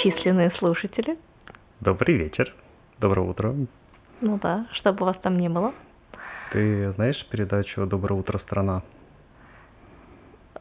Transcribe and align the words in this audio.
многочисленные 0.00 0.50
слушатели. 0.50 1.16
Добрый 1.80 2.16
вечер. 2.16 2.54
Доброе 2.98 3.28
утро. 3.28 3.54
Ну 4.20 4.38
да, 4.42 4.66
чтобы 4.72 5.04
вас 5.04 5.18
там 5.18 5.36
не 5.36 5.48
было. 5.48 5.72
Ты 6.52 6.90
знаешь 6.90 7.24
передачу 7.26 7.86
«Доброе 7.86 8.14
утро, 8.14 8.38
страна»? 8.38 8.82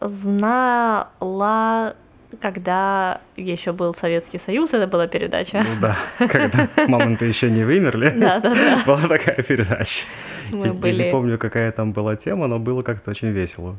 Знала, 0.01 1.95
когда 2.41 3.21
еще 3.37 3.71
был 3.71 3.93
Советский 3.93 4.37
Союз, 4.39 4.73
это 4.73 4.87
была 4.87 5.07
передача. 5.07 5.63
Ну 5.63 5.81
да, 5.81 5.95
когда 6.27 6.69
мамонты 6.87 7.25
еще 7.25 7.49
не 7.49 7.63
вымерли. 7.63 8.09
Да, 8.17 8.39
да, 8.39 8.53
да. 8.53 8.83
Была 8.85 9.07
такая 9.07 9.41
передача. 9.43 10.05
Мы 10.51 10.67
Я 10.67 10.73
были... 10.73 11.03
не 11.05 11.11
помню, 11.11 11.37
какая 11.37 11.71
там 11.71 11.91
была 11.91 12.15
тема, 12.15 12.47
но 12.47 12.59
было 12.59 12.81
как-то 12.81 13.11
очень 13.11 13.29
весело. 13.29 13.77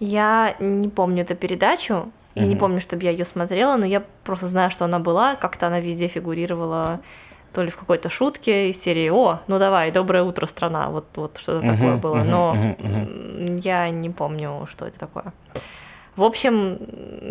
Я 0.00 0.56
не 0.60 0.88
помню 0.88 1.22
эту 1.22 1.34
передачу, 1.34 2.12
я 2.40 2.46
не 2.46 2.56
помню, 2.56 2.80
чтобы 2.80 3.04
я 3.04 3.10
ее 3.10 3.24
смотрела, 3.24 3.76
но 3.76 3.86
я 3.86 4.02
просто 4.24 4.46
знаю, 4.46 4.70
что 4.70 4.84
она 4.84 4.98
была, 4.98 5.34
как-то 5.36 5.66
она 5.66 5.80
везде 5.80 6.08
фигурировала, 6.08 7.00
то 7.52 7.62
ли 7.62 7.70
в 7.70 7.76
какой-то 7.76 8.10
шутке 8.10 8.70
из 8.70 8.80
серии 8.80 9.08
«О, 9.08 9.40
ну 9.46 9.58
давай, 9.58 9.90
доброе 9.90 10.22
утро, 10.22 10.46
страна», 10.46 10.90
вот, 10.90 11.06
вот 11.16 11.38
что-то 11.38 11.66
такое 11.66 11.96
было, 11.96 12.22
но 12.22 12.56
я 13.62 13.90
не 13.90 14.10
помню, 14.10 14.66
что 14.70 14.86
это 14.86 14.98
такое. 14.98 15.32
В 16.16 16.22
общем, 16.22 16.78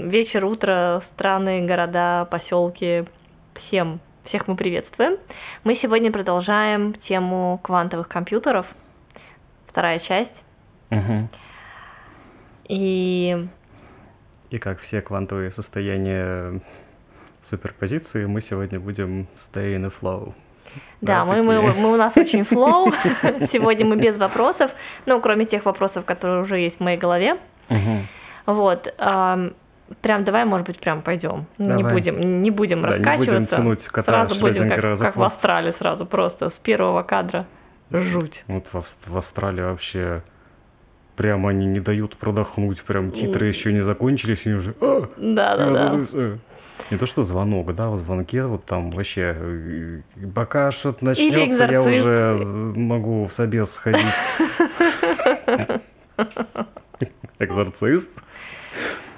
вечер, 0.09 0.45
утро, 0.45 0.99
страны, 1.03 1.65
города, 1.67 2.25
поселки, 2.31 3.03
всем, 3.53 3.99
всех 4.23 4.47
мы 4.47 4.55
приветствуем. 4.55 5.17
Мы 5.63 5.75
сегодня 5.75 6.11
продолжаем 6.11 6.93
тему 6.93 7.59
квантовых 7.63 8.07
компьютеров, 8.07 8.67
вторая 9.65 9.99
часть, 9.99 10.43
Мгм. 10.89 11.27
и 12.69 13.47
И 14.49 14.59
как 14.59 14.79
все 14.79 15.01
квантовые 15.01 15.51
состояния 15.51 16.61
суперпозиции, 17.41 18.25
мы 18.25 18.41
сегодня 18.41 18.79
будем 18.79 19.27
stay 19.35 19.75
in 19.75 19.85
the 19.85 19.93
flow. 20.01 20.33
Да, 21.01 21.25
мы, 21.25 21.43
мы, 21.43 21.55
такие. 21.55 21.81
мы 21.81 21.93
у 21.93 21.97
нас 21.97 22.17
очень 22.17 22.43
флоу. 22.43 22.91
Сегодня 23.41 23.85
мы 23.85 23.95
без 23.95 24.17
вопросов, 24.17 24.71
ну, 25.05 25.21
кроме 25.21 25.45
тех 25.45 25.65
вопросов, 25.65 26.03
которые 26.05 26.41
уже 26.41 26.59
есть 26.59 26.77
в 26.77 26.83
моей 26.83 26.97
голове. 26.97 27.37
Вот. 28.45 28.93
Прям 30.01 30.25
давай, 30.25 30.43
может 30.43 30.67
быть, 30.67 30.79
прям 30.79 31.01
пойдем. 31.01 31.45
Не 31.57 31.83
будем, 31.83 32.43
не 32.43 32.51
будем 32.51 32.81
Да, 32.81 32.89
не 32.89 32.97
будем 32.97 33.13
раскачиваться. 33.15 33.55
тянуть 33.55 33.85
кота 33.85 34.25
сразу 34.25 34.41
будем 34.41 34.69
как, 34.69 34.97
за 34.97 35.05
как 35.05 35.15
в. 35.15 35.23
Австралии 35.23 35.71
сразу, 35.71 36.05
просто 36.05 36.49
с 36.49 36.59
первого 36.59 37.03
кадра. 37.03 37.45
Жуть. 37.89 38.43
Вот 38.47 38.67
в, 38.67 38.83
в 39.05 39.17
Австралии 39.17 39.61
вообще 39.61 40.23
прямо 41.17 41.49
они 41.49 41.65
не 41.65 41.79
дают 41.81 42.15
продохнуть, 42.15 42.81
прям 42.83 43.11
титры 43.11 43.47
еще 43.47 43.73
не 43.73 43.81
закончились, 43.81 44.45
и 44.45 44.53
уже... 44.53 44.73
«А, 44.79 45.09
Да, 45.17 45.57
да, 45.57 45.65
да. 45.71 45.89
надо 45.89 46.03
с- 46.05 46.37
Не 46.91 46.97
то 46.97 47.05
что 47.07 47.23
звонок, 47.23 47.73
да, 47.75 47.89
в 47.89 47.97
звонке 47.97 48.43
вот 48.43 48.63
там 48.65 48.91
вообще, 48.91 49.35
э, 49.37 50.01
пока 50.35 50.69
что-то 50.71 51.03
начнется, 51.03 51.65
я 51.65 51.81
уже 51.81 52.37
могу 52.75 53.25
в 53.25 53.33
собес 53.33 53.71
сходить. 53.71 54.05
Экзорцист? 57.39 58.21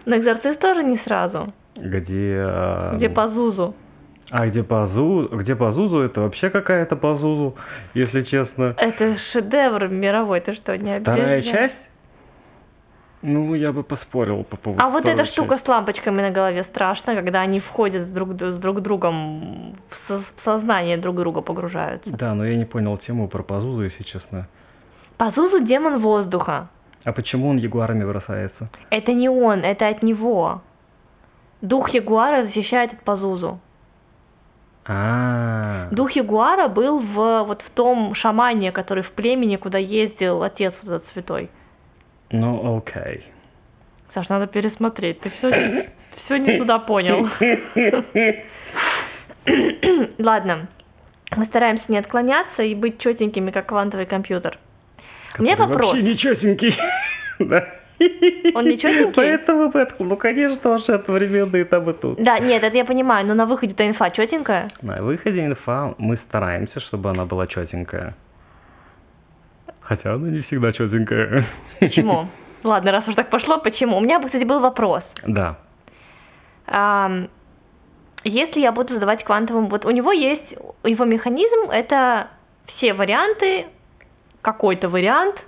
Но 0.05 0.17
экзорцист 0.17 0.59
тоже 0.59 0.83
не 0.83 0.97
сразу. 0.97 1.53
Где... 1.75 2.43
а, 2.45 2.95
Где 2.95 3.09
по 3.09 3.27
Зузу. 3.27 3.75
А 4.31 4.47
где 4.47 4.63
по. 4.63 4.85
Где 5.31 5.55
по 5.55 5.71
Зузу, 5.71 5.99
это 5.99 6.21
вообще 6.21 6.49
какая-то 6.49 6.95
по 6.95 7.15
Зузу, 7.15 7.55
если 7.93 8.21
честно. 8.21 8.73
Это 8.77 9.17
шедевр 9.17 9.87
мировой, 9.87 10.39
ты 10.39 10.53
что, 10.53 10.77
не 10.77 10.99
Вторая 10.99 11.41
часть? 11.41 11.89
Ну, 13.21 13.53
я 13.53 13.73
бы 13.73 13.83
поспорил 13.83 14.45
по 14.45 14.55
поводу 14.55 14.81
А 14.81 14.89
вот 14.89 15.05
эта 15.05 15.25
штука 15.25 15.49
части. 15.55 15.65
с 15.65 15.67
лампочками 15.67 16.21
на 16.21 16.29
голове 16.29 16.63
страшно, 16.63 17.15
когда 17.15 17.41
они 17.41 17.59
входят 17.59 18.13
друг 18.13 18.29
с 18.41 18.57
друг 18.57 18.79
другом 18.79 19.75
в 19.89 19.95
со- 19.95 20.15
в 20.35 20.39
сознание 20.39 20.95
друг 20.95 21.17
друга 21.17 21.41
погружаются. 21.41 22.15
Да, 22.15 22.33
но 22.33 22.45
я 22.45 22.55
не 22.55 22.63
понял 22.63 22.97
тему 22.97 23.27
про 23.27 23.43
Пазузу, 23.43 23.83
если 23.83 24.03
честно. 24.03 24.47
Пазузу 25.17 25.59
демон 25.59 25.99
воздуха. 25.99 26.69
А 27.03 27.11
почему 27.11 27.49
он 27.49 27.57
ягуарами 27.57 28.05
бросается? 28.05 28.69
Это 28.89 29.11
не 29.13 29.27
он, 29.27 29.65
это 29.65 29.89
от 29.89 30.01
него. 30.01 30.61
Дух 31.61 31.89
Ягуара 31.89 32.43
защищает 32.43 32.93
от 32.93 33.01
Пазузу. 33.01 33.59
А, 34.85 35.87
Дух 35.91 36.13
Ягуара 36.13 36.67
был 36.67 36.99
в, 36.99 37.43
вот 37.43 37.61
в 37.61 37.69
том 37.69 38.15
шамане, 38.15 38.71
который 38.71 39.03
в 39.03 39.11
племени, 39.11 39.55
куда 39.55 39.77
ездил 39.77 40.41
отец 40.41 40.79
вот 40.81 40.95
этот 40.95 41.07
святой. 41.07 41.49
ну 42.31 42.77
окей. 42.77 43.23
Саш, 44.07 44.29
надо 44.29 44.47
пересмотреть. 44.47 45.19
Ты 45.19 45.29
все, 45.29 45.85
все 46.15 46.37
не 46.37 46.57
туда 46.57 46.79
понял. 46.79 47.29
Ладно. 50.17 50.67
Мы 51.35 51.45
стараемся 51.45 51.91
не 51.91 51.99
отклоняться 51.99 52.63
и 52.63 52.73
быть 52.73 52.99
четенькими, 52.99 53.51
как 53.51 53.67
квантовый 53.67 54.07
компьютер. 54.07 54.57
У 55.37 55.43
меня 55.43 55.55
Который 55.55 55.73
вопрос. 55.73 55.93
Вообще 55.93 56.09
нечесенький. 56.09 56.75
Да. 57.39 57.65
Он 58.55 58.65
не? 58.65 59.11
Поэтому 59.13 59.69
Бэтл, 59.69 60.03
ну 60.03 60.17
конечно, 60.17 60.71
он 60.71 60.79
же 60.79 60.93
одновременно 60.93 61.57
и 61.57 61.63
там 61.63 61.89
и 61.89 61.93
тут. 61.93 62.21
Да, 62.23 62.39
нет, 62.39 62.63
это 62.63 62.77
я 62.77 62.85
понимаю, 62.85 63.27
но 63.27 63.33
на 63.33 63.45
выходе-то 63.45 63.85
инфа 63.87 64.09
четенькая. 64.09 64.69
На 64.81 65.01
выходе 65.01 65.45
инфа 65.45 65.93
мы 65.97 66.15
стараемся, 66.15 66.79
чтобы 66.79 67.09
она 67.09 67.25
была 67.25 67.47
четенькая. 67.47 68.15
Хотя 69.81 70.13
она 70.13 70.29
не 70.29 70.39
всегда 70.39 70.71
четенькая. 70.71 71.43
Почему? 71.79 72.27
Ладно, 72.63 72.91
раз 72.91 73.07
уж 73.07 73.15
так 73.15 73.29
пошло, 73.29 73.57
почему? 73.57 73.97
У 73.97 74.01
меня, 74.01 74.19
кстати, 74.19 74.43
был 74.43 74.59
вопрос. 74.59 75.13
Да. 75.25 75.57
Ам, 76.67 77.29
Если 78.23 78.61
я 78.61 78.71
буду 78.71 78.93
задавать 78.93 79.23
квантовым... 79.23 79.67
Вот 79.67 79.85
у 79.85 79.91
него 79.91 80.11
есть... 80.11 80.55
Его 80.83 81.05
механизм— 81.05 81.69
это 81.71 82.27
все 82.65 82.93
варианты, 82.93 83.65
какой-то 84.41 84.89
вариант, 84.89 85.45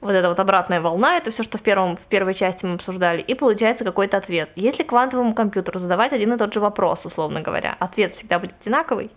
вот 0.00 0.12
эта 0.12 0.28
вот 0.28 0.40
обратная 0.40 0.80
волна, 0.80 1.16
это 1.16 1.30
все, 1.30 1.42
что 1.42 1.58
в, 1.58 1.62
первом, 1.62 1.96
в 1.96 2.06
первой 2.06 2.34
части 2.34 2.64
мы 2.64 2.74
обсуждали, 2.74 3.20
и 3.20 3.34
получается 3.34 3.84
какой-то 3.84 4.16
ответ. 4.16 4.50
Если 4.56 4.82
квантовому 4.82 5.34
компьютеру 5.34 5.78
задавать 5.78 6.12
один 6.12 6.32
и 6.32 6.38
тот 6.38 6.54
же 6.54 6.60
вопрос, 6.60 7.04
условно 7.04 7.40
говоря, 7.40 7.76
ответ 7.78 8.14
всегда 8.14 8.38
будет 8.38 8.54
одинаковый? 8.60 9.10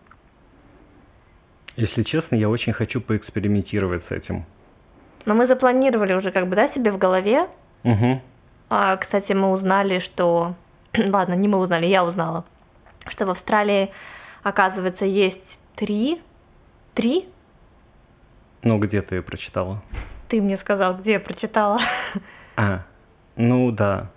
Если 1.76 2.04
честно, 2.04 2.36
я 2.36 2.50
очень 2.50 2.74
хочу 2.74 3.02
поэкспериментировать 3.02 4.04
с 4.04 4.12
этим. 4.12 4.46
Но 5.26 5.34
мы 5.34 5.48
запланировали 5.48 6.14
уже 6.14 6.32
как 6.32 6.48
бы, 6.48 6.56
да, 6.56 6.68
себе 6.68 6.92
в 6.92 6.98
голове. 6.98 7.48
Угу. 7.84 8.22
А, 8.70 8.98
кстати, 8.98 9.34
мы 9.34 9.52
узнали, 9.52 10.00
что... 10.00 10.56
Ладно, 10.98 11.34
не 11.34 11.48
мы 11.48 11.60
узнали, 11.60 11.86
я 11.86 12.04
узнала, 12.04 12.44
что 13.08 13.26
в 13.26 13.30
Австралии, 13.30 13.90
оказывается, 14.44 15.06
есть 15.06 15.60
три... 15.76 16.22
Три? 16.94 17.28
Ну, 18.62 18.78
где 18.78 19.02
ты 19.02 19.22
прочитала? 19.24 19.82
Ты 20.34 20.42
мне 20.42 20.58
сказал, 20.58 20.96
где 20.98 21.12
я 21.12 21.20
прочитала. 21.20 21.80
А, 22.56 22.82
ну 23.36 23.70
да. 23.70 24.10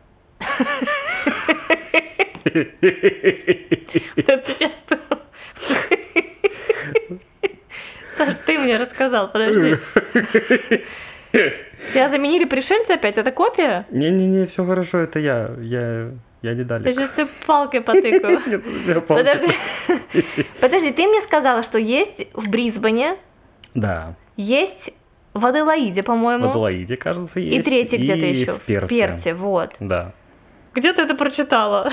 Это 2.46 4.42
сейчас 4.48 4.82
было. 4.88 5.20
Саш, 8.16 8.34
ты 8.46 8.58
мне 8.58 8.78
рассказал, 8.78 9.30
подожди. 9.30 9.76
Тебя 11.92 12.08
заменили 12.08 12.46
пришельцы 12.46 12.92
опять? 12.92 13.18
Это 13.18 13.30
копия? 13.30 13.84
Не-не-не, 13.90 14.46
все 14.46 14.64
хорошо, 14.64 15.00
это 15.00 15.18
я. 15.18 15.50
Я, 15.60 16.12
я 16.40 16.54
не 16.54 16.60
Я 16.60 16.64
далек. 16.64 16.96
сейчас 16.96 17.10
тебе 17.10 17.26
палкой 17.46 17.82
потыкаю. 17.82 18.40
Подожди. 19.06 19.52
Подожди, 20.62 20.92
ты 20.92 21.06
мне 21.08 21.20
сказала, 21.20 21.62
что 21.62 21.76
есть 21.78 22.26
в 22.32 22.48
Брисбене, 22.48 23.18
Да. 23.74 24.14
есть 24.38 24.94
в 25.36 25.46
Аделаиде, 25.46 26.02
В 26.02 26.04
по-моему. 26.04 26.50
Аделаиде, 26.50 26.96
кажется, 26.96 27.40
И 27.40 27.44
есть. 27.44 27.66
третий 27.66 27.96
где-то 27.96 28.26
и 28.26 28.30
еще. 28.34 28.52
В 28.52 28.60
Перте. 28.64 29.34
вот. 29.34 29.74
Да. 29.80 30.12
Где 30.74 30.92
ты 30.92 31.02
это 31.02 31.14
прочитала? 31.14 31.90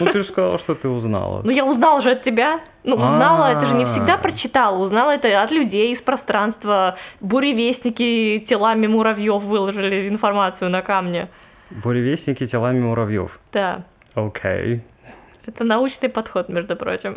Ну, 0.00 0.06
ты 0.06 0.18
же 0.18 0.24
сказала, 0.24 0.58
что 0.58 0.74
ты 0.74 0.88
узнала. 0.88 1.42
Ну, 1.44 1.50
я 1.50 1.64
узнала 1.64 2.00
же 2.00 2.12
от 2.12 2.22
тебя. 2.22 2.60
Ну, 2.82 2.96
узнала, 2.96 3.52
это 3.52 3.66
же 3.66 3.76
не 3.76 3.84
всегда 3.84 4.14
А. 4.14 4.18
прочитала. 4.18 4.76
Узнала 4.78 5.10
это 5.12 5.42
от 5.42 5.50
людей 5.52 5.92
из 5.92 6.00
пространства. 6.00 6.96
Буревестники 7.20 8.38
телами 8.46 8.86
муравьев 8.86 9.42
выложили 9.42 10.08
информацию 10.08 10.70
на 10.70 10.82
камне. 10.82 11.28
Буревестники 11.70 12.46
телами 12.46 12.80
муравьев. 12.80 13.38
Да. 13.52 13.84
Окей. 14.14 14.82
Это 15.46 15.64
научный 15.64 16.08
подход, 16.08 16.48
между 16.48 16.76
прочим. 16.76 17.16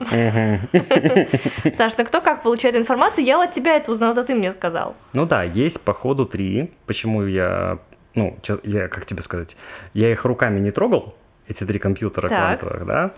Саш, 1.75 1.97
ну 1.97 2.05
кто 2.05 2.21
как 2.21 2.43
получает 2.43 2.75
информацию? 2.75 3.25
Я 3.25 3.41
от 3.41 3.51
тебя 3.51 3.75
это 3.77 3.91
узнала, 3.91 4.13
это 4.13 4.23
ты 4.23 4.35
мне 4.35 4.51
сказал. 4.51 4.95
Ну 5.13 5.25
да, 5.25 5.43
есть 5.43 5.81
по 5.81 5.93
ходу 5.93 6.25
три. 6.25 6.71
Почему 6.85 7.23
я... 7.23 7.77
Ну, 8.15 8.37
я, 8.63 8.87
как 8.87 9.05
тебе 9.05 9.21
сказать, 9.21 9.57
я 9.93 10.09
их 10.09 10.23
руками 10.23 10.61
не 10.61 10.71
трогал, 10.71 11.15
эти 11.49 11.65
три 11.65 11.79
компьютера 11.79 12.29
Так. 12.29 12.59
квантовых, 12.59 12.85
да? 12.85 13.11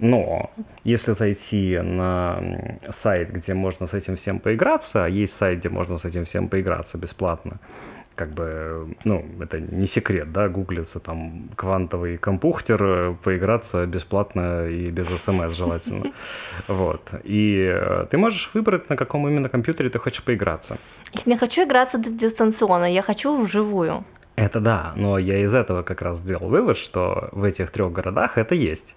Но 0.00 0.50
если 0.82 1.12
зайти 1.12 1.78
на 1.78 2.42
сайт, 2.90 3.30
где 3.30 3.54
можно 3.54 3.86
с 3.86 3.94
этим 3.94 4.16
всем 4.16 4.40
поиграться, 4.40 5.04
а 5.04 5.08
есть 5.08 5.36
сайт, 5.36 5.60
где 5.60 5.68
можно 5.68 5.96
с 5.96 6.04
этим 6.04 6.24
всем 6.24 6.48
поиграться 6.48 6.98
бесплатно, 6.98 7.60
как 8.14 8.30
бы, 8.30 8.94
ну, 9.04 9.24
это 9.40 9.60
не 9.60 9.86
секрет, 9.86 10.32
да, 10.32 10.48
гуглится 10.48 11.00
там 11.00 11.48
квантовый 11.56 12.18
компухтер, 12.18 13.14
поиграться 13.22 13.86
бесплатно 13.86 14.68
и 14.68 14.90
без 14.90 15.08
смс 15.08 15.54
желательно. 15.54 16.12
Вот. 16.68 17.10
И 17.24 17.70
э, 17.72 18.06
ты 18.10 18.18
можешь 18.18 18.50
выбрать, 18.54 18.88
на 18.90 18.96
каком 18.96 19.28
именно 19.28 19.48
компьютере 19.48 19.90
ты 19.90 19.98
хочешь 19.98 20.22
поиграться. 20.22 20.76
Я 21.12 21.22
не 21.26 21.36
хочу 21.36 21.64
играться 21.64 21.98
дистанционно, 21.98 22.92
я 22.92 23.02
хочу 23.02 23.40
вживую. 23.42 24.04
Это 24.36 24.60
да, 24.60 24.92
но 24.96 25.18
я 25.18 25.38
из 25.38 25.54
этого 25.54 25.82
как 25.82 26.02
раз 26.02 26.18
сделал 26.18 26.48
вывод, 26.48 26.76
что 26.76 27.28
в 27.32 27.44
этих 27.44 27.70
трех 27.70 27.92
городах 27.92 28.38
это 28.38 28.54
есть. 28.54 28.96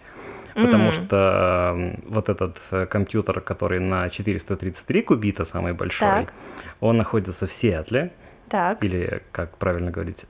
Потому 0.55 0.89
mm. 0.89 0.91
что 0.93 1.93
вот 2.07 2.29
этот 2.29 2.57
э, 2.71 2.85
компьютер, 2.85 3.41
который 3.41 3.79
на 3.81 4.09
433 4.09 5.01
кубита, 5.01 5.43
самый 5.43 5.73
большой, 5.73 6.07
так. 6.07 6.33
он 6.79 6.95
находится 6.95 7.45
в 7.45 7.51
Сиэтле. 7.51 8.13
Так. 8.49 8.83
Или, 8.83 9.23
как 9.31 9.57
правильно 9.57 9.91
говорить, 9.91 10.25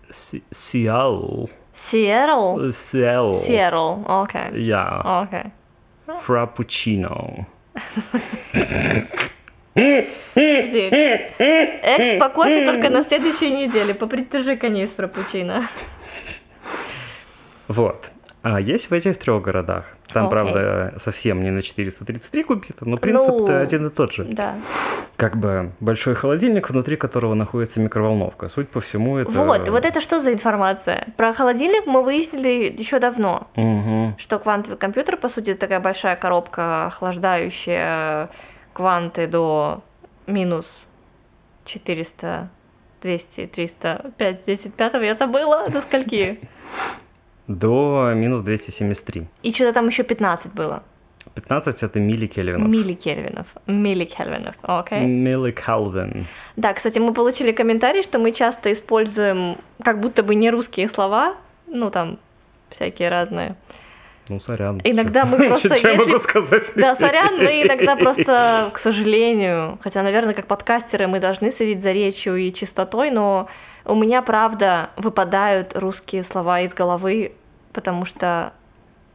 Сиал. 0.52 1.50
Сиэрл? 1.74 2.72
Сиэл. 2.72 3.36
Сиэрл, 3.44 4.06
окей. 4.08 4.62
Я. 4.64 5.02
Окей. 5.04 5.52
Фрапучино. 6.08 7.48
Экспо 11.84 12.30
кофе 12.30 12.66
только 12.66 12.90
на 12.90 13.04
следующей 13.04 13.52
неделе. 13.52 13.94
Попридержи 13.94 14.56
коней 14.56 14.88
с 14.88 14.94
фрапучино. 14.94 15.68
Вот. 17.68 18.12
А 18.46 18.62
есть 18.62 18.92
в 18.92 18.94
этих 18.94 19.18
трех 19.18 19.42
городах. 19.42 19.86
Там, 20.14 20.28
okay. 20.28 20.30
правда, 20.30 20.94
совсем 21.00 21.42
не 21.42 21.50
на 21.50 21.64
433 21.64 22.44
кубита, 22.44 22.88
но 22.88 22.96
принцип 22.98 23.32
ну, 23.32 23.58
один 23.58 23.88
и 23.88 23.90
тот 23.90 24.12
же. 24.12 24.24
Да. 24.26 24.54
Как 25.16 25.36
бы 25.36 25.72
большой 25.80 26.14
холодильник, 26.14 26.70
внутри 26.70 26.96
которого 26.96 27.34
находится 27.34 27.80
микроволновка. 27.80 28.48
Суть 28.48 28.70
по 28.70 28.80
всему 28.82 29.18
это... 29.18 29.32
Вот, 29.32 29.68
вот 29.68 29.84
это 29.84 30.00
что 30.00 30.20
за 30.20 30.32
информация? 30.32 31.08
Про 31.18 31.34
холодильник 31.34 31.88
мы 31.88 32.04
выяснили 32.04 32.72
еще 32.78 33.00
давно, 33.00 33.48
угу. 33.56 34.14
что 34.20 34.38
квантовый 34.38 34.78
компьютер, 34.78 35.18
по 35.18 35.28
сути, 35.28 35.56
такая 35.56 35.80
большая 35.80 36.16
коробка, 36.16 36.86
охлаждающая 36.86 38.30
кванты 38.74 39.26
до 39.26 39.82
минус 40.28 40.86
400, 41.66 42.50
200, 43.02 43.48
300, 43.48 44.12
5, 44.16 44.46
10, 44.46 44.74
5, 44.76 44.94
я 45.02 45.16
забыла, 45.16 45.68
до 45.68 45.82
скольки? 45.82 46.40
До 47.48 48.12
минус 48.16 48.42
273. 48.42 49.28
И 49.44 49.52
что-то 49.52 49.74
там 49.74 49.88
еще 49.88 50.04
15 50.04 50.54
было. 50.54 50.84
15 51.34 51.84
это 51.84 52.00
милликельвинов. 52.00 52.70
Милликельвинов. 52.70 53.48
Милликельвинов, 53.68 54.56
окей. 54.62 55.00
Okay. 55.00 55.06
Милликельвин. 55.06 56.26
Да, 56.56 56.74
кстати, 56.74 57.00
мы 57.00 57.14
получили 57.14 57.52
комментарий, 57.52 58.04
что 58.04 58.20
мы 58.20 58.32
часто 58.32 58.72
используем 58.72 59.58
как 59.84 60.00
будто 60.00 60.24
бы 60.24 60.36
не 60.36 60.50
русские 60.50 60.88
слова, 60.88 61.36
ну 61.68 61.90
там 61.90 62.20
всякие 62.70 63.10
разные. 63.10 63.56
Ну, 64.30 64.40
сорян. 64.40 64.82
Иногда 64.84 65.26
мы 65.26 65.38
просто... 65.48 65.76
Что 65.76 65.90
я 65.90 65.98
могу 65.98 66.18
сказать? 66.18 66.72
Да, 66.76 66.96
сорян, 66.96 67.38
мы 67.38 67.62
иногда 67.62 67.96
просто, 67.96 68.72
к 68.74 68.80
сожалению, 68.80 69.78
хотя, 69.84 70.02
наверное, 70.02 70.34
как 70.34 70.48
подкастеры 70.48 71.08
мы 71.08 71.20
должны 71.20 71.52
следить 71.52 71.84
за 71.84 71.92
речью 71.92 72.36
и 72.38 72.52
чистотой, 72.52 73.12
но 73.12 73.48
у 73.86 73.96
меня, 73.96 74.22
правда, 74.22 74.90
выпадают 74.98 75.78
русские 75.78 76.24
слова 76.24 76.62
из 76.62 76.74
головы, 76.74 77.34
потому 77.74 78.06
что... 78.06 78.54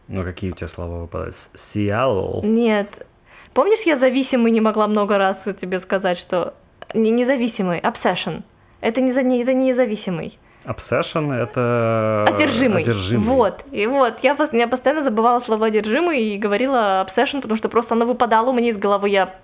Ну, 0.08 0.25
какие 0.25 0.52
у 0.52 0.55
тебя 0.55 0.69
слова 0.69 1.00
выпадают? 1.00 1.37
Сиал? 1.55 2.40
Нет. 2.43 3.06
Помнишь, 3.52 3.82
я 3.82 3.96
зависимый 3.96 4.52
не 4.52 4.61
могла 4.61 4.87
много 4.87 5.19
раз 5.19 5.49
тебе 5.61 5.81
сказать, 5.81 6.19
что... 6.19 6.55
Не 6.94 7.11
независимый, 7.11 7.81
obsession. 7.81 8.43
Это 8.81 9.00
не, 9.00 9.12
за... 9.12 9.20
это 9.20 9.52
не 9.52 9.69
независимый. 9.69 10.38
Obsession— 10.64 11.32
это... 11.34 12.26
Одержимый. 12.28 12.82
Одержимый. 12.82 13.26
Вот. 13.26 13.64
И 13.70 13.87
вот, 13.87 14.19
я, 14.22 14.37
я 14.52 14.69
постоянно 14.69 15.02
забывала 15.02 15.40
слово 15.40 15.67
одержимый 15.67 16.22
и 16.22 16.38
говорила 16.38 17.06
obsession, 17.06 17.40
потому 17.40 17.56
что 17.56 17.69
просто 17.69 17.94
оно 17.94 18.05
выпадало 18.05 18.50
у 18.50 18.52
меня 18.52 18.69
из 18.69 18.76
головы. 18.76 19.08
Я 19.08 19.34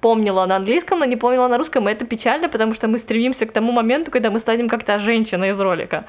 помнила 0.00 0.46
на 0.46 0.56
английском, 0.56 0.98
но 0.98 1.04
не 1.04 1.16
помнила 1.16 1.48
на 1.48 1.58
русском, 1.58 1.88
и 1.88 1.92
это 1.92 2.06
печально, 2.06 2.48
потому 2.48 2.74
что 2.74 2.88
мы 2.88 2.98
стремимся 2.98 3.46
к 3.46 3.52
тому 3.52 3.72
моменту, 3.72 4.10
когда 4.10 4.30
мы 4.30 4.40
станем 4.40 4.68
как-то 4.68 4.98
женщина 4.98 5.50
из 5.50 5.60
ролика. 5.60 6.04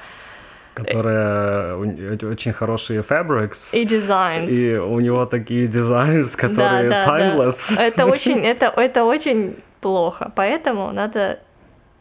Которая 0.74 1.76
очень 1.76 2.52
хорошие 2.52 3.02
fabrics. 3.02 3.74
И 3.74 3.84
designs. 3.84 4.48
И 4.48 4.76
у 4.78 5.00
него 5.00 5.26
такие 5.26 5.66
дизайны, 5.66 6.24
которые 6.36 6.88
да, 6.88 7.06
да, 7.06 7.18
timeless. 7.18 7.76
Да. 7.76 7.84
Это 7.84 8.06
очень, 8.12 8.40
это, 8.40 8.72
это 8.76 9.04
очень 9.04 9.56
плохо, 9.82 10.32
поэтому 10.34 10.92
надо 10.92 11.40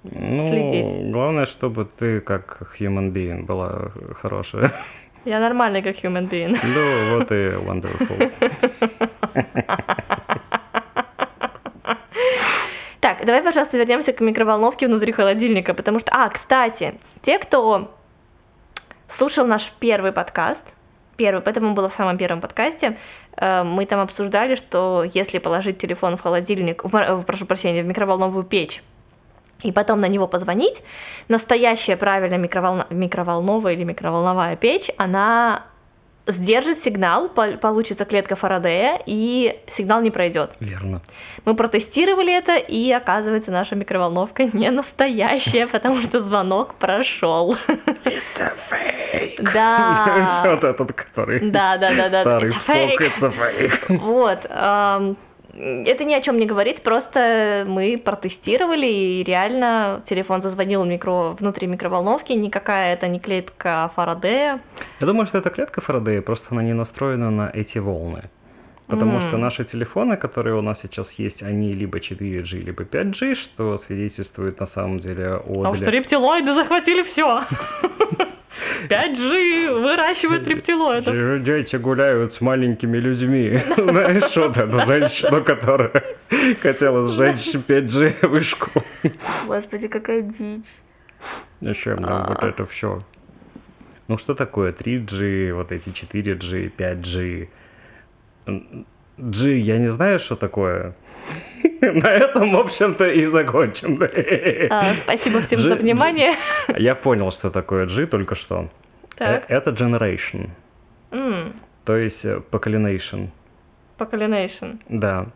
ну, 0.03 0.39
следить. 0.39 1.11
Главное, 1.11 1.45
чтобы 1.45 1.85
ты 1.85 2.21
как 2.21 2.61
human 2.79 3.11
being 3.11 3.45
была 3.45 3.91
хорошая. 4.21 4.71
Я 5.25 5.39
нормальный 5.39 5.81
как 5.81 5.97
human 5.97 6.29
being. 6.29 6.57
Ну, 6.63 7.17
вот 7.17 7.31
и 7.31 7.51
wonderful. 7.57 8.31
Так, 13.01 13.25
давай, 13.25 13.41
пожалуйста, 13.41 13.79
вернемся 13.79 14.13
к 14.13 14.21
микроволновке 14.21 14.87
внутри 14.87 15.11
холодильника, 15.11 15.73
потому 15.73 15.99
что... 15.99 16.11
А, 16.13 16.29
кстати, 16.29 16.93
те, 17.23 17.39
кто 17.39 17.91
слушал 19.07 19.47
наш 19.47 19.71
первый 19.79 20.11
подкаст, 20.11 20.75
первый, 21.17 21.41
поэтому 21.41 21.73
было 21.73 21.89
в 21.89 21.93
самом 21.93 22.19
первом 22.19 22.41
подкасте, 22.41 22.97
э, 23.37 23.63
мы 23.63 23.87
там 23.87 24.01
обсуждали, 24.01 24.53
что 24.53 25.03
если 25.15 25.39
положить 25.39 25.79
телефон 25.79 26.15
в 26.15 26.21
холодильник, 26.21 26.83
в, 26.83 27.23
прошу 27.23 27.47
прощения, 27.47 27.81
в 27.81 27.87
микроволновую 27.87 28.43
печь, 28.43 28.83
и 29.63 29.71
потом 29.71 29.99
на 29.99 30.07
него 30.07 30.27
позвонить, 30.27 30.83
настоящая 31.27 31.97
правильная 31.97 32.37
микроволна... 32.37 32.85
микроволновая 32.91 33.73
или 33.73 33.83
микроволновая 33.83 34.55
печь, 34.55 34.91
она 34.97 35.65
сдержит 36.27 36.77
сигнал, 36.77 37.29
получится 37.29 38.05
клетка 38.05 38.35
Фарадея, 38.35 38.99
и 39.05 39.59
сигнал 39.67 40.01
не 40.01 40.11
пройдет. 40.11 40.55
Верно. 40.59 41.01
Мы 41.45 41.55
протестировали 41.55 42.33
это, 42.33 42.55
и 42.55 42.91
оказывается, 42.91 43.51
наша 43.51 43.75
микроволновка 43.75 44.45
не 44.53 44.69
настоящая, 44.69 45.67
потому 45.67 46.01
что 46.01 46.21
звонок 46.21 46.75
прошел. 46.75 47.55
It's 48.05 48.39
a 48.39 48.53
fake. 48.69 49.51
Да. 49.53 50.27
Вот 50.51 50.63
этот, 50.63 50.93
который 50.93 51.39
да, 51.51 51.77
да, 51.77 51.89
да, 51.95 52.09
да. 52.09 52.21
старый 52.21 52.49
спок, 52.49 53.01
it's 53.01 53.23
a 53.23 53.29
fake. 53.29 53.97
Вот 53.97 55.17
это 55.61 56.03
ни 56.05 56.13
о 56.13 56.21
чем 56.21 56.37
не 56.37 56.45
говорит, 56.45 56.81
просто 56.81 57.65
мы 57.67 58.01
протестировали, 58.03 58.87
и 58.87 59.23
реально 59.23 60.01
телефон 60.05 60.41
зазвонил 60.41 60.83
микро... 60.85 61.35
внутри 61.39 61.67
микроволновки, 61.67 62.33
никакая 62.33 62.93
это 62.93 63.07
не 63.07 63.19
клетка 63.19 63.91
Фарадея. 63.95 64.59
Я 64.99 65.07
думаю, 65.07 65.25
что 65.25 65.37
это 65.37 65.49
клетка 65.49 65.81
Фарадея, 65.81 66.21
просто 66.21 66.47
она 66.51 66.63
не 66.63 66.73
настроена 66.73 67.29
на 67.29 67.51
эти 67.53 67.77
волны. 67.79 68.23
Потому 68.87 69.17
mm. 69.17 69.21
что 69.21 69.37
наши 69.37 69.63
телефоны, 69.63 70.17
которые 70.17 70.55
у 70.55 70.61
нас 70.61 70.81
сейчас 70.81 71.13
есть, 71.13 71.43
они 71.43 71.71
либо 71.71 71.99
4G, 71.99 72.63
либо 72.63 72.83
5G, 72.83 73.35
что 73.35 73.77
свидетельствует 73.77 74.59
на 74.59 74.65
самом 74.65 74.99
деле 74.99 75.35
о... 75.35 75.53
Потому 75.53 75.75
что 75.75 75.89
рептилоиды 75.89 76.53
захватили 76.53 77.01
все. 77.03 77.43
5G 78.87 79.79
выращивает 79.81 80.47
рептилоидов. 80.47 81.43
Дети 81.43 81.75
гуляют 81.77 82.33
с 82.33 82.41
маленькими 82.41 82.97
людьми. 82.97 83.57
Знаешь, 83.77 84.23
что 84.23 84.45
это 84.45 84.85
женщина, 84.85 85.41
которая 85.41 86.03
хотела 86.61 87.07
сжечь 87.07 87.55
5G 87.55 88.27
вышку. 88.27 88.69
Господи, 89.47 89.87
какая 89.87 90.21
дичь. 90.21 90.67
Зачем 91.61 91.97
нам 91.97 92.27
вот 92.27 92.43
это 92.43 92.65
все? 92.65 93.01
Ну 94.07 94.17
что 94.17 94.33
такое 94.33 94.73
3G, 94.73 95.53
вот 95.53 95.71
эти 95.71 95.89
4G, 95.89 96.71
5G? 96.75 97.47
G, 99.17 99.57
я 99.59 99.77
не 99.77 99.89
знаю, 99.89 100.19
что 100.19 100.35
такое. 100.35 100.95
На 101.81 102.07
этом, 102.07 102.51
в 102.51 102.59
общем-то, 102.59 103.09
и 103.09 103.25
закончим. 103.25 103.99
А, 104.69 104.95
спасибо 104.95 105.41
всем 105.41 105.59
G, 105.59 105.67
за 105.67 105.75
внимание. 105.75 106.35
Я 106.77 106.95
понял, 106.95 107.31
что 107.31 107.49
такое 107.49 107.87
G 107.87 108.05
только 108.05 108.35
что. 108.35 108.69
Так. 109.17 109.49
Э, 109.49 109.55
это 109.55 109.71
generation. 109.71 110.49
Mm. 111.11 111.59
То 111.85 111.97
есть. 111.97 112.25
Э, 112.25 112.41
поколенation. 112.51 113.29
Да. 114.89 115.27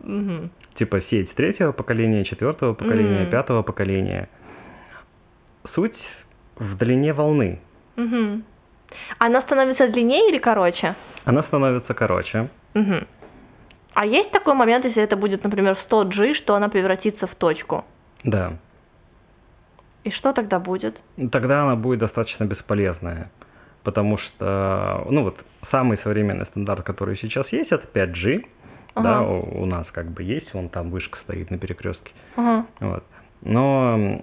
Угу. 0.00 0.50
Типа 0.74 1.00
сеть 1.00 1.34
третьего 1.34 1.72
поколения, 1.72 2.24
четвертого 2.24 2.74
поколения, 2.74 3.24
mm. 3.24 3.30
пятого 3.30 3.62
поколения. 3.62 4.28
Суть 5.64 6.12
в 6.56 6.76
длине 6.76 7.12
волны. 7.12 7.58
Угу. 7.96 8.42
Она 9.18 9.40
становится 9.40 9.88
длиннее 9.88 10.28
или 10.28 10.38
короче? 10.38 10.94
Она 11.24 11.42
становится 11.42 11.94
короче. 11.94 12.48
Угу. 12.74 13.06
А 13.94 14.06
есть 14.06 14.32
такой 14.32 14.54
момент, 14.54 14.84
если 14.84 15.02
это 15.02 15.16
будет, 15.16 15.44
например, 15.44 15.72
100G, 15.72 16.34
что 16.34 16.54
она 16.54 16.68
превратится 16.68 17.26
в 17.26 17.34
точку? 17.34 17.84
Да. 18.24 18.52
И 20.02 20.10
что 20.10 20.32
тогда 20.32 20.58
будет? 20.58 21.02
Тогда 21.30 21.62
она 21.62 21.76
будет 21.76 22.00
достаточно 22.00 22.44
бесполезная. 22.44 23.30
Потому 23.84 24.16
что, 24.16 25.06
ну 25.10 25.22
вот, 25.22 25.44
самый 25.62 25.96
современный 25.96 26.44
стандарт, 26.44 26.84
который 26.84 27.16
сейчас 27.16 27.52
есть, 27.52 27.72
это 27.72 27.86
5G. 27.86 28.46
Ага. 28.94 29.08
Да, 29.08 29.22
у, 29.22 29.62
у 29.62 29.66
нас 29.66 29.90
как 29.90 30.10
бы 30.10 30.22
есть, 30.22 30.54
вон 30.54 30.68
там 30.68 30.90
вышка 30.90 31.18
стоит 31.18 31.50
на 31.50 31.58
перекрестке. 31.58 32.12
Ага. 32.36 32.66
Вот. 32.80 33.04
Но 33.42 34.22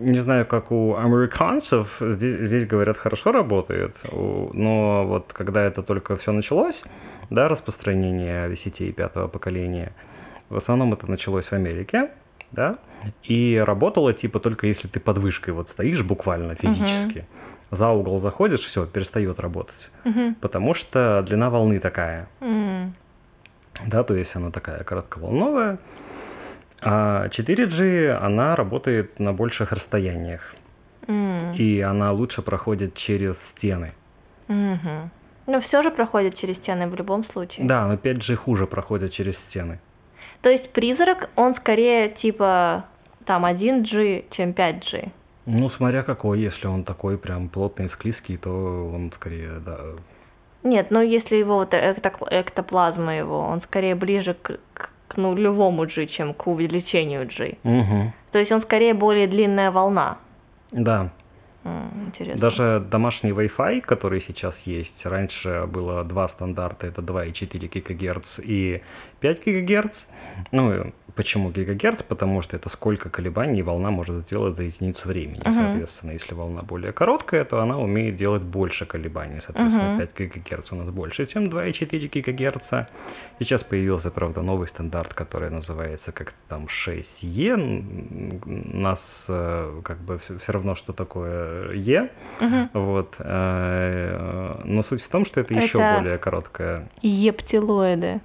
не 0.00 0.20
знаю, 0.20 0.46
как 0.46 0.70
у 0.72 0.96
американцев, 0.96 1.98
здесь, 2.00 2.40
здесь 2.40 2.66
говорят, 2.66 2.96
хорошо 2.96 3.32
работает, 3.32 3.96
но 4.12 5.04
вот 5.06 5.32
когда 5.32 5.62
это 5.62 5.82
только 5.82 6.16
все 6.16 6.32
началось, 6.32 6.84
да, 7.30 7.48
распространение 7.48 8.54
сетей 8.56 8.92
пятого 8.92 9.28
поколения, 9.28 9.92
в 10.48 10.56
основном 10.56 10.92
это 10.92 11.10
началось 11.10 11.46
в 11.46 11.52
Америке, 11.52 12.10
да, 12.52 12.78
и 13.22 13.62
работало 13.64 14.12
типа 14.12 14.40
только 14.40 14.66
если 14.66 14.88
ты 14.88 15.00
под 15.00 15.18
вышкой 15.18 15.54
вот 15.54 15.68
стоишь 15.68 16.02
буквально 16.02 16.54
физически. 16.54 17.18
Uh-huh 17.18 17.50
за 17.70 17.88
угол 17.90 18.18
заходишь, 18.18 18.60
все, 18.60 18.86
перестает 18.86 19.40
работать. 19.40 19.90
Угу. 20.04 20.34
Потому 20.40 20.74
что 20.74 21.22
длина 21.26 21.50
волны 21.50 21.78
такая. 21.78 22.28
Угу. 22.40 22.92
Да, 23.86 24.02
то 24.02 24.14
есть 24.14 24.34
она 24.36 24.50
такая 24.50 24.82
коротковолновая. 24.84 25.78
А 26.82 27.28
4G, 27.28 28.12
она 28.12 28.56
работает 28.56 29.18
на 29.18 29.32
больших 29.32 29.72
расстояниях. 29.72 30.54
Mm. 31.06 31.56
И 31.56 31.80
она 31.80 32.12
лучше 32.12 32.42
проходит 32.42 32.94
через 32.94 33.42
стены. 33.42 33.92
Mm-hmm. 34.48 35.08
Но 35.46 35.60
все 35.60 35.82
же 35.82 35.90
проходит 35.90 36.34
через 36.34 36.56
стены 36.56 36.86
в 36.88 36.94
любом 36.94 37.24
случае. 37.24 37.66
Да, 37.66 37.86
но 37.86 37.94
5G 37.94 38.36
хуже 38.36 38.66
проходит 38.66 39.10
через 39.10 39.38
стены. 39.38 39.80
То 40.42 40.48
есть 40.48 40.72
призрак, 40.72 41.30
он 41.36 41.54
скорее 41.54 42.08
типа 42.08 42.84
там 43.24 43.44
1G, 43.44 44.24
чем 44.30 44.50
5G. 44.50 45.10
Ну, 45.46 45.68
смотря 45.68 46.02
какой, 46.02 46.40
если 46.40 46.68
он 46.68 46.84
такой 46.84 47.18
прям 47.18 47.48
плотный 47.48 47.86
и 47.86 47.88
склизкий, 47.88 48.36
то 48.36 48.90
он 48.94 49.10
скорее, 49.12 49.58
да. 49.58 49.78
Нет, 50.62 50.90
ну 50.90 51.00
если 51.00 51.36
его 51.36 51.56
вот 51.56 51.74
эктоплазма 51.74 53.16
его, 53.16 53.40
он 53.40 53.60
скорее 53.60 53.94
ближе 53.94 54.34
к, 54.34 54.58
к, 54.74 54.90
к 55.10 55.16
нулевому 55.16 55.86
G, 55.86 56.06
чем 56.06 56.34
к 56.34 56.46
увеличению 56.46 57.26
G. 57.26 57.56
Угу. 57.64 58.12
То 58.30 58.38
есть 58.38 58.52
он 58.52 58.60
скорее 58.60 58.94
более 58.94 59.26
длинная 59.26 59.70
волна. 59.72 60.18
Да. 60.70 61.10
Интересно. 62.06 62.40
Даже 62.40 62.80
домашний 62.90 63.32
Wi-Fi, 63.32 63.80
который 63.80 64.20
сейчас 64.20 64.66
есть, 64.66 65.04
раньше 65.04 65.66
было 65.66 66.04
два 66.04 66.28
стандарта, 66.28 66.86
это 66.86 67.02
2,4 67.02 68.12
ГГц 68.12 68.40
и 68.42 68.82
5 69.20 69.44
ГГц. 69.44 70.06
Ну, 70.52 70.92
Почему 71.20 71.50
гигагерц? 71.50 72.02
Потому 72.02 72.42
что 72.42 72.56
это 72.56 72.68
сколько 72.68 73.10
колебаний 73.10 73.62
волна 73.62 73.90
может 73.90 74.20
сделать 74.20 74.56
за 74.56 74.64
единицу 74.64 75.08
времени. 75.08 75.42
Uh-huh. 75.42 75.52
Соответственно, 75.52 76.12
если 76.12 76.34
волна 76.34 76.62
более 76.62 76.92
короткая, 76.92 77.44
то 77.44 77.60
она 77.60 77.78
умеет 77.78 78.16
делать 78.16 78.42
больше 78.42 78.86
колебаний. 78.86 79.40
Соответственно, 79.40 80.00
uh-huh. 80.00 80.14
5 80.14 80.18
гигагерц 80.18 80.72
у 80.72 80.76
нас 80.76 80.88
больше, 80.90 81.26
чем 81.26 81.48
2,4 81.48 82.08
гигагерца. 82.08 82.88
Сейчас 83.38 83.64
появился, 83.64 84.10
правда, 84.10 84.42
новый 84.42 84.68
стандарт, 84.68 85.14
который 85.14 85.50
называется 85.50 86.12
как-то 86.12 86.38
там 86.48 86.64
6Е. 86.64 87.56
Нас 88.74 89.26
э, 89.28 89.80
как 89.84 89.98
бы 89.98 90.18
все 90.18 90.52
равно, 90.52 90.74
что 90.74 90.92
такое 90.92 91.74
Е. 91.74 92.10
Uh-huh. 92.40 92.68
Вот. 92.72 93.16
Э, 93.18 94.60
но 94.64 94.82
суть 94.82 95.02
в 95.02 95.08
том, 95.08 95.24
что 95.24 95.40
это, 95.40 95.54
это 95.54 95.64
еще 95.64 95.78
более 95.78 96.18
короткая. 96.18 96.88
Ептилоиды. 97.02 98.20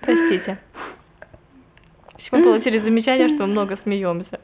Простите. 0.00 0.58
Мы 2.30 2.42
получили 2.44 2.78
замечание, 2.78 3.28
что 3.28 3.46
много 3.46 3.74
смеемся. 3.76 4.38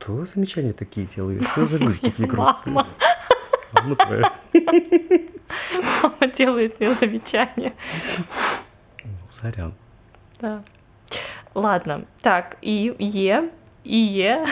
Кто 0.00 0.24
замечания 0.24 0.72
такие 0.72 1.06
делает? 1.06 1.46
Что 1.48 1.66
за 1.66 1.76
люди 1.76 1.98
такие 2.00 2.26
грустные? 2.26 2.74
Мама. 2.74 2.86
Мама 6.02 6.32
делает 6.34 6.80
мне 6.80 6.94
замечания. 6.94 7.74
Ну, 9.04 9.10
сорян. 9.30 9.74
Да. 10.40 10.62
Ладно. 11.54 12.06
Так, 12.22 12.56
и 12.62 12.96
Е. 12.98 13.50
И 13.84 13.96
Е. 13.96 14.46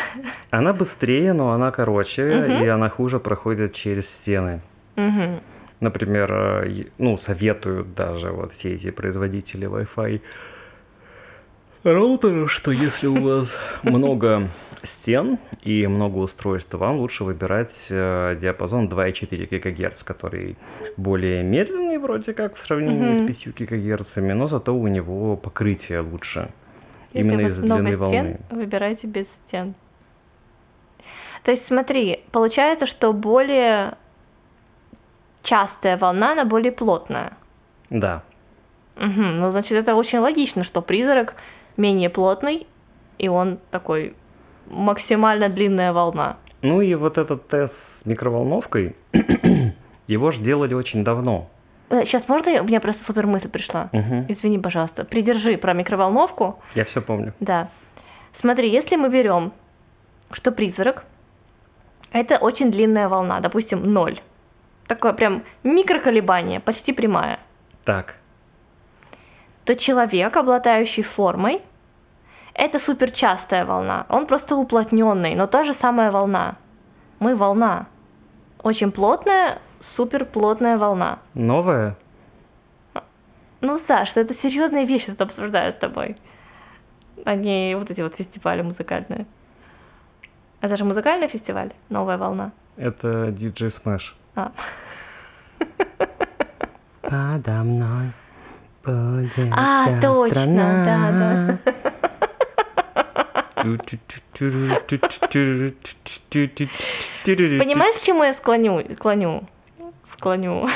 Она 0.51 0.75
быстрее, 0.75 1.33
но 1.33 1.53
она 1.53 1.71
короче, 1.71 2.45
угу. 2.45 2.65
и 2.65 2.67
она 2.67 2.91
хуже 2.91 3.19
проходит 3.19 3.73
через 3.73 4.09
стены. 4.11 4.61
Угу. 4.97 5.41
Например, 5.81 6.31
э, 6.31 6.85
ну, 6.99 7.17
советуют 7.17 7.95
даже 7.95 8.33
вот 8.33 8.53
все 8.53 8.75
эти 8.75 8.91
производители 8.91 9.67
Wi-Fi 9.67 10.21
роутеров, 11.85 12.53
что 12.53 12.71
если 12.71 13.07
у 13.07 13.23
вас 13.23 13.57
много 13.83 14.51
стен 14.83 15.39
и 15.63 15.87
много 15.87 16.19
устройств, 16.19 16.75
вам 16.75 16.99
лучше 16.99 17.25
выбирать 17.25 17.87
э, 17.91 18.37
диапазон 18.41 18.89
2,4 18.89 19.59
ГГц, 19.59 20.03
который 20.03 20.57
более 20.97 21.43
медленный 21.43 21.99
вроде 21.99 22.33
как 22.33 22.57
в 22.57 22.61
сравнении 22.61 23.13
mm-hmm. 23.13 23.39
с 23.39 23.45
5 23.45 23.71
ГГц, 23.71 24.17
но 24.35 24.47
зато 24.47 24.75
у 24.75 24.87
него 24.89 25.37
покрытие 25.37 26.01
лучше. 26.01 26.49
Если 27.13 27.29
Именно 27.29 27.47
из-за 27.47 27.63
длины 27.63 27.93
стен, 27.93 28.01
волны. 28.01 28.41
Выбирайте 28.51 29.07
без 29.07 29.31
стен. 29.31 29.75
То 31.43 31.51
есть 31.51 31.65
смотри, 31.65 32.25
получается, 32.33 32.87
что 32.87 33.13
более 33.13 33.97
частая 35.43 35.97
волна, 35.97 36.33
она 36.33 36.45
более 36.45 36.73
плотная. 36.73 37.33
Да. 37.91 38.23
Угу, 38.97 39.23
ну, 39.23 39.51
значит, 39.51 39.73
это 39.73 39.95
очень 39.95 40.19
логично, 40.19 40.65
что 40.65 40.83
призрак 40.83 41.37
менее 41.77 42.11
плотный, 42.11 42.67
и 43.19 43.29
он 43.29 43.59
такой 43.71 44.15
максимально 44.71 45.49
длинная 45.49 45.93
волна. 45.93 46.37
Ну 46.63 46.81
и 46.81 46.95
вот 46.95 47.19
этот 47.19 47.49
тест 47.49 48.01
с 48.01 48.07
микроволновкой, 48.07 48.97
его 50.07 50.31
же 50.31 50.43
делали 50.43 50.75
очень 50.75 51.05
давно. 51.05 51.49
Сейчас 51.91 52.23
э, 52.23 52.27
можно? 52.29 52.63
У 52.63 52.65
меня 52.65 52.81
просто 52.81 53.05
супер 53.05 53.27
мысль 53.27 53.49
пришла. 53.49 53.89
Угу. 53.93 54.27
Извини, 54.29 54.59
пожалуйста. 54.59 55.05
Придержи 55.05 55.57
про 55.57 55.73
микроволновку. 55.73 56.59
Я 56.75 56.85
все 56.85 57.01
помню. 57.01 57.33
Да. 57.41 57.69
Смотри, 58.33 58.69
если 58.71 58.97
мы 58.97 59.09
берем, 59.09 59.53
что 60.31 60.53
призрак, 60.53 61.05
это 62.13 62.37
очень 62.37 62.71
длинная 62.71 63.09
волна, 63.09 63.41
допустим, 63.41 63.83
ноль. 63.83 64.19
Такое 64.87 65.13
прям 65.13 65.45
микроколебание, 65.65 66.61
почти 66.61 66.93
прямая. 66.93 67.39
Так. 67.85 68.17
То 69.65 69.75
человек, 69.75 70.37
обладающий 70.37 71.03
формой, 71.03 71.61
это 72.59 72.79
суперчастая 72.81 73.65
волна. 73.65 74.05
Он 74.09 74.27
просто 74.27 74.57
уплотненный, 74.57 75.37
но 75.37 75.47
та 75.47 75.65
же 75.65 75.73
самая 75.73 76.11
волна. 76.11 76.57
Мы 77.21 77.37
волна. 77.37 77.87
Очень 78.63 78.91
плотная, 78.91 79.59
суперплотная 79.81 80.77
волна. 80.77 81.19
Новая? 81.35 81.95
Ну, 83.61 83.79
Саш, 83.79 84.17
это 84.17 84.35
серьезные 84.35 84.85
вещи 84.87 85.07
тут 85.07 85.21
обсуждаю 85.21 85.71
с 85.71 85.77
тобой. 85.77 86.17
А 87.25 87.35
не 87.35 87.77
вот 87.77 87.91
эти 87.91 88.03
вот 88.03 88.15
фестивали 88.15 88.63
музыкальные. 88.63 89.27
Это 90.61 90.77
же 90.77 90.85
музыкальный 90.85 91.29
фестиваль, 91.29 91.71
новая 91.89 92.19
волна. 92.19 92.51
Это 92.77 93.29
DJ 93.29 93.71
Smash. 93.71 94.15
А. 94.35 94.51
Подо 97.03 97.53
мной 97.63 98.13
будет 98.85 99.53
А, 99.57 100.01
точно, 100.01 100.85
да, 100.85 101.11
да. 101.13 102.08
Понимаешь, 107.59 107.97
к 107.97 108.03
чему 108.03 108.25
я 108.25 108.33
склоню? 108.33 108.83
Склоню. 108.95 109.49
Склоню. 110.03 110.69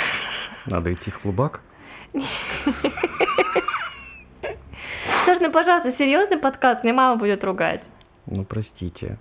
Надо 0.67 0.93
идти 0.93 1.11
в 1.11 1.19
клубак? 1.19 1.61
Саш, 5.25 5.41
ну, 5.41 5.51
пожалуйста, 5.51 5.91
серьезный 5.91 6.37
подкаст, 6.37 6.85
мне 6.85 6.93
мама 6.93 7.17
будет 7.17 7.43
ругать. 7.45 7.89
Ну, 8.27 8.45
простите. 8.45 9.19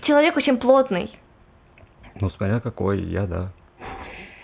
Человек 0.00 0.36
очень 0.36 0.56
плотный. 0.56 1.10
Ну, 2.20 2.30
смотря 2.30 2.60
какой, 2.60 3.00
я 3.00 3.26
да. 3.26 3.52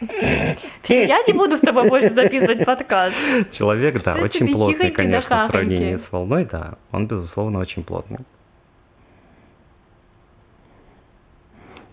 Все, 0.83 1.07
я 1.07 1.23
не 1.27 1.33
буду 1.33 1.57
с 1.57 1.61
тобой 1.61 1.89
больше 1.89 2.11
записывать 2.11 2.65
подкаст. 2.65 3.17
Человек, 3.51 4.03
да, 4.03 4.15
очень 4.15 4.53
плотный, 4.53 4.91
конечно, 4.91 5.47
в 5.47 5.51
сравнении 5.51 5.97
с 5.97 6.11
волной, 6.11 6.45
да. 6.45 6.75
Он, 6.91 7.07
безусловно, 7.07 7.59
очень 7.59 7.85
плотный. 7.85 8.19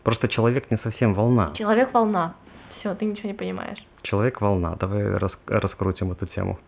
Просто 0.03 0.29
человек 0.29 0.71
не 0.71 0.77
совсем 0.77 1.13
волна. 1.13 1.49
Человек 1.53 1.93
волна. 1.93 2.33
Все, 2.69 2.95
ты 2.95 3.03
ничего 3.03 3.27
не 3.27 3.33
понимаешь. 3.33 3.85
Человек 4.01 4.39
волна. 4.39 4.75
Давай 4.79 5.03
рас- 5.17 5.41
раскрутим 5.47 6.11
эту 6.11 6.25
тему. 6.25 6.59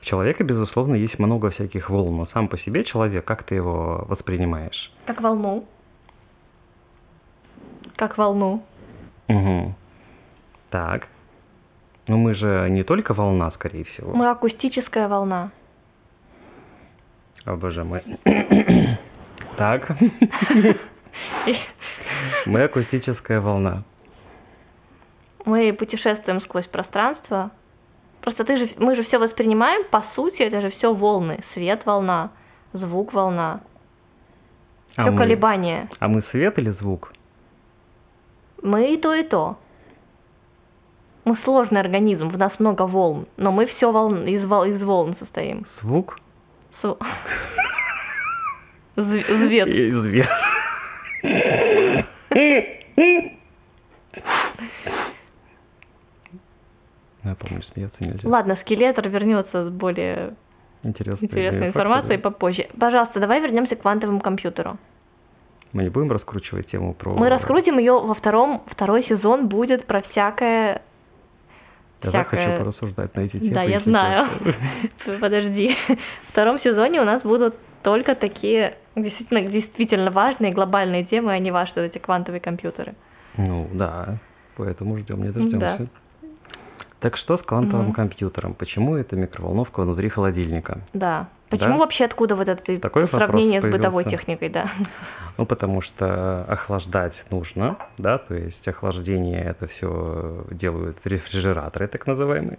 человека, 0.00 0.44
безусловно, 0.44 0.94
есть 0.94 1.18
много 1.18 1.50
всяких 1.50 1.90
волн, 1.90 2.16
но 2.16 2.24
сам 2.24 2.48
по 2.48 2.56
себе 2.56 2.82
человек, 2.82 3.24
как 3.24 3.42
ты 3.42 3.54
его 3.54 4.04
воспринимаешь? 4.08 4.92
Как 5.06 5.20
волну. 5.20 5.66
Как 7.96 8.16
волну. 8.18 8.62
Угу. 9.28 9.74
Так. 10.70 11.08
Ну 12.08 12.18
мы 12.18 12.34
же 12.34 12.68
не 12.70 12.82
только 12.82 13.14
волна, 13.14 13.50
скорее 13.50 13.84
всего. 13.84 14.12
Мы 14.14 14.28
акустическая 14.28 15.08
волна. 15.08 15.50
О, 17.44 17.56
боже 17.56 17.84
мой. 17.84 18.02
Так. 19.56 19.90
Мы 22.46 22.62
акустическая 22.62 23.40
волна. 23.40 23.82
Мы 25.44 25.72
путешествуем 25.72 26.40
сквозь 26.40 26.68
пространство. 26.68 27.50
Просто 28.20 28.44
ты 28.44 28.56
же, 28.56 28.66
мы 28.78 28.94
же 28.94 29.02
все 29.02 29.18
воспринимаем, 29.18 29.82
по 29.90 30.02
сути, 30.02 30.42
это 30.42 30.60
же 30.60 30.68
все 30.68 30.94
волны. 30.94 31.40
Свет 31.42 31.86
волна, 31.86 32.30
звук 32.72 33.12
волна. 33.12 33.60
А 34.96 35.02
Все 35.02 35.10
мы- 35.10 35.18
колебания. 35.18 35.88
А 35.98 36.08
мы 36.08 36.20
свет 36.20 36.58
или 36.58 36.70
звук? 36.70 37.12
Мы 38.62 38.94
и 38.94 38.96
то, 38.96 39.14
и 39.14 39.22
то. 39.22 39.56
Мы 41.24 41.36
сложный 41.36 41.80
организм, 41.80 42.28
в 42.28 42.38
нас 42.38 42.58
много 42.58 42.86
волн, 42.86 43.26
но 43.36 43.52
мы 43.52 43.66
все 43.66 43.92
волн, 43.92 44.24
из, 44.26 44.46
вол, 44.46 44.64
из 44.64 44.82
волн 44.82 45.12
состоим. 45.12 45.64
Звук 45.66 46.18
С- 46.70 46.96
Зв- 48.96 49.32
Звет. 49.34 49.68
и 49.68 49.92
свет. 49.92 50.28
Я 57.24 57.34
помню, 57.34 57.62
смеяться 57.62 58.04
нельзя. 58.04 58.28
Ладно, 58.28 58.54
скелетор 58.56 59.08
вернется 59.08 59.64
с 59.64 59.70
более 59.70 60.34
интересной 60.82 61.68
информацией 61.68 62.18
попозже. 62.18 62.68
Пожалуйста, 62.78 63.20
давай 63.20 63.40
вернемся 63.40 63.76
к 63.76 63.82
квантовому 63.82 64.20
компьютеру. 64.20 64.78
Мы 65.72 65.82
не 65.84 65.90
будем 65.90 66.10
раскручивать 66.10 66.66
тему 66.66 66.94
про... 66.94 67.12
Мы 67.14 67.28
раскрутим 67.28 67.78
ее 67.78 67.98
во 67.98 68.14
втором. 68.14 68.62
Второй 68.66 69.02
сезон 69.02 69.48
будет 69.48 69.84
про 69.86 70.00
всякое. 70.00 70.82
Я 72.02 72.10
так 72.10 72.28
хочу 72.28 72.42
всякое- 72.42 72.58
порассуждать 72.58 73.14
на 73.16 73.20
эти 73.20 73.38
темы, 73.38 73.54
Да, 73.54 73.62
я 73.62 73.78
знаю. 73.78 74.28
честно. 74.28 75.14
Подожди. 75.20 75.76
В 76.26 76.32
втором 76.32 76.58
сезоне 76.58 77.00
у 77.00 77.04
нас 77.04 77.22
будут 77.22 77.54
только 77.82 78.14
такие 78.14 78.76
действительно, 78.96 79.42
действительно 79.42 80.10
важные 80.10 80.52
глобальные 80.52 81.04
темы, 81.04 81.32
а 81.32 81.38
не 81.38 81.50
ваши 81.50 81.72
вот 81.76 81.82
эти 81.82 81.98
квантовые 81.98 82.40
компьютеры. 82.40 82.94
Ну, 83.36 83.68
да. 83.72 84.18
Поэтому 84.56 84.96
ждем, 84.96 85.22
не 85.22 85.30
дождемся. 85.30 85.86
Так 87.00 87.16
что 87.16 87.36
с 87.36 87.42
квантовым 87.42 87.92
компьютером? 87.92 88.54
Почему 88.54 88.96
это 88.96 89.14
микроволновка 89.16 89.80
внутри 89.82 90.08
холодильника? 90.08 90.80
Да. 90.92 91.28
Почему 91.50 91.74
Да? 91.74 91.78
вообще 91.78 92.04
откуда 92.04 92.34
вот 92.34 92.48
это 92.48 92.78
Такой 92.78 93.06
сравнение 93.06 93.60
с 93.60 93.66
бытовой 93.66 94.04
техникой, 94.04 94.48
да? 94.48 94.70
Ну, 95.36 95.46
потому 95.46 95.80
что 95.80 96.44
охлаждать 96.44 97.24
нужно, 97.30 97.78
да, 97.96 98.18
то 98.18 98.34
есть 98.34 98.66
охлаждение 98.66 99.42
это 99.42 99.66
все 99.66 100.44
делают 100.50 100.98
рефрижераторы, 101.04 101.86
так 101.86 102.06
называемые. 102.06 102.58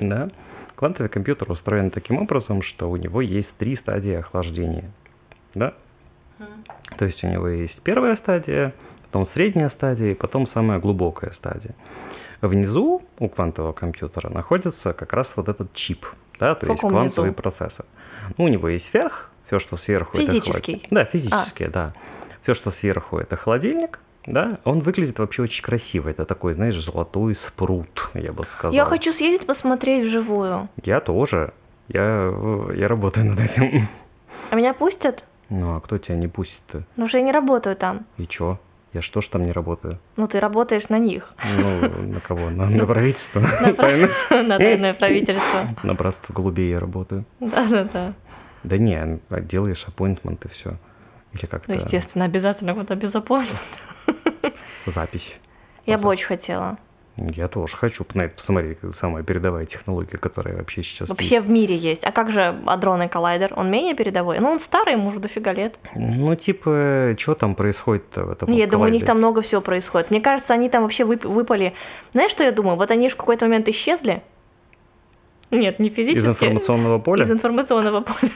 Да. 0.00 0.28
Квантовый 0.74 1.08
компьютер 1.08 1.50
устроен 1.52 1.90
таким 1.90 2.18
образом, 2.18 2.60
что 2.62 2.90
у 2.90 2.96
него 2.96 3.20
есть 3.20 3.56
три 3.56 3.76
стадии 3.76 4.14
охлаждения. 4.14 4.90
Да? 5.54 5.74
То 6.98 7.04
есть 7.04 7.22
у 7.24 7.28
него 7.28 7.48
есть 7.48 7.80
первая 7.82 8.16
стадия, 8.16 8.74
потом 9.04 9.26
средняя 9.26 9.68
стадия 9.68 10.10
и 10.10 10.14
потом 10.14 10.46
самая 10.46 10.80
глубокая 10.80 11.30
стадия. 11.30 11.74
Внизу 12.40 13.02
у 13.20 13.28
квантового 13.28 13.72
компьютера 13.72 14.28
находится 14.28 14.92
как 14.92 15.12
раз 15.12 15.36
вот 15.36 15.48
этот 15.48 15.72
чип, 15.72 16.06
да, 16.42 16.54
то 16.56 16.66
В 16.66 16.70
есть 16.70 16.80
квантовый 16.80 17.30
низу? 17.30 17.40
процессор. 17.40 17.86
Ну, 18.36 18.44
у 18.44 18.48
него 18.48 18.68
есть 18.68 18.92
верх, 18.92 19.30
все, 19.46 19.58
что 19.60 19.76
сверху 19.76 20.16
это 20.18 20.26
Физический? 20.26 20.74
холод- 20.74 20.86
Да, 20.90 21.04
физически, 21.04 21.66
да. 21.66 21.92
Все, 22.42 22.54
что 22.54 22.70
сверху 22.72 23.18
это 23.18 23.36
холодильник, 23.36 24.00
да, 24.26 24.58
он 24.64 24.80
выглядит 24.80 25.18
вообще 25.20 25.42
очень 25.42 25.62
красиво. 25.62 26.08
Это 26.08 26.24
такой, 26.24 26.54
знаешь, 26.54 26.76
золотой 26.82 27.34
спрут, 27.36 28.10
я 28.14 28.32
бы 28.32 28.44
сказал. 28.44 28.72
Я 28.74 28.84
хочу 28.84 29.12
съездить 29.12 29.46
посмотреть 29.46 30.04
вживую. 30.04 30.68
Я 30.84 31.00
тоже. 31.00 31.52
Я, 31.88 32.32
я 32.74 32.88
работаю 32.88 33.26
над 33.26 33.38
этим. 33.40 33.86
А 34.50 34.54
меня 34.56 34.74
пустят? 34.74 35.24
Ну, 35.48 35.76
а 35.76 35.80
кто 35.80 35.98
тебя 35.98 36.16
не 36.16 36.26
пустит-то? 36.28 36.82
Потому 36.94 37.08
что 37.08 37.18
я 37.18 37.24
не 37.24 37.32
работаю 37.32 37.76
там. 37.76 38.06
И 38.16 38.26
чё? 38.26 38.58
Я 38.92 39.00
что 39.00 39.22
ж 39.22 39.28
там 39.28 39.44
не 39.44 39.52
работаю? 39.52 39.98
Ну, 40.16 40.28
ты 40.28 40.38
работаешь 40.38 40.88
на 40.90 40.98
них. 40.98 41.32
Ну, 41.56 41.88
на 42.08 42.20
кого? 42.20 42.50
На, 42.50 42.66
на 42.66 42.86
правительство? 42.86 43.40
На 43.62 43.72
Тайно. 43.72 44.08
На 44.30 44.58
тайное 44.58 44.92
правительство. 44.92 45.60
На 45.82 45.94
братство 45.94 46.34
голубей 46.34 46.70
я 46.70 46.78
работаю. 46.78 47.24
Да-да-да. 47.40 48.12
Да 48.64 48.76
не, 48.76 49.18
делаешь 49.30 49.84
аппоинтмент 49.88 50.44
и 50.44 50.48
все. 50.48 50.76
Или 51.32 51.46
как-то 51.46 51.70
Ну, 51.70 51.76
естественно, 51.76 52.26
обязательно 52.26 52.74
куда 52.74 52.94
без 52.94 53.14
опор. 53.14 53.44
запись. 54.86 55.40
Я 55.86 55.96
бы 55.96 56.08
очень 56.08 56.26
хотела. 56.26 56.78
Я 57.30 57.48
тоже 57.48 57.76
хочу 57.76 58.04
на 58.14 58.22
это 58.22 58.36
посмотреть, 58.36 58.80
как 58.80 58.94
самая 58.94 59.22
передовая 59.22 59.66
технология, 59.66 60.18
которая 60.18 60.56
вообще 60.56 60.82
сейчас 60.82 61.08
Вообще 61.08 61.40
в 61.40 61.48
мире 61.48 61.76
есть. 61.76 62.04
А 62.04 62.12
как 62.12 62.32
же 62.32 62.54
адронный 62.66 63.08
коллайдер? 63.08 63.52
Он 63.56 63.70
менее 63.70 63.94
передовой? 63.94 64.38
Ну, 64.40 64.50
он 64.50 64.58
старый, 64.58 64.94
ему 64.94 65.08
уже 65.08 65.20
дофига 65.20 65.52
лет. 65.52 65.78
есть. 65.94 66.16
Ну, 66.18 66.34
типа, 66.34 67.14
что 67.18 67.34
там 67.34 67.54
происходит-то 67.54 68.24
в 68.24 68.30
этом 68.30 68.50
я 68.52 68.66
думаю, 68.66 68.90
у 68.90 68.92
них 68.92 69.04
там 69.04 69.18
много 69.18 69.40
всего 69.42 69.60
происходит. 69.60 70.10
Мне 70.10 70.20
кажется, 70.20 70.54
они 70.54 70.68
там 70.68 70.82
вообще 70.82 71.04
вып- 71.04 71.26
выпали. 71.26 71.72
Знаешь, 72.12 72.30
что 72.30 72.44
я 72.44 72.52
думаю? 72.52 72.76
Вот 72.76 72.90
они 72.90 73.08
же 73.08 73.14
в 73.14 73.18
какой-то 73.18 73.44
момент 73.46 73.68
исчезли. 73.68 74.22
Нет, 75.50 75.78
не 75.78 75.90
физически. 75.90 76.24
Из 76.24 76.30
информационного 76.30 76.98
поля? 76.98 77.24
Из 77.24 77.30
информационного 77.30 78.00
поля. 78.00 78.30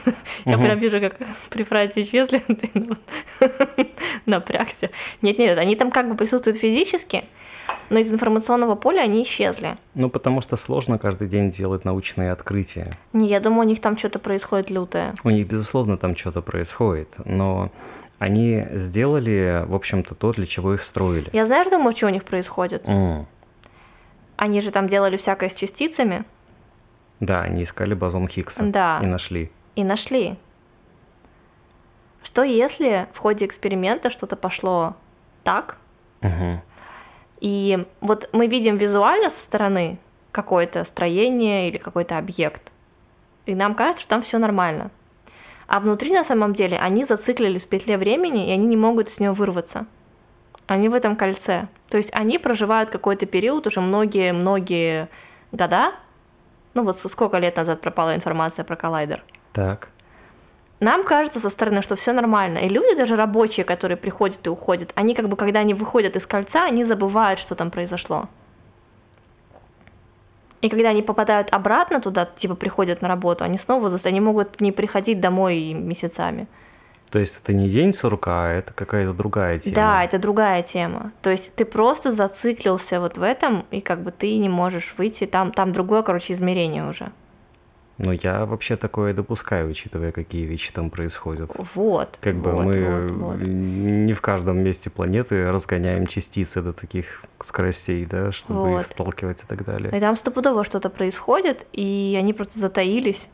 Я 0.45 0.53
Мгм. 0.57 0.61
прям 0.65 0.77
вижу, 0.79 0.99
как 0.99 1.15
при 1.49 1.63
фразе 1.63 2.01
исчезли, 2.01 2.37
ты 2.47 2.69
ну, 2.75 2.95
напрягся. 4.27 4.91
Нет, 5.23 5.39
нет, 5.39 5.57
они 5.57 5.75
там 5.75 5.89
как 5.91 6.09
бы 6.09 6.15
присутствуют 6.15 6.57
физически, 6.59 7.23
но 7.89 7.99
из 7.99 8.11
информационного 8.11 8.75
поля 8.75 9.01
они 9.01 9.23
исчезли. 9.23 9.77
Ну, 9.93 10.09
потому 10.09 10.41
что 10.41 10.55
сложно 10.57 10.97
каждый 10.97 11.27
день 11.27 11.51
делать 11.51 11.85
научные 11.85 12.31
открытия. 12.31 12.91
Не, 13.13 13.27
я 13.27 13.39
думаю, 13.39 13.61
у 13.61 13.69
них 13.69 13.81
там 13.81 13.97
что-то 13.97 14.19
происходит 14.19 14.69
лютое. 14.69 15.13
У 15.23 15.29
них, 15.29 15.47
безусловно, 15.47 15.97
там 15.97 16.15
что-то 16.15 16.41
происходит, 16.41 17.09
но 17.25 17.71
они 18.19 18.65
сделали, 18.73 19.63
в 19.67 19.75
общем-то, 19.75 20.15
то, 20.15 20.31
для 20.33 20.45
чего 20.45 20.73
их 20.73 20.81
строили. 20.81 21.29
Я 21.33 21.45
знаешь, 21.45 21.67
думаю, 21.69 21.95
что 21.95 22.07
у 22.07 22.09
них 22.09 22.23
происходит? 22.23 22.87
М. 22.87 23.25
Они 24.37 24.61
же 24.61 24.71
там 24.71 24.87
делали 24.87 25.17
всякое 25.17 25.49
с 25.49 25.55
частицами 25.55 26.23
Да, 27.19 27.41
они 27.41 27.63
искали 27.63 27.93
бозон 27.95 28.27
Хиггса 28.27 28.63
Да. 28.63 28.99
и 29.01 29.05
нашли. 29.07 29.51
и 29.75 29.83
нашли. 29.83 30.35
Что 32.23 32.43
если 32.43 33.07
в 33.13 33.17
ходе 33.19 33.45
эксперимента 33.45 34.09
что-то 34.09 34.35
пошло 34.35 34.95
так, 35.43 35.77
Мгм. 36.21 36.61
И 37.39 37.85
вот 38.01 38.29
мы 38.33 38.47
видим 38.47 38.77
визуально 38.77 39.29
со 39.29 39.41
стороны 39.41 39.99
какое-то 40.31 40.83
строение 40.83 41.69
или 41.69 41.77
какой-то 41.77 42.17
объект, 42.17 42.71
и 43.45 43.55
нам 43.55 43.75
кажется, 43.75 44.01
что 44.01 44.09
там 44.09 44.21
все 44.21 44.37
нормально. 44.37 44.91
А 45.67 45.79
внутри 45.79 46.13
на 46.13 46.23
самом 46.23 46.53
деле 46.53 46.77
они 46.77 47.03
зациклились 47.03 47.65
в 47.65 47.69
петле 47.69 47.97
времени, 47.97 48.47
и 48.47 48.51
они 48.51 48.67
не 48.67 48.77
могут 48.77 49.09
с 49.09 49.19
нее 49.19 49.31
вырваться. 49.31 49.85
Они 50.65 50.89
в 50.89 50.93
этом 50.93 51.15
кольце. 51.15 51.67
То 51.89 51.97
есть 51.97 52.09
они 52.13 52.39
проживают 52.39 52.91
какой-то 52.91 53.25
период 53.25 53.67
уже 53.67 53.81
многие-многие 53.81 55.09
года. 55.51 55.93
Ну 56.73 56.83
вот 56.83 56.97
сколько 56.97 57.37
лет 57.37 57.55
назад 57.55 57.81
пропала 57.81 58.15
информация 58.15 58.65
про 58.65 58.75
коллайдер. 58.75 59.23
Так. 59.53 59.89
Нам 60.79 61.03
кажется 61.03 61.39
со 61.39 61.49
стороны, 61.49 61.81
что 61.81 61.95
все 61.95 62.13
нормально. 62.13 62.59
И 62.59 62.69
люди, 62.69 62.95
даже 62.95 63.15
рабочие, 63.15 63.63
которые 63.63 63.97
приходят 63.97 64.45
и 64.45 64.49
уходят, 64.49 64.91
они 64.95 65.15
как 65.15 65.27
бы, 65.27 65.35
когда 65.35 65.59
они 65.61 65.73
выходят 65.73 66.15
из 66.15 66.27
кольца, 66.27 66.65
они 66.65 66.83
забывают, 66.83 67.39
что 67.39 67.55
там 67.55 67.71
произошло. 67.71 68.29
И 70.61 70.69
когда 70.69 70.89
они 70.89 71.01
попадают 71.01 71.49
обратно 71.51 71.99
туда, 72.01 72.25
типа 72.25 72.55
приходят 72.55 73.01
на 73.01 73.07
работу, 73.07 73.43
они 73.43 73.57
снова 73.57 73.89
зас- 73.89 74.07
они 74.07 74.19
могут 74.19 74.59
не 74.61 74.71
приходить 74.71 75.19
домой 75.19 75.73
месяцами. 75.73 76.47
То 77.11 77.19
есть 77.19 77.39
это 77.41 77.53
не 77.53 77.69
день 77.69 77.93
сурка, 77.93 78.47
а 78.47 78.51
это 78.51 78.73
какая-то 78.73 79.13
другая 79.13 79.59
тема. 79.59 79.75
Да, 79.75 80.03
это 80.03 80.19
другая 80.19 80.61
тема. 80.61 81.11
То 81.21 81.29
есть 81.29 81.55
ты 81.55 81.63
просто 81.63 82.11
зациклился 82.11 82.99
вот 82.99 83.17
в 83.17 83.23
этом, 83.23 83.65
и 83.71 83.81
как 83.81 84.01
бы 84.01 84.11
ты 84.11 84.37
не 84.37 84.49
можешь 84.49 84.93
выйти, 84.97 85.25
там, 85.25 85.51
там 85.51 85.71
другое, 85.71 86.01
короче, 86.01 86.33
измерение 86.33 86.87
уже. 86.89 87.11
Но 87.97 88.11
я 88.11 88.45
вообще 88.45 88.75
такое 88.75 89.13
допускаю, 89.13 89.69
учитывая, 89.69 90.11
какие 90.11 90.45
вещи 90.45 90.71
там 90.71 90.89
происходят. 90.91 91.51
Вот. 91.73 92.19
Как 92.21 92.35
бы 92.35 92.51
вот, 92.51 92.65
мы 92.65 93.07
вот, 93.07 93.11
вот. 93.11 93.47
не 93.47 94.13
в 94.13 94.21
каждом 94.21 94.59
месте 94.59 94.89
планеты 94.89 95.51
разгоняем 95.51 96.05
частицы 96.05 96.61
до 96.61 96.73
таких 96.73 97.23
скоростей, 97.39 98.05
да, 98.05 98.31
чтобы 98.31 98.69
Вот. 98.69 98.79
их 98.81 98.85
сталкивать 98.85 99.43
и 99.43 99.47
так 99.47 99.65
далее. 99.65 99.95
И 99.95 99.99
там 99.99 100.15
стопудово 100.15 100.63
что-то 100.63 100.89
происходит, 100.89 101.65
и 101.73 102.15
они 102.19 102.33
просто 102.33 102.59
затаились. 102.59 103.29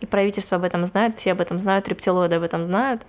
И 0.00 0.06
правительство 0.06 0.56
об 0.56 0.64
этом 0.64 0.84
знает, 0.84 1.16
все 1.16 1.32
об 1.32 1.40
этом 1.40 1.60
знают, 1.60 1.88
рептилоиды 1.88 2.36
об 2.36 2.42
этом 2.42 2.64
знают. 2.64 3.06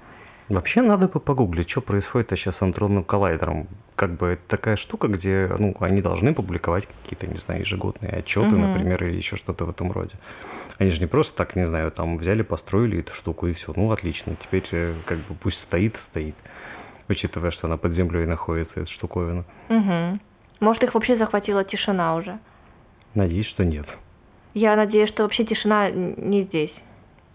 Вообще 0.50 0.82
надо 0.82 1.08
бы 1.08 1.20
погуглить, 1.20 1.70
что 1.70 1.82
происходит 1.82 2.32
сейчас 2.32 2.58
с 2.58 2.62
андронным 2.62 3.04
коллайдером. 3.04 3.68
Как 3.96 4.12
бы 4.18 4.28
это 4.28 4.42
такая 4.48 4.76
штука, 4.76 5.08
где 5.08 5.50
ну, 5.58 5.76
они 5.80 6.02
должны 6.02 6.34
публиковать 6.34 6.88
какие-то, 6.88 7.28
не 7.28 7.38
знаю, 7.38 7.62
ежегодные 7.62 8.12
отчеты, 8.12 8.48
Мгм. 8.56 8.72
например, 8.74 9.04
или 9.06 9.16
еще 9.16 9.36
что-то 9.38 9.66
в 9.66 9.70
этом 9.70 9.92
роде. 9.92 10.16
Они 10.80 10.90
же 10.90 11.00
не 11.00 11.08
просто 11.08 11.38
так, 11.38 11.56
не 11.56 11.66
знаю, 11.66 11.92
там 11.92 12.18
взяли, 12.18 12.42
построили 12.42 13.00
эту 13.00 13.14
штуку 13.14 13.48
и 13.48 13.54
все. 13.54 13.72
Ну, 13.76 13.92
отлично. 13.92 14.36
Теперь 14.40 14.64
э, 14.72 14.94
как 15.06 15.18
бы 15.20 15.36
пусть 15.36 15.60
стоит, 15.62 15.98
стоит. 15.98 16.36
Учитывая, 17.08 17.52
что 17.52 17.68
она 17.68 17.78
под 17.78 17.94
землей 17.94 18.26
находится, 18.26 18.82
эта 18.82 18.90
штуковина. 18.92 19.46
Мгм. 19.70 20.20
Может, 20.60 20.84
их 20.84 20.94
вообще 20.94 21.16
захватила 21.16 21.64
тишина 21.64 22.16
уже. 22.16 22.40
Надеюсь, 23.14 23.46
что 23.46 23.64
нет. 23.64 23.98
Я 24.54 24.76
надеюсь, 24.76 25.10
что 25.10 25.24
вообще 25.24 25.44
тишина 25.44 25.90
не 25.92 26.42
здесь. 26.42 26.84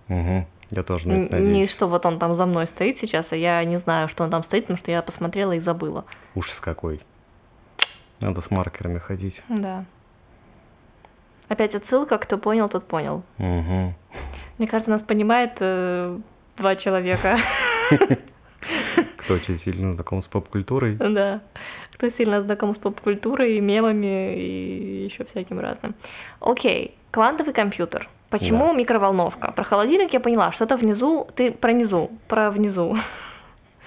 Угу. 0.09 0.47
Я 0.71 0.83
тоже 0.83 1.09
на 1.09 1.13
это 1.25 1.37
Н- 1.37 1.43
Не 1.43 1.49
надеюсь. 1.49 1.71
что 1.71 1.87
вот 1.87 2.05
он 2.07 2.19
там 2.19 2.35
за 2.35 2.45
мной 2.47 2.67
стоит 2.67 2.99
сейчас, 2.99 3.33
а 3.33 3.37
я 3.37 3.63
не 3.65 3.77
знаю, 3.77 4.09
что 4.09 4.25
он 4.25 4.31
там 4.31 4.43
стоит, 4.43 4.65
потому 4.65 4.77
что 4.79 4.91
я 4.91 5.03
посмотрела 5.03 5.53
и 5.53 5.59
забыла. 5.59 6.05
Ужас 6.35 6.61
какой. 6.61 7.01
Надо 8.21 8.41
с 8.41 8.51
маркерами 8.51 8.99
ходить. 8.99 9.43
Да. 9.49 9.85
Опять 11.49 11.75
отсылка, 11.75 12.19
кто 12.19 12.37
понял, 12.37 12.69
тот 12.69 12.85
понял. 12.87 13.23
Угу. 13.39 13.95
Мне 14.59 14.67
кажется, 14.69 14.91
нас 14.91 15.03
понимает 15.03 15.53
э, 15.61 16.19
два 16.57 16.77
человека. 16.77 17.39
Кто 19.17 19.35
очень 19.35 19.57
сильно 19.57 19.93
знаком 19.95 20.21
с 20.21 20.27
поп-культурой. 20.27 20.97
Да. 20.97 21.41
Кто 21.93 22.09
сильно 22.11 22.41
знаком 22.41 22.75
с 22.75 22.79
поп-культурой, 22.79 23.61
мемами 23.61 24.37
и 24.37 25.05
еще 25.05 25.25
всяким 25.25 25.61
разным. 25.61 25.95
Окей, 26.41 26.97
квантовый 27.11 27.53
компьютер. 27.55 28.09
Почему 28.31 28.67
Да. 28.67 28.73
микроволновка? 28.79 29.53
Про 29.53 29.65
холодильник 29.65 30.13
я 30.13 30.21
поняла, 30.21 30.53
что-то 30.53 30.77
внизу, 30.77 31.27
ты 31.35 31.51
про 31.53 31.73
низу, 31.73 32.11
про 32.29 32.51
внизу. 32.51 32.97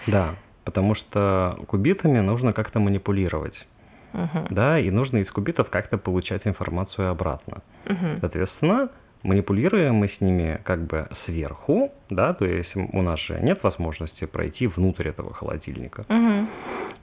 Да, 0.07 0.35
потому 0.65 0.95
что 0.95 1.59
кубитами 1.67 2.19
нужно 2.19 2.53
как-то 2.53 2.79
манипулировать. 2.79 3.67
Мгм, 4.13 4.47
Да, 4.49 4.77
и 4.79 4.89
нужно 4.91 5.17
из 5.19 5.31
кубитов 5.31 5.69
как-то 5.69 5.97
получать 5.97 6.45
информацию 6.47 7.09
обратно. 7.11 7.61
мгм. 7.85 8.17
Соответственно, 8.19 8.89
манипулируем 9.23 9.95
мы 9.95 10.07
с 10.07 10.19
ними 10.21 10.59
как 10.65 10.81
бы 10.81 11.07
сверху, 11.11 11.91
да, 12.09 12.33
то 12.33 12.45
есть 12.45 12.75
у 12.75 13.01
нас 13.01 13.19
же 13.19 13.39
нет 13.39 13.63
возможности 13.63 14.25
пройти 14.25 14.67
внутрь 14.67 15.09
этого 15.09 15.33
холодильника. 15.33 16.05
Мгм, 16.09 16.47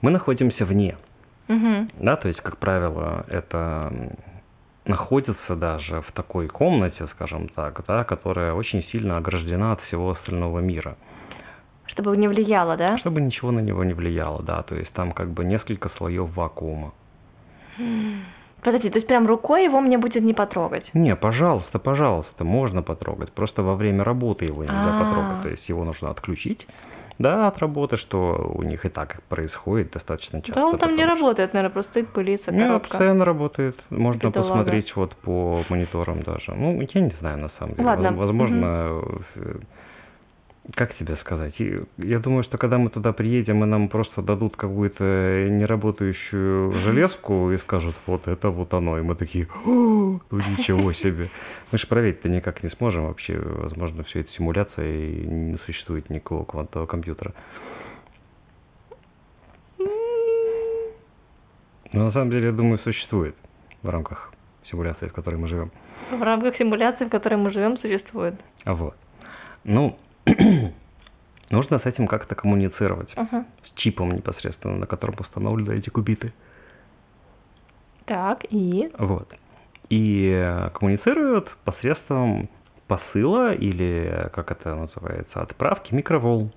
Мы 0.01 0.11
находимся 0.11 0.65
вне, 0.65 0.97
мгм. 1.47 1.89
да, 1.99 2.15
то 2.15 2.27
есть, 2.27 2.41
как 2.41 2.57
правило, 2.57 3.25
это 3.29 3.91
находится 4.85 5.55
даже 5.55 6.01
в 6.01 6.11
такой 6.11 6.47
комнате, 6.47 7.07
скажем 7.07 7.47
так, 7.49 7.83
да, 7.87 8.03
которая 8.03 8.53
очень 8.53 8.81
сильно 8.81 9.17
ограждена 9.17 9.71
от 9.71 9.81
всего 9.81 10.09
остального 10.09 10.59
мира. 10.59 10.95
Чтобы 11.85 12.15
не 12.17 12.27
влияло, 12.27 12.77
да? 12.77 12.97
Чтобы 12.97 13.19
ничего 13.21 13.51
на 13.51 13.59
него 13.59 13.83
не 13.83 13.93
влияло, 13.93 14.43
да, 14.43 14.61
то 14.61 14.75
есть 14.75 14.93
там 14.93 15.11
как 15.11 15.29
бы 15.29 15.43
несколько 15.43 15.89
слоев 15.89 16.35
вакуума. 16.35 16.93
Подожди, 18.61 18.89
то 18.89 18.97
есть 18.97 19.07
прям 19.07 19.25
рукой 19.25 19.63
его 19.63 19.79
мне 19.79 19.97
будет 19.97 20.21
не 20.21 20.33
потрогать? 20.33 20.91
Не, 20.93 21.15
пожалуйста, 21.15 21.79
пожалуйста, 21.79 22.43
можно 22.43 22.81
потрогать. 22.81 23.31
Просто 23.31 23.63
во 23.63 23.75
время 23.75 24.03
работы 24.03 24.45
его 24.45 24.63
нельзя 24.63 24.99
А. 24.99 25.03
потрогать. 25.03 25.41
То 25.43 25.49
есть 25.49 25.69
его 25.69 25.85
нужно 25.85 26.09
отключить, 26.09 26.67
да, 27.19 27.47
от 27.47 27.59
работы, 27.59 27.97
что 27.97 28.51
у 28.55 28.63
них 28.63 28.85
и 28.85 28.89
так 28.89 29.21
происходит 29.29 29.91
достаточно 29.91 30.41
часто. 30.41 30.61
Да 30.61 30.67
он 30.67 30.77
там 30.79 30.91
не 30.95 31.03
что- 31.03 31.09
работает, 31.09 31.53
наверное, 31.53 31.71
просто 31.73 31.91
стоит 31.91 32.07
пылится 32.09 32.51
Не, 32.51 32.63
коробка. 32.63 32.89
постоянно 32.89 33.25
работает. 33.25 33.75
Можно 33.89 34.19
Бедолага. 34.19 34.39
посмотреть 34.39 34.95
вот 34.95 35.15
по 35.15 35.59
мониторам 35.69 36.21
даже. 36.23 36.53
Ну, 36.53 36.81
я 36.81 37.01
не 37.01 37.11
знаю, 37.11 37.37
на 37.37 37.49
самом 37.49 37.75
деле. 37.75 37.85
Ладно, 37.87 38.11
Воз- 38.11 38.19
Возможно, 38.19 38.89
в- 39.35 39.59
как 40.75 40.93
тебе 40.93 41.15
сказать? 41.15 41.61
Я 41.97 42.19
думаю, 42.19 42.43
что 42.43 42.57
когда 42.57 42.77
мы 42.77 42.89
туда 42.89 43.13
приедем, 43.13 43.63
и 43.63 43.67
нам 43.67 43.89
просто 43.89 44.21
дадут 44.21 44.55
какую-то 44.55 45.47
неработающую 45.49 46.71
железку 46.83 47.51
и 47.51 47.57
скажут, 47.57 47.95
вот 48.05 48.27
это 48.27 48.49
вот 48.49 48.73
оно. 48.73 48.99
И 48.99 49.01
мы 49.01 49.15
такие, 49.15 49.47
«О, 49.65 50.19
ну 50.19 50.21
ничего 50.31 50.91
себе. 50.93 51.29
Мы 51.71 51.77
же 51.77 51.87
проверить-то 51.87 52.29
никак 52.29 52.63
не 52.63 52.69
сможем 52.69 53.07
вообще. 53.07 53.39
Возможно, 53.39 54.03
все 54.03 54.21
это 54.21 54.31
симуляция, 54.31 54.91
и 54.91 55.25
не 55.25 55.57
существует 55.57 56.09
никакого 56.09 56.45
квантового 56.45 56.87
компьютера. 56.87 57.33
Но 61.91 62.05
на 62.05 62.11
самом 62.11 62.29
деле, 62.29 62.47
я 62.47 62.51
думаю, 62.51 62.77
существует 62.77 63.35
в 63.81 63.89
рамках 63.89 64.31
симуляции, 64.61 65.07
в 65.07 65.13
которой 65.13 65.37
мы 65.37 65.47
живем. 65.47 65.71
В 66.11 66.21
рамках 66.21 66.55
симуляции, 66.55 67.05
в 67.05 67.09
которой 67.09 67.35
мы 67.35 67.49
живем, 67.49 67.77
существует. 67.77 68.35
А 68.65 68.73
Вот. 68.75 68.95
Ну, 69.63 69.97
нужно 71.49 71.79
с 71.79 71.85
этим 71.85 72.07
как-то 72.07 72.35
коммуницировать. 72.35 73.15
Мгм. 73.17 73.45
С 73.61 73.71
чипом 73.71 74.11
непосредственно, 74.11 74.77
на 74.77 74.85
котором 74.85 75.15
установлены 75.19 75.73
эти 75.73 75.89
кубиты. 75.89 76.33
Так, 78.05 78.45
и... 78.49 78.89
Вот. 78.97 79.35
И 79.89 80.31
э, 80.43 80.69
коммуницируют 80.71 81.55
посредством 81.63 82.49
посыла 82.87 83.53
или, 83.53 84.29
как 84.33 84.51
это 84.51 84.75
называется, 84.75 85.41
отправки 85.41 85.93
микроволн. 85.93 86.51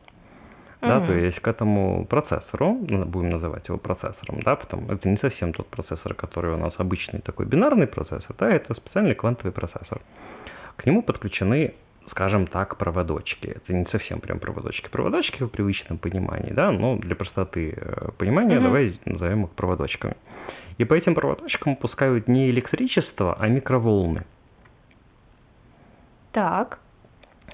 Да, 0.80 1.00
то 1.00 1.12
есть 1.12 1.38
к 1.38 1.46
этому 1.46 2.04
процессору, 2.06 2.76
ну, 2.88 3.04
будем 3.04 3.30
называть 3.30 3.68
его 3.68 3.78
процессором, 3.78 4.40
да, 4.40 4.56
потому 4.56 4.90
это 4.90 5.08
не 5.08 5.16
совсем 5.16 5.52
тот 5.52 5.68
процессор, 5.68 6.12
который 6.12 6.54
у 6.54 6.56
нас 6.56 6.80
обычный 6.80 7.20
такой 7.20 7.46
бинарный 7.46 7.86
процессор, 7.86 8.34
да, 8.36 8.50
это 8.50 8.74
специальный 8.74 9.14
квантовый 9.14 9.52
процессор. 9.52 10.00
К 10.74 10.84
нему 10.84 11.02
подключены, 11.02 11.74
скажем 12.06 12.46
так, 12.46 12.76
проводочки. 12.76 13.46
Это 13.46 13.72
не 13.74 13.86
совсем 13.86 14.20
прям 14.20 14.38
проводочки. 14.38 14.88
Проводочки 14.88 15.42
в 15.42 15.48
привычном 15.48 15.98
понимании, 15.98 16.52
да, 16.52 16.70
но 16.70 16.96
для 16.96 17.14
простоты 17.14 17.74
э, 17.76 18.10
понимания 18.18 18.56
Мгм. 18.56 18.64
давай 18.64 18.92
назовем 19.04 19.44
их 19.44 19.50
проводочками. 19.50 20.16
И 20.78 20.84
по 20.84 20.94
этим 20.94 21.14
проводочкам 21.14 21.76
пускают 21.76 22.28
не 22.28 22.50
электричество, 22.50 23.36
а 23.38 23.48
микроволны. 23.48 24.24
Так. 26.32 26.78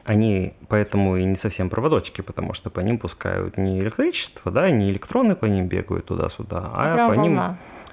Они 0.05 0.55
поэтому 0.69 1.17
и 1.17 1.25
не 1.25 1.37
совсем 1.37 1.69
проводочки, 1.69 2.23
потому 2.23 2.55
что 2.55 2.71
по 2.71 2.81
ним 2.81 2.99
пускают 2.99 3.59
не 3.59 3.81
электричество, 3.81 4.51
да, 4.51 4.71
не 4.71 4.91
электроны 4.91 5.37
по 5.37 5.45
ним 5.45 5.67
бегают 5.67 6.07
туда-сюда, 6.07 6.71
а 6.73 6.95
прям 6.95 7.13
по 7.13 7.19
ним, 7.19 7.41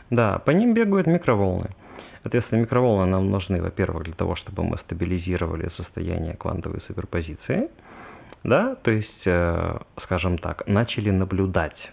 да, 0.09 0.39
по 0.39 0.51
ним 0.51 0.73
бегают 0.73 1.07
микроволны. 1.07 1.71
Соответственно, 2.25 2.61
микроволны 2.61 3.05
нам 3.05 3.29
нужны, 3.29 3.61
во-первых, 3.61 4.05
для 4.05 4.13
того, 4.15 4.33
чтобы 4.33 4.63
мы 4.63 4.79
стабилизировали 4.79 5.67
состояние 5.67 6.33
квантовой 6.33 6.81
суперпозиции, 6.81 7.69
да, 8.43 8.73
то 8.73 8.89
есть, 8.89 9.27
э, 9.27 9.77
скажем 9.97 10.39
так, 10.39 10.65
начали 10.65 11.11
наблюдать. 11.11 11.91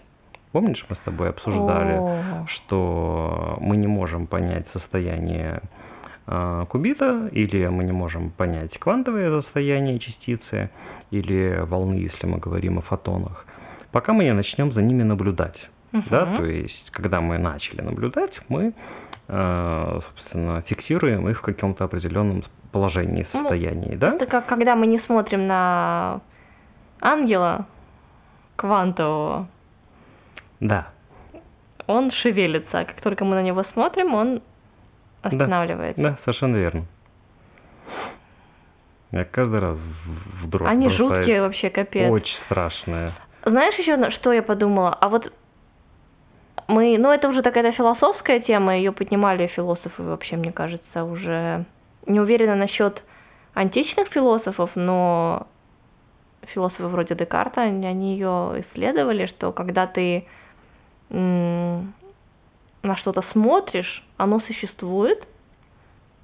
Помнишь, 0.51 0.87
мы 0.89 0.95
с 0.95 0.99
тобой 0.99 1.29
обсуждали, 1.29 1.99
О. 1.99 2.45
что 2.47 3.59
мы 3.61 3.77
не 3.77 3.85
можем 3.85 4.25
понять 4.25 4.67
состояние 4.67 5.61
а, 6.25 6.65
кубита, 6.65 7.29
или 7.31 7.67
мы 7.67 7.83
не 7.83 7.91
можем 7.91 8.31
понять 8.31 8.79
квантовое 8.79 9.29
состояние 9.29 9.99
частицы, 9.99 10.71
или 11.11 11.59
волны, 11.61 11.93
если 11.93 12.25
мы 12.25 12.39
говорим 12.39 12.79
о 12.79 12.81
фотонах, 12.81 13.45
пока 13.91 14.13
мы 14.13 14.23
не 14.23 14.33
начнем 14.33 14.71
за 14.71 14.81
ними 14.81 15.03
наблюдать. 15.03 15.69
Да, 16.09 16.25
Мгм. 16.25 16.37
то 16.37 16.45
есть, 16.45 16.89
когда 16.89 17.21
мы 17.21 17.37
начали 17.37 17.81
наблюдать, 17.81 18.41
мы, 18.49 18.63
э, 18.63 18.73
собственно, 19.27 20.61
фиксируем 20.61 21.29
их 21.29 21.39
в 21.39 21.41
каком-то 21.41 21.85
определенном 21.85 22.43
положении, 22.71 23.23
состоянии, 23.23 23.95
да? 23.95 24.13
Это 24.15 24.25
как 24.25 24.45
когда 24.45 24.75
мы 24.75 24.85
не 24.87 24.99
смотрим 24.99 25.47
на 25.47 26.19
ангела 27.01 27.65
квантового, 28.55 29.47
Да, 30.59 30.87
он 31.87 32.11
шевелится, 32.11 32.79
а 32.79 32.85
как 32.85 33.01
только 33.01 33.25
мы 33.25 33.35
на 33.35 33.41
него 33.41 33.63
смотрим, 33.63 34.13
он 34.13 34.41
останавливается. 35.21 36.03
да, 36.03 36.17
совершенно 36.17 36.57
верно. 36.57 36.85
Я 39.11 39.25
каждый 39.25 39.59
раз 39.59 39.77
в, 39.77 40.49
дрожь 40.49 40.67
Они 40.69 40.89
жуткие 40.89 41.41
вообще, 41.41 41.69
капец. 41.69 42.09
Очень 42.11 42.37
страшные. 42.37 43.11
Знаешь 43.45 43.75
еще, 43.75 44.09
что 44.09 44.33
я 44.33 44.41
подумала? 44.41 44.93
А 44.93 45.07
вот 45.07 45.31
мы, 46.67 46.97
ну 46.97 47.11
это 47.11 47.27
уже 47.27 47.41
такая 47.41 47.71
философская 47.71 48.39
тема, 48.39 48.75
ее 48.75 48.91
поднимали 48.91 49.47
философы 49.47 50.03
вообще, 50.03 50.37
мне 50.37 50.51
кажется, 50.51 51.03
уже 51.03 51.65
не 52.05 52.19
уверена 52.19 52.55
насчет 52.55 53.03
античных 53.53 54.07
философов, 54.07 54.71
но 54.75 55.47
философы 56.41 56.87
вроде 56.87 57.15
Декарта, 57.15 57.61
они 57.61 58.13
ее 58.13 58.55
исследовали, 58.57 59.25
что 59.25 59.51
когда 59.51 59.87
ты 59.87 60.27
на 61.09 61.85
что-то 62.95 63.21
смотришь, 63.21 64.05
оно 64.17 64.39
существует, 64.39 65.27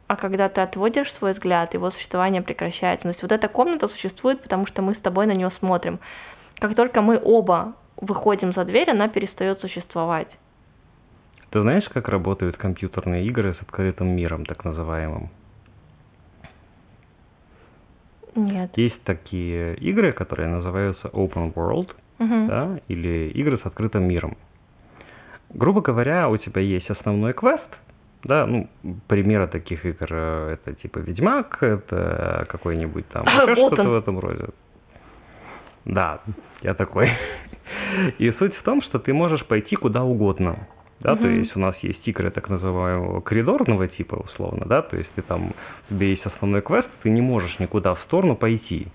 а 0.07 0.15
когда 0.15 0.49
ты 0.49 0.61
отводишь 0.61 1.13
свой 1.13 1.31
взгляд, 1.31 1.75
его 1.75 1.91
существование 1.91 2.41
прекращается. 2.41 3.03
То 3.03 3.09
есть 3.09 3.21
вот 3.21 3.31
эта 3.31 3.47
комната 3.47 3.87
существует, 3.87 4.41
потому 4.41 4.65
что 4.65 4.81
мы 4.81 4.95
с 4.95 4.99
тобой 4.99 5.27
на 5.27 5.33
нее 5.33 5.51
смотрим. 5.51 5.99
Как 6.57 6.75
только 6.75 7.01
мы 7.01 7.21
оба 7.23 7.75
выходим 8.01 8.51
за 8.53 8.65
дверь, 8.65 8.89
она 8.91 9.07
перестает 9.07 9.59
существовать. 9.59 10.37
Ты 11.49 11.61
знаешь, 11.61 11.89
как 11.89 12.09
работают 12.09 12.57
компьютерные 12.57 13.25
игры 13.25 13.53
с 13.53 13.61
открытым 13.61 14.07
миром, 14.15 14.45
так 14.45 14.65
называемым? 14.65 15.29
Нет. 18.35 18.77
Есть 18.77 19.03
такие 19.03 19.75
игры, 19.75 20.11
которые 20.13 20.47
называются 20.47 21.07
Open 21.09 21.53
World, 21.53 21.95
Мгм. 22.19 22.47
да, 22.47 22.79
или 22.87 23.29
игры 23.29 23.57
с 23.57 23.65
открытым 23.65 24.03
миром. 24.07 24.37
Грубо 25.49 25.81
говоря, 25.81 26.29
у 26.29 26.37
тебя 26.37 26.61
есть 26.61 26.91
основной 26.91 27.33
квест, 27.33 27.79
да, 28.23 28.45
ну, 28.45 28.69
примеры 29.07 29.47
таких 29.47 29.85
игр 29.85 30.07
э, 30.11 30.53
это 30.53 30.73
типа 30.73 30.99
Ведьмак, 30.99 31.63
это 31.63 32.45
какой-нибудь 32.47 33.07
там 33.09 33.25
еще 33.25 33.55
что-то 33.55 33.89
в 33.89 33.95
этом 33.95 34.19
роде. 34.19 34.45
Да, 35.85 36.19
я 36.61 36.73
такой. 36.75 37.09
И 38.17 38.31
суть 38.31 38.55
в 38.55 38.63
том, 38.63 38.81
что 38.81 38.99
ты 38.99 39.13
можешь 39.13 39.45
пойти 39.45 39.75
куда 39.75 40.03
угодно. 40.03 40.67
Да, 40.99 41.15
то 41.15 41.27
Мгм. 41.27 41.37
есть 41.37 41.55
у 41.55 41.59
нас 41.59 41.79
есть 41.83 42.05
игры 42.09 42.29
так 42.29 42.49
называемого 42.49 43.21
коридорного 43.21 43.87
типа, 43.87 44.15
условно, 44.15 44.65
да, 44.65 44.81
то 44.81 44.97
есть 44.97 45.13
ты 45.13 45.21
там, 45.21 45.51
у 45.51 45.89
тебя 45.89 46.07
есть 46.07 46.25
основной 46.25 46.61
квест, 46.61 46.91
ты 47.01 47.09
не 47.09 47.21
можешь 47.21 47.59
никуда 47.59 47.93
в 47.93 47.99
сторону 48.01 48.35
пойти. 48.35 48.87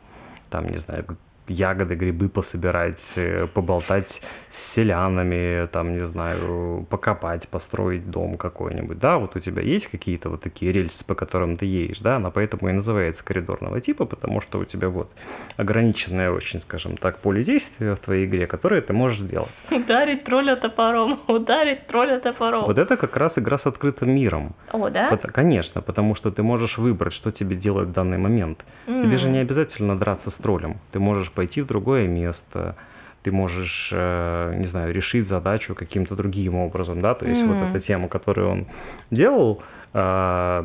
Там, 0.50 0.66
не 0.66 0.76
знаю, 0.76 1.06
ягоды, 1.46 1.94
грибы 1.94 2.28
пособирать, 2.28 3.14
э, 3.16 3.46
поболтать 3.46 4.22
с 4.50 4.74
селянами, 4.74 5.66
там, 5.66 5.94
не 5.94 6.04
знаю, 6.04 6.86
покопать, 6.90 7.48
построить 7.48 8.10
дом 8.10 8.36
какой-нибудь, 8.36 8.98
да, 8.98 9.18
вот 9.18 9.36
у 9.36 9.40
тебя 9.40 9.62
есть 9.62 9.86
какие-то 9.88 10.30
вот 10.30 10.42
такие 10.42 10.72
рельсы, 10.72 11.04
по 11.04 11.14
которым 11.14 11.56
ты 11.56 11.66
едешь, 11.66 11.98
да, 11.98 12.16
она 12.16 12.30
поэтому 12.30 12.68
и 12.68 12.72
называется 12.72 13.24
коридорного 13.24 13.80
типа, 13.80 14.04
потому 14.06 14.40
что 14.40 14.58
у 14.58 14.64
тебя 14.64 14.88
вот 14.88 15.10
ограниченное 15.56 16.30
очень, 16.30 16.60
скажем 16.60 16.96
так, 16.96 17.18
поле 17.18 17.44
действия 17.44 17.94
в 17.94 17.98
твоей 17.98 18.26
игре, 18.26 18.46
которое 18.46 18.80
ты 18.80 18.92
можешь 18.92 19.18
сделать. 19.18 19.50
Ударить 19.70 20.24
тролля 20.24 20.56
топором, 20.56 21.20
ударить 21.28 21.86
тролля 21.86 22.18
топором. 22.18 22.64
Вот 22.64 22.78
это 22.78 22.96
как 22.96 23.16
раз 23.16 23.38
игра 23.38 23.58
с 23.58 23.66
открытым 23.66 24.10
миром. 24.10 24.54
О, 24.72 24.88
да? 24.88 25.16
Конечно, 25.16 25.82
потому 25.82 26.14
что 26.14 26.30
ты 26.30 26.42
можешь 26.42 26.78
выбрать, 26.78 27.12
что 27.12 27.30
тебе 27.30 27.56
делать 27.56 27.88
в 27.88 27.92
данный 27.92 28.18
момент. 28.18 28.64
Тебе 28.86 29.16
же 29.16 29.28
не 29.28 29.38
обязательно 29.38 29.98
драться 29.98 30.30
с 30.30 30.34
троллем. 30.34 30.78
Ты 30.92 30.98
можешь 30.98 31.32
пойти 31.34 31.60
в 31.62 31.66
другое 31.66 32.06
место, 32.08 32.74
ты 33.22 33.32
можешь, 33.32 33.90
э, 33.92 34.54
не 34.56 34.66
знаю, 34.66 34.92
решить 34.92 35.26
задачу 35.26 35.74
каким-то 35.74 36.14
другим 36.14 36.54
образом, 36.56 37.00
да, 37.00 37.14
то 37.14 37.26
есть 37.26 37.44
вот 37.46 37.56
Мгм. 37.56 37.70
эта 37.70 37.80
тема, 37.80 38.08
которую 38.08 38.50
он 38.50 38.66
делал, 39.10 39.62
э, 39.94 40.64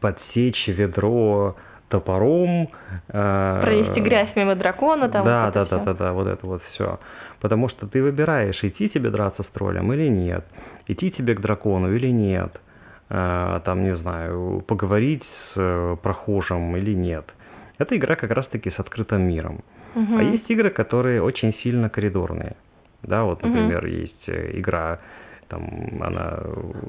подсечь 0.00 0.68
ведро 0.68 1.56
топором. 1.88 2.70
э, 3.08 3.58
Пронести 3.60 4.00
грязь 4.00 4.34
мимо 4.36 4.54
дракона, 4.54 5.08
там 5.08 5.24
да, 5.24 5.44
вот 5.44 5.54
да, 5.54 5.64
да, 5.64 5.78
да, 5.84 5.94
да, 5.94 6.12
вот 6.12 6.26
это 6.26 6.46
вот 6.46 6.62
все. 6.62 6.98
Потому 7.40 7.68
что 7.68 7.86
ты 7.86 8.02
выбираешь, 8.02 8.64
идти 8.64 8.88
тебе 8.88 9.10
драться 9.10 9.42
с 9.42 9.48
троллем 9.48 9.92
или 9.92 10.08
нет, 10.08 10.46
идти 10.88 11.10
тебе 11.10 11.34
к 11.34 11.40
дракону 11.40 11.94
или 11.94 12.08
нет, 12.08 12.60
там, 13.08 13.82
не 13.82 13.92
знаю, 13.94 14.64
поговорить 14.66 15.24
с 15.24 15.96
прохожим 16.02 16.76
или 16.78 16.94
нет. 16.94 17.34
Это 17.82 17.96
игра 17.96 18.14
как 18.14 18.30
раз-таки 18.30 18.70
с 18.70 18.78
открытым 18.78 19.22
миром. 19.22 19.60
Мгм. 19.94 20.18
А 20.18 20.22
есть 20.22 20.50
игры, 20.50 20.70
которые 20.70 21.20
очень 21.20 21.52
сильно 21.52 21.88
коридорные. 21.88 22.54
Да, 23.02 23.24
вот, 23.24 23.42
например, 23.42 23.86
есть 23.86 24.28
э, 24.28 24.50
игра, 24.54 25.00
там, 25.48 26.00
она 26.00 26.38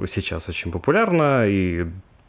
сейчас 0.05 0.47
очень 0.49 0.71
популярна, 0.71 1.47
и 1.47 1.87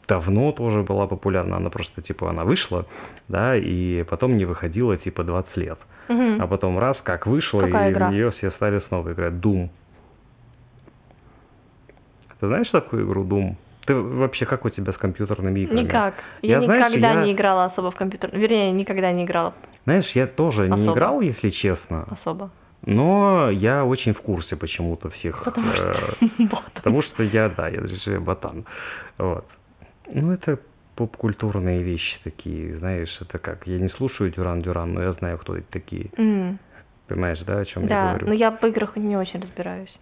давно 0.08 0.52
тоже 0.52 0.82
была 0.82 1.06
популярна, 1.06 1.56
она 1.56 1.68
просто, 1.68 2.00
типа, 2.00 2.30
она 2.30 2.44
вышла, 2.44 2.86
да, 3.28 3.54
и 3.56 4.02
потом 4.04 4.38
не 4.38 4.46
выходила, 4.46 4.96
типа, 4.96 5.24
20 5.24 5.56
лет. 5.58 5.78
Мгм. 6.08 6.40
А 6.40 6.46
потом 6.46 6.78
раз, 6.78 7.02
как 7.02 7.26
вышла, 7.26 7.60
Какая 7.60 7.90
и 7.90 7.92
игра? 7.92 8.08
в 8.08 8.12
нее 8.12 8.30
все 8.30 8.50
стали 8.50 8.78
снова 8.78 9.12
играть. 9.12 9.34
Doom. 9.34 9.68
Ты 12.40 12.46
знаешь 12.46 12.70
такую 12.70 13.06
игру 13.06 13.24
Doom? 13.24 13.56
Ты 13.86 13.94
вообще 13.94 14.46
как 14.46 14.64
у 14.64 14.70
тебя 14.70 14.92
с 14.92 14.96
компьютерными 14.98 15.60
играми? 15.60 15.80
Никак. 15.82 16.14
Я, 16.42 16.54
Я, 16.54 16.60
знаешь, 16.60 16.86
никогда 16.90 17.12
я- 17.12 17.24
не 17.24 17.32
играла 17.32 17.64
особо 17.64 17.90
в 17.90 17.94
компьютер. 17.96 18.30
Вернее, 18.32 18.70
никогда 18.72 19.12
не 19.12 19.24
играла 19.24 19.52
Знаешь, 19.84 20.12
я 20.12 20.26
тоже 20.26 20.68
не 20.68 20.74
Особо. 20.74 20.92
играл, 20.96 21.20
если 21.20 21.50
честно, 21.50 22.06
особо. 22.10 22.50
но 22.86 23.50
я 23.50 23.84
очень 23.84 24.12
в 24.14 24.20
курсе 24.22 24.56
почему-то 24.56 25.08
всех. 25.10 25.44
Потому 25.44 25.66
э. 25.68 26.46
Потому 26.74 27.02
что 27.02 27.22
я, 27.22 27.48
да, 27.50 27.68
я 27.68 27.86
же 27.86 28.20
ботан. 28.20 28.64
Вот. 29.18 29.44
Ну, 30.12 30.32
это 30.32 30.58
поп-культурные 30.96 31.82
вещи 31.82 32.18
такие, 32.24 32.74
знаешь, 32.74 33.20
это 33.20 33.38
как, 33.38 33.66
я 33.66 33.78
не 33.78 33.88
слушаю 33.88 34.30
Дюран 34.30 34.62
Дюран, 34.62 34.94
но 34.94 35.02
я 35.02 35.12
знаю, 35.12 35.38
кто 35.38 35.56
это 35.56 35.66
такие. 35.70 36.10
Понимаешь, 37.08 37.40
да, 37.42 37.58
о 37.58 37.64
чем 37.64 37.82
я 37.82 37.88
Да, 37.88 38.08
говорю? 38.10 38.26
но 38.28 38.32
я 38.32 38.50
по 38.50 38.66
играх 38.68 38.96
не 38.96 39.16
очень 39.18 39.40
разбираюсь. 39.40 39.98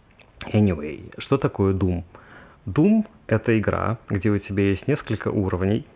Anyway, 0.52 1.12
что 1.18 1.36
такое 1.38 1.72
Doom? 1.74 2.04
Doom— 2.66 3.06
это 3.26 3.58
игра, 3.58 3.98
где 4.08 4.30
у 4.30 4.38
тебя 4.38 4.64
есть 4.64 4.88
несколько 4.88 5.28
уровней, 5.28 5.86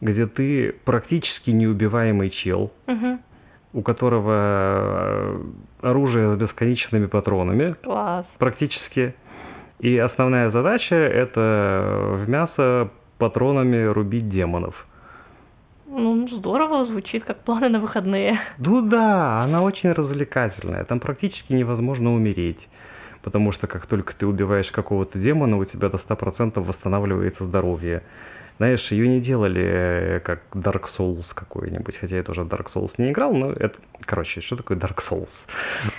где 0.00 0.26
ты 0.26 0.72
практически 0.84 1.50
неубиваемый 1.50 2.28
чел, 2.28 2.72
Мгм. 2.86 3.20
у 3.72 3.82
которого 3.82 4.32
э, 4.32 5.42
оружие 5.82 6.30
с 6.30 6.36
бесконечными 6.36 7.06
патронами, 7.06 7.74
Класс. 7.82 8.34
практически. 8.38 9.14
И 9.80 9.98
основная 9.98 10.48
задача— 10.50 10.94
это 10.96 12.10
в 12.12 12.28
мясо 12.28 12.90
патронами 13.18 13.84
рубить 13.84 14.28
демонов. 14.28 14.86
Ну, 15.86 16.26
здорово, 16.28 16.84
звучит 16.84 17.22
как 17.24 17.38
планы 17.40 17.68
на 17.68 17.78
выходные. 17.78 18.38
Ну 18.58 18.80
да, 18.82 19.42
она 19.42 19.62
очень 19.62 19.92
развлекательная. 19.92 20.84
Там 20.84 20.98
практически 20.98 21.52
невозможно 21.52 22.12
умереть. 22.12 22.68
Потому 23.24 23.52
что 23.52 23.66
как 23.66 23.86
только 23.86 24.14
ты 24.14 24.26
убиваешь 24.26 24.70
какого-то 24.70 25.18
демона, 25.18 25.56
у 25.56 25.64
тебя 25.64 25.88
до 25.88 25.96
100% 25.96 26.60
восстанавливается 26.60 27.44
здоровье. 27.44 28.02
Знаешь, 28.58 28.92
ее 28.92 29.08
не 29.08 29.20
делали 29.20 29.64
э, 29.64 30.20
как 30.20 30.42
Dark 30.52 30.84
Souls 30.84 31.34
какой-нибудь, 31.34 31.96
хотя 31.96 32.18
я 32.18 32.22
тоже 32.22 32.42
Dark 32.42 32.66
Souls 32.72 32.92
не 32.98 33.10
играл, 33.10 33.34
но 33.34 33.50
это... 33.50 33.78
Короче, 34.04 34.40
что 34.42 34.56
такое 34.56 34.76
Dark 34.76 34.98
Souls? 34.98 35.48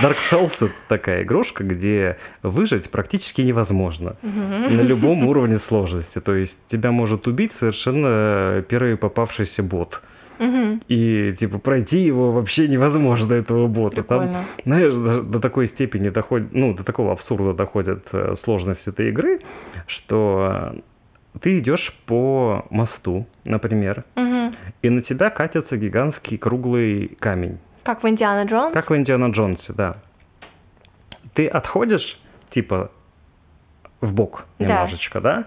Dark 0.00 0.16
Souls— 0.30 0.54
это 0.64 0.74
такая 0.88 1.24
игрушка, 1.24 1.64
где 1.64 2.16
выжить 2.42 2.90
практически 2.90 3.42
невозможно 3.42 4.16
на 4.22 4.80
любом 4.80 5.26
уровне 5.26 5.58
сложности. 5.58 6.20
То 6.20 6.34
есть 6.34 6.60
тебя 6.68 6.92
может 6.92 7.26
убить 7.26 7.52
совершенно 7.52 8.64
первый 8.68 8.96
попавшийся 8.96 9.62
бот. 9.62 10.00
Мгм. 10.42 10.80
И, 10.88 11.32
типа, 11.38 11.58
пройти 11.58 12.00
его 12.00 12.32
вообще 12.32 12.66
невозможно, 12.68 13.34
этого 13.34 13.68
бота. 13.68 14.02
Там, 14.02 14.20
Прикольно. 14.20 14.44
знаешь, 14.64 14.92
до, 14.94 15.22
до 15.22 15.40
такой 15.40 15.66
степени 15.68 16.08
доходит, 16.08 16.52
ну, 16.52 16.74
до 16.74 16.82
такого 16.84 17.12
абсурда 17.12 17.52
доходит 17.54 18.08
э, 18.12 18.34
сложность 18.34 18.88
этой 18.88 19.10
игры, 19.10 19.40
что 19.86 20.74
ты 21.40 21.58
идешь 21.60 21.94
по 22.06 22.66
мосту, 22.70 23.26
например, 23.44 24.04
Мгм. 24.16 24.54
и 24.82 24.90
на 24.90 25.00
тебя 25.00 25.30
катится 25.30 25.76
гигантский 25.76 26.38
круглый 26.38 27.16
камень. 27.20 27.58
Как 27.84 28.02
в 28.02 28.08
Индиана 28.08 28.44
Джонс? 28.46 28.74
Как 28.74 28.90
в 28.90 28.96
Индиана 28.96 29.30
Джонсе, 29.30 29.72
да. 29.74 29.96
Ты 31.34 31.46
отходишь, 31.46 32.20
типа, 32.50 32.90
в 34.00 34.12
бок 34.14 34.44
Да. 34.58 34.66
немножечко, 34.66 35.20
да? 35.20 35.44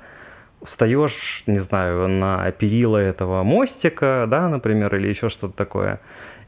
Встаешь, 0.66 1.44
не 1.48 1.60
знаю, 1.60 2.08
на 2.08 2.52
перила 2.52 2.98
этого 2.98 3.44
мостика, 3.44 4.26
да, 4.28 4.50
например, 4.50 4.96
или 4.96 5.08
еще 5.08 5.30
что-то 5.30 5.56
такое. 5.56 6.00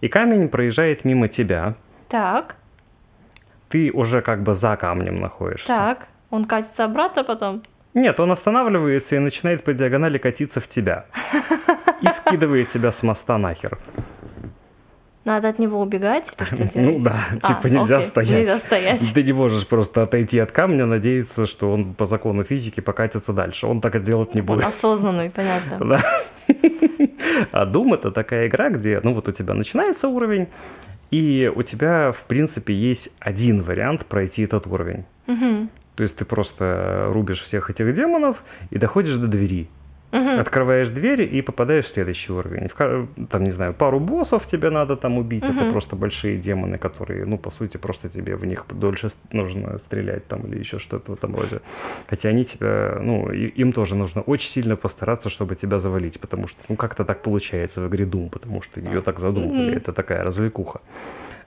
И 0.02 0.08
камень 0.08 0.50
проезжает 0.50 1.06
мимо 1.06 1.28
тебя. 1.28 1.76
Так, 2.10 2.56
Ты 3.70 3.92
уже 3.92 4.22
как 4.22 4.44
бы 4.44 4.54
за 4.56 4.76
камнем 4.78 5.20
находишься. 5.20 5.68
так. 5.68 6.08
Он 6.30 6.46
катится 6.46 6.84
обратно 6.86 7.24
потом? 7.24 7.64
Нет, 7.94 8.20
он 8.20 8.32
останавливается 8.32 9.16
и 9.16 9.20
начинает 9.20 9.64
по 9.64 9.74
диагонали 9.74 10.18
катиться 10.18 10.60
в 10.60 10.68
тебя. 10.68 11.06
И 12.02 12.08
скидывает 12.08 12.68
тебя 12.70 12.92
с 12.92 13.02
моста 13.02 13.38
нахер. 13.38 13.78
Надо 15.28 15.50
от 15.50 15.60
него 15.60 15.82
убегать 15.82 16.32
или 16.40 16.46
что 16.46 16.56
делать? 16.74 16.76
Ну 16.76 17.00
да, 17.04 17.16
А, 17.42 17.48
типа 17.48 17.68
нельзя 17.68 17.98
окей, 17.98 18.08
стоять. 18.08 18.40
Нельзя 18.40 18.56
стоять. 18.56 19.14
Ты 19.14 19.24
не 19.24 19.34
можешь 19.34 19.68
просто 19.68 20.04
отойти 20.04 20.40
от 20.40 20.54
камня, 20.54 20.86
надеяться, 20.86 21.46
что 21.46 21.74
он 21.74 21.94
по 21.94 22.06
закону 22.06 22.44
физики 22.44 22.80
покатится 22.80 23.34
дальше. 23.34 23.68
Он 23.68 23.82
так 23.82 24.02
делать 24.04 24.34
не 24.34 24.40
Он 24.40 24.46
будет. 24.48 24.66
осознанный, 24.66 25.30
понятно. 25.30 25.80
Да. 25.98 26.02
А 27.52 27.66
Doom 27.66 27.96
это 27.96 28.10
такая 28.12 28.48
игра, 28.48 28.70
где, 28.70 29.02
ну 29.04 29.14
вот 29.14 29.28
у 29.28 29.34
тебя 29.34 29.54
начинается 29.54 30.08
уровень, 30.08 30.48
и 31.12 31.52
у 31.54 31.62
тебя, 31.62 32.14
в 32.14 32.24
принципе, 32.24 32.74
есть 32.74 33.12
один 33.20 33.62
вариант 33.62 34.06
пройти 34.06 34.44
этот 34.44 34.66
уровень. 34.66 35.04
Мгм. 35.28 35.70
То 35.96 36.04
есть 36.04 36.16
ты 36.16 36.24
просто 36.24 37.10
рубишь 37.12 37.42
всех 37.42 37.70
этих 37.70 37.94
демонов 37.94 38.44
и 38.70 38.78
доходишь 38.78 39.16
до 39.16 39.28
двери. 39.28 39.68
Мгм. 40.18 40.40
Открываешь 40.40 40.90
дверь 40.90 41.22
и 41.22 41.42
попадаешь 41.42 41.86
в 41.86 41.88
следующий 41.90 42.34
уровень. 42.34 42.68
В 42.68 43.08
Там, 43.30 43.44
не 43.44 43.52
знаю, 43.52 43.74
пару 43.74 44.00
боссов 44.00 44.46
тебе 44.48 44.70
надо 44.70 44.96
там 44.96 45.18
убить. 45.18 45.44
Это 45.44 45.54
Мгм. 45.64 45.72
просто 45.72 45.96
большие 45.96 46.38
демоны, 46.38 46.78
которые, 46.78 47.26
ну, 47.26 47.38
по 47.38 47.52
сути, 47.52 47.78
просто 47.78 48.10
тебе 48.10 48.36
в 48.36 48.46
них 48.46 48.66
дольше 48.72 49.10
нужно 49.32 49.78
стрелять 49.80 50.28
там 50.28 50.42
или 50.48 50.60
еще 50.60 50.80
что-то 50.80 51.12
в 51.12 51.14
этом 51.16 51.36
роде. 51.36 51.60
Хотя 52.10 52.30
они 52.30 52.44
тебя, 52.44 52.98
ну, 53.02 53.32
и- 53.32 53.48
им 53.62 53.72
тоже 53.74 53.96
нужно 53.96 54.22
очень 54.22 54.50
сильно 54.50 54.76
постараться, 54.76 55.30
чтобы 55.30 55.56
тебя 55.56 55.80
завалить, 55.80 56.20
потому 56.20 56.48
что, 56.48 56.60
ну, 56.70 56.76
как-то 56.76 57.04
так 57.06 57.22
получается 57.22 57.82
в 57.82 57.88
игре 57.88 58.06
Doom, 58.06 58.30
потому 58.30 58.62
что 58.62 58.80
ее 58.80 59.02
так 59.02 59.20
задумали. 59.20 59.70
Мгм. 59.70 59.78
Это 59.78 59.94
такая 59.94 60.24
развлекуха. 60.24 60.80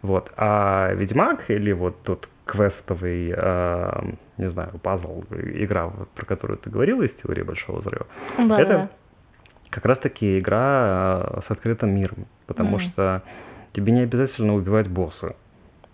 Вот. 0.02 0.32
А 0.36 0.92
Ведьмак 0.94 1.50
или 1.50 1.72
вот 1.72 1.94
тот 2.02 2.28
квестовый, 2.46 3.32
а, 3.36 4.04
не 4.40 4.48
знаю, 4.48 4.78
пазл, 4.82 5.24
игра, 5.30 5.90
про 6.14 6.24
которую 6.26 6.58
ты 6.58 6.70
говорила 6.70 7.02
из 7.02 7.14
теории 7.14 7.42
Большого 7.42 7.78
Взрыва, 7.78 8.06
Да, 8.38 8.58
это 8.60 8.68
да. 8.74 8.90
как 9.70 9.86
раз-таки 9.86 10.38
игра 10.38 11.26
э, 11.36 11.40
с 11.42 11.50
открытым 11.50 11.90
миром, 11.94 12.26
потому 12.46 12.70
Мгм. 12.70 12.80
что 12.80 13.22
тебе 13.72 13.92
не 13.92 14.00
обязательно 14.00 14.54
убивать 14.54 14.88
босса, 14.88 15.36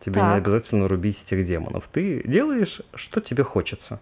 тебе 0.01 0.23
не 0.23 0.29
Так. 0.29 0.39
обязательно 0.39 0.89
рубить 0.89 1.23
этих 1.27 1.45
демонов. 1.45 1.89
Ты 1.93 2.23
делаешь, 2.27 2.81
что 2.95 3.21
тебе 3.21 3.43
хочется. 3.45 4.01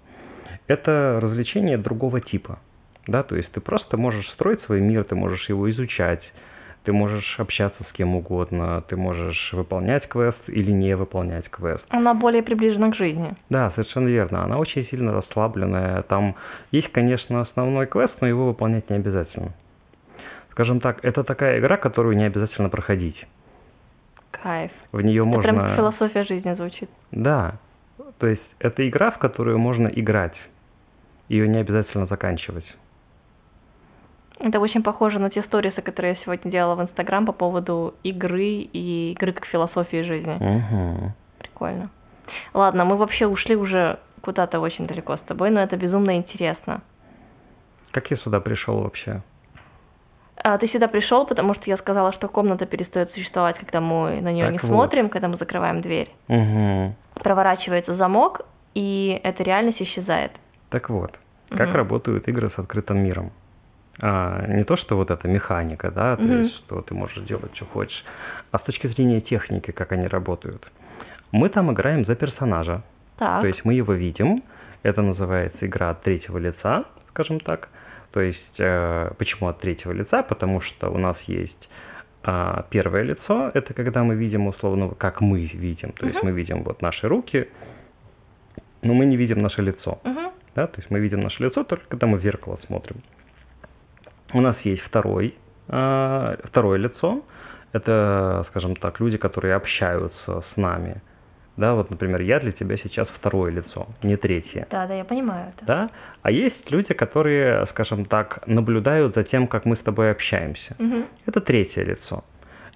Это 0.66 1.18
развлечение 1.20 1.76
другого 1.78 2.20
типа, 2.20 2.58
да, 3.06 3.22
то 3.22 3.36
есть 3.36 3.52
ты 3.52 3.60
просто 3.60 3.96
можешь 3.96 4.30
строить 4.30 4.60
свой 4.60 4.80
мир, 4.80 5.04
ты 5.04 5.14
можешь 5.14 5.48
его 5.50 5.68
изучать, 5.70 6.32
ты 6.84 6.92
можешь 6.92 7.40
общаться 7.40 7.82
с 7.82 7.92
кем 7.92 8.14
угодно, 8.14 8.82
ты 8.86 8.96
можешь 8.96 9.54
выполнять 9.54 10.06
квест 10.06 10.50
или 10.50 10.70
не 10.70 10.94
выполнять 10.96 11.48
квест. 11.48 11.86
Она 11.88 12.12
более 12.12 12.42
приближена 12.42 12.90
к 12.90 12.94
жизни. 12.94 13.32
Да, 13.48 13.70
совершенно 13.70 14.08
верно. 14.08 14.44
Она 14.44 14.58
очень 14.58 14.82
сильно 14.82 15.12
расслабленная. 15.12 16.02
Там 16.02 16.36
есть, 16.70 16.88
конечно, 16.88 17.40
основной 17.40 17.86
квест, 17.86 18.20
но 18.20 18.26
его 18.26 18.46
выполнять 18.46 18.90
не 18.90 18.96
обязательно. 18.96 19.52
Скажем 20.50 20.78
так, 20.78 21.02
это 21.02 21.24
такая 21.24 21.58
игра, 21.58 21.78
которую 21.78 22.16
не 22.16 22.24
обязательно 22.24 22.68
проходить. 22.68 23.26
Кайф. 24.30 24.72
В 24.92 25.00
нее 25.00 25.22
Это 25.22 25.28
можно... 25.28 25.42
прям 25.42 25.66
как 25.66 25.70
философия 25.74 26.22
жизни 26.22 26.52
звучит. 26.52 26.90
Да. 27.10 27.54
То 28.18 28.26
есть 28.26 28.56
это 28.58 28.86
игра, 28.86 29.10
в 29.10 29.18
которую 29.18 29.58
можно 29.58 29.88
играть. 29.88 30.48
Ее 31.28 31.48
не 31.48 31.58
обязательно 31.58 32.04
заканчивать. 32.04 32.76
Это 34.40 34.60
очень 34.60 34.82
похоже 34.82 35.18
на 35.20 35.30
те 35.30 35.42
сторисы, 35.42 35.80
которые 35.82 36.10
я 36.10 36.14
сегодня 36.14 36.50
делала 36.50 36.74
в 36.74 36.80
Инстаграм 36.82 37.24
по 37.24 37.32
поводу 37.32 37.94
игры 38.02 38.44
и 38.72 39.12
игры 39.12 39.32
как 39.32 39.44
философии 39.46 40.02
жизни. 40.02 40.34
Мгм. 40.34 41.14
Прикольно. 41.38 41.90
Ладно, 42.52 42.84
мы 42.84 42.96
вообще 42.96 43.26
ушли 43.26 43.56
уже 43.56 43.98
куда-то 44.20 44.60
очень 44.60 44.86
далеко 44.86 45.16
с 45.16 45.22
тобой, 45.22 45.50
но 45.50 45.60
это 45.60 45.76
безумно 45.76 46.16
интересно. 46.16 46.80
Как 47.90 48.10
я 48.10 48.16
сюда 48.16 48.40
пришел 48.40 48.82
вообще? 48.82 49.22
А 50.36 50.58
ты 50.58 50.66
сюда 50.66 50.88
пришел, 50.88 51.24
потому 51.26 51.54
что 51.54 51.70
я 51.70 51.76
сказала, 51.76 52.10
что 52.12 52.28
комната 52.28 52.66
перестает 52.66 53.10
существовать, 53.10 53.58
когда 53.58 53.80
мы 53.80 54.20
на 54.20 54.32
нее 54.32 54.42
Так 54.42 54.52
не 54.52 54.58
вот. 54.58 54.66
смотрим, 54.66 55.08
когда 55.08 55.28
мы 55.28 55.36
закрываем 55.36 55.80
дверь. 55.80 56.10
Мгм. 56.28 56.96
Проворачивается 57.14 57.94
замок, 57.94 58.42
и 58.74 59.20
эта 59.22 59.42
реальность 59.44 59.80
исчезает. 59.80 60.32
Так 60.70 60.90
вот, 60.90 61.20
как 61.50 61.68
Мгм. 61.68 61.76
работают 61.76 62.28
игры 62.28 62.50
с 62.50 62.58
открытым 62.58 62.98
миром? 62.98 63.30
А, 64.00 64.46
не 64.46 64.64
то, 64.64 64.76
что 64.76 64.96
вот 64.96 65.10
эта 65.10 65.28
механика, 65.28 65.90
да, 65.90 66.16
то 66.16 66.22
Мгм. 66.22 66.38
есть, 66.38 66.54
что 66.54 66.80
ты 66.80 66.94
можешь 66.94 67.22
делать, 67.22 67.54
что 67.54 67.64
хочешь, 67.64 68.04
а 68.50 68.58
с 68.58 68.62
точки 68.62 68.86
зрения 68.88 69.20
техники, 69.20 69.70
как 69.70 69.92
они 69.92 70.06
работают. 70.06 70.70
Мы 71.32 71.48
там 71.48 71.72
играем 71.72 72.04
за 72.04 72.14
персонажа, 72.16 72.82
Так. 73.16 73.40
то 73.40 73.46
есть 73.46 73.64
мы 73.64 73.74
его 73.74 73.92
видим, 73.92 74.42
это 74.82 75.02
называется 75.02 75.66
игра 75.66 75.90
от 75.90 76.02
третьего 76.02 76.38
лица, 76.38 76.84
скажем 77.10 77.40
так. 77.40 77.68
То 78.12 78.20
есть, 78.20 78.60
э, 78.60 79.10
почему 79.18 79.48
от 79.48 79.58
третьего 79.58 79.92
лица? 79.92 80.22
Потому 80.22 80.60
что 80.60 80.90
у 80.90 80.98
нас 80.98 81.22
есть 81.22 81.68
а, 82.26 82.64
первое 82.70 83.02
лицо, 83.02 83.50
это 83.52 83.74
когда 83.74 84.02
мы 84.02 84.14
видим 84.14 84.46
условно, 84.46 84.88
как 84.88 85.20
мы 85.20 85.44
видим, 85.44 85.92
то 85.92 86.06
есть 86.06 86.22
мы 86.22 86.30
видим 86.32 86.62
вот 86.62 86.80
наши 86.82 87.06
руки, 87.06 87.48
но 88.82 88.94
мы 88.94 89.04
не 89.04 89.16
видим 89.16 89.38
наше 89.38 89.62
лицо. 89.62 89.98
Мгм. 90.04 90.30
Да? 90.54 90.66
То 90.66 90.78
есть 90.78 90.90
мы 90.90 91.00
видим 91.00 91.20
наше 91.20 91.42
лицо 91.42 91.64
только 91.64 91.84
когда 91.88 92.06
мы 92.06 92.16
в 92.16 92.22
зеркало 92.22 92.56
смотрим. 92.56 92.96
У 94.34 94.40
нас 94.40 94.62
есть 94.62 94.82
второй, 94.82 95.34
а, 95.68 96.36
второе 96.44 96.78
лицо. 96.78 97.22
Это, 97.72 98.42
скажем 98.46 98.76
так, 98.76 99.00
люди, 99.00 99.16
которые 99.16 99.54
общаются 99.54 100.40
с 100.40 100.56
нами. 100.56 101.00
Да, 101.56 101.74
вот, 101.74 101.90
например, 101.90 102.20
я 102.20 102.40
для 102.40 102.50
тебя 102.50 102.76
сейчас 102.76 103.08
второе 103.08 103.52
лицо, 103.52 103.86
не 104.02 104.16
третье. 104.16 104.66
Да, 104.70 104.86
да, 104.86 104.94
я 104.94 105.04
понимаю 105.04 105.52
это. 105.56 105.64
Да? 105.64 105.90
А 106.22 106.30
есть 106.32 106.72
люди, 106.72 106.94
которые, 106.94 107.64
скажем 107.66 108.04
так, 108.04 108.40
наблюдают 108.46 109.14
за 109.14 109.22
тем, 109.22 109.46
как 109.46 109.64
мы 109.64 109.76
с 109.76 109.80
тобой 109.80 110.10
общаемся. 110.10 110.74
Мгм. 110.78 111.04
Это 111.26 111.40
третье 111.40 111.84
лицо. 111.84 112.24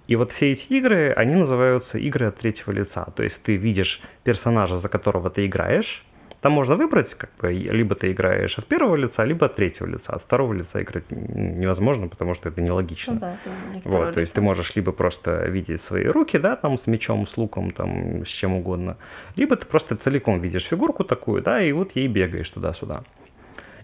И 0.06 0.16
вот 0.16 0.30
все 0.30 0.52
эти 0.52 0.72
игры, 0.72 1.12
они 1.12 1.34
называются 1.34 1.98
игры 1.98 2.26
от 2.26 2.36
третьего 2.36 2.72
лица. 2.72 3.04
То 3.16 3.24
есть 3.24 3.42
ты 3.42 3.56
видишь 3.56 4.00
персонажа, 4.24 4.76
за 4.76 4.88
которого 4.88 5.28
ты 5.28 5.44
играешь. 5.44 6.04
Там 6.40 6.52
можно 6.52 6.76
выбрать, 6.76 7.14
как 7.14 7.30
бы, 7.40 7.52
либо 7.52 7.96
ты 7.96 8.12
играешь 8.12 8.58
от 8.58 8.66
первого 8.66 8.94
лица, 8.94 9.24
либо 9.24 9.46
от 9.46 9.56
третьего 9.56 9.86
лица. 9.86 10.12
От 10.12 10.22
второго 10.22 10.52
лица 10.52 10.80
играть 10.80 11.10
невозможно, 11.10 12.06
потому 12.06 12.34
что 12.34 12.48
это 12.48 12.60
нелогично. 12.60 13.14
Ну 13.14 13.20
да, 13.20 13.34
это 13.34 13.50
не 13.74 13.74
Вот, 13.74 13.80
второе 13.80 14.12
то 14.12 14.20
есть 14.20 14.34
ты 14.34 14.40
можешь 14.40 14.76
либо 14.76 14.92
просто 14.92 15.44
видеть 15.46 15.80
свои 15.80 16.04
руки, 16.04 16.38
да, 16.38 16.54
там 16.54 16.78
с 16.78 16.86
мечом, 16.86 17.26
с 17.26 17.36
луком, 17.36 17.70
там 17.72 18.24
с 18.24 18.28
чем 18.28 18.54
угодно, 18.54 18.96
либо 19.34 19.56
ты 19.56 19.66
просто 19.66 19.96
целиком 19.96 20.40
видишь 20.40 20.64
фигурку 20.64 21.04
такую, 21.04 21.42
да, 21.42 21.60
и 21.60 21.72
вот 21.72 21.96
ей 21.96 22.06
бегаешь 22.06 22.50
туда-сюда. 22.50 23.02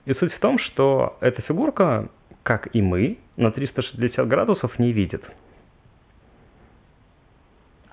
И 0.04 0.12
суть 0.12 0.32
в 0.32 0.38
том, 0.38 0.56
что 0.58 1.16
эта 1.20 1.42
фигурка, 1.42 2.08
как 2.44 2.68
и 2.72 2.82
мы, 2.82 3.18
на 3.36 3.50
360 3.50 4.28
градусов 4.28 4.78
не 4.78 4.92
видит. 4.92 5.32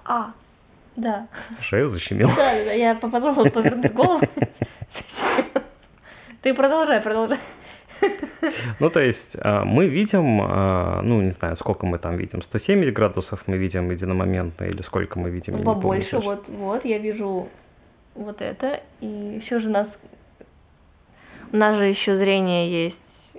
А, 0.04 0.34
да. 0.96 1.28
Шею 1.62 1.90
защемил. 1.90 2.28
Да, 2.36 2.54
да, 2.66 2.72
я 2.72 2.96
попробовала 2.96 3.50
повернуть 3.50 3.94
голову. 3.94 4.22
Ты 6.42 6.54
продолжай, 6.54 7.02
продолжай. 7.02 7.38
Ну, 8.80 8.90
то 8.90 9.00
есть 9.00 9.38
а, 9.40 9.64
мы 9.64 9.86
видим, 9.86 10.42
а, 10.42 11.02
ну, 11.04 11.22
не 11.22 11.30
знаю, 11.30 11.56
сколько 11.56 11.86
мы 11.86 12.00
там 12.00 12.18
видим, 12.18 12.42
170 12.42 12.92
градусов 12.94 13.44
мы 13.48 13.58
видим 13.58 13.92
единомоментно, 13.92 14.66
или 14.66 14.82
сколько 14.82 15.20
мы 15.20 15.30
видим, 15.30 15.54
помню 15.54 15.66
Побольше, 15.66 16.12
точно. 16.12 16.30
вот, 16.30 16.50
вот, 16.50 16.86
я 16.86 16.98
вижу 16.98 17.48
вот 18.16 18.42
это, 18.42 18.82
и 19.00 19.06
еще 19.06 19.60
же 19.60 19.70
нас... 19.70 20.02
У 21.54 21.58
нас 21.58 21.78
же 21.78 21.86
еще 21.86 22.16
зрение 22.16 22.72
есть. 22.86 23.36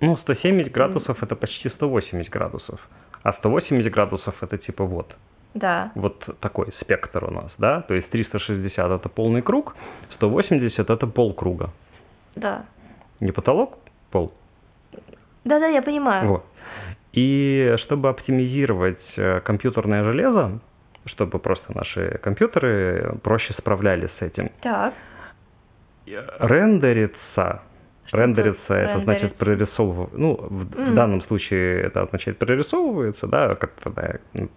Ну, 0.00 0.16
170 0.16 0.70
градусов 0.70 1.22
это 1.22 1.34
почти 1.34 1.68
180 1.68 2.30
градусов. 2.30 2.88
А 3.22 3.32
180 3.32 3.90
градусов 3.90 4.42
это 4.42 4.58
типа 4.58 4.84
вот. 4.84 5.16
Да, 5.54 5.92
Вот 5.94 6.36
такой 6.40 6.72
спектр 6.72 7.24
у 7.24 7.30
нас, 7.30 7.54
да? 7.58 7.80
То 7.82 7.94
есть 7.94 8.10
360 8.10 8.90
это 8.90 9.08
полный 9.08 9.40
круг, 9.40 9.76
180 10.10 10.90
это 10.90 11.06
полкруга. 11.06 11.70
да. 12.34 12.64
Не 13.20 13.30
потолок, 13.30 13.78
пол. 14.10 14.32
Да-да, 15.44 15.66
я 15.68 15.80
понимаю. 15.82 16.26
Вот. 16.26 16.44
И 17.12 17.74
чтобы 17.76 18.08
оптимизировать 18.08 19.14
э, 19.18 19.40
компьютерное 19.40 20.02
железо, 20.02 20.58
чтобы 21.04 21.38
просто 21.38 21.72
наши 21.72 22.18
компьютеры 22.22 23.14
проще 23.22 23.52
справлялись 23.52 24.10
с 24.10 24.22
этим, 24.22 24.50
Так, 24.60 24.92
рендерится. 26.40 27.62
Что 28.06 28.18
рендерится, 28.18 28.74
это 28.74 28.98
значит 28.98 29.34
прорисовывать. 29.36 30.12
Ну, 30.12 30.36
в, 30.36 30.66
в 30.70 30.78
Мгм. 30.78 30.94
данном 30.94 31.20
случае 31.20 31.80
это 31.82 32.02
означает 32.02 32.38
прорисовывается, 32.38 33.26
да, 33.26 33.54
как 33.54 33.72
тогда, 33.82 34.16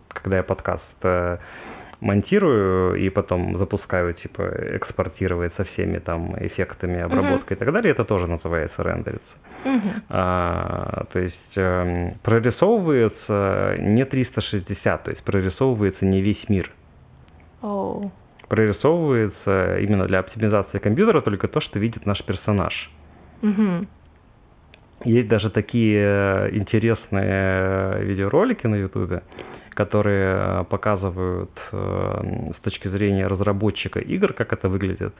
когда 0.10 0.38
я 0.38 0.44
подкаст 0.44 0.98
э, 1.04 1.38
монтирую 2.02 2.96
и 2.96 3.10
потом 3.10 3.58
запускаю, 3.58 4.14
типа, 4.14 4.44
экспортировать 4.76 5.54
со 5.54 5.64
всеми 5.64 5.98
там 6.00 6.36
эффектами, 6.46 7.00
обработкой 7.00 7.56
и 7.58 7.60
так 7.60 7.72
далее, 7.72 7.92
это 7.92 8.06
тоже 8.06 8.28
называется 8.28 8.84
рендерится. 8.84 9.38
Мгм. 9.66 10.04
А, 10.10 11.06
то 11.12 11.20
есть 11.20 11.54
эм, 11.58 12.10
прорисовывается 12.24 13.76
не 13.80 14.06
360, 14.06 15.04
то 15.04 15.10
есть 15.12 15.24
прорисовывается 15.24 16.06
не 16.06 16.22
весь 16.22 16.50
мир. 16.50 16.70
Оу. 17.62 18.12
Прорисовывается 18.48 19.78
именно 19.80 20.06
для 20.06 20.20
оптимизации 20.20 20.80
компьютера 20.80 21.22
только 21.22 21.48
то, 21.48 21.60
что 21.60 21.80
видит 21.80 22.06
наш 22.06 22.24
персонаж. 22.24 22.92
Мгм. 23.42 23.88
Есть 25.04 25.28
даже 25.28 25.50
такие 25.50 26.00
э, 26.02 26.50
интересные 26.56 28.04
видеоролики 28.04 28.66
на 28.68 28.76
Ютубе, 28.76 29.22
которые 29.72 30.62
э, 30.62 30.64
показывают 30.64 31.52
э, 31.72 32.50
с 32.54 32.58
точки 32.58 32.88
зрения 32.88 33.28
разработчика 33.28 34.00
игр, 34.00 34.34
как 34.34 34.54
это 34.54 34.70
выглядит. 34.70 35.14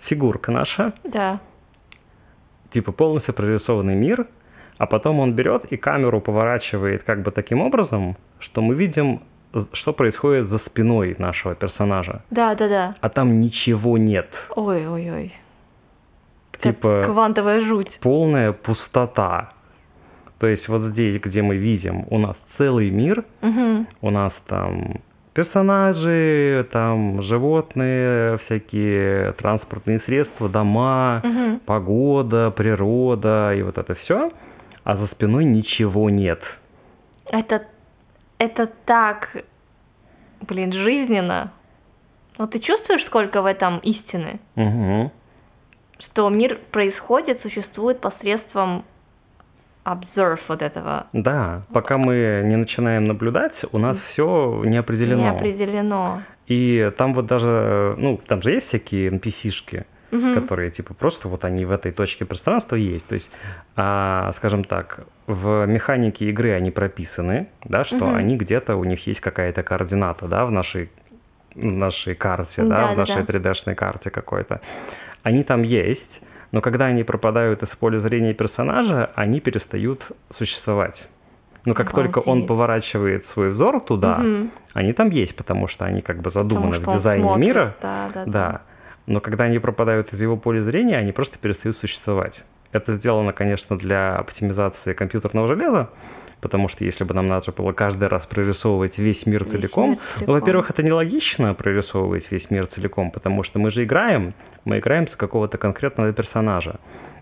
Фигурка 0.00 0.50
наша, 0.50 0.94
Да. 1.04 1.40
типа 2.70 2.92
полностью 2.92 3.34
прорисованный 3.34 3.94
мир, 3.96 4.26
а 4.78 4.86
потом 4.86 5.20
он 5.20 5.34
берет 5.34 5.66
и 5.66 5.76
камеру 5.76 6.22
поворачивает 6.22 7.02
как 7.02 7.20
бы 7.22 7.30
таким 7.32 7.60
образом, 7.60 8.16
что 8.38 8.62
мы 8.62 8.74
видим, 8.74 9.20
что 9.74 9.92
происходит 9.92 10.46
за 10.46 10.56
спиной 10.56 11.16
нашего 11.18 11.54
персонажа. 11.54 12.22
Да, 12.30 12.54
да, 12.54 12.68
да. 12.68 12.94
А 13.02 13.08
там 13.10 13.40
ничего 13.42 13.98
нет. 13.98 14.46
Типа 16.62 17.02
Квантовая 17.04 17.60
жуть. 17.60 17.98
полная 18.02 18.52
пустота. 18.52 19.50
То 20.38 20.46
есть 20.46 20.68
вот 20.68 20.82
здесь, 20.82 21.18
где 21.20 21.42
мы 21.42 21.56
видим, 21.56 22.04
у 22.10 22.18
нас 22.18 22.38
целый 22.38 22.90
мир, 22.90 23.24
Мгм. 23.42 23.86
у 24.00 24.10
нас 24.10 24.38
там 24.40 25.00
персонажи, 25.34 26.66
там 26.72 27.22
животные, 27.22 28.36
всякие 28.38 29.32
транспортные 29.32 29.98
средства, 29.98 30.48
дома, 30.48 31.20
Мгм. 31.24 31.60
погода, 31.60 32.50
природа 32.50 33.54
и 33.54 33.62
вот 33.62 33.78
это 33.78 33.94
все, 33.94 34.32
а 34.84 34.96
за 34.96 35.06
спиной 35.06 35.44
ничего 35.44 36.10
нет. 36.10 36.58
Это, 37.30 37.62
это 38.38 38.66
так, 38.86 39.44
блин, 40.40 40.72
жизненно. 40.72 41.52
Вот 42.38 42.52
ты 42.52 42.58
чувствуешь, 42.58 43.04
сколько 43.04 43.42
в 43.42 43.46
этом 43.46 43.78
истины? 43.78 44.40
Мгм. 44.54 45.10
Что 46.00 46.28
мир 46.30 46.58
происходит, 46.72 47.38
существует 47.38 48.00
посредством 48.00 48.84
observe 49.84 50.40
вот 50.48 50.62
этого. 50.62 51.06
Да, 51.12 51.62
пока 51.72 51.98
мы 51.98 52.42
не 52.44 52.56
начинаем 52.56 53.04
наблюдать, 53.04 53.64
у 53.72 53.78
нас 53.78 54.00
все 54.00 54.62
не 54.64 54.78
определено. 54.78 55.20
Не 55.20 55.28
определено. 55.28 56.22
И 56.46 56.90
там 56.96 57.12
вот 57.14 57.26
даже, 57.26 57.94
ну, 57.98 58.18
там 58.26 58.40
же 58.42 58.50
есть 58.52 58.68
всякие 58.68 59.10
NPC-шки, 59.10 59.84
угу. 60.10 60.34
которые 60.34 60.70
типа 60.70 60.94
просто 60.94 61.28
вот 61.28 61.44
они 61.44 61.64
в 61.66 61.70
этой 61.70 61.92
точке 61.92 62.24
пространства 62.24 62.76
есть. 62.76 63.06
То 63.06 63.14
есть, 63.14 63.30
а, 63.76 64.32
скажем 64.32 64.64
так, 64.64 65.00
в 65.26 65.66
механике 65.66 66.30
игры 66.30 66.52
они 66.52 66.70
прописаны, 66.70 67.48
да, 67.64 67.84
что 67.84 68.06
угу. 68.06 68.14
они 68.14 68.36
где-то, 68.36 68.76
у 68.76 68.84
них 68.84 69.06
есть 69.06 69.20
какая-то 69.20 69.62
координата, 69.62 70.26
да, 70.26 70.46
в 70.46 70.50
нашей, 70.50 70.90
в 71.54 71.62
нашей 71.62 72.14
карте, 72.14 72.62
да, 72.62 72.88
да 72.88 72.94
в 72.94 72.96
нашей 72.96 73.22
да. 73.22 73.34
3D-шной 73.34 73.74
карте 73.74 74.10
какой-то. 74.10 74.60
Они 75.22 75.44
там 75.44 75.62
есть, 75.62 76.20
но 76.52 76.60
когда 76.60 76.86
они 76.86 77.04
пропадают 77.04 77.62
из 77.62 77.74
поля 77.74 77.98
зрения 77.98 78.34
персонажа, 78.34 79.10
они 79.14 79.40
перестают 79.40 80.12
существовать. 80.30 81.08
Но 81.64 81.74
как 81.74 81.90
Обалдеть. 81.90 82.14
только 82.14 82.28
он 82.28 82.46
поворачивает 82.46 83.26
свой 83.26 83.50
взор 83.50 83.80
туда, 83.80 84.18
угу. 84.18 84.48
они 84.72 84.92
там 84.92 85.10
есть, 85.10 85.36
потому 85.36 85.68
что 85.68 85.84
они 85.84 86.00
как 86.00 86.20
бы 86.20 86.30
задуманы 86.30 86.72
в 86.72 86.86
дизайне 86.86 87.36
мира. 87.36 87.76
Да, 87.82 88.08
да, 88.14 88.24
да. 88.24 88.30
да. 88.30 88.62
Но 89.06 89.20
когда 89.20 89.44
они 89.44 89.58
пропадают 89.58 90.12
из 90.12 90.22
его 90.22 90.36
поля 90.36 90.60
зрения, 90.60 90.96
они 90.96 91.12
просто 91.12 91.38
перестают 91.38 91.76
существовать. 91.76 92.44
Это 92.72 92.92
сделано, 92.94 93.32
конечно, 93.32 93.76
для 93.76 94.16
оптимизации 94.16 94.92
компьютерного 94.94 95.48
железа, 95.48 95.90
потому 96.40 96.68
что 96.68 96.84
если 96.84 97.04
бы 97.04 97.14
нам 97.14 97.26
надо 97.26 97.52
было 97.52 97.72
каждый 97.72 98.08
раз 98.08 98.26
прорисовывать 98.26 98.98
весь 98.98 99.26
мир 99.26 99.44
весь 99.44 99.52
целиком, 99.52 99.90
мир 99.90 99.98
целиком. 99.98 100.24
ну, 100.26 100.32
во-первых, 100.32 100.70
это 100.70 100.82
нелогично 100.82 101.54
прорисовывать 101.54 102.30
весь 102.30 102.50
мир 102.50 102.66
целиком, 102.66 103.10
потому 103.10 103.42
что 103.42 103.58
мы 103.58 103.70
же 103.70 103.84
играем, 103.84 104.34
мы 104.64 104.78
играем 104.78 105.06
с 105.06 105.16
какого-то 105.16 105.58
конкретного 105.58 106.12
персонажа, 106.12 106.76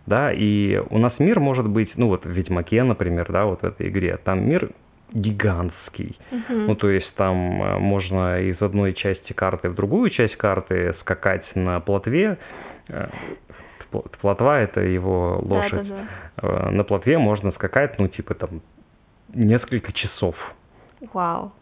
да, 0.06 0.32
и 0.32 0.82
у 0.90 0.98
нас 0.98 1.20
мир 1.20 1.40
может 1.40 1.68
быть, 1.68 1.94
ну 1.96 2.08
вот 2.08 2.24
в 2.24 2.30
Ведьмаке, 2.30 2.82
например, 2.82 3.30
да, 3.30 3.44
вот 3.44 3.62
в 3.62 3.64
этой 3.64 3.88
игре, 3.88 4.16
там 4.16 4.48
мир 4.48 4.70
гигантский. 5.12 6.18
Угу. 6.30 6.54
Ну, 6.54 6.74
то 6.74 6.90
есть 6.90 7.16
там 7.16 7.62
э, 7.62 7.78
можно 7.78 8.40
из 8.42 8.60
одной 8.60 8.92
части 8.92 9.32
карты 9.32 9.70
в 9.70 9.74
другую 9.74 10.10
часть 10.10 10.36
карты 10.36 10.92
скакать 10.92 11.52
на 11.54 11.80
плотве, 11.80 12.36
э, 12.88 13.08
плотва 14.20 14.60
это 14.60 14.80
его 14.82 15.40
лошадь. 15.42 15.88
Да, 15.88 15.96
да, 16.36 16.60
да. 16.64 16.70
На 16.70 16.84
плотве 16.84 17.16
можно 17.18 17.50
скакать, 17.50 17.98
ну, 17.98 18.06
типа 18.06 18.34
там 18.34 18.60
несколько 19.34 19.92
часов. 19.92 20.54
Вау. 21.12 21.52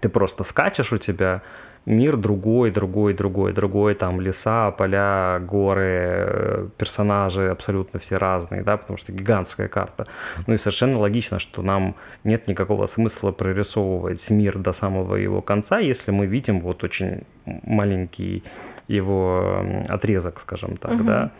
Ты 0.00 0.08
просто 0.08 0.44
скачешь, 0.44 0.92
у 0.92 0.98
тебя 0.98 1.42
мир 1.86 2.16
другой, 2.16 2.70
другой, 2.70 3.14
другой, 3.14 3.52
другой, 3.52 3.94
там 3.94 4.20
леса, 4.20 4.72
поля, 4.72 5.38
горы, 5.40 6.68
персонажи 6.76 7.48
абсолютно 7.48 8.00
все 8.00 8.16
разные, 8.16 8.62
да, 8.62 8.76
потому 8.76 8.96
что 8.96 9.12
гигантская 9.12 9.68
карта. 9.68 10.06
Ну 10.46 10.54
и 10.54 10.56
совершенно 10.56 10.98
логично, 10.98 11.38
что 11.38 11.62
нам 11.62 11.94
нет 12.24 12.48
никакого 12.48 12.86
смысла 12.86 13.30
прорисовывать 13.30 14.28
мир 14.30 14.58
до 14.58 14.72
самого 14.72 15.14
его 15.14 15.40
конца, 15.40 15.78
если 15.78 16.10
мы 16.10 16.26
видим 16.26 16.60
вот 16.60 16.84
очень 16.84 17.22
маленький 17.44 18.42
его 18.88 19.64
отрезок, 19.88 20.40
скажем 20.40 20.76
так, 20.76 20.94
угу. 20.94 21.04
да. 21.04 21.30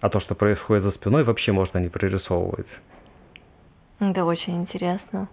А 0.00 0.08
то, 0.08 0.18
что 0.18 0.34
происходит 0.34 0.82
за 0.82 0.90
спиной, 0.90 1.22
вообще 1.22 1.52
можно 1.52 1.78
не 1.78 1.88
прорисовывать. 1.88 2.80
Это 4.10 4.24
очень 4.24 4.56
интересно. 4.56 5.28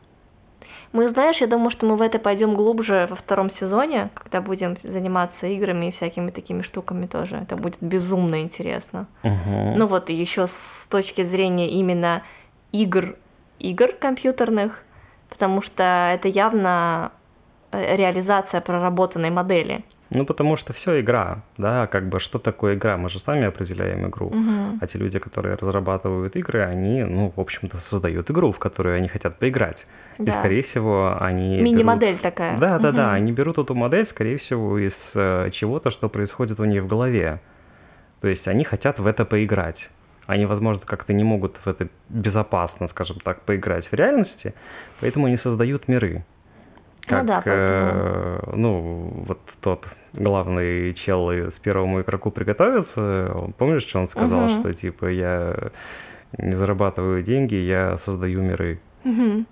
Мы, 0.92 1.10
знаешь, 1.10 1.42
я 1.42 1.48
думаю, 1.48 1.70
что 1.70 1.86
мы 1.86 1.96
в 1.96 2.02
это 2.02 2.20
пойдем 2.20 2.54
глубже 2.54 3.08
во 3.10 3.16
втором 3.16 3.50
сезоне, 3.50 4.10
когда 4.14 4.42
будем 4.42 4.76
заниматься 4.84 5.48
играми 5.48 5.88
и 5.88 5.92
всякими 5.92 6.30
такими 6.30 6.62
штуками 6.62 7.06
тоже. 7.08 7.38
Это 7.38 7.56
будет 7.56 7.78
безумно 7.82 8.42
интересно. 8.42 9.08
Угу. 9.24 9.76
Ну 9.76 9.88
вот 9.88 10.10
еще 10.10 10.46
с 10.48 10.88
точки 10.90 11.24
зрения 11.24 11.70
именно 11.70 12.22
игр, 12.72 13.16
игр 13.60 13.92
компьютерных, 14.00 14.84
потому 15.30 15.62
что 15.62 16.12
это 16.14 16.28
явно 16.28 17.12
э, 17.72 17.96
реализация 17.96 18.62
проработанной 18.62 19.32
модели. 19.32 19.84
Ну, 20.12 20.26
потому 20.26 20.56
что 20.56 20.74
все 20.74 21.02
игра, 21.02 21.44
да, 21.58 21.86
как 21.86 22.10
бы 22.10 22.20
что 22.20 22.40
такое 22.40 22.74
игра, 22.76 22.98
мы 22.98 23.10
же 23.10 23.20
сами 23.20 23.46
определяем 23.46 24.08
игру. 24.08 24.28
Угу. 24.28 24.80
А 24.82 24.88
те 24.88 24.98
люди, 24.98 25.20
которые 25.20 25.56
разрабатывают 25.56 26.36
игры, 26.36 26.62
они, 26.62 27.04
ну, 27.04 27.32
в 27.36 27.40
общем-то, 27.40 27.78
создают 27.78 28.32
игру, 28.32 28.52
в 28.52 28.58
которую 28.58 28.96
они 28.96 29.08
хотят 29.08 29.38
поиграть. 29.38 29.86
Да. 30.18 30.32
И, 30.32 30.36
скорее 30.36 30.64
всего, 30.64 31.16
они... 31.20 31.62
Мини-модель 31.62 32.10
берут... 32.10 32.22
такая. 32.22 32.58
Да, 32.58 32.80
да, 32.80 32.90
угу. 32.90 32.98
да, 32.98 33.14
они 33.14 33.32
берут 33.32 33.60
эту 33.60 33.76
модель, 33.76 34.08
скорее 34.08 34.38
всего, 34.38 34.80
из 34.80 35.12
э, 35.14 35.50
чего-то, 35.52 35.92
что 35.92 36.10
происходит 36.10 36.60
у 36.60 36.66
них 36.66 36.84
в 36.84 36.88
голове. 36.88 37.40
То 38.22 38.28
есть 38.28 38.48
они 38.48 38.64
хотят 38.64 38.98
в 38.98 39.06
это 39.06 39.26
поиграть. 39.26 39.92
Они, 40.26 40.46
возможно, 40.46 40.84
как-то 40.86 41.14
не 41.14 41.24
могут 41.24 41.58
в 41.58 41.68
это 41.68 41.88
безопасно, 42.10 42.88
скажем 42.88 43.18
так, 43.20 43.42
поиграть 43.42 43.88
в 43.88 43.94
реальности, 43.94 44.54
поэтому 45.02 45.26
они 45.28 45.38
создают 45.38 45.88
миры. 45.88 46.24
Как, 47.10 47.22
ну 47.22 47.28
да, 47.28 47.42
э, 47.44 48.40
ну, 48.54 49.24
вот 49.28 49.40
тот 49.62 49.88
главный 50.14 50.94
чел 50.94 51.32
с 51.32 51.58
первому 51.58 52.02
игроку 52.02 52.30
приготовиться, 52.30 53.52
помнишь, 53.58 53.82
что 53.82 54.00
он 54.00 54.08
сказал, 54.08 54.46
угу. 54.46 54.50
что 54.50 54.74
типа 54.74 55.08
я 55.08 55.72
не 56.38 56.54
зарабатываю 56.54 57.24
деньги, 57.24 57.56
я 57.56 57.98
создаю 57.98 58.44
миры. 58.44 58.80
Угу. 59.06 59.46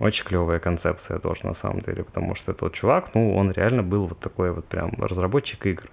Очень 0.00 0.26
клевая 0.26 0.58
концепция 0.58 1.18
тоже 1.18 1.46
на 1.46 1.54
самом 1.54 1.80
деле, 1.80 2.04
потому 2.04 2.34
что 2.34 2.52
тот 2.52 2.74
чувак, 2.74 3.14
ну, 3.14 3.34
он 3.34 3.50
реально 3.50 3.82
был 3.82 4.06
вот 4.06 4.18
такой 4.18 4.52
вот 4.52 4.66
прям 4.66 4.92
разработчик 4.98 5.64
игр. 5.64 5.88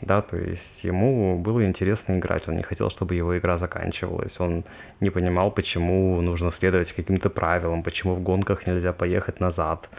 Да, 0.00 0.20
то 0.20 0.36
есть 0.36 0.84
ему 0.84 1.38
было 1.38 1.64
интересно 1.64 2.18
играть, 2.18 2.48
он 2.48 2.56
не 2.56 2.62
хотел, 2.62 2.88
чтобы 2.88 3.14
его 3.14 3.36
игра 3.36 3.56
заканчивалась, 3.56 4.38
он 4.40 4.64
не 5.00 5.10
понимал, 5.10 5.50
почему 5.50 6.20
нужно 6.20 6.50
следовать 6.52 6.92
каким-то 6.92 7.30
правилам, 7.30 7.82
почему 7.82 8.14
в 8.14 8.20
гонках 8.20 8.66
нельзя 8.66 8.92
поехать 8.92 9.40
назад, 9.40 9.90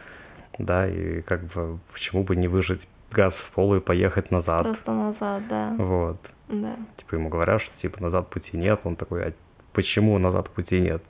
да, 0.57 0.87
и 0.87 1.21
как 1.21 1.43
бы 1.45 1.79
почему 1.91 2.23
бы 2.23 2.35
не 2.35 2.47
выжить 2.47 2.87
газ 3.11 3.37
в 3.37 3.51
пол 3.51 3.75
и 3.75 3.79
поехать 3.79 4.31
назад. 4.31 4.63
Просто 4.63 4.93
назад, 4.93 5.43
да. 5.49 5.75
Вот. 5.77 6.19
Да. 6.47 6.75
Типа 6.97 7.15
ему 7.15 7.29
говорят, 7.29 7.61
что 7.61 7.77
типа 7.77 8.01
назад 8.01 8.29
пути 8.29 8.57
нет, 8.57 8.79
он 8.83 8.95
такой, 8.95 9.27
а 9.27 9.33
почему 9.73 10.17
назад 10.17 10.49
пути 10.49 10.79
нет? 10.79 11.03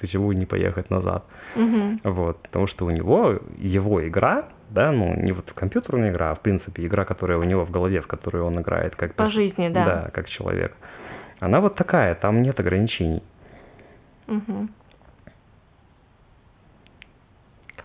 Почему 0.00 0.32
не 0.32 0.46
поехать 0.46 0.90
назад? 0.90 1.24
Угу. 1.56 1.98
Вот, 2.04 2.38
потому 2.42 2.66
что 2.66 2.84
у 2.84 2.90
него 2.90 3.40
его 3.56 4.06
игра, 4.06 4.48
да, 4.70 4.92
ну 4.92 5.14
не 5.16 5.32
вот 5.32 5.52
компьютерная 5.52 6.10
игра, 6.10 6.30
а 6.30 6.34
в 6.34 6.40
принципе 6.40 6.86
игра, 6.86 7.04
которая 7.04 7.38
у 7.38 7.44
него 7.44 7.64
в 7.64 7.70
голове, 7.70 8.00
в 8.00 8.06
которой 8.06 8.42
он 8.42 8.60
играет 8.60 8.96
как 8.96 9.14
по 9.14 9.24
перс... 9.24 9.32
жизни, 9.32 9.68
да, 9.68 9.84
да, 9.84 10.10
как 10.12 10.28
человек. 10.28 10.76
Она 11.40 11.60
вот 11.60 11.76
такая, 11.76 12.14
там 12.14 12.42
нет 12.42 12.58
ограничений. 12.60 13.22
Угу. 14.26 14.68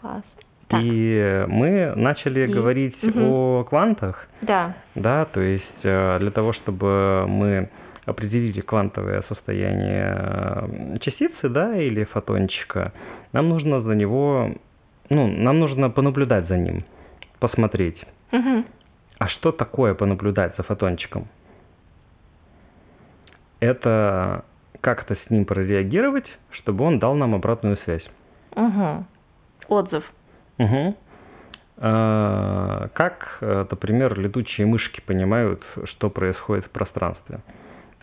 Класс. 0.02 0.36
И 0.82 1.46
мы 1.48 1.94
начали 1.96 2.42
и... 2.42 2.52
говорить 2.52 3.04
угу. 3.04 3.20
о 3.22 3.64
квантах. 3.64 4.28
Да. 4.42 4.74
Да, 4.96 5.26
то 5.26 5.42
есть 5.42 5.82
э, 5.84 6.18
для 6.20 6.32
того, 6.32 6.52
чтобы 6.52 7.26
мы 7.28 7.70
определили 8.06 8.62
квантовое 8.62 9.22
состояние 9.22 10.18
э, 10.18 10.98
частицы, 11.00 11.50
да, 11.50 11.78
или 11.78 12.04
фотончика, 12.04 12.92
нам 13.32 13.50
нужно 13.50 13.80
за 13.80 13.96
него, 13.96 14.56
ну, 15.14 15.28
нам 15.28 15.59
нужно 15.59 15.89
понаблюдать 15.89 16.47
за 16.47 16.57
ним, 16.57 16.84
посмотреть. 17.39 18.05
Угу. 18.32 18.66
А 19.20 19.28
что 19.28 19.51
такое 19.51 19.93
понаблюдать 19.93 20.55
за 20.55 20.64
фотончиком? 20.64 21.28
Это 23.59 24.43
как-то 24.82 25.16
с 25.16 25.30
ним 25.30 25.45
прореагировать, 25.45 26.39
чтобы 26.49 26.84
он 26.84 26.99
дал 26.99 27.16
нам 27.16 27.36
обратную 27.36 27.78
связь. 27.78 28.09
Угу. 28.55 29.05
Отзыв. 29.70 30.11
Угу. 30.57 30.95
А, 31.78 32.89
как, 32.93 33.38
э, 33.41 33.66
например, 33.70 34.20
летучие 34.20 34.68
мышки 34.68 35.01
понимают, 35.01 35.64
что 35.86 36.09
происходит 36.09 36.66
в 36.66 36.70
пространстве? 36.70 37.39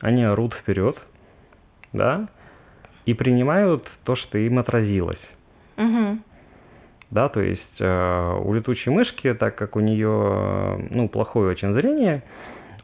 Они 0.01 0.25
орут 0.25 0.55
вперед, 0.55 0.99
да, 1.93 2.29
и 3.05 3.15
принимают 3.15 3.91
то, 4.05 4.15
что 4.15 4.39
им 4.39 4.59
отразилось. 4.59 5.35
Угу. 5.77 6.19
Да, 7.11 7.29
то 7.29 7.41
есть 7.41 7.79
э, 7.81 8.41
у 8.45 8.53
летучей 8.53 8.93
мышки, 8.93 9.35
так 9.35 9.57
как 9.57 9.75
у 9.77 9.81
нее 9.81 10.89
ну, 10.91 11.09
плохое 11.09 11.51
очень 11.51 11.73
зрение, 11.73 12.23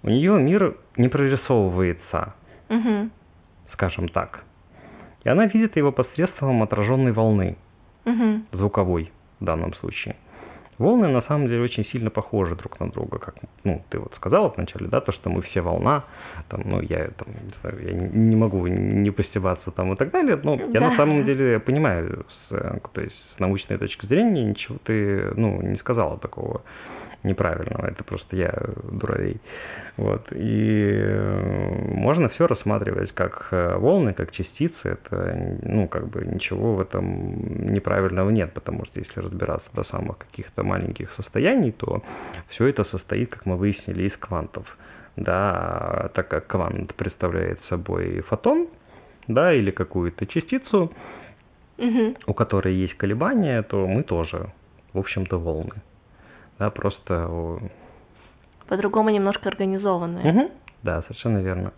у 0.02 0.08
нее 0.08 0.38
мир 0.40 0.76
не 0.96 1.08
прорисовывается, 1.08 2.34
угу. 2.68 3.10
скажем 3.68 4.08
так. 4.08 4.42
И 5.22 5.28
она 5.28 5.46
видит 5.46 5.76
его 5.76 5.92
посредством 5.92 6.62
отраженной 6.62 7.12
волны, 7.12 7.56
угу. 8.04 8.42
звуковой 8.50 9.12
в 9.38 9.44
данном 9.44 9.72
случае. 9.74 10.16
Волны 10.78 11.08
на 11.08 11.20
самом 11.20 11.48
деле 11.48 11.62
очень 11.62 11.84
сильно 11.84 12.10
похожи 12.10 12.54
друг 12.54 12.80
на 12.80 12.90
друга, 12.90 13.18
как 13.18 13.36
ну, 13.64 13.82
ты 13.88 13.98
вот 13.98 14.14
сказала 14.14 14.52
вначале, 14.54 14.88
да, 14.88 15.00
то, 15.00 15.12
что 15.12 15.30
мы 15.30 15.40
все 15.40 15.60
волна, 15.60 16.04
там, 16.48 16.62
ну, 16.64 16.80
я, 16.82 17.08
там, 17.16 17.28
не 17.42 17.50
знаю, 17.50 17.82
я 17.82 17.92
не 17.92 18.36
могу 18.36 18.66
не 18.66 19.10
постебаться 19.10 19.70
там 19.70 19.92
и 19.92 19.96
так 19.96 20.10
далее, 20.10 20.38
но 20.42 20.56
да. 20.56 20.64
я 20.72 20.80
на 20.80 20.90
самом 20.90 21.24
деле 21.24 21.58
понимаю, 21.60 22.26
с, 22.28 22.48
то 22.92 23.00
есть 23.00 23.30
с 23.30 23.38
научной 23.38 23.78
точки 23.78 24.06
зрения 24.06 24.44
ничего 24.44 24.78
ты, 24.84 25.32
ну, 25.34 25.62
не 25.62 25.76
сказала 25.76 26.18
такого 26.18 26.62
неправильного. 27.26 27.86
Это 27.86 28.04
просто 28.04 28.36
я 28.36 28.54
дуралей. 28.90 29.40
Вот. 29.96 30.28
И 30.32 30.92
э, 30.94 31.94
можно 31.94 32.28
все 32.28 32.46
рассматривать 32.46 33.12
как 33.12 33.48
э, 33.50 33.76
волны, 33.76 34.14
как 34.14 34.30
частицы. 34.30 34.90
Это, 34.90 35.58
ну, 35.62 35.88
как 35.88 36.08
бы 36.08 36.24
ничего 36.24 36.74
в 36.74 36.80
этом 36.80 37.72
неправильного 37.72 38.30
нет, 38.30 38.52
потому 38.52 38.84
что 38.84 39.00
если 39.00 39.20
разбираться 39.20 39.70
до 39.74 39.82
самых 39.82 40.18
каких-то 40.18 40.62
маленьких 40.62 41.10
состояний, 41.10 41.72
то 41.72 42.02
все 42.48 42.66
это 42.66 42.84
состоит, 42.84 43.30
как 43.30 43.46
мы 43.46 43.56
выяснили, 43.56 44.04
из 44.04 44.16
квантов. 44.16 44.78
Да, 45.16 46.10
так 46.14 46.28
как 46.28 46.46
квант 46.46 46.94
представляет 46.94 47.60
собой 47.60 48.20
фотон, 48.20 48.68
да, 49.28 49.52
или 49.52 49.70
какую-то 49.70 50.26
частицу, 50.26 50.92
угу. 51.78 52.14
у 52.26 52.34
которой 52.34 52.74
есть 52.74 52.94
колебания, 52.94 53.62
то 53.62 53.86
мы 53.86 54.02
тоже, 54.02 54.52
в 54.92 54.98
общем-то, 54.98 55.38
волны. 55.38 55.82
Да, 56.58 56.70
просто... 56.70 57.60
По-другому 58.68 59.10
немножко 59.10 59.48
организованные. 59.48 60.32
Угу. 60.32 60.50
Да, 60.82 61.02
совершенно 61.02 61.38
верно. 61.38 61.72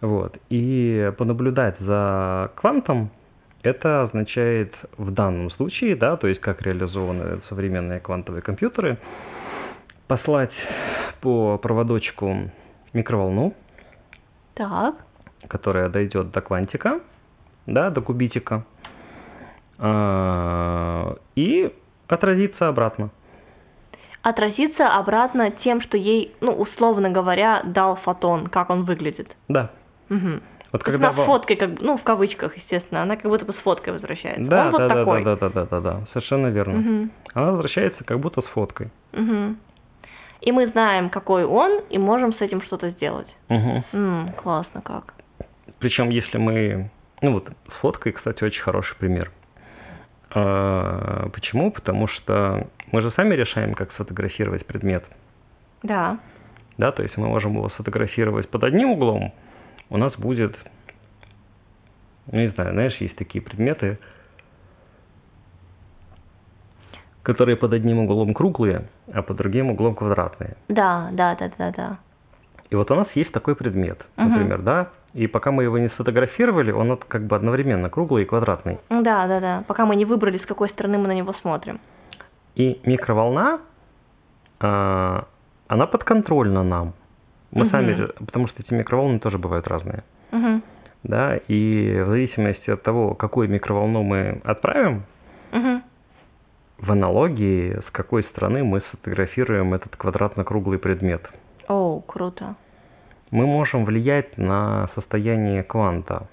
Вот. 0.00 0.38
И 0.48 1.12
понаблюдать 1.16 1.78
за 1.78 2.50
квантом 2.56 3.10
это 3.62 4.02
означает 4.02 4.84
в 4.96 5.12
данном 5.12 5.48
случае, 5.50 5.94
да, 5.94 6.16
то 6.16 6.26
есть 6.26 6.40
как 6.40 6.62
реализованы 6.62 7.40
современные 7.40 8.00
квантовые 8.00 8.42
компьютеры, 8.42 8.98
послать 10.08 10.66
по 11.20 11.58
проводочку 11.58 12.50
микроволну, 12.92 13.54
так. 14.54 14.96
которая 15.46 15.88
дойдет 15.88 16.32
до 16.32 16.40
квантика, 16.40 17.00
да, 17.66 17.90
до 17.90 18.02
кубитика, 18.02 18.64
а, 19.78 21.16
и 21.36 21.72
отразится 22.08 22.68
обратно. 22.68 23.10
Отразится 24.22 24.88
обратно 24.88 25.50
тем, 25.50 25.80
что 25.80 25.96
ей, 25.96 26.34
ну, 26.40 26.52
условно 26.52 27.10
говоря, 27.10 27.62
дал 27.64 27.96
фотон, 27.96 28.46
как 28.46 28.70
он 28.70 28.84
выглядит. 28.84 29.36
Да. 29.48 29.70
Угу. 30.10 30.40
Вот 30.72 30.78
То 30.78 30.90
когда 30.90 31.08
она 31.08 31.12
с 31.12 31.16
фоткой, 31.16 31.56
как 31.56 31.74
бы, 31.74 31.84
ну, 31.84 31.96
в 31.96 32.04
кавычках, 32.04 32.56
естественно, 32.56 33.02
она 33.02 33.16
как 33.16 33.30
будто 33.30 33.44
бы 33.44 33.52
с 33.52 33.58
фоткой 33.58 33.92
возвращается. 33.92 34.50
Да, 34.50 34.66
он 34.66 34.72
да, 34.72 34.78
вот 34.78 34.88
да, 34.88 34.94
такой. 34.94 35.24
да, 35.24 35.36
да, 35.36 35.48
да, 35.50 35.64
да, 35.66 35.80
да, 35.80 36.06
совершенно 36.06 36.46
верно. 36.46 36.78
Угу. 36.78 37.10
Она 37.34 37.50
возвращается 37.50 38.04
как 38.04 38.20
будто 38.20 38.40
с 38.40 38.46
фоткой. 38.46 38.90
Угу. 39.12 39.56
И 40.40 40.52
мы 40.52 40.66
знаем, 40.66 41.10
какой 41.10 41.44
он, 41.44 41.80
и 41.90 41.98
можем 41.98 42.32
с 42.32 42.40
этим 42.42 42.60
что-то 42.60 42.88
сделать. 42.88 43.36
Угу. 43.48 43.84
М, 43.92 44.32
классно 44.36 44.82
как. 44.82 45.14
Причем, 45.78 46.10
если 46.10 46.38
мы, 46.38 46.90
ну 47.20 47.32
вот 47.32 47.50
с 47.68 47.74
фоткой, 47.74 48.12
кстати, 48.12 48.42
очень 48.42 48.62
хороший 48.62 48.96
пример. 48.96 49.30
А, 50.30 51.28
почему? 51.32 51.70
Потому 51.70 52.06
что 52.06 52.66
мы 52.92 53.00
же 53.00 53.10
сами 53.10 53.34
решаем, 53.34 53.74
как 53.74 53.90
сфотографировать 53.90 54.64
предмет. 54.64 55.04
Да. 55.82 56.18
Да, 56.76 56.92
то 56.92 57.02
есть 57.02 57.16
мы 57.16 57.26
можем 57.26 57.54
его 57.54 57.68
сфотографировать 57.68 58.48
под 58.48 58.64
одним 58.64 58.90
углом, 58.90 59.32
у 59.90 59.98
нас 59.98 60.16
будет, 60.18 60.56
ну, 62.30 62.38
не 62.38 62.46
знаю, 62.46 62.72
знаешь, 62.72 62.96
есть 62.98 63.16
такие 63.16 63.42
предметы, 63.42 63.98
которые 67.22 67.56
под 67.56 67.74
одним 67.74 67.98
углом 67.98 68.32
круглые, 68.32 68.88
а 69.12 69.22
под 69.22 69.36
другим 69.36 69.70
углом 69.70 69.94
квадратные. 69.94 70.56
Да, 70.68 71.10
да, 71.12 71.34
да, 71.34 71.50
да, 71.58 71.70
да. 71.72 71.98
И 72.70 72.74
вот 72.74 72.90
у 72.90 72.94
нас 72.94 73.16
есть 73.16 73.34
такой 73.34 73.54
предмет, 73.54 74.06
например, 74.16 74.58
угу. 74.58 74.64
да, 74.64 74.88
и 75.12 75.26
пока 75.26 75.52
мы 75.52 75.64
его 75.64 75.76
не 75.76 75.88
сфотографировали, 75.88 76.72
он 76.72 76.96
как 76.96 77.26
бы 77.26 77.36
одновременно 77.36 77.90
круглый 77.90 78.22
и 78.22 78.26
квадратный. 78.26 78.78
Да, 78.88 79.26
да, 79.26 79.40
да. 79.40 79.64
Пока 79.66 79.84
мы 79.84 79.94
не 79.94 80.06
выбрали, 80.06 80.38
с 80.38 80.46
какой 80.46 80.70
стороны 80.70 80.96
мы 80.96 81.06
на 81.06 81.14
него 81.14 81.32
смотрим. 81.32 81.80
И 82.54 82.80
микроволна, 82.84 83.60
а, 84.60 85.26
она 85.68 85.86
подконтрольна 85.86 86.62
нам. 86.62 86.94
Мы 87.50 87.62
угу. 87.62 87.68
сами, 87.68 88.08
потому 88.24 88.46
что 88.46 88.62
эти 88.62 88.74
микроволны 88.74 89.18
тоже 89.18 89.38
бывают 89.38 89.68
разные. 89.68 90.04
Угу. 90.32 90.62
Да, 91.02 91.36
и 91.48 92.02
в 92.06 92.10
зависимости 92.10 92.70
от 92.70 92.82
того, 92.82 93.14
какую 93.14 93.48
микроволну 93.48 94.02
мы 94.02 94.40
отправим, 94.44 95.04
угу. 95.52 95.82
в 96.78 96.92
аналогии, 96.92 97.78
с 97.80 97.90
какой 97.90 98.22
стороны 98.22 98.64
мы 98.64 98.80
сфотографируем 98.80 99.74
этот 99.74 99.96
квадратно-круглый 99.96 100.78
предмет. 100.78 101.32
О, 101.68 102.00
круто. 102.00 102.54
Мы 103.30 103.46
можем 103.46 103.84
влиять 103.84 104.38
на 104.38 104.86
состояние 104.88 105.62
кванта. 105.62 106.28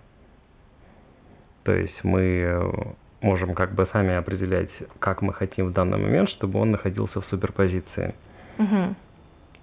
То 1.63 1.73
есть 1.73 2.03
мы 2.03 2.95
можем 3.21 3.53
как 3.53 3.73
бы 3.73 3.85
сами 3.85 4.15
определять, 4.15 4.83
как 4.99 5.21
мы 5.21 5.33
хотим 5.33 5.67
в 5.67 5.73
данный 5.73 5.97
момент, 5.97 6.29
чтобы 6.29 6.59
он 6.59 6.71
находился 6.71 7.21
в 7.21 7.25
суперпозиции. 7.25 8.15
Угу. 8.57 8.95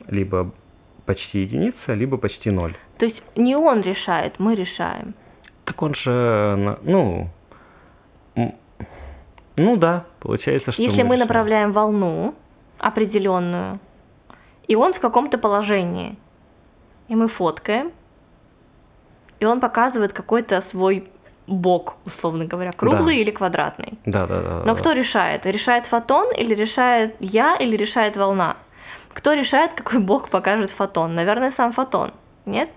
Либо 0.09 0.53
почти 1.07 1.41
единица, 1.41 1.95
либо 1.95 2.17
почти 2.17 2.51
ноль. 2.51 2.75
То 2.99 3.05
есть 3.05 3.23
не 3.35 3.57
он 3.57 3.81
решает, 3.81 4.39
мы 4.39 4.55
решаем. 4.55 5.15
Так 5.65 5.83
он 5.83 5.95
же, 5.95 6.79
ну, 6.83 7.31
ну 9.57 9.77
да, 9.77 10.05
получается, 10.21 10.73
что 10.73 10.83
Если 10.83 11.03
мы, 11.03 11.11
мы 11.11 11.17
направляем 11.17 11.73
волну 11.73 12.35
определенную, 12.79 13.81
и 14.69 14.77
он 14.77 14.93
в 14.93 15.01
каком-то 15.01 15.39
положении, 15.39 16.17
и 17.09 17.17
мы 17.17 17.29
фоткаем, 17.29 17.93
и 19.41 19.45
он 19.45 19.61
показывает 19.61 20.13
какой-то 20.13 20.61
свой 20.61 21.09
бок, 21.47 21.97
условно 22.05 22.45
говоря, 22.45 22.73
круглый 22.73 23.17
да. 23.17 23.23
или 23.23 23.31
квадратный. 23.31 23.99
Да, 24.05 24.27
да, 24.27 24.43
да. 24.43 24.59
Но 24.59 24.65
да. 24.65 24.75
кто 24.75 24.93
решает? 24.93 25.47
Решает 25.47 25.87
фотон 25.87 26.33
или 26.33 26.55
решает 26.55 27.15
я 27.21 27.57
или 27.57 27.77
решает 27.77 28.17
волна? 28.17 28.57
Кто 29.13 29.33
решает, 29.33 29.73
какой 29.73 30.01
бок 30.01 30.29
покажет 30.29 30.71
фотон? 30.71 31.15
Наверное, 31.15 31.51
сам 31.51 31.73
фотон. 31.73 32.13
Нет? 32.45 32.71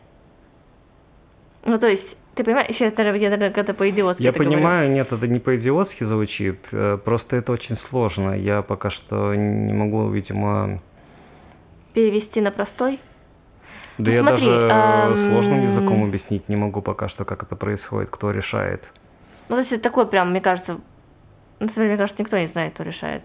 Ну, 1.66 1.78
то 1.78 1.88
есть, 1.88 2.18
ты 2.36 2.44
понимаешь, 2.44 2.74
сейчас 2.74 2.94
я, 2.98 3.14
я 3.14 3.30
это 3.30 3.74
по-идиотски 3.74 4.24
Я 4.24 4.32
понимаю, 4.32 4.88
говорю. 4.88 4.94
нет, 4.94 5.12
это 5.12 5.28
не 5.28 5.40
по-идиотски 5.40 6.06
звучит, 6.06 6.70
э, 6.72 6.98
просто 7.04 7.36
это 7.36 7.52
очень 7.52 7.76
сложно. 7.76 8.32
Я 8.32 8.62
пока 8.62 8.90
что 8.90 9.36
не 9.36 9.74
могу, 9.74 10.10
видимо... 10.10 10.80
Перевести 11.94 12.40
на 12.40 12.52
простой? 12.52 13.00
Да 14.00 14.06
ну, 14.06 14.12
я 14.12 14.24
смотри, 14.24 14.46
даже 14.46 14.52
эм... 14.54 15.16
сложным 15.16 15.64
языком 15.64 16.04
объяснить 16.04 16.50
не 16.50 16.56
могу 16.56 16.82
пока 16.82 17.08
что, 17.08 17.26
как 17.26 17.44
это 17.44 17.56
происходит, 17.56 18.10
кто 18.10 18.32
решает. 18.32 18.92
Ну, 19.50 19.56
то 19.56 19.60
есть 19.60 19.72
это 19.72 19.84
такой 19.84 20.08
прям, 20.08 20.32
мне 20.32 20.42
кажется, 20.42 20.80
на 21.60 21.68
самом 21.68 21.76
деле, 21.76 21.90
мне 21.90 21.98
кажется, 21.98 22.22
никто 22.24 22.38
не 22.38 22.48
знает, 22.48 22.74
кто 22.74 22.84
решает. 22.84 23.24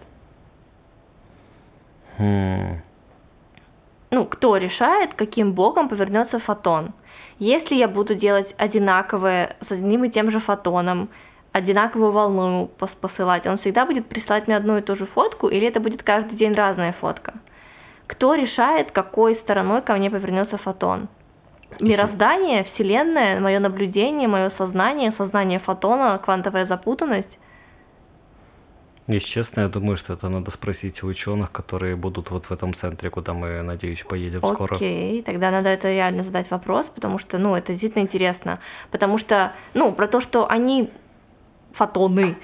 Хм 2.19 2.81
ну, 4.15 4.25
кто 4.25 4.55
решает, 4.55 5.13
каким 5.13 5.51
боком 5.51 5.89
повернется 5.89 6.39
фотон. 6.39 6.93
Если 7.37 7.75
я 7.75 7.89
буду 7.89 8.15
делать 8.15 8.55
одинаковое, 8.57 9.57
с 9.59 9.73
одним 9.73 10.05
и 10.05 10.09
тем 10.09 10.31
же 10.31 10.39
фотоном, 10.39 11.09
одинаковую 11.51 12.11
волну 12.11 12.71
посылать, 13.01 13.45
он 13.45 13.57
всегда 13.57 13.85
будет 13.85 14.07
присылать 14.07 14.47
мне 14.47 14.55
одну 14.55 14.77
и 14.77 14.81
ту 14.81 14.95
же 14.95 15.05
фотку, 15.05 15.49
или 15.49 15.67
это 15.67 15.81
будет 15.81 16.01
каждый 16.01 16.37
день 16.37 16.53
разная 16.53 16.93
фотка? 16.93 17.33
Кто 18.07 18.35
решает, 18.35 18.91
какой 18.91 19.35
стороной 19.35 19.81
ко 19.81 19.95
мне 19.95 20.09
повернется 20.09 20.57
фотон? 20.57 21.07
Мироздание, 21.79 22.63
Вселенная, 22.63 23.39
мое 23.39 23.59
наблюдение, 23.59 24.27
мое 24.27 24.49
сознание, 24.49 25.11
сознание 25.11 25.59
фотона, 25.59 26.19
квантовая 26.23 26.65
запутанность. 26.65 27.39
Если 29.07 29.27
честно, 29.27 29.61
я 29.61 29.67
думаю, 29.67 29.97
что 29.97 30.13
это 30.13 30.29
надо 30.29 30.49
спросить 30.49 31.03
у 31.03 31.07
ученых, 31.07 31.51
которые 31.51 31.95
будут 31.95 32.31
вот 32.31 32.45
в 32.45 32.51
этом 32.51 32.73
центре, 32.73 33.11
куда 33.11 33.33
мы, 33.33 33.61
надеюсь, 33.61 34.03
поедем 34.03 34.39
Окей, 34.39 34.53
скоро. 34.53 34.75
Окей, 34.75 35.21
тогда 35.21 35.51
надо 35.51 35.69
это 35.69 35.91
реально 35.91 36.23
задать 36.23 36.49
вопрос, 36.49 36.89
потому 36.89 37.19
что, 37.19 37.37
ну, 37.37 37.55
это 37.55 37.73
действительно 37.73 38.01
интересно. 38.01 38.59
Потому 38.89 39.19
что, 39.19 39.51
ну, 39.75 39.93
про 39.93 40.07
то, 40.07 40.21
что 40.21 40.49
они 40.49 40.89
фотоны, 41.71 42.35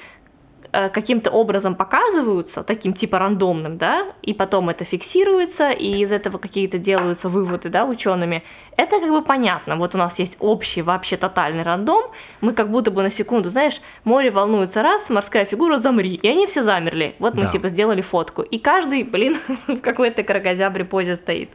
каким-то 0.71 1.31
образом 1.31 1.75
показываются, 1.75 2.63
таким 2.63 2.93
типа 2.93 3.19
рандомным, 3.19 3.77
да, 3.77 4.07
и 4.21 4.33
потом 4.33 4.69
это 4.69 4.85
фиксируется, 4.85 5.69
и 5.69 5.99
из 5.99 6.11
этого 6.11 6.37
какие-то 6.37 6.77
делаются 6.77 7.27
выводы, 7.27 7.69
да, 7.69 7.85
учеными, 7.85 8.43
это 8.77 8.99
как 8.99 9.09
бы 9.09 9.21
понятно. 9.21 9.75
Вот 9.75 9.95
у 9.95 9.97
нас 9.97 10.17
есть 10.19 10.37
общий, 10.39 10.81
вообще 10.81 11.17
тотальный 11.17 11.63
рандом, 11.63 12.03
мы 12.39 12.53
как 12.53 12.71
будто 12.71 12.89
бы 12.89 13.03
на 13.03 13.09
секунду, 13.09 13.49
знаешь, 13.49 13.81
море 14.05 14.31
волнуется 14.31 14.81
раз, 14.81 15.09
морская 15.09 15.43
фигура 15.43 15.77
замри, 15.77 16.15
и 16.15 16.27
они 16.27 16.47
все 16.47 16.63
замерли. 16.63 17.15
Вот 17.19 17.35
мы 17.35 17.43
да. 17.43 17.49
типа 17.49 17.67
сделали 17.67 18.01
фотку, 18.01 18.41
и 18.41 18.57
каждый, 18.57 19.03
блин, 19.03 19.39
в 19.67 19.81
какой-то 19.81 20.23
крокозябре 20.23 20.85
позе 20.85 21.17
стоит. 21.17 21.49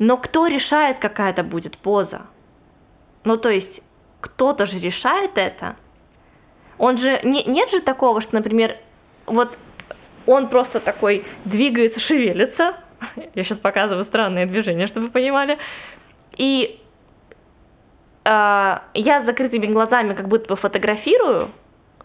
Но 0.00 0.16
кто 0.16 0.48
решает, 0.48 0.98
какая 0.98 1.30
это 1.30 1.44
будет 1.44 1.78
поза? 1.78 2.22
Ну, 3.22 3.36
то 3.36 3.48
есть, 3.48 3.82
кто-то 4.20 4.66
же 4.66 4.80
решает 4.80 5.38
это, 5.38 5.76
он 6.78 6.96
же 6.96 7.20
не, 7.22 7.44
нет 7.44 7.70
же 7.70 7.80
такого, 7.80 8.20
что, 8.20 8.34
например, 8.34 8.76
вот 9.26 9.58
он 10.26 10.48
просто 10.48 10.80
такой 10.80 11.24
двигается, 11.44 12.00
шевелится. 12.00 12.74
Я 13.34 13.44
сейчас 13.44 13.58
показываю 13.58 14.04
странные 14.04 14.46
движения, 14.46 14.86
чтобы 14.86 15.06
вы 15.06 15.12
понимали. 15.12 15.58
И 16.36 16.80
э, 18.24 18.78
я 18.94 19.20
с 19.20 19.24
закрытыми 19.24 19.66
глазами 19.66 20.14
как 20.14 20.26
будто 20.26 20.48
бы 20.48 20.56
фотографирую, 20.56 21.48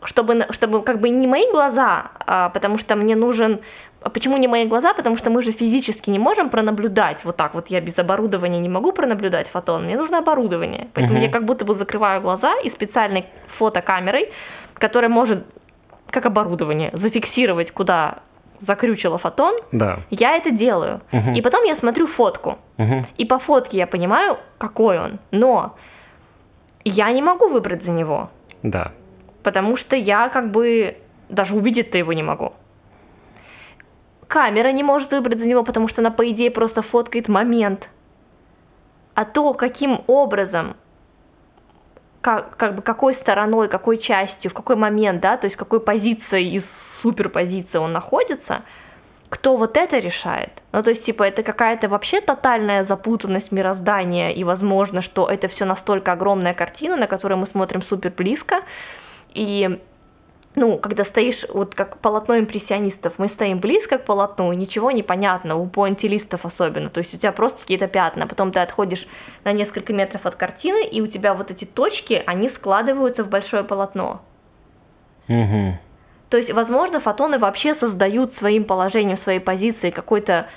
чтобы, 0.03 0.45
чтобы 0.51 0.83
как 0.83 0.99
бы 0.99 1.09
не 1.09 1.27
мои 1.27 1.49
глаза, 1.51 2.11
а, 2.25 2.49
потому 2.49 2.77
что 2.77 2.95
мне 2.95 3.15
нужен... 3.15 3.59
А 4.01 4.09
почему 4.09 4.37
не 4.37 4.47
мои 4.47 4.65
глаза? 4.65 4.93
Потому 4.93 5.17
что 5.17 5.29
мы 5.29 5.41
же 5.41 5.51
физически 5.51 6.09
не 6.09 6.19
можем 6.19 6.49
пронаблюдать 6.49 7.25
вот 7.25 7.35
так 7.35 7.53
вот. 7.53 7.67
Я 7.67 7.81
без 7.81 7.99
оборудования 7.99 8.59
не 8.59 8.69
могу 8.69 8.93
пронаблюдать 8.93 9.49
фотон. 9.49 9.85
Мне 9.85 9.97
нужно 9.97 10.19
оборудование. 10.19 10.87
Поэтому 10.93 11.19
uh-huh. 11.19 11.23
я 11.23 11.31
как 11.31 11.45
будто 11.45 11.65
бы 11.65 11.73
закрываю 11.73 12.21
глаза 12.21 12.53
и 12.63 12.69
специальной 12.69 13.25
фотокамерой, 13.47 14.31
которая 14.73 15.09
может, 15.09 15.45
как 16.09 16.25
оборудование, 16.25 16.89
зафиксировать, 16.93 17.71
куда 17.71 18.19
закрючила 18.59 19.17
фотон, 19.17 19.55
да. 19.71 19.99
я 20.09 20.35
это 20.35 20.51
делаю. 20.51 21.01
Угу. 21.11 21.31
И 21.31 21.41
потом 21.41 21.63
я 21.63 21.75
смотрю 21.75 22.07
фотку. 22.07 22.57
Угу. 22.77 23.05
И 23.17 23.25
по 23.25 23.39
фотке 23.39 23.77
я 23.77 23.87
понимаю, 23.87 24.37
какой 24.57 24.99
он. 24.99 25.19
Но 25.31 25.75
я 26.83 27.11
не 27.11 27.21
могу 27.21 27.47
выбрать 27.49 27.83
за 27.83 27.91
него. 27.91 28.29
Да. 28.63 28.91
Потому 29.43 29.75
что 29.75 29.95
я 29.95 30.29
как 30.29 30.51
бы 30.51 30.97
даже 31.29 31.55
увидеть-то 31.55 31.97
его 31.97 32.13
не 32.13 32.23
могу. 32.23 32.53
Камера 34.29 34.71
не 34.71 34.83
может 34.83 35.11
выбрать 35.11 35.39
за 35.39 35.47
него, 35.47 35.63
потому 35.63 35.87
что 35.87 36.01
она, 36.01 36.11
по 36.11 36.29
идее, 36.29 36.51
просто 36.51 36.83
фоткает 36.83 37.29
момент. 37.29 37.89
А 39.15 39.25
то, 39.25 39.55
каким 39.55 40.03
образом 40.05 40.75
как, 42.21 42.55
как 42.55 42.75
бы 42.75 42.83
какой 42.83 43.15
стороной, 43.15 43.67
какой 43.67 43.97
частью, 43.97 44.51
в 44.51 44.53
какой 44.53 44.75
момент, 44.75 45.19
да, 45.21 45.35
то 45.35 45.45
есть 45.45 45.57
какой 45.57 45.79
позицией 45.79 46.51
из 46.53 46.69
суперпозиции 47.01 47.79
он 47.79 47.91
находится, 47.91 48.61
кто 49.29 49.57
вот 49.57 49.75
это 49.77 49.97
решает? 49.97 50.61
Ну, 50.73 50.83
то 50.83 50.91
есть, 50.91 51.03
типа, 51.05 51.23
это 51.23 51.41
какая-то 51.41 51.89
вообще 51.89 52.21
тотальная 52.21 52.83
запутанность 52.83 53.51
мироздания, 53.51 54.29
и 54.29 54.43
возможно, 54.43 55.01
что 55.01 55.27
это 55.27 55.47
все 55.47 55.65
настолько 55.65 56.11
огромная 56.11 56.53
картина, 56.53 56.97
на 56.97 57.07
которую 57.07 57.39
мы 57.39 57.47
смотрим 57.47 57.81
супер 57.81 58.13
близко, 58.15 58.61
и 59.33 59.79
ну, 60.55 60.77
когда 60.77 61.03
стоишь, 61.03 61.45
вот 61.53 61.75
как 61.75 61.99
полотно 61.99 62.39
импрессионистов, 62.39 63.13
мы 63.17 63.27
стоим 63.27 63.59
близко 63.59 63.97
к 63.97 64.05
полотну, 64.05 64.51
и 64.51 64.55
ничего 64.55 64.91
не 64.91 65.03
понятно, 65.03 65.55
у 65.55 65.67
пуантилистов 65.67 66.45
особенно, 66.45 66.89
то 66.89 66.99
есть 66.99 67.13
у 67.13 67.17
тебя 67.17 67.31
просто 67.31 67.61
какие-то 67.61 67.87
пятна, 67.87 68.27
потом 68.27 68.51
ты 68.51 68.59
отходишь 68.59 69.07
на 69.43 69.51
несколько 69.51 69.93
метров 69.93 70.25
от 70.25 70.35
картины, 70.35 70.85
и 70.85 71.01
у 71.01 71.07
тебя 71.07 71.33
вот 71.33 71.51
эти 71.51 71.65
точки, 71.65 72.23
они 72.25 72.49
складываются 72.49 73.23
в 73.23 73.29
большое 73.29 73.63
полотно. 73.63 74.21
Угу. 75.27 75.77
То 76.29 76.37
есть, 76.37 76.51
возможно, 76.51 76.99
фотоны 76.99 77.39
вообще 77.39 77.73
создают 77.73 78.33
своим 78.33 78.63
положением, 78.63 79.17
своей 79.17 79.39
позицией 79.39 79.91
какой-то 79.91 80.47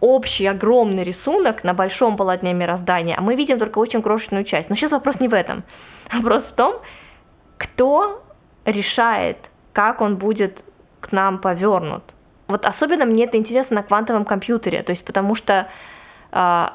общий 0.00 0.46
огромный 0.46 1.02
рисунок 1.02 1.64
на 1.64 1.74
большом 1.74 2.16
полотне 2.16 2.54
мироздания, 2.54 3.16
а 3.18 3.20
мы 3.20 3.34
видим 3.34 3.58
только 3.58 3.78
очень 3.78 4.02
крошечную 4.02 4.44
часть. 4.44 4.70
Но 4.70 4.76
сейчас 4.76 4.92
вопрос 4.92 5.20
не 5.20 5.28
в 5.28 5.34
этом. 5.34 5.64
Вопрос 6.12 6.44
в 6.44 6.54
том, 6.54 6.76
кто 7.56 8.22
решает, 8.70 9.50
как 9.72 10.00
он 10.00 10.16
будет 10.16 10.64
к 11.00 11.12
нам 11.12 11.38
повернут. 11.38 12.02
Вот 12.46 12.64
особенно 12.64 13.04
мне 13.04 13.24
это 13.24 13.36
интересно 13.36 13.76
на 13.76 13.82
квантовом 13.82 14.24
компьютере, 14.24 14.82
то 14.82 14.90
есть 14.90 15.04
потому 15.04 15.34
что 15.34 15.68
э, 16.32 16.66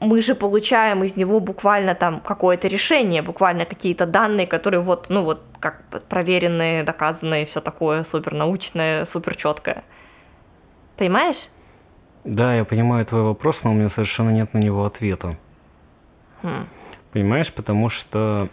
мы 0.00 0.22
же 0.22 0.34
получаем 0.34 1.02
из 1.02 1.16
него 1.16 1.40
буквально 1.40 1.94
там 1.94 2.20
какое-то 2.20 2.68
решение, 2.68 3.22
буквально 3.22 3.64
какие-то 3.64 4.06
данные, 4.06 4.46
которые 4.46 4.80
вот, 4.80 5.06
ну 5.08 5.22
вот, 5.22 5.42
как 5.60 5.82
проверенные, 6.08 6.82
доказанные, 6.84 7.44
все 7.46 7.60
такое 7.60 8.04
супернаучное, 8.04 9.04
супер 9.04 9.36
четкое. 9.36 9.82
Понимаешь? 10.96 11.48
Да, 12.24 12.54
я 12.54 12.64
понимаю 12.64 13.04
твой 13.04 13.22
вопрос, 13.22 13.64
но 13.64 13.72
у 13.72 13.74
меня 13.74 13.90
совершенно 13.90 14.30
нет 14.30 14.54
на 14.54 14.58
него 14.58 14.84
ответа. 14.84 15.36
Хм. 16.42 16.66
Понимаешь, 17.12 17.52
потому 17.52 17.88
что 17.88 18.48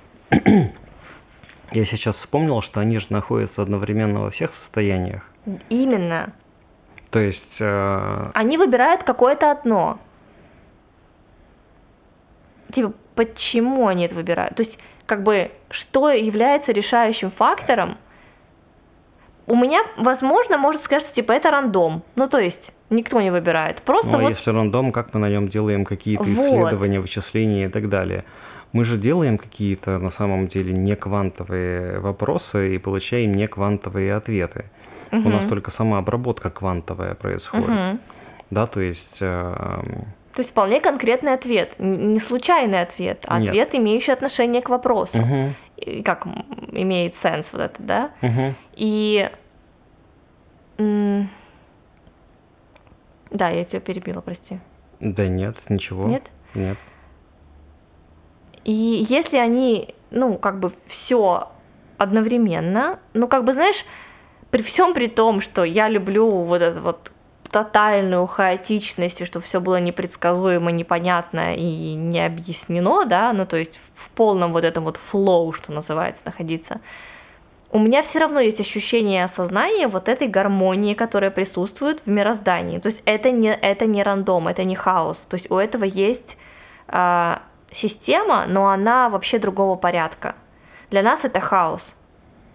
я 1.72 1.86
сейчас 1.86 2.17
вспомнил, 2.17 2.61
что 2.61 2.80
они 2.82 2.99
же 2.99 3.07
находятся 3.09 3.61
одновременно 3.61 4.22
во 4.22 4.30
всех 4.30 4.53
состояниях. 4.53 5.24
Именно. 5.69 6.34
То 7.09 7.19
есть... 7.19 7.57
Э... 7.59 8.32
Они 8.34 8.57
выбирают 8.57 9.03
какое-то 9.03 9.51
одно. 9.51 9.99
Типа, 12.72 12.93
почему 13.15 13.88
они 13.88 14.05
это 14.05 14.15
выбирают? 14.15 14.55
То 14.55 14.63
есть, 14.63 14.80
как 15.05 15.24
бы, 15.24 15.51
что 15.69 16.09
является 16.09 16.72
решающим 16.72 17.30
фактором? 17.30 17.97
У 19.47 19.55
меня, 19.55 19.84
возможно, 19.97 20.57
может 20.57 20.82
сказать, 20.82 21.03
что 21.03 21.13
типа 21.13 21.34
это 21.34 21.51
рандом. 21.51 22.03
Ну, 22.15 22.28
то 22.28 22.38
есть, 22.38 22.72
никто 22.89 23.19
не 23.22 23.32
выбирает. 23.32 23.82
Просто 23.82 24.11
ну, 24.11 24.19
а 24.19 24.22
вот... 24.22 24.30
если 24.30 24.51
рандом, 24.51 24.91
как 24.91 25.13
мы 25.13 25.19
на 25.19 25.30
нем 25.30 25.49
делаем 25.49 25.84
какие-то 25.84 26.24
вот. 26.24 26.32
исследования, 26.32 27.01
вычисления 27.01 27.65
и 27.65 27.69
так 27.69 27.89
далее? 27.89 28.24
Мы 28.74 28.86
же 28.86 28.97
делаем 28.97 29.38
какие-то 29.38 29.97
на 29.99 30.09
самом 30.09 30.47
деле 30.47 30.74
не 30.74 30.95
квантовые 30.95 31.99
вопросы 31.99 32.76
и 32.76 32.78
получаем 32.78 33.34
не 33.34 33.47
квантовые 33.47 34.15
ответы. 34.15 34.65
Угу. 35.11 35.28
У 35.28 35.30
нас 35.30 35.45
только 35.45 35.72
сама 35.72 35.97
обработка 35.97 36.49
квантовая 36.49 37.15
происходит. 37.15 37.69
Угу. 37.69 37.99
Да, 38.49 38.65
то 38.65 38.82
есть... 38.82 39.19
Э, 39.22 39.82
то 40.34 40.39
есть 40.39 40.51
вполне 40.51 40.80
конкретный 40.80 41.34
ответ, 41.34 41.76
не 41.80 42.19
случайный 42.19 42.82
ответ, 42.82 43.26
а 43.28 43.39
Нет. 43.39 43.49
ответ, 43.49 43.76
имеющий 43.76 44.13
отношение 44.13 44.61
к 44.61 44.69
вопросу. 44.69 45.22
Угу. 45.22 45.53
И 45.78 46.03
как 46.03 46.26
имеет 46.72 47.15
сенс 47.15 47.51
вот 47.51 47.61
это, 47.61 47.84
да? 47.84 48.11
Угу. 48.22 48.53
И... 48.76 49.30
Да, 53.30 53.49
я 53.49 53.63
тебя 53.65 53.82
перебила, 53.82 54.22
прости. 54.22 54.59
Да 54.99 55.28
нет, 55.28 55.57
ничего. 55.69 56.07
Нет? 56.07 56.32
Нет. 56.53 56.78
И 58.64 58.72
если 58.72 59.38
они, 59.38 59.93
ну, 60.12 60.38
как 60.38 60.59
бы 60.59 60.72
все 60.88 61.49
одновременно, 61.97 62.99
ну, 63.14 63.28
как 63.28 63.43
бы, 63.43 63.53
знаешь, 63.53 63.86
при 64.49 64.62
всем 64.62 64.93
при 64.93 65.07
том, 65.07 65.41
что 65.41 65.64
я 65.64 65.88
люблю 65.89 66.28
вот 66.30 66.62
эту 66.62 66.82
вот 66.82 67.12
тотальную 67.51 68.26
хаотичность, 68.28 69.22
и 69.22 69.26
чтобы 69.26 69.43
все 69.45 69.59
было 69.59 69.80
непредсказуемо, 69.80 70.72
непонятно 70.72 71.55
и 71.55 71.93
не 71.95 72.26
объяснено, 72.26 73.05
да, 73.05 73.34
ну 73.34 73.45
то 73.45 73.57
есть 73.57 73.80
в 73.93 74.09
полном 74.12 74.53
вот 74.53 74.64
этом 74.64 74.86
вот 74.86 74.95
флоу, 74.95 75.51
что 75.51 75.74
называется, 75.74 76.22
находиться, 76.26 76.80
у 77.74 77.80
меня 77.80 78.01
все 78.01 78.20
равно 78.20 78.39
есть 78.39 78.59
ощущение 78.59 79.24
осознания 79.24 79.88
вот 79.88 80.09
этой 80.09 80.28
гармонии, 80.28 80.93
которая 80.93 81.32
присутствует 81.32 82.01
в 82.01 82.07
мироздании. 82.07 82.80
То 82.80 82.88
есть 82.88 83.01
это 83.05 83.32
не, 83.32 83.53
это 83.53 83.86
не 83.86 84.03
рандом, 84.03 84.49
это 84.49 84.66
не 84.66 84.76
хаос. 84.76 85.20
То 85.20 85.36
есть 85.36 85.49
у 85.49 85.55
этого 85.55 85.86
есть 85.86 86.38
а, 86.89 87.41
система, 87.72 88.45
но 88.47 88.69
она 88.69 89.09
вообще 89.09 89.39
другого 89.39 89.76
порядка. 89.76 90.36
Для 90.89 91.01
нас 91.01 91.26
это 91.26 91.39
хаос, 91.39 91.95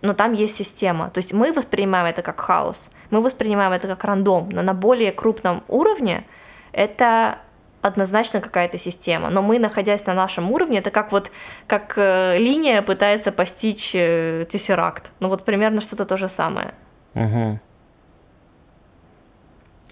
но 0.02 0.12
там 0.12 0.34
есть 0.34 0.56
система. 0.56 1.10
То 1.10 1.18
есть 1.18 1.32
мы 1.32 1.52
воспринимаем 1.52 2.06
это 2.06 2.22
как 2.22 2.40
хаос, 2.40 2.90
мы 3.10 3.20
воспринимаем 3.22 3.72
это 3.72 3.88
как 3.88 4.04
рандом, 4.04 4.48
но 4.50 4.62
на 4.62 4.74
более 4.74 5.12
крупном 5.12 5.64
уровне 5.68 6.24
это 6.72 7.38
однозначно 7.82 8.40
какая-то 8.40 8.78
система. 8.78 9.30
Но 9.30 9.42
мы, 9.42 9.58
находясь 9.58 10.04
на 10.06 10.14
нашем 10.14 10.50
уровне, 10.50 10.78
это 10.78 10.90
как 10.90 11.12
вот 11.12 11.30
как 11.66 11.94
э, 11.96 12.36
линия 12.38 12.82
пытается 12.82 13.32
постичь 13.32 13.92
э, 13.94 14.44
тессеракт. 14.48 15.12
Ну 15.20 15.28
вот 15.28 15.44
примерно 15.44 15.80
что-то 15.80 16.04
то 16.04 16.16
же 16.16 16.28
самое. 16.28 16.74
Угу. 17.14 17.60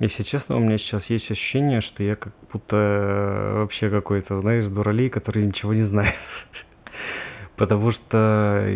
Если 0.01 0.25
честно, 0.25 0.57
у 0.57 0.61
меня 0.61 0.77
сейчас 0.77 1.07
есть 1.07 1.31
ощущение, 1.31 1.81
что 1.81 2.03
я 2.03 2.17
как 2.17 2.33
будто 2.53 2.77
э, 2.77 3.59
вообще 3.59 3.91
какой-то, 3.91 4.37
знаешь, 4.37 4.67
дуралей, 4.67 5.09
который 5.09 5.45
ничего 5.45 5.73
не 5.73 5.83
знает. 5.83 6.15
Потому 7.57 7.93
что 7.93 8.67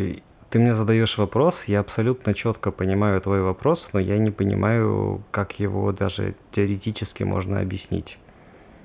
ты 0.51 0.59
мне 0.59 0.75
задаешь 0.75 1.19
вопрос, 1.19 1.65
я 1.65 1.81
абсолютно 1.81 2.35
четко 2.35 2.71
понимаю 2.71 3.21
твой 3.21 3.43
вопрос, 3.43 3.91
но 3.93 4.01
я 4.01 4.17
не 4.19 4.31
понимаю, 4.31 5.23
как 5.31 5.59
его 5.59 5.93
даже 5.93 6.35
теоретически 6.53 7.25
можно 7.25 7.61
объяснить, 7.61 8.19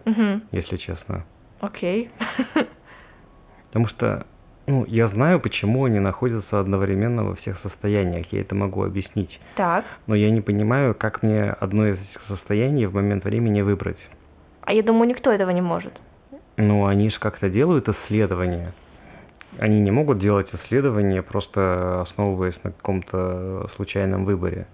угу. 0.06 0.42
если 0.52 0.76
честно. 0.76 1.26
Окей. 1.62 2.10
Потому 3.68 3.88
что 3.88 4.26
ну, 4.66 4.86
я 4.88 5.08
знаю, 5.08 5.40
почему 5.40 5.86
они 5.86 6.00
находятся 6.00 6.60
одновременно 6.60 7.24
во 7.24 7.36
всех 7.36 7.58
состояниях, 7.58 8.32
я 8.32 8.42
это 8.42 8.56
могу 8.56 8.84
объяснить. 8.84 9.42
Так. 9.56 9.86
Но 10.08 10.16
я 10.16 10.32
не 10.32 10.42
понимаю, 10.42 10.96
как 10.96 11.22
мне 11.22 11.50
одно 11.50 11.88
из 11.88 12.02
этих 12.02 12.22
состояний 12.22 12.86
в 12.86 12.94
момент 12.94 13.26
времени 13.26 13.62
выбрать. 13.62 14.10
А 14.62 14.74
я 14.74 14.82
думаю, 14.82 15.10
никто 15.10 15.32
этого 15.32 15.50
не 15.50 15.62
может. 15.62 16.02
Ну, 16.56 16.86
они 16.86 17.10
же 17.10 17.20
как-то 17.20 17.50
делают 17.50 17.90
исследования. 17.90 18.74
Они 19.60 19.82
не 19.82 19.92
могут 19.92 20.18
делать 20.18 20.54
исследования, 20.56 21.22
просто 21.22 22.02
основываясь 22.02 22.64
на 22.64 22.72
каком-то 22.72 23.68
случайном 23.76 24.24
выборе. 24.26 24.68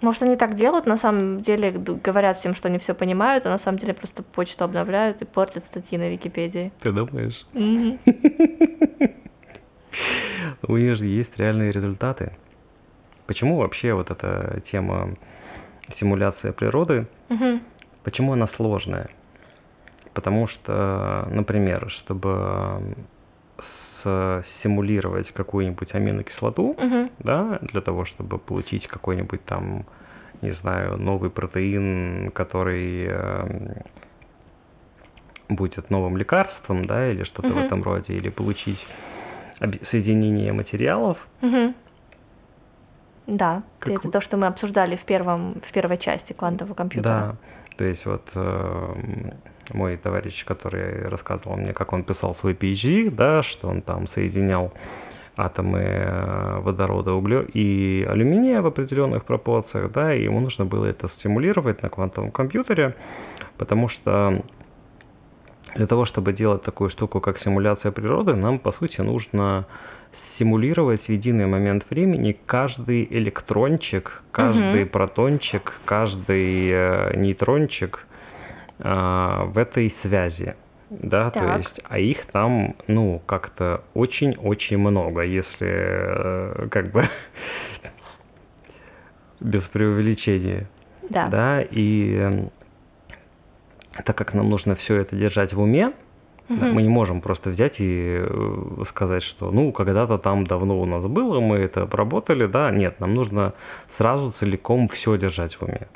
Может, 0.00 0.22
они 0.22 0.36
так 0.36 0.54
делают, 0.54 0.86
на 0.86 0.96
самом 0.96 1.40
деле 1.40 1.72
говорят 1.72 2.36
всем, 2.36 2.54
что 2.54 2.68
они 2.68 2.78
все 2.78 2.94
понимают, 2.94 3.46
а 3.46 3.48
на 3.48 3.58
самом 3.58 3.78
деле 3.78 3.94
просто 3.94 4.22
почту 4.22 4.64
обновляют 4.64 5.22
и 5.22 5.24
портят 5.24 5.64
статьи 5.64 5.98
на 5.98 6.08
Википедии. 6.08 6.72
Ты 6.80 6.92
думаешь? 6.92 7.46
У 10.62 10.76
них 10.76 10.96
же 10.96 11.06
есть 11.06 11.38
реальные 11.38 11.72
результаты. 11.72 12.32
Почему 13.26 13.56
вообще 13.58 13.94
вот 13.94 14.10
эта 14.10 14.60
тема 14.64 15.14
симуляция 15.92 16.52
природы, 16.52 17.06
почему 18.02 18.32
она 18.32 18.46
сложная? 18.46 19.10
Потому 20.14 20.46
что, 20.46 21.28
например, 21.30 21.88
чтобы 21.88 22.82
пытаться 23.98 24.42
симулировать 24.44 25.32
какую-нибудь 25.32 25.94
аминокислоту, 25.94 26.76
Мгм. 26.78 27.10
да, 27.18 27.58
для 27.62 27.80
того, 27.80 28.04
чтобы 28.04 28.38
получить 28.38 28.86
какой-нибудь 28.86 29.44
там, 29.44 29.84
не 30.42 30.50
знаю, 30.50 30.96
новый 30.96 31.30
протеин, 31.30 32.30
который 32.30 33.06
эм, 33.06 33.74
будет 35.48 35.90
новым 35.90 36.16
лекарством, 36.16 36.84
да, 36.84 37.10
или 37.10 37.24
что-то 37.24 37.54
в 37.54 37.56
Мгм. 37.56 37.66
этом 37.66 37.82
роде, 37.82 38.14
или 38.14 38.28
получить 38.28 38.86
соединение 39.82 40.52
материалов, 40.52 41.28
Мгм. 41.40 41.74
Да, 43.26 43.62
Как 43.78 43.94
это 43.94 44.10
то, 44.10 44.20
что 44.22 44.38
мы 44.38 44.46
обсуждали 44.46 44.96
в, 44.96 45.04
первом, 45.04 45.60
в 45.62 45.70
первой 45.70 45.98
части 45.98 46.32
квантового 46.32 46.72
компьютера. 46.72 47.12
Да, 47.12 47.36
то 47.76 47.84
есть 47.84 48.06
вот 48.06 48.30
эм, 48.34 49.34
мой 49.70 49.98
товарищ, 49.98 50.46
который 50.46 51.06
рассказывал 51.08 51.58
мне, 51.58 51.74
как 51.74 51.92
он 51.92 52.04
писал 52.04 52.34
свой 52.34 52.54
PhD, 52.54 53.10
да, 53.10 53.42
что 53.42 53.68
он 53.68 53.82
там 53.82 54.06
соединял 54.06 54.72
атомы 55.36 55.80
э, 55.80 56.60
водорода, 56.60 57.12
угле 57.12 57.44
и 57.44 58.06
алюминия 58.08 58.62
в 58.62 58.66
определенных 58.66 59.24
пропорциях, 59.24 59.92
да, 59.92 60.14
и 60.14 60.24
ему 60.24 60.40
нужно 60.40 60.64
было 60.64 60.86
это 60.86 61.06
стимулировать 61.06 61.82
на 61.82 61.90
квантовом 61.90 62.32
компьютере, 62.32 62.94
потому 63.58 63.88
что 63.88 64.42
для 65.74 65.86
того, 65.86 66.04
чтобы 66.04 66.32
делать 66.32 66.62
такую 66.62 66.90
штуку, 66.90 67.20
как 67.20 67.38
симуляция 67.38 67.92
природы, 67.92 68.34
нам, 68.34 68.58
по 68.58 68.72
сути, 68.72 69.00
нужно 69.00 69.66
симулировать 70.12 71.02
в 71.02 71.08
единый 71.10 71.46
момент 71.46 71.86
времени 71.90 72.36
каждый 72.46 73.06
электрончик, 73.10 74.22
каждый 74.32 74.82
Мгм. 74.82 74.88
протончик, 74.88 75.80
каждый 75.84 76.70
э, 76.70 77.16
нейтрончик 77.16 78.06
а, 78.80 79.44
в 79.44 79.58
этой 79.58 79.90
связи. 79.90 80.54
Да, 80.90 81.30
то 81.30 81.40
Так. 81.40 81.58
есть, 81.58 81.80
а 81.84 81.98
их 81.98 82.24
там, 82.24 82.74
ну, 82.86 83.20
как-то 83.26 83.84
очень-очень 83.92 84.78
много, 84.78 85.20
если 85.20 85.68
э, 85.70 86.68
как 86.70 86.90
бы 86.90 87.04
без 89.40 89.66
преувеличения. 89.66 90.66
Да. 91.10 91.28
Да, 91.28 91.62
и 91.62 92.14
эм, 92.16 92.50
так 94.04 94.16
как 94.16 94.34
нам 94.34 94.48
нужно 94.48 94.74
все 94.74 94.96
это 94.96 95.16
держать 95.16 95.52
в 95.52 95.60
уме, 95.60 95.92
да, 96.48 96.64
Мгм. 96.66 96.74
мы 96.74 96.82
не 96.82 96.88
можем 96.88 97.20
просто 97.20 97.50
взять 97.50 97.80
и 97.80 98.20
э, 98.20 98.82
сказать, 98.86 99.22
что 99.22 99.50
ну 99.50 99.70
когда-то 99.70 100.16
там 100.16 100.44
давно 100.44 100.80
у 100.80 100.86
нас 100.86 101.06
было, 101.06 101.40
мы 101.40 101.56
это 101.56 101.82
обработали, 101.82 102.46
да, 102.46 102.70
нет, 102.70 103.00
нам 103.00 103.14
нужно 103.14 103.52
сразу 103.88 104.30
целиком 104.30 104.88
все 104.88 105.18
держать 105.18 105.54
в 105.56 105.62
уме. 105.62 105.88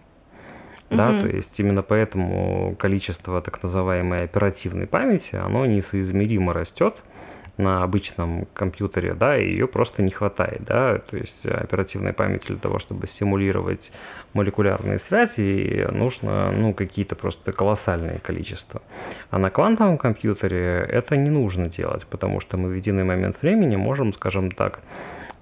Да, 0.91 1.09
Мгм. 1.09 1.21
то 1.21 1.27
есть 1.29 1.59
именно 1.59 1.83
поэтому 1.83 2.77
количество 2.79 3.41
так 3.41 3.63
называемой 3.63 4.25
оперативной 4.25 4.87
памяти, 4.87 5.37
оно 5.37 5.65
несоизмеримо 5.65 6.53
растет 6.53 7.03
на 7.59 7.83
обычном 7.83 8.47
компьютере, 8.55 9.15
да, 9.15 9.37
и 9.37 9.47
ее 9.47 9.67
просто 9.67 10.03
не 10.03 10.11
хватает, 10.11 10.63
да, 10.65 10.99
то 10.99 11.17
есть 11.17 11.45
оперативной 11.45 12.13
памяти 12.13 12.49
для 12.49 12.57
того, 12.57 12.79
чтобы 12.79 13.07
стимулировать 13.07 13.93
молекулярные 14.33 14.99
связи, 14.99 15.87
нужно, 15.91 16.51
ну, 16.53 16.73
какие-то 16.73 17.15
просто 17.15 17.53
колоссальные 17.53 18.21
количества. 18.21 18.81
А 19.31 19.39
на 19.39 19.51
квантовом 19.51 19.99
компьютере 19.99 20.87
это 20.89 21.17
не 21.17 21.31
нужно 21.31 21.69
делать, 21.69 22.07
потому 22.07 22.41
что 22.41 22.57
мы 22.57 22.71
в 22.71 22.75
единый 22.75 23.05
момент 23.05 23.43
времени 23.43 23.77
можем, 23.77 24.13
скажем 24.13 24.51
так, 24.51 24.81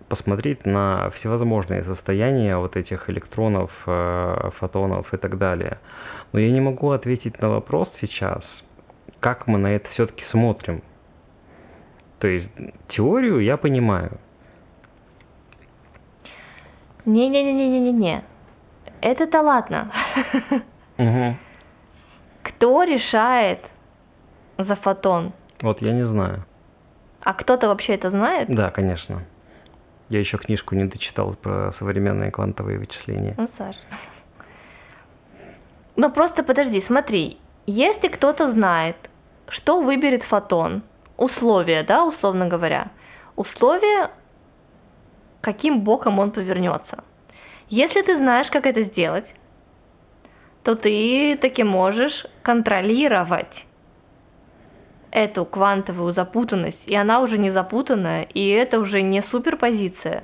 посмотреть 0.08 0.66
на 0.66 1.08
всевозможные 1.10 1.84
состояния 1.84 2.56
вот 2.56 2.76
этих 2.76 3.08
электронов, 3.08 3.84
э, 3.86 4.50
фотонов 4.52 5.14
и 5.14 5.16
так 5.16 5.38
далее. 5.38 5.78
Но 6.32 6.40
я 6.40 6.50
не 6.50 6.60
могу 6.60 6.90
ответить 6.90 7.40
на 7.40 7.48
вопрос 7.48 7.92
сейчас, 7.94 8.64
как 9.20 9.46
мы 9.46 9.58
на 9.58 9.68
это 9.68 9.88
все-таки 9.88 10.24
смотрим. 10.24 10.82
То 12.20 12.28
есть 12.28 12.52
теорию 12.86 13.40
я 13.40 13.56
понимаю. 13.56 14.18
Не-не-не-не-не-не. 17.06 18.22
Это-то 19.00 19.40
ладно. 19.40 19.90
Мгм. 20.98 21.38
Кто 22.42 22.84
решает 22.84 23.70
за 24.58 24.74
фотон? 24.74 25.32
Вот 25.62 25.80
я 25.80 25.92
не 25.92 26.02
знаю. 26.02 26.44
А 27.22 27.32
кто-то 27.32 27.68
вообще 27.68 27.94
это 27.94 28.10
знает? 28.10 28.48
Да, 28.54 28.68
конечно. 28.68 29.22
Я 30.10 30.18
еще 30.18 30.36
книжку 30.36 30.74
не 30.74 30.84
дочитал 30.84 31.32
про 31.34 31.72
современные 31.72 32.30
квантовые 32.30 32.78
вычисления. 32.78 33.34
Ну, 33.38 33.46
Саш. 33.46 33.76
Но 35.96 36.10
просто 36.10 36.42
подожди, 36.42 36.80
смотри. 36.80 37.38
Если 37.66 38.08
кто-то 38.08 38.46
знает, 38.48 38.96
что 39.48 39.80
выберет 39.80 40.22
фотон, 40.22 40.82
условия, 41.20 41.82
да, 41.82 42.04
условно 42.04 42.46
говоря, 42.46 42.90
условия, 43.36 44.10
каким 45.40 45.80
боком 45.80 46.18
он 46.18 46.30
повернется. 46.30 47.04
Если 47.68 48.02
ты 48.02 48.16
знаешь, 48.16 48.50
как 48.50 48.66
это 48.66 48.82
сделать, 48.82 49.34
то 50.64 50.74
ты 50.74 51.36
таки 51.36 51.62
можешь 51.62 52.26
контролировать 52.42 53.66
эту 55.10 55.44
квантовую 55.44 56.12
запутанность, 56.12 56.88
и 56.88 56.96
она 56.96 57.20
уже 57.20 57.38
не 57.38 57.50
запутанная, 57.50 58.22
и 58.22 58.48
это 58.48 58.80
уже 58.80 59.02
не 59.02 59.22
суперпозиция. 59.22 60.22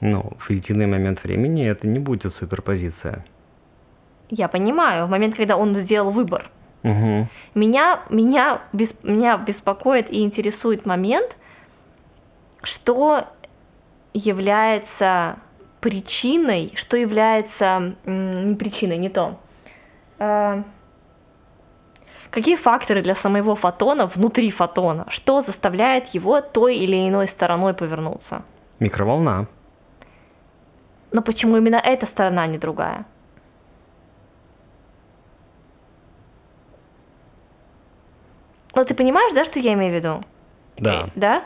Но 0.00 0.32
в 0.38 0.50
единый 0.50 0.86
момент 0.86 1.24
времени 1.24 1.64
это 1.66 1.86
не 1.86 1.98
будет 1.98 2.32
суперпозиция. 2.32 3.24
Я 4.30 4.48
понимаю, 4.48 5.06
в 5.06 5.10
момент, 5.10 5.36
когда 5.36 5.56
он 5.56 5.74
сделал 5.74 6.10
выбор. 6.10 6.50
Угу. 6.84 7.26
Меня, 7.54 8.00
меня, 8.08 8.60
бес- 8.72 8.98
меня 9.02 9.36
беспокоит 9.36 10.10
и 10.10 10.22
интересует 10.22 10.86
момент, 10.86 11.36
что 12.62 13.24
является 14.14 15.36
причиной, 15.80 16.72
что 16.74 16.96
является 16.96 17.94
не 18.04 18.54
причиной, 18.54 18.98
не 18.98 19.08
то. 19.08 19.38
Э, 20.18 20.62
какие 22.30 22.56
факторы 22.56 23.02
для 23.02 23.14
самого 23.14 23.54
фотона 23.54 24.06
внутри 24.06 24.50
фотона? 24.50 25.04
Что 25.08 25.40
заставляет 25.40 26.08
его 26.08 26.40
той 26.40 26.76
или 26.76 27.08
иной 27.08 27.28
стороной 27.28 27.74
повернуться? 27.74 28.42
Микроволна. 28.80 29.46
Но 31.10 31.22
почему 31.22 31.56
именно 31.56 31.76
эта 31.76 32.06
сторона, 32.06 32.42
а 32.42 32.46
не 32.46 32.58
другая? 32.58 33.04
Ну, 38.74 38.84
ты 38.84 38.94
понимаешь, 38.94 39.32
да, 39.32 39.44
что 39.44 39.58
я 39.58 39.74
имею 39.74 39.92
в 39.92 39.94
виду? 39.94 40.24
Да. 40.78 41.08
Да? 41.14 41.42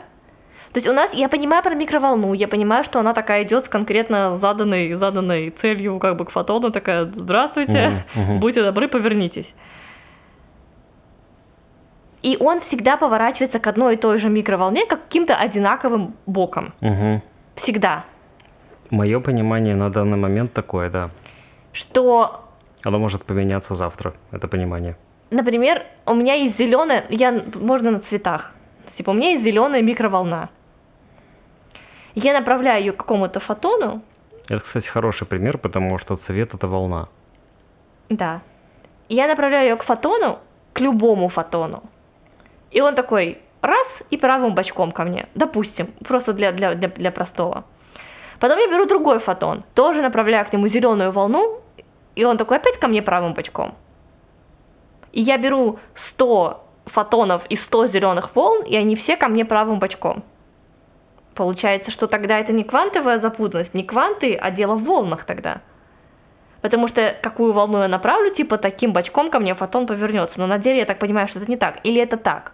То 0.73 0.77
есть 0.77 0.87
у 0.87 0.93
нас, 0.93 1.13
я 1.13 1.29
понимаю 1.29 1.61
про 1.61 1.75
микроволну, 1.75 2.33
я 2.33 2.47
понимаю, 2.47 2.83
что 2.83 2.99
она 2.99 3.13
такая 3.13 3.43
идет 3.43 3.65
с 3.65 3.69
конкретно 3.69 4.35
заданной, 4.35 4.93
заданной 4.93 5.51
целью, 5.51 5.99
как 5.99 6.15
бы 6.15 6.25
к 6.25 6.31
фотону, 6.31 6.71
такая, 6.71 7.05
здравствуйте, 7.11 7.91
Мгм, 8.15 8.23
мгм. 8.23 8.39
будьте 8.39 8.63
добры, 8.63 8.87
повернитесь. 8.87 9.53
И 12.23 12.37
он 12.39 12.61
всегда 12.61 12.97
поворачивается 12.97 13.59
к 13.59 13.67
одной 13.67 13.93
и 13.93 13.97
той 13.97 14.17
же 14.17 14.29
микроволне, 14.29 14.85
как 14.85 15.03
каким-то 15.03 15.35
одинаковым 15.35 16.15
боком. 16.25 16.73
Угу. 16.81 17.21
Всегда. 17.55 18.03
Мое 18.89 19.19
понимание 19.19 19.75
на 19.75 19.91
данный 19.91 20.17
момент 20.17 20.53
такое, 20.53 20.89
да. 20.89 21.09
Что 21.71 22.45
Оно 22.83 22.97
может 22.99 23.25
поменяться 23.25 23.75
завтра, 23.75 24.13
это 24.31 24.47
понимание. 24.47 24.95
Например, 25.33 25.83
у 26.05 26.13
меня 26.13 26.35
есть 26.35 26.57
зеленая, 26.57 27.05
я 27.09 27.43
можно 27.55 27.89
на 27.89 27.99
цветах. 27.99 28.53
Типа 28.85 29.09
у 29.09 29.13
меня 29.13 29.31
есть 29.31 29.43
зеленая 29.43 29.81
микроволна. 29.81 30.49
Я 32.13 32.33
направляю 32.33 32.83
ее 32.83 32.91
к 32.91 32.97
какому-то 32.97 33.39
фотону, 33.39 34.01
Это, 34.49 34.59
кстати, 34.59 34.87
хороший 34.87 35.25
пример, 35.25 35.57
потому 35.57 35.97
что 35.97 36.15
цвет 36.15 36.53
это 36.53 36.67
волна. 36.67 37.07
да. 38.09 38.41
Я 39.09 39.27
направляю 39.27 39.69
ее 39.69 39.75
к 39.75 39.83
фотону, 39.83 40.39
к 40.73 40.79
любому 40.81 41.27
фотону. 41.29 41.83
И 42.71 42.81
он 42.81 42.95
такой 42.95 43.37
раз 43.61 44.03
и 44.11 44.17
правым 44.17 44.53
бочком 44.55 44.91
ко 44.91 45.03
мне, 45.03 45.27
допустим, 45.35 45.87
просто 46.07 46.33
для, 46.33 46.51
для, 46.51 46.75
для, 46.75 46.89
для 46.89 47.11
простого. 47.11 47.63
Потом 48.39 48.59
я 48.59 48.67
беру 48.67 48.85
другой 48.85 49.19
фотон, 49.19 49.63
тоже 49.73 50.01
направляю 50.01 50.45
к 50.45 50.53
нему 50.53 50.67
зеленую 50.67 51.11
волну, 51.11 51.61
и 52.15 52.23
он 52.23 52.37
такой 52.37 52.57
опять 52.57 52.77
ко 52.79 52.87
мне 52.87 53.01
правым 53.01 53.33
бочком. 53.33 53.73
И 55.13 55.21
я 55.21 55.37
беру 55.37 55.79
100 55.95 56.63
фотонов 56.85 57.45
и 57.45 57.55
100 57.55 57.87
зеленых 57.87 58.35
волн, 58.35 58.63
и 58.63 58.75
они 58.75 58.95
все 58.95 59.15
ко 59.15 59.29
мне 59.29 59.45
правым 59.45 59.79
бочком. 59.79 60.23
Получается, 61.35 61.91
что 61.91 62.07
тогда 62.07 62.39
это 62.39 62.51
не 62.51 62.63
квантовая 62.63 63.19
запутанность, 63.19 63.73
не 63.73 63.83
кванты, 63.83 64.35
а 64.35 64.51
дело 64.51 64.75
в 64.75 64.83
волнах 64.83 65.23
тогда. 65.23 65.61
Потому 66.61 66.87
что 66.87 67.15
какую 67.21 67.53
волну 67.53 67.81
я 67.81 67.87
направлю, 67.87 68.31
типа 68.31 68.57
таким 68.57 68.93
бочком 68.93 69.29
ко 69.29 69.39
мне 69.39 69.53
фотон 69.55 69.87
повернется. 69.87 70.39
Но 70.39 70.47
на 70.47 70.57
деле 70.57 70.79
я 70.79 70.85
так 70.85 70.99
понимаю, 70.99 71.27
что 71.27 71.39
это 71.39 71.49
не 71.49 71.57
так. 71.57 71.79
Или 71.83 72.01
это 72.01 72.17
так? 72.17 72.53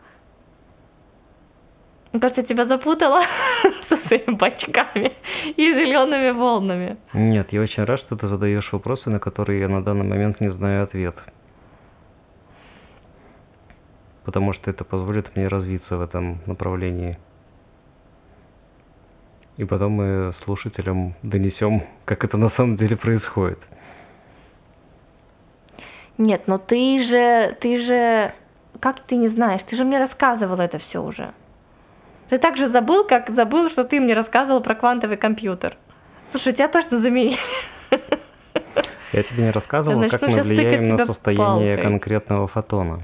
Мне 2.12 2.22
кажется, 2.22 2.42
я 2.42 2.48
тебя 2.48 2.64
запутала 2.66 3.22
со 3.88 3.98
своими 3.98 4.32
бочками 4.32 5.12
и 5.56 5.74
зелеными 5.74 6.32
волнами. 6.32 6.98
Нет, 7.14 7.54
я 7.54 7.62
очень 7.62 7.84
рад, 7.84 8.00
что 8.00 8.16
ты 8.16 8.26
задаешь 8.26 8.74
вопросы, 8.74 9.12
на 9.12 9.20
которые 9.20 9.60
я 9.60 9.70
на 9.70 9.84
данный 9.84 10.06
момент 10.06 10.42
не 10.42 10.50
знаю 10.50 10.84
ответ. 10.84 11.16
Потому 14.30 14.54
что 14.54 14.70
это 14.70 14.84
позволит 14.84 15.36
мне 15.36 15.48
развиться 15.48 15.98
в 15.98 16.02
этом 16.02 16.38
направлении. 16.46 17.18
И 19.58 19.66
потом 19.66 19.94
мы 19.94 20.32
слушателям 20.34 21.16
донесем, 21.24 21.82
как 22.06 22.24
это 22.24 22.38
на 22.38 22.48
самом 22.48 22.76
деле 22.76 22.96
происходит. 22.96 23.58
Нет, 26.20 26.44
но 26.46 26.60
ты 26.60 27.00
же, 27.02 27.58
ты 27.60 27.80
же, 27.80 28.32
как 28.80 29.00
ты 29.00 29.16
не 29.16 29.30
знаешь, 29.30 29.64
ты 29.64 29.76
же 29.76 29.84
мне 29.84 29.98
рассказывал 29.98 30.60
это 30.60 30.78
все 30.78 31.02
уже. 31.02 31.32
Ты 32.30 32.38
так 32.38 32.56
же 32.56 32.68
забыл, 32.68 33.04
как 33.04 33.32
забыл, 33.32 33.72
что 33.72 33.84
ты 33.84 34.00
мне 34.00 34.14
рассказывал 34.14 34.62
про 34.62 34.76
квантовый 34.76 35.18
компьютер. 35.18 35.76
Слушай, 36.30 36.54
тебя 36.54 36.68
точно 36.68 37.00
заменили. 37.00 37.40
Я 39.12 39.24
тебе 39.24 39.46
не 39.46 39.52
рассказывал, 39.52 40.08
как 40.08 40.22
мы 40.22 40.44
влияем 40.44 40.84
на 40.84 41.00
состояние 41.00 41.74
палкой. 41.74 41.82
конкретного 41.82 42.48
фотона. 42.48 43.00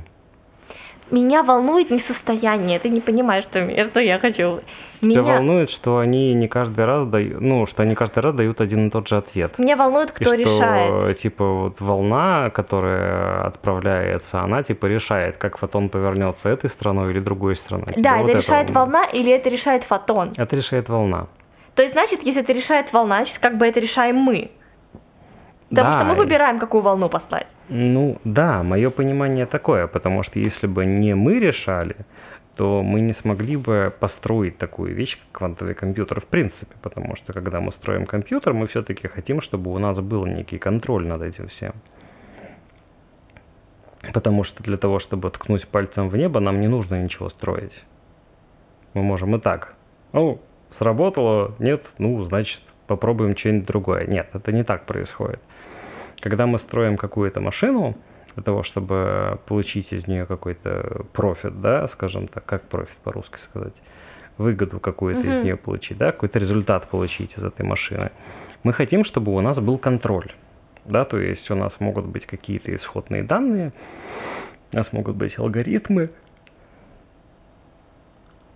Меня 1.11 1.43
волнует 1.43 1.91
не 1.91 1.99
состояние, 1.99 2.79
ты 2.79 2.89
не 2.89 2.99
понимаешь, 2.99 3.43
что, 3.43 3.85
что 3.85 3.99
я 3.99 4.17
хочу. 4.17 4.61
Меня... 5.01 5.21
Тебя 5.21 5.35
волнует, 5.35 5.69
что 5.69 5.99
они 5.99 6.33
не 6.33 6.47
каждый 6.47 6.85
раз 6.85 7.05
дают, 7.05 7.41
ну, 7.41 7.67
что 7.67 7.83
они 7.83 7.93
каждый 7.93 8.19
раз 8.19 8.33
дают 8.33 8.59
один 8.59 8.87
и 8.87 8.89
тот 8.89 9.07
же 9.07 9.17
ответ. 9.17 9.59
Меня 9.59 9.75
волнует, 9.75 10.11
кто 10.11 10.33
и 10.33 10.37
решает. 10.37 11.01
Что, 11.01 11.13
типа, 11.13 11.45
вот 11.45 11.81
волна, 11.81 12.49
которая 12.49 13.45
отправляется, 13.45 14.41
она, 14.41 14.63
типа, 14.63 14.87
решает, 14.87 15.37
как 15.37 15.57
фотон 15.57 15.89
повернется 15.89 16.49
этой 16.49 16.69
стороной 16.69 17.11
или 17.11 17.19
другой 17.19 17.55
стороной. 17.55 17.93
Да, 17.97 18.17
это 18.17 18.27
вот 18.27 18.35
решает 18.37 18.69
это 18.69 18.73
волна 18.73 19.05
или 19.05 19.31
это 19.31 19.49
решает 19.49 19.83
фотон? 19.83 20.33
Это 20.37 20.55
решает 20.55 20.89
волна. 20.89 21.27
То 21.75 21.83
есть, 21.83 21.93
значит, 21.93 22.23
если 22.23 22.41
это 22.41 22.53
решает 22.53 22.93
волна, 22.93 23.17
значит, 23.17 23.37
как 23.39 23.57
бы 23.57 23.67
это 23.67 23.79
решаем 23.79 24.15
мы. 24.15 24.49
Потому 25.69 25.91
да. 25.91 25.93
что 25.93 26.05
мы 26.05 26.15
выбираем, 26.15 26.59
какую 26.59 26.81
волну 26.81 27.09
послать. 27.09 27.55
Ну 27.69 28.17
да, 28.23 28.63
мое 28.63 28.89
понимание 28.89 29.45
такое, 29.45 29.87
потому 29.87 30.23
что 30.23 30.39
если 30.39 30.67
бы 30.67 30.85
не 30.85 31.15
мы 31.15 31.39
решали, 31.39 31.95
то 32.55 32.83
мы 32.83 33.01
не 33.01 33.13
смогли 33.13 33.57
бы 33.57 33.93
построить 33.99 34.57
такую 34.57 34.93
вещь, 34.93 35.17
как 35.17 35.39
квантовый 35.39 35.73
компьютер 35.73 36.21
в 36.21 36.27
принципе, 36.27 36.75
потому 36.81 37.15
что 37.15 37.33
когда 37.33 37.59
мы 37.59 37.71
строим 37.71 38.05
компьютер, 38.05 38.53
мы 38.53 38.67
все-таки 38.67 39.07
хотим, 39.07 39.41
чтобы 39.41 39.71
у 39.71 39.79
нас 39.79 39.99
был 39.99 40.25
некий 40.25 40.57
контроль 40.57 41.07
над 41.07 41.21
этим 41.21 41.47
всем. 41.47 41.73
Потому 44.13 44.43
что 44.43 44.63
для 44.63 44.77
того, 44.77 44.99
чтобы 44.99 45.31
ткнуть 45.31 45.67
пальцем 45.67 46.09
в 46.09 46.15
небо, 46.15 46.39
нам 46.39 46.61
не 46.61 46.67
нужно 46.67 47.01
ничего 47.01 47.27
строить. 47.29 47.83
Мы 48.93 49.01
можем 49.01 49.35
и 49.35 49.39
так. 49.39 49.73
О, 50.13 50.37
сработало, 50.69 51.55
нет, 51.59 51.93
ну, 51.97 52.21
значит, 52.21 52.61
попробуем 52.87 53.35
что-нибудь 53.35 53.67
другое. 53.67 54.07
Нет, 54.07 54.29
это 54.33 54.51
не 54.51 54.63
так 54.63 54.85
происходит. 54.85 55.39
Когда 56.19 56.47
мы 56.47 56.57
строим 56.57 56.97
какую-то 56.97 57.41
машину, 57.41 57.95
для 58.35 58.43
того, 58.43 58.63
чтобы 58.63 59.39
получить 59.45 59.93
из 59.93 60.07
нее 60.07 60.25
какой-то 60.25 61.05
профит, 61.13 61.61
да, 61.61 61.87
скажем 61.87 62.27
так, 62.27 62.45
как 62.45 62.63
профит 62.63 62.97
по-русски 62.97 63.39
сказать, 63.39 63.81
выгоду 64.37 64.79
какую-то 64.79 65.21
mm-hmm. 65.21 65.31
из 65.31 65.37
нее 65.37 65.55
получить, 65.55 65.97
да, 65.97 66.11
какой-то 66.11 66.39
результат 66.39 66.89
получить 66.89 67.37
из 67.37 67.43
этой 67.43 67.65
машины, 67.65 68.11
мы 68.63 68.73
хотим, 68.73 69.05
чтобы 69.05 69.33
у 69.33 69.39
нас 69.39 69.59
был 69.59 69.77
контроль, 69.77 70.31
да, 70.83 71.05
то 71.05 71.17
есть 71.17 71.49
у 71.49 71.55
нас 71.55 71.79
могут 71.79 72.05
быть 72.05 72.25
какие-то 72.25 72.75
исходные 72.75 73.23
данные, 73.23 73.71
у 74.73 74.75
нас 74.75 74.91
могут 74.91 75.15
быть 75.15 75.39
алгоритмы, 75.39 76.09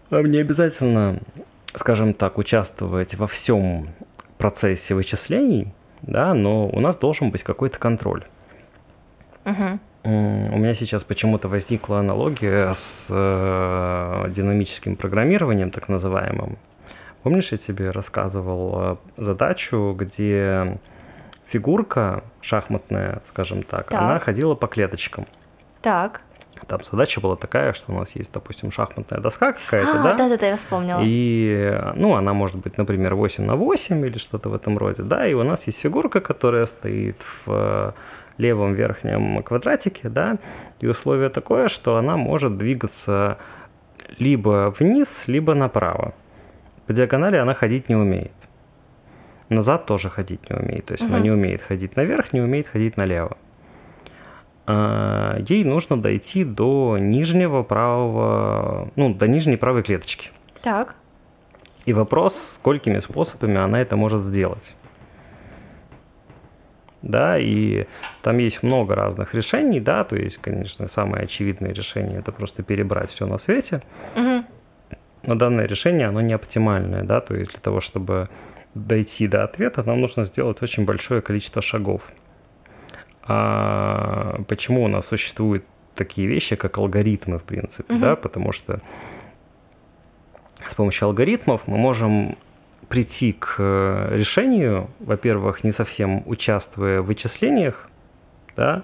нам 0.09 0.25
не 0.25 0.39
обязательно, 0.39 1.19
скажем 1.75 2.13
так, 2.13 2.37
участвовать 2.37 3.15
во 3.15 3.27
всем 3.27 3.89
процессе 4.39 4.95
вычислений, 4.95 5.71
да, 6.01 6.33
но 6.33 6.67
у 6.67 6.79
нас 6.79 6.97
должен 6.97 7.29
быть 7.29 7.43
какой-то 7.43 7.77
контроль. 7.77 8.23
Угу. 9.45 9.79
У 10.03 10.57
меня 10.57 10.73
сейчас 10.73 11.03
почему-то 11.03 11.49
возникла 11.49 11.99
аналогия 11.99 12.71
с 12.73 13.07
э, 13.09 14.25
динамическим 14.29 14.95
программированием, 14.95 15.71
так 15.71 15.89
называемым. 15.89 16.57
Помнишь, 17.21 17.51
я 17.51 17.57
тебе 17.57 17.91
рассказывал 17.91 18.79
э, 18.81 18.95
задачу, 19.17 19.93
где 19.97 20.79
фигурка 21.45 22.23
шахматная, 22.39 23.21
скажем 23.27 23.61
так, 23.61 23.89
так, 23.89 24.01
она 24.01 24.19
ходила 24.19 24.55
по 24.55 24.67
клеточкам. 24.67 25.27
Так. 25.81 26.21
Там 26.67 26.79
задача 26.83 27.21
была 27.21 27.35
такая, 27.35 27.73
что 27.73 27.91
у 27.91 27.95
нас 27.97 28.15
есть, 28.15 28.31
допустим, 28.31 28.71
шахматная 28.71 29.19
доска 29.19 29.53
какая-то, 29.53 29.99
а, 29.99 30.03
да? 30.03 30.13
Да-да-да, 30.15 30.47
я 30.47 30.57
вспомнила. 30.57 30.99
И, 31.03 31.79
ну, 31.95 32.15
она 32.15 32.33
может 32.33 32.57
быть, 32.57 32.77
например, 32.77 33.15
8 33.15 33.45
на 33.45 33.55
8 33.55 34.05
или 34.05 34.17
что-то 34.17 34.49
в 34.49 34.55
этом 34.55 34.77
роде, 34.77 35.03
да, 35.03 35.27
и 35.27 35.33
у 35.33 35.43
нас 35.43 35.67
есть 35.67 35.79
фигурка, 35.79 36.21
которая 36.21 36.65
стоит 36.65 37.17
в 37.21 37.43
э, 37.47 37.91
левом 38.37 38.73
верхнем 38.73 39.41
квадратике, 39.43 40.09
да, 40.09 40.37
и 40.79 40.87
условие 40.87 41.29
такое, 41.29 41.67
что 41.67 41.95
она 41.95 42.17
может 42.17 42.57
двигаться 42.57 43.37
либо 44.17 44.73
вниз, 44.77 45.23
либо 45.27 45.53
направо. 45.53 46.13
По 46.87 46.93
диагонали 46.93 47.37
она 47.37 47.53
ходить 47.53 47.89
не 47.89 47.95
умеет. 47.95 48.31
Назад 49.49 49.85
тоже 49.85 50.09
ходить 50.09 50.49
не 50.49 50.55
умеет. 50.55 50.85
То 50.85 50.93
есть 50.93 51.05
угу. 51.05 51.13
она 51.13 51.23
не 51.23 51.31
умеет 51.31 51.61
ходить 51.61 51.95
наверх, 51.95 52.33
не 52.33 52.41
умеет 52.41 52.67
ходить 52.67 52.97
налево. 52.97 53.37
А, 54.71 55.39
ей 55.47 55.63
нужно 55.63 55.99
дойти 55.99 56.43
до 56.43 56.99
нижнего 56.99 57.63
правого, 57.63 58.91
ну, 58.95 59.11
до 59.15 59.27
нижней 59.27 59.57
правой 59.57 59.81
клеточки. 59.81 60.29
Так. 60.61 60.93
И 61.87 61.93
вопрос, 61.93 62.53
сколькими 62.57 62.99
способами 62.99 63.57
она 63.57 63.81
это 63.81 63.95
может 63.95 64.21
сделать. 64.21 64.75
Да, 67.01 67.39
и 67.39 67.87
там 68.21 68.37
есть 68.37 68.61
много 68.61 68.93
разных 68.93 69.33
решений, 69.33 69.79
да, 69.79 70.03
то 70.03 70.15
есть, 70.15 70.37
конечно, 70.37 70.87
самое 70.87 71.23
очевидное 71.23 71.73
решение 71.73 72.19
это 72.19 72.31
просто 72.31 72.61
перебрать 72.61 73.09
все 73.09 73.25
на 73.25 73.39
свете. 73.39 73.81
Угу. 74.15 74.43
Но 75.23 75.35
данное 75.35 75.65
решение, 75.65 76.09
оно 76.09 76.21
не 76.21 76.33
оптимальное, 76.33 77.01
да, 77.01 77.21
то 77.21 77.35
есть 77.35 77.51
для 77.51 77.59
того, 77.59 77.81
чтобы 77.81 78.29
дойти 78.75 79.27
до 79.27 79.43
ответа, 79.43 79.81
нам 79.81 79.99
нужно 79.99 80.25
сделать 80.25 80.61
очень 80.61 80.85
большое 80.85 81.23
количество 81.23 81.63
шагов 81.63 82.11
а 83.31 84.41
почему 84.47 84.83
у 84.83 84.87
нас 84.87 85.05
существуют 85.05 85.63
такие 85.93 86.27
вещи, 86.27 86.55
как 86.55 86.79
алгоритмы, 86.79 87.37
в 87.37 87.43
принципе, 87.43 87.93
угу. 87.93 88.01
да, 88.01 88.15
потому 88.15 88.51
что 88.51 88.81
с 90.67 90.73
помощью 90.73 91.05
алгоритмов 91.05 91.67
мы 91.67 91.77
можем 91.77 92.35
прийти 92.87 93.33
к 93.33 93.57
э, 93.59 94.17
решению, 94.17 94.89
во-первых, 94.99 95.63
не 95.63 95.71
совсем 95.71 96.23
участвуя 96.25 97.01
в 97.01 97.05
вычислениях, 97.05 97.87
да, 98.57 98.83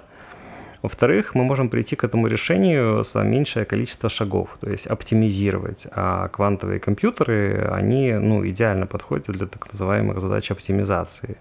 во-вторых, 0.83 1.33
мы 1.33 1.43
можем 1.43 1.69
прийти 1.69 1.95
к 1.95 2.03
этому 2.03 2.27
решению 2.27 3.03
за 3.03 3.23
меньшее 3.23 3.65
количество 3.65 4.07
шагов, 4.07 4.57
то 4.61 4.69
есть 4.69 4.85
оптимизировать. 4.85 5.87
А 5.91 6.27
квантовые 6.27 6.79
компьютеры, 6.79 7.67
они 7.71 8.13
ну, 8.13 8.47
идеально 8.47 8.85
подходят 8.85 9.25
для 9.25 9.47
так 9.47 9.73
называемых 9.73 10.21
задач 10.21 10.51
оптимизации. 10.51 11.37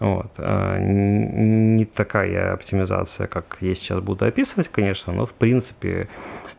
Вот. 0.00 0.30
А, 0.38 0.78
не 0.78 1.84
такая 1.84 2.52
оптимизация, 2.52 3.26
как 3.26 3.58
я 3.60 3.74
сейчас 3.74 4.00
буду 4.00 4.24
описывать, 4.24 4.68
конечно, 4.68 5.12
но 5.12 5.26
в 5.26 5.32
принципе 5.32 6.08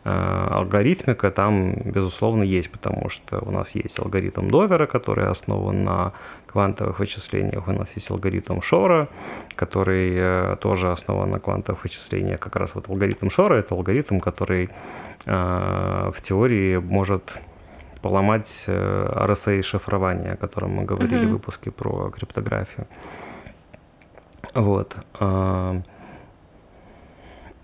а, 0.04 0.48
алгоритмика 0.60 1.32
там, 1.32 1.74
безусловно, 1.86 2.44
есть, 2.44 2.70
потому 2.70 3.10
что 3.10 3.40
у 3.40 3.52
нас 3.52 3.72
есть 3.76 4.00
алгоритм 4.00 4.50
Довера, 4.50 4.88
который 4.88 5.28
основан 5.28 5.84
на 5.84 6.14
квантовых 6.48 7.00
вычислениях, 7.00 7.68
у 7.68 7.72
нас 7.72 7.92
есть 7.96 8.10
алгоритм 8.10 8.60
Шора, 8.60 9.08
который 9.56 10.14
э, 10.16 10.56
тоже 10.60 10.92
основан 10.92 11.30
на 11.30 11.40
квантовых 11.40 11.84
вычислениях. 11.84 12.40
Как 12.40 12.56
раз 12.56 12.74
вот 12.74 12.90
алгоритм 12.90 13.30
Шора– 13.30 13.56
это 13.58 13.76
алгоритм, 13.76 14.20
который 14.20 14.70
а, 15.28 16.12
в 16.12 16.22
теории 16.22 16.78
может 16.78 17.40
поломать 18.02 18.66
RSA-шифрование, 18.68 20.34
о 20.34 20.38
котором 20.38 20.72
мы 20.72 20.84
говорили 20.84 21.24
mm-hmm. 21.24 21.28
в 21.28 21.32
выпуске 21.32 21.72
про 21.72 22.10
криптографию. 22.10 22.88
Вот. 24.54 24.96
А, 25.20 25.82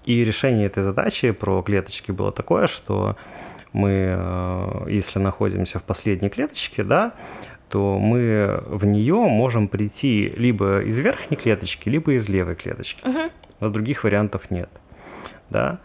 и 0.05 0.23
решение 0.23 0.67
этой 0.67 0.83
задачи 0.83 1.31
про 1.31 1.61
клеточки 1.61 2.11
было 2.11 2.31
такое, 2.31 2.67
что 2.67 3.15
мы, 3.73 4.15
а, 4.17 4.85
если 4.87 5.19
находимся 5.19 5.79
в 5.79 5.83
последней 5.83 6.29
клеточке, 6.29 6.83
да, 6.83 7.13
то 7.69 7.97
мы 7.97 8.63
в 8.67 8.85
нее 8.85 9.15
можем 9.15 9.67
прийти 9.67 10.33
либо 10.37 10.81
из 10.81 10.99
верхней 10.99 11.37
клеточки, 11.37 11.89
либо 11.89 12.13
из 12.13 12.29
левой 12.29 12.55
клеточки. 12.55 13.07
Угу. 13.07 13.31
Но 13.59 13.69
других 13.69 14.03
вариантов 14.03 14.51
нет. 14.51 14.69
Да? 15.49 15.79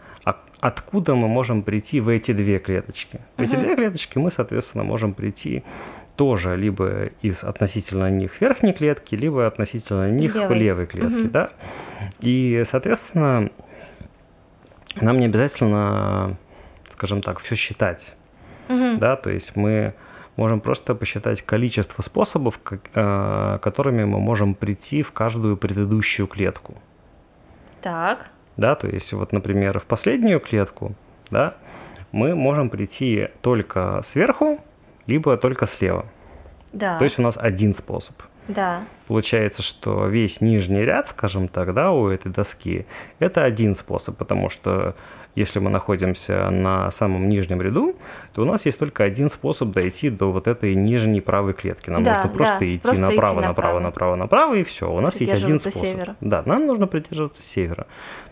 Откуда 0.61 1.15
мы 1.15 1.27
можем 1.27 1.63
прийти 1.63 1.99
в 1.99 2.07
эти 2.07 2.33
две 2.33 2.59
клеточки? 2.59 3.19
В 3.35 3.41
эти 3.41 3.55
две 3.55 3.75
клеточки 3.75 4.19
мы, 4.19 4.29
соответственно, 4.29 4.83
можем 4.83 5.13
прийти 5.13 5.63
тоже 6.15 6.55
либо 6.55 7.05
из 7.23 7.43
относительно 7.43 8.11
них 8.11 8.39
верхней 8.39 8.73
клетки, 8.73 9.15
либо 9.15 9.47
относительно 9.47 10.11
них 10.11 10.35
левой, 10.35 10.57
левой 10.59 10.85
клетки, 10.85 11.23
угу. 11.23 11.29
да. 11.29 11.49
И, 12.19 12.63
соответственно, 12.67 13.49
нам 15.01 15.19
не 15.19 15.25
обязательно, 15.25 16.37
скажем 16.93 17.23
так, 17.23 17.39
все 17.39 17.55
считать, 17.55 18.13
угу. 18.69 18.97
да, 18.97 19.15
то 19.15 19.31
есть 19.31 19.55
мы 19.55 19.95
можем 20.35 20.59
просто 20.59 20.93
посчитать 20.93 21.41
количество 21.41 22.01
способов, 22.03 22.59
э, 22.93 23.59
которыми 23.61 24.03
мы 24.03 24.19
можем 24.19 24.53
прийти 24.53 25.01
в 25.01 25.11
каждую 25.11 25.57
предыдущую 25.57 26.27
клетку. 26.27 26.75
Так. 27.81 28.30
Да, 28.57 28.75
то 28.75 28.87
есть 28.87 29.13
вот, 29.13 29.31
например, 29.33 29.79
в 29.79 29.85
последнюю 29.85 30.39
клетку 30.39 30.93
да, 31.31 31.55
мы 32.11 32.35
можем 32.35 32.69
прийти 32.69 33.29
только 33.41 34.01
сверху, 34.05 34.59
либо 35.07 35.37
только 35.37 35.65
слева. 35.65 36.05
Да. 36.73 36.97
То 36.97 37.05
есть 37.05 37.17
у 37.17 37.21
нас 37.21 37.37
один 37.37 37.73
способ. 37.73 38.15
Да. 38.47 38.81
Получается, 39.07 39.61
что 39.61 40.07
весь 40.07 40.41
нижний 40.41 40.83
ряд, 40.83 41.07
скажем 41.07 41.47
так, 41.47 41.73
да, 41.73 41.91
у 41.91 42.07
этой 42.07 42.31
доски, 42.31 42.85
это 43.19 43.43
один 43.43 43.75
способ, 43.75 44.17
потому 44.17 44.49
что 44.49 44.95
если 45.35 45.59
мы 45.59 45.69
находимся 45.69 46.49
на 46.49 46.91
самом 46.91 47.29
нижнем 47.29 47.61
ряду, 47.61 47.95
то 48.33 48.41
у 48.41 48.45
нас 48.45 48.65
есть 48.65 48.79
только 48.79 49.03
один 49.03 49.29
способ 49.29 49.69
дойти 49.69 50.09
до 50.09 50.31
вот 50.31 50.47
этой 50.47 50.75
нижней 50.75 51.21
правой 51.21 51.53
клетки. 51.53 51.89
Нам 51.89 52.03
Да, 52.03 52.17
нужно 52.17 52.29
просто 52.35 52.59
да, 52.59 52.65
идти 52.65 52.79
просто 52.79 53.05
идти 53.05 53.15
направо, 53.15 53.41
направо. 53.41 53.79
направо, 53.79 53.79
направо, 53.79 54.15
направо, 54.15 54.53
и 54.55 54.63
все. 54.63 54.91
У 54.91 54.99
нас 54.99 55.19
есть 55.21 55.31
один 55.31 55.59
способ. 55.59 55.81
севера. 55.81 56.15
Да, 56.21 56.43
нам 56.45 56.65
нужно 56.65 56.87
придерживаться 56.87 57.41
севера. 57.41 57.87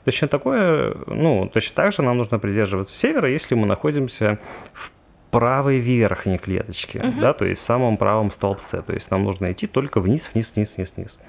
Точно 0.06 0.28
такое, 0.28 0.96
ну, 1.08 1.50
точно 1.54 1.76
так 1.76 1.94
же 1.94 2.02
нам 2.02 2.18
нужно 2.18 2.40
придерживаться 2.40 2.96
севера, 2.96 3.30
если 3.30 3.56
мы 3.56 3.66
находимся 3.66 4.40
в 4.74 4.92
правой 5.32 5.80
верхней 5.80 6.38
клеточке, 6.38 7.14
да, 7.22 7.34
то 7.34 7.46
есть 7.46 7.62
в 7.62 7.64
самом 7.66 7.98
правом 7.98 8.32
столбце. 8.32 8.82
То 8.82 8.94
есть 8.94 9.12
нам 9.12 9.24
нужно 9.24 9.52
идти 9.52 9.68
только 9.68 10.02
вниз, 10.02 10.30
вниз, 10.34 10.54
вниз, 10.56 10.76
вниз, 10.76 10.94
вниз. 10.96 11.20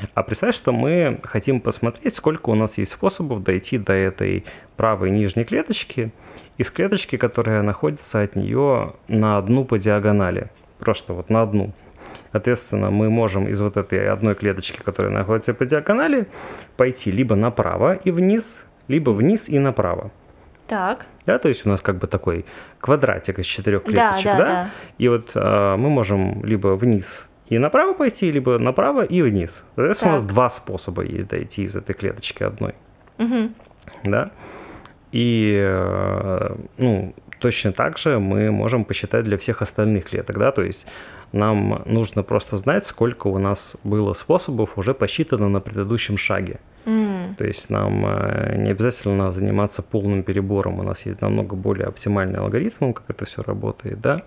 Да? 0.00 0.08
А 0.14 0.22
представь, 0.22 0.54
что 0.54 0.72
мы 0.72 1.20
хотим 1.22 1.60
посмотреть, 1.60 2.16
сколько 2.16 2.50
у 2.50 2.54
нас 2.54 2.78
есть 2.78 2.92
способов 2.92 3.42
дойти 3.42 3.78
до 3.78 3.92
этой 3.92 4.44
правой 4.76 5.10
нижней 5.10 5.44
клеточки 5.44 6.12
из 6.56 6.70
клеточки, 6.70 7.16
которая 7.16 7.62
находится 7.62 8.22
от 8.22 8.36
нее 8.36 8.94
на 9.08 9.38
одну 9.38 9.64
по 9.64 9.78
диагонали. 9.78 10.50
Просто 10.78 11.12
вот 11.12 11.30
на 11.30 11.42
одну. 11.42 11.72
Соответственно, 12.32 12.90
мы 12.90 13.10
можем 13.10 13.48
из 13.48 13.60
вот 13.60 13.76
этой 13.76 14.08
одной 14.08 14.34
клеточки, 14.34 14.80
которая 14.82 15.12
находится 15.12 15.54
по 15.54 15.64
диагонали, 15.64 16.26
пойти 16.76 17.10
либо 17.10 17.36
направо 17.36 17.94
и 17.94 18.10
вниз, 18.10 18.64
либо 18.86 19.10
вниз 19.10 19.48
и 19.48 19.58
направо. 19.58 20.10
Так. 20.66 21.06
Да, 21.24 21.38
то 21.38 21.48
есть 21.48 21.64
у 21.64 21.68
нас 21.70 21.80
как 21.80 21.96
бы 21.96 22.06
такой 22.06 22.44
квадратик 22.80 23.38
из 23.38 23.46
четырех 23.46 23.84
Да, 23.84 23.90
клеточек, 23.90 24.24
да, 24.24 24.38
да? 24.38 24.46
да. 24.46 24.70
И 24.98 25.08
вот 25.08 25.30
э, 25.34 25.76
мы 25.76 25.88
можем 25.88 26.44
либо 26.44 26.68
вниз 26.76 27.27
и 27.48 27.58
направо 27.58 27.94
пойти, 27.94 28.30
либо 28.30 28.58
направо 28.58 29.02
и 29.02 29.22
вниз. 29.22 29.62
Соответственно, 29.76 30.12
у 30.12 30.14
нас 30.16 30.22
Так. 30.22 30.30
два 30.32 30.48
способа 30.50 31.02
есть 31.02 31.28
дойти 31.28 31.62
из 31.64 31.76
этой 31.76 31.94
клеточки 31.94 32.42
одной, 32.42 32.74
Мгм. 33.18 33.54
да? 34.04 34.30
И, 35.12 35.54
э, 35.58 36.56
ну, 36.76 37.14
точно 37.40 37.72
так 37.72 37.98
же 37.98 38.18
мы 38.18 38.50
можем 38.50 38.84
посчитать 38.84 39.24
для 39.24 39.36
всех 39.38 39.62
остальных 39.62 40.04
клеток, 40.10 40.38
да, 40.38 40.50
то 40.52 40.62
есть 40.62 40.86
нам 41.32 41.82
нужно 41.86 42.22
просто 42.22 42.56
знать, 42.56 42.86
сколько 42.86 43.28
у 43.28 43.38
нас 43.38 43.76
было 43.84 44.12
способов 44.14 44.76
уже 44.78 44.94
посчитано 44.94 45.48
на 45.48 45.60
предыдущем 45.60 46.16
шаге. 46.18 46.58
То 47.36 47.44
есть 47.46 47.68
нам 47.70 48.02
э, 48.06 48.56
не 48.56 48.70
обязательно 48.70 49.30
заниматься 49.30 49.82
полным 49.82 50.22
перебором. 50.22 50.80
У 50.80 50.82
нас 50.82 51.04
есть 51.04 51.20
намного 51.20 51.54
более 51.54 51.86
оптимальный 51.86 52.38
алгоритм, 52.38 52.94
как 52.94 53.04
это 53.10 53.26
все 53.26 53.42
работает, 53.42 54.00
да. 54.00 54.22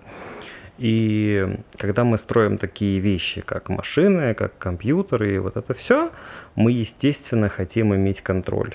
И 0.82 1.46
когда 1.78 2.02
мы 2.02 2.18
строим 2.18 2.58
такие 2.58 2.98
вещи, 2.98 3.40
как 3.40 3.68
машины, 3.68 4.34
как 4.34 4.58
компьютеры, 4.58 5.36
и 5.36 5.38
вот 5.38 5.56
это 5.56 5.74
все, 5.74 6.10
мы, 6.56 6.72
естественно, 6.72 7.48
хотим 7.48 7.94
иметь 7.94 8.20
контроль. 8.20 8.74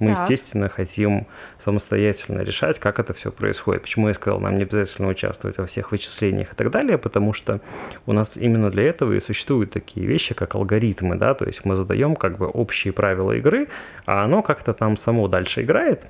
Мы, 0.00 0.08
Так. 0.08 0.20
естественно, 0.20 0.68
хотим 0.68 1.26
самостоятельно 1.58 2.42
решать, 2.42 2.78
как 2.78 2.98
это 2.98 3.14
все 3.14 3.32
происходит. 3.32 3.82
Почему 3.82 4.08
я 4.08 4.14
сказал, 4.14 4.38
нам 4.40 4.58
не 4.58 4.64
обязательно 4.64 5.08
участвовать 5.08 5.56
во 5.56 5.64
всех 5.64 5.92
вычислениях 5.92 6.52
и 6.52 6.56
так 6.56 6.70
далее, 6.70 6.98
потому 6.98 7.32
что 7.32 7.62
у 8.04 8.12
нас 8.12 8.36
именно 8.36 8.70
для 8.70 8.82
этого 8.82 9.14
и 9.14 9.20
существуют 9.20 9.70
такие 9.70 10.06
вещи, 10.06 10.34
как 10.34 10.54
алгоритмы, 10.56 11.16
да, 11.16 11.32
то 11.32 11.46
есть 11.46 11.64
мы 11.64 11.74
задаем 11.74 12.16
как 12.16 12.36
бы 12.36 12.48
общие 12.48 12.92
правила 12.92 13.32
игры, 13.32 13.68
а 14.04 14.24
оно 14.24 14.42
как-то 14.42 14.74
там 14.74 14.98
само 14.98 15.26
дальше 15.26 15.62
играет, 15.62 16.06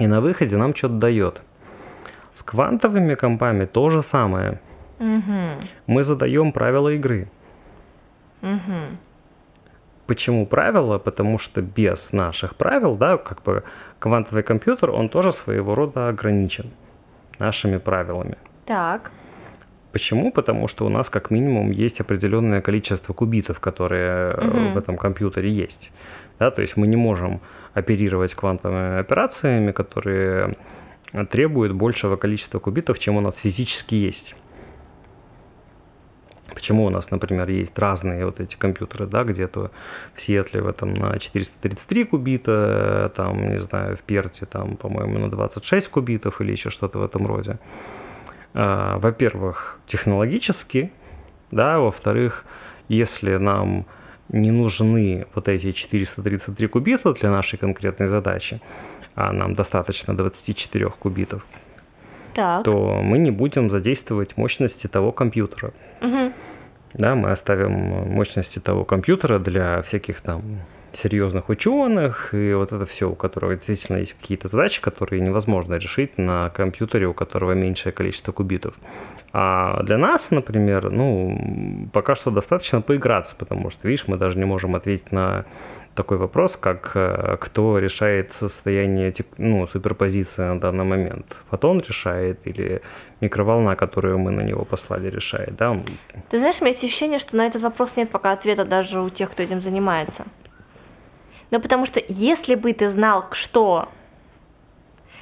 и 0.00 0.08
на 0.08 0.20
выходе 0.20 0.56
нам 0.56 0.74
что-то 0.74 0.94
дает. 0.94 1.42
С 2.38 2.42
квантовыми 2.44 3.16
компами 3.16 3.64
то 3.66 3.90
же 3.90 4.00
самое. 4.02 4.60
Мгм. 5.00 5.58
Мы 5.88 6.04
задаем 6.04 6.52
правила 6.52 6.88
игры. 6.88 7.26
Мгм. 8.42 8.96
Почему 10.06 10.46
правила? 10.46 10.98
Потому 10.98 11.38
что 11.38 11.62
без 11.62 12.12
наших 12.12 12.54
правил, 12.54 12.94
да, 12.94 13.16
как 13.16 13.42
бы 13.42 13.64
квантовый 13.98 14.44
компьютер, 14.44 14.90
он 14.90 15.08
тоже 15.08 15.32
своего 15.32 15.74
рода 15.74 16.08
ограничен 16.08 16.66
нашими 17.40 17.78
правилами. 17.78 18.36
Так. 18.66 19.10
Почему? 19.92 20.30
Потому 20.30 20.68
что 20.68 20.86
у 20.86 20.88
нас 20.88 21.10
как 21.10 21.32
минимум 21.32 21.72
есть 21.72 22.00
определенное 22.00 22.60
количество 22.60 23.12
кубитов, 23.14 23.58
которые 23.58 24.36
Мгм. 24.36 24.72
в 24.74 24.76
этом 24.78 24.96
компьютере 24.96 25.50
есть. 25.50 25.90
Да, 26.38 26.52
то 26.52 26.62
есть 26.62 26.76
мы 26.76 26.86
не 26.86 26.96
можем 26.96 27.40
оперировать 27.74 28.36
квантовыми 28.36 29.00
операциями, 29.00 29.72
которые 29.72 30.54
требуют 31.30 31.72
большего 31.72 32.16
количества 32.16 32.58
кубитов, 32.58 32.98
чем 32.98 33.16
у 33.16 33.20
нас 33.20 33.38
физически 33.38 33.94
есть. 33.94 34.36
Почему 36.54 36.86
у 36.86 36.90
нас, 36.90 37.10
например, 37.10 37.48
есть 37.50 37.78
разные 37.78 38.24
вот 38.24 38.40
эти 38.40 38.56
компьютеры, 38.56 39.06
да, 39.06 39.22
где-то 39.22 39.70
в 40.14 40.20
Сиэтле 40.20 40.60
в 40.60 40.66
этом 40.66 40.94
на 40.94 41.18
433 41.18 42.04
кубита, 42.04 43.12
там, 43.14 43.50
не 43.50 43.58
знаю, 43.58 43.96
в 43.96 44.02
Перте 44.02 44.46
там, 44.46 44.76
по-моему, 44.76 45.18
на 45.18 45.30
26 45.30 45.88
кубитов 45.88 46.40
или 46.40 46.52
еще 46.52 46.70
что-то 46.70 46.98
в 46.98 47.04
этом 47.04 47.26
роде. 47.26 47.58
А, 48.54 48.98
Во-первых, 48.98 49.78
технологически, 49.86 50.90
да, 51.50 51.78
во-вторых, 51.78 52.44
если 52.88 53.36
нам 53.36 53.86
не 54.30 54.50
нужны 54.50 55.26
вот 55.34 55.48
эти 55.48 55.70
433 55.70 56.66
кубита 56.66 57.12
для 57.12 57.30
нашей 57.30 57.58
конкретной 57.58 58.08
задачи, 58.08 58.60
а 59.18 59.32
нам 59.32 59.54
достаточно 59.54 60.16
24 60.16 60.90
кубитов, 60.90 61.44
Так. 62.34 62.62
то 62.62 63.00
мы 63.02 63.18
не 63.18 63.32
будем 63.32 63.68
задействовать 63.68 64.36
мощности 64.36 64.86
того 64.86 65.10
компьютера. 65.10 65.72
Мгм. 66.00 66.32
Да, 66.94 67.16
мы 67.16 67.32
оставим 67.32 67.72
мощности 67.72 68.60
того 68.60 68.84
компьютера 68.84 69.40
для 69.40 69.82
всяких 69.82 70.20
там 70.20 70.42
серьезных 70.92 71.48
ученых 71.48 72.32
и 72.32 72.54
вот 72.54 72.72
это 72.72 72.86
все, 72.86 73.10
у 73.10 73.14
которого 73.14 73.56
действительно 73.56 73.98
есть 73.98 74.14
какие-то 74.14 74.46
задачи, 74.46 74.80
которые 74.80 75.20
невозможно 75.20 75.74
решить 75.74 76.16
на 76.16 76.48
компьютере, 76.50 77.08
у 77.08 77.12
которого 77.12 77.52
меньшее 77.52 77.92
количество 77.92 78.30
кубитов. 78.30 78.74
А 79.32 79.82
для 79.82 79.98
нас, 79.98 80.30
например, 80.30 80.90
ну, 80.90 81.90
пока 81.92 82.14
что 82.14 82.30
достаточно 82.30 82.80
поиграться, 82.80 83.34
потому 83.36 83.70
что, 83.70 83.88
видишь, 83.88 84.06
мы 84.06 84.16
даже 84.16 84.38
не 84.38 84.44
можем 84.44 84.76
ответить 84.76 85.12
на 85.12 85.44
такой 85.98 86.16
вопрос, 86.16 86.56
как 86.56 86.92
э, 86.94 87.36
кто 87.40 87.78
решает 87.78 88.32
состояние 88.32 89.12
ну, 89.38 89.66
суперпозиции 89.66 90.42
на 90.42 90.60
данный 90.60 90.84
момент. 90.84 91.36
Фотон 91.50 91.80
решает 91.80 92.46
или 92.46 92.80
микроволна, 93.20 93.76
которую 93.76 94.18
мы 94.18 94.30
на 94.30 94.42
него 94.42 94.64
послали, 94.64 95.10
решает. 95.10 95.56
Да? 95.56 95.76
Ты 96.30 96.38
знаешь, 96.38 96.60
у 96.60 96.64
меня 96.64 96.72
есть 96.72 96.84
ощущение, 96.84 97.18
что 97.18 97.36
на 97.36 97.46
этот 97.46 97.62
вопрос 97.62 97.96
нет 97.96 98.10
пока 98.10 98.32
ответа 98.32 98.64
даже 98.64 99.00
у 99.00 99.08
тех, 99.10 99.30
кто 99.30 99.42
этим 99.42 99.60
занимается. 99.60 100.24
Ну, 101.50 101.60
потому 101.60 101.86
что 101.86 102.00
если 102.08 102.54
бы 102.54 102.72
ты 102.72 102.88
знал, 102.90 103.24
что... 103.32 103.88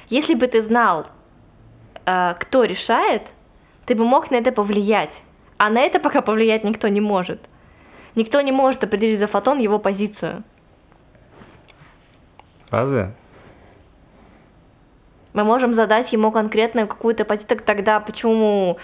Если 0.09 0.35
бы 0.35 0.47
ты 0.47 0.61
знал, 0.61 1.07
э, 2.05 2.35
кто 2.39 2.65
решает, 2.65 3.21
ты 3.85 3.95
бы 3.95 4.05
мог 4.05 4.31
на 4.31 4.37
это 4.37 4.51
повлиять. 4.51 5.23
А 5.57 5.69
на 5.69 5.79
это 5.79 5.99
пока 5.99 6.21
повлиять 6.21 6.63
никто 6.63 6.87
не 6.89 7.01
может. 7.01 7.39
Никто 8.15 8.41
не 8.41 8.51
может 8.51 8.83
определить 8.83 9.19
за 9.19 9.25
фотон 9.25 9.59
его 9.59 9.79
позицию. 9.79 10.43
Разве? 12.69 13.11
Мы 15.33 15.43
можем 15.43 15.73
задать 15.73 16.11
ему 16.13 16.31
конкретную 16.31 16.87
какую-то 16.87 17.23
позицию, 17.25 17.49
так 17.49 17.61
тогда 17.61 17.99
почему 17.99 18.77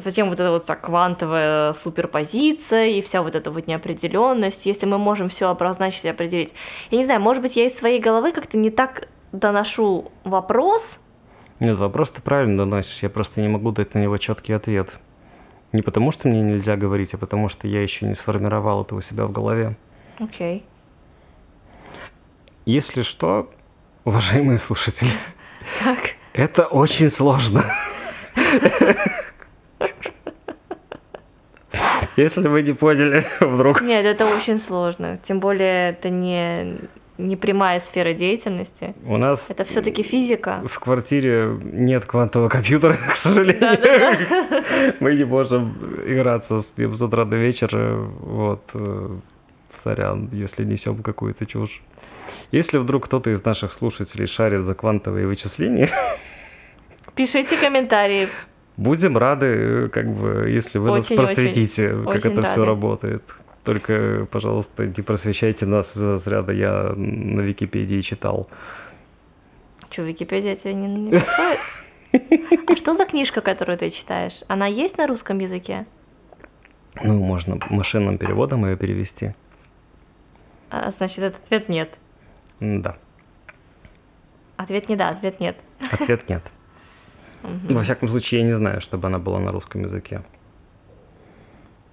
Затем 0.00 0.28
вот 0.28 0.38
эта 0.38 0.50
вот 0.50 0.64
вся 0.64 0.76
квантовая 0.76 1.72
суперпозиция 1.72 2.86
и 2.86 3.00
вся 3.00 3.22
вот 3.22 3.34
эта 3.34 3.50
вот 3.50 3.66
неопределенность, 3.66 4.66
если 4.66 4.86
мы 4.86 4.98
можем 4.98 5.28
все 5.28 5.48
обозначить 5.48 6.04
и 6.04 6.08
определить. 6.08 6.54
Я 6.90 6.98
не 6.98 7.04
знаю, 7.04 7.20
может 7.20 7.42
быть, 7.42 7.56
я 7.56 7.66
из 7.66 7.76
своей 7.76 8.00
головы 8.00 8.32
как-то 8.32 8.56
не 8.56 8.70
так 8.70 9.08
доношу 9.32 10.10
вопрос. 10.24 11.00
Нет, 11.60 11.76
вопрос 11.78 12.10
ты 12.10 12.22
правильно 12.22 12.58
доносишь, 12.58 13.02
я 13.02 13.10
просто 13.10 13.40
не 13.40 13.48
могу 13.48 13.72
дать 13.72 13.94
на 13.94 13.98
него 13.98 14.16
четкий 14.18 14.52
ответ. 14.52 14.98
Не 15.72 15.82
потому, 15.82 16.12
что 16.12 16.28
мне 16.28 16.40
нельзя 16.40 16.76
говорить, 16.76 17.12
а 17.14 17.18
потому, 17.18 17.48
что 17.48 17.66
я 17.66 17.82
еще 17.82 18.06
не 18.06 18.14
сформировал 18.14 18.82
это 18.82 18.94
у 18.94 19.00
себя 19.00 19.26
в 19.26 19.32
голове. 19.32 19.76
Окей. 20.18 20.64
Если 22.68 23.00
что, 23.00 23.48
уважаемые 24.04 24.58
слушатели, 24.58 25.08
Так. 25.82 25.98
это 26.34 26.66
очень 26.66 27.10
сложно. 27.10 27.64
Если 32.16 32.46
вы 32.46 32.60
не 32.62 32.74
поняли 32.74 33.24
вдруг. 33.40 33.80
Нет, 33.80 34.04
это 34.04 34.26
очень 34.26 34.58
сложно. 34.58 35.16
Тем 35.16 35.40
более 35.40 35.92
это 35.92 36.10
не, 36.10 36.76
не 37.16 37.36
прямая 37.36 37.80
сфера 37.80 38.12
деятельности. 38.12 38.94
У 39.06 39.16
нас 39.16 39.48
Это 39.48 39.64
все-таки 39.64 40.02
физика. 40.02 40.60
в 40.66 40.78
квартире 40.78 41.58
нет 41.62 42.04
квантового 42.04 42.50
компьютера, 42.50 42.92
к 42.92 43.16
сожалению. 43.16 44.94
Мы 45.00 45.14
не 45.14 45.24
можем 45.24 45.72
играться 46.06 46.58
с 46.58 46.76
ним 46.76 46.94
с 46.94 47.00
утра 47.00 47.24
до 47.24 47.38
вечера. 47.38 47.94
Вот. 48.20 48.60
э, 48.74 49.08
Сорян, 49.72 50.28
если 50.32 50.64
несем 50.64 51.02
какую-то 51.02 51.46
чушь. 51.46 51.80
Если 52.52 52.78
вдруг 52.78 53.04
кто-то 53.06 53.30
из 53.30 53.44
наших 53.44 53.72
слушателей 53.72 54.26
шарит 54.26 54.64
за 54.64 54.74
квантовые 54.74 55.26
вычисления, 55.26 55.88
Пишите 57.14 57.56
комментарии. 57.56 58.28
будем 58.76 59.18
рады, 59.18 59.88
как 59.88 60.06
бы, 60.08 60.48
если 60.50 60.78
вы 60.78 60.90
Очень, 60.92 61.16
нас 61.16 61.26
просветите, 61.26 61.94
очень, 61.94 62.04
как 62.06 62.14
очень 62.16 62.32
это 62.32 62.42
все 62.42 62.56
рады. 62.60 62.66
работает. 62.66 63.22
Только, 63.64 64.26
пожалуйста, 64.30 64.86
не 64.86 65.02
просвещайте 65.02 65.66
нас 65.66 65.96
из 65.96 66.02
разряда 66.02 66.52
«я 66.52 66.92
на 66.96 67.40
Википедии 67.40 68.00
читал». 68.00 68.48
Что, 69.90 70.02
Википедия 70.02 70.54
тебе 70.54 70.74
не, 70.74 70.86
не 70.86 71.10
подходит? 71.18 72.70
А 72.70 72.76
что 72.76 72.94
за 72.94 73.04
книжка, 73.04 73.40
которую 73.40 73.76
ты 73.78 73.90
читаешь? 73.90 74.40
Она 74.48 74.66
есть 74.66 74.96
на 74.96 75.06
русском 75.06 75.38
языке? 75.38 75.86
Ну, 77.02 77.18
можно 77.18 77.58
машинным 77.70 78.16
переводом 78.16 78.64
ее 78.64 78.76
перевести. 78.76 79.34
А, 80.70 80.90
значит, 80.90 81.18
этот 81.18 81.42
ответ 81.44 81.68
нет. 81.68 81.98
Да. 82.60 82.96
Ответ 84.56 84.88
не 84.88 84.96
да, 84.96 85.10
ответ 85.10 85.40
нет. 85.40 85.56
Ответ 85.92 86.28
нет. 86.28 86.42
Во 87.42 87.82
всяком 87.82 88.08
случае, 88.08 88.40
я 88.40 88.46
не 88.46 88.52
знаю, 88.54 88.80
чтобы 88.80 89.06
она 89.08 89.18
была 89.18 89.38
на 89.38 89.52
русском 89.52 89.82
языке. 89.82 90.22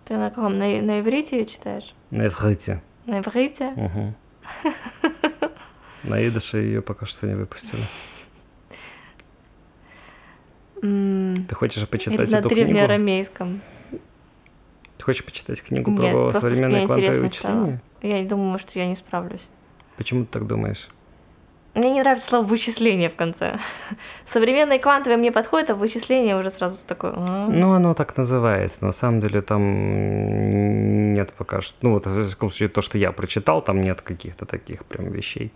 Ты 0.05 0.17
на 0.17 0.29
каком? 0.29 0.57
На, 0.57 0.65
на 0.81 0.99
иврите 0.99 1.39
ее 1.39 1.45
читаешь? 1.45 1.93
На 2.11 2.27
иврите. 2.27 2.81
На 3.05 3.19
иврите? 3.19 3.71
Мгм. 3.75 4.15
На 6.03 6.27
идыше 6.27 6.57
ее 6.57 6.83
пока 6.83 7.07
что 7.07 7.25
не 7.25 7.33
выпустили. 7.33 7.81
Ты 10.81 11.55
хочешь 11.55 11.77
Или 11.81 11.85
почитать 11.85 12.29
на 12.31 12.37
эту 12.37 12.49
книгу? 12.49 12.67
древнеарамейском? 12.67 13.61
Ты 14.97 15.03
хочешь 15.03 15.25
почитать 15.25 15.61
книгу 15.63 15.89
Нет, 15.91 16.11
про 16.11 16.39
современные 16.39 16.85
квантовые 16.85 17.17
интересно 17.17 17.29
стало. 17.39 17.55
вычисления? 17.63 17.81
Я 18.03 18.21
не 18.21 18.27
думаю, 18.27 18.59
что 18.59 18.77
я 18.77 18.87
не 18.87 18.95
справлюсь. 18.95 19.47
Почему 19.97 20.25
ты 20.25 20.31
так 20.39 20.47
думаешь? 20.47 20.89
Мне 21.73 21.91
не 21.91 22.01
нравится 22.01 22.29
слово 22.29 22.45
вычисление 22.45 23.09
в 23.09 23.15
конце. 23.17 23.59
Современные 24.25 24.79
квантовые 24.79 25.17
мне 25.17 25.31
подходят, 25.31 25.69
а 25.71 25.75
вычисление 25.75 26.37
уже 26.37 26.49
сразу 26.49 26.87
такое. 26.87 27.13
«А». 27.15 27.47
Ну, 27.49 27.73
оно 27.73 27.93
так 27.93 28.15
называется. 28.15 28.77
На 28.85 28.93
самом 28.93 29.19
деле 29.19 29.41
там 29.41 31.13
нет 31.13 31.33
пока 31.33 31.61
что... 31.61 31.75
Ну, 31.81 31.91
вот, 31.93 32.05
в 32.05 32.23
всяком 32.25 32.49
случае, 32.49 32.69
то, 32.69 32.81
что 32.81 32.97
я 32.97 33.11
прочитал, 33.11 33.61
там 33.61 33.81
нет 33.81 34.01
каких-то 34.01 34.45
таких 34.45 34.85
прям 34.85 35.11
вещей. 35.11 35.51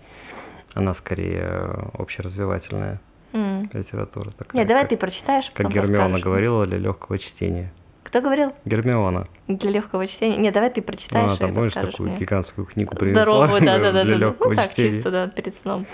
Она 0.73 0.93
скорее 0.93 1.89
общеразвивательная 1.97 2.99
М. 3.31 3.69
литература. 3.73 4.29
Такая, 4.31 4.59
Нет, 4.59 4.67
давай 4.67 4.83
как, 4.83 4.89
ты 4.89 4.97
прочитаешь, 4.97 5.45
Как 5.47 5.67
потом 5.67 5.71
Гермиона 5.71 6.03
расскажешь. 6.03 6.23
говорила, 6.25 6.65
для 6.65 6.77
легкого 6.79 7.17
чтения. 7.17 7.71
Кто 8.09 8.21
говорил? 8.21 8.51
Гермиона. 8.65 9.27
Для 9.47 9.69
легкого 9.69 10.07
чтения. 10.07 10.35
Нет, 10.37 10.51
давай 10.51 10.71
ты 10.71 10.81
Ну, 10.81 10.87
прочитаешь 10.87 11.27
она 11.29 11.35
там, 11.37 11.51
и 11.51 11.53
помнишь, 11.53 11.73
такую 11.73 12.09
мне. 12.09 12.17
гигантскую 12.17 12.65
книгу 12.65 12.95
привезла 12.95 13.21
Здоровую, 13.21 13.61
да, 13.63 13.77
да, 13.77 13.91
да, 13.91 14.03
для 14.03 14.13
да. 14.15 14.19
легкого 14.25 14.49
Ну 14.49 14.55
так, 14.55 14.71
чтения. 14.71 14.91
чисто, 14.93 15.11
да, 15.11 15.27
перед 15.27 15.53
сном. 15.53 15.85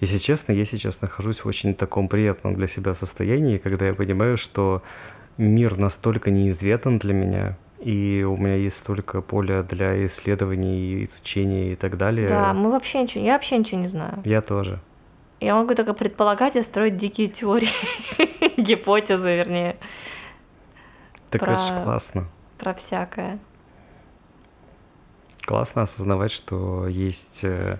Если 0.00 0.18
честно, 0.18 0.52
я 0.52 0.64
сейчас 0.64 1.00
нахожусь 1.00 1.40
в 1.44 1.46
очень 1.48 1.74
таком 1.74 2.08
приятном 2.08 2.54
для 2.54 2.66
себя 2.66 2.94
состоянии, 2.94 3.58
когда 3.58 3.86
я 3.86 3.94
понимаю, 3.94 4.36
что 4.36 4.82
мир 5.38 5.78
настолько 5.78 6.30
неизведан 6.30 6.98
для 6.98 7.14
меня, 7.14 7.56
и 7.80 8.24
у 8.28 8.36
меня 8.36 8.54
есть 8.56 8.76
столько 8.76 9.22
поля 9.22 9.62
для 9.62 10.06
исследований, 10.06 11.04
изучения 11.04 11.72
и 11.72 11.76
так 11.76 11.96
далее. 11.96 12.28
Да, 12.28 12.52
мы 12.52 12.70
вообще 12.70 13.02
ничего, 13.02 13.24
я 13.24 13.32
вообще 13.32 13.58
ничего 13.58 13.80
не 13.80 13.86
знаю. 13.88 14.20
Я 14.24 14.40
тоже. 14.42 14.80
Я 15.40 15.54
могу 15.54 15.74
только 15.74 15.92
предполагать 15.94 16.56
и 16.56 16.62
строить 16.62 16.96
дикие 16.96 17.28
теории, 17.28 17.68
гипотезы, 18.60 19.34
вернее, 19.36 19.76
Так 21.30 21.42
это 21.42 21.58
ж 21.58 21.68
Про- 21.68 21.84
классно. 21.84 22.28
про 22.58 22.74
всякое. 22.74 23.38
Классно 25.42 25.82
осознавать, 25.82 26.32
что 26.32 26.86
есть 26.88 27.40
э, 27.44 27.76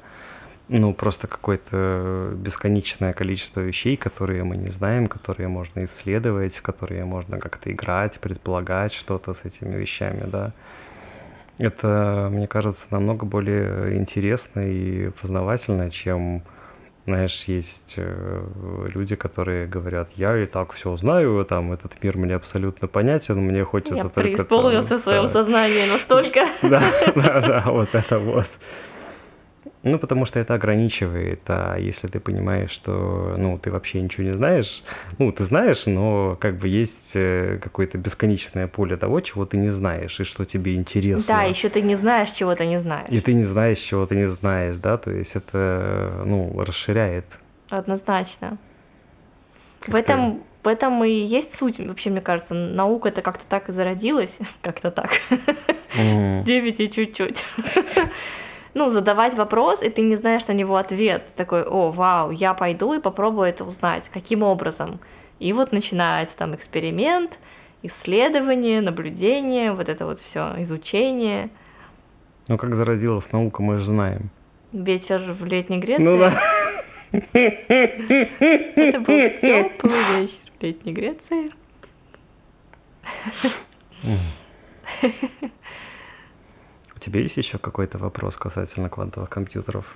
ну, 0.69 0.93
просто 0.93 1.27
какое-то 1.27 2.33
бесконечное 2.35 3.13
количество 3.13 3.61
вещей, 3.61 3.97
которые 3.97 4.45
мы 4.45 4.57
не 4.57 4.69
знаем, 4.69 5.07
которые 5.07 5.49
можно 5.49 5.85
исследовать, 5.85 6.57
в 6.57 6.63
которые 6.63 7.05
можно 7.05 7.39
как-то 7.39 7.71
играть, 7.73 8.19
предполагать 8.19 8.93
что-то 8.93 9.33
с 9.33 9.45
этими 9.45 9.77
вещами, 9.77 10.25
да. 10.27 10.53
Это, 11.59 12.29
мне 12.33 12.47
кажется, 12.49 12.87
намного 12.91 13.27
более 13.27 13.97
интересно 13.97 14.61
и 14.61 15.11
познавательно, 15.11 15.91
чем, 15.91 16.43
знаешь, 17.07 17.45
есть 17.45 17.95
э, 17.97 18.45
люди, 18.95 19.15
которые 19.15 19.67
говорят, 19.67 20.09
я 20.17 20.37
и 20.39 20.47
так 20.47 20.73
все 20.73 20.97
знаю, 20.97 21.45
там, 21.45 21.73
этот 21.73 22.03
мир 22.03 22.17
мне 22.17 22.35
абсолютно 22.35 22.89
понятен, 22.89 23.41
мне 23.41 23.63
хочется 23.65 23.97
Я 23.97 24.03
только... 24.05 24.15
там, 24.15 24.25
преисполнился 24.25 24.97
в 24.97 25.01
своем 25.01 25.23
да». 25.23 25.29
сознании 25.29 25.91
настолько. 25.91 26.47
Да, 26.63 26.83
да, 27.15 27.41
да, 27.41 27.65
вот 27.67 27.95
это 27.95 28.19
вот. 28.19 28.47
Ну, 29.85 29.99
потому 29.99 30.24
что 30.24 30.41
это 30.41 30.55
ограничивает, 30.55 31.41
а 31.49 31.76
если 31.76 32.07
ты 32.09 32.18
понимаешь, 32.18 32.70
что, 32.70 33.35
ну, 33.37 33.59
ты 33.59 33.70
вообще 33.70 34.01
ничего 34.01 34.26
не 34.26 34.32
знаешь, 34.32 34.82
ну, 35.18 35.30
ты 35.30 35.45
знаешь, 35.45 35.85
но 35.87 36.37
как 36.41 36.57
бы 36.57 36.68
есть 36.68 37.12
э, 37.14 37.59
какое-то 37.62 37.99
бесконечное 37.99 38.66
поле 38.66 38.97
того, 38.97 39.20
чего 39.20 39.45
ты 39.45 39.59
не 39.59 39.68
знаешь, 39.70 40.18
и 40.20 40.24
что 40.24 40.47
тебе 40.47 40.74
интересно. 40.74 41.35
Да, 41.37 41.43
еще 41.43 41.68
ты 41.68 41.82
не 41.82 41.97
знаешь, 41.97 42.30
чего 42.30 42.55
ты 42.55 42.64
не 42.66 42.78
знаешь. 42.78 43.09
И 43.11 43.20
ты 43.20 43.35
не 43.35 43.45
знаешь, 43.45 43.78
чего 43.78 44.07
ты 44.07 44.16
не 44.16 44.26
знаешь, 44.26 44.76
да, 44.76 44.97
то 44.97 45.11
есть 45.11 45.37
это, 45.37 46.22
ну, 46.24 46.59
расширяет. 46.64 47.26
Однозначно. 47.68 48.57
В 49.80 49.91
Как-то- 49.93 49.99
этом, 49.99 50.43
в 50.62 50.68
этом 50.68 51.05
и 51.05 51.11
есть 51.11 51.55
суть. 51.57 51.78
Вообще, 51.78 52.09
мне 52.09 52.22
кажется, 52.22 52.55
наука 52.55 53.11
это 53.11 53.20
как-то 53.20 53.45
так 53.47 53.68
и 53.68 53.72
зародилась. 53.72 54.39
Как-то 54.62 54.91
так. 54.91 55.11
9 55.95 56.80
и 56.80 56.91
чуть-чуть. 56.91 57.45
Ну, 58.75 58.89
задавать 58.89 59.35
вопрос, 59.35 59.83
и 59.83 59.89
ты 59.89 60.03
не 60.03 60.16
знаешь 60.16 60.47
на 60.49 60.53
него 60.53 60.77
ответ. 60.77 61.27
Ты 61.27 61.33
Такой, 61.35 61.62
о, 61.62 61.91
вау, 61.91 62.31
я 62.31 62.55
пойду 62.55 62.93
и 62.95 63.01
попробую 63.01 63.49
это 63.49 63.64
узнать. 63.64 64.11
Каким 64.12 64.43
образом? 64.43 64.99
И 65.39 65.53
вот 65.53 65.72
начинается 65.72 66.37
там 66.37 66.55
эксперимент, 66.55 67.39
исследование, 67.83 68.81
наблюдение, 68.81 69.72
вот 69.72 69.89
это 69.89 70.07
вот 70.07 70.18
все, 70.18 70.55
изучение. 70.59 71.51
Ну, 72.49 72.59
как 72.59 72.75
зародилась 72.75 73.31
наука, 73.33 73.62
мы 73.62 73.79
же 73.79 73.87
знаем. 73.87 74.31
Ветер 74.72 75.20
в 75.20 75.45
летней 75.45 75.79
Греции. 75.79 76.05
Ну 76.05 76.18
да. 76.18 76.33
Это 77.12 79.01
был 79.01 79.31
теплый 79.41 80.18
вечер 80.18 80.51
в 80.59 80.62
летней 80.62 80.93
Греции. 80.93 81.51
У 87.05 87.07
тебя 87.07 87.21
есть 87.21 87.37
еще 87.37 87.59
какой-то 87.59 87.99
вопрос 87.99 88.35
касательно 88.35 88.89
квантовых 88.89 89.29
компьютеров? 89.29 89.95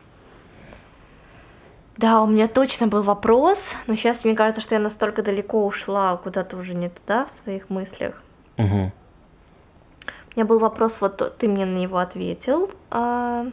Да, 1.96 2.20
у 2.20 2.26
меня 2.26 2.48
точно 2.48 2.86
был 2.86 3.00
вопрос, 3.00 3.74
но 3.86 3.94
сейчас 3.94 4.26
мне 4.26 4.36
кажется, 4.36 4.60
что 4.60 4.74
я 4.74 4.78
настолько 4.78 5.22
далеко 5.22 5.64
ушла, 5.64 6.18
куда-то 6.18 6.58
уже 6.58 6.74
не 6.74 6.90
туда 6.90 7.24
в 7.24 7.30
своих 7.30 7.70
мыслях. 7.70 8.22
Угу. 8.58 8.66
У 8.66 10.36
меня 10.36 10.44
был 10.44 10.58
вопрос, 10.58 10.98
вот 11.00 11.38
ты 11.38 11.48
мне 11.48 11.64
на 11.64 11.78
него 11.78 11.96
ответил. 11.96 12.70
а 12.90 13.46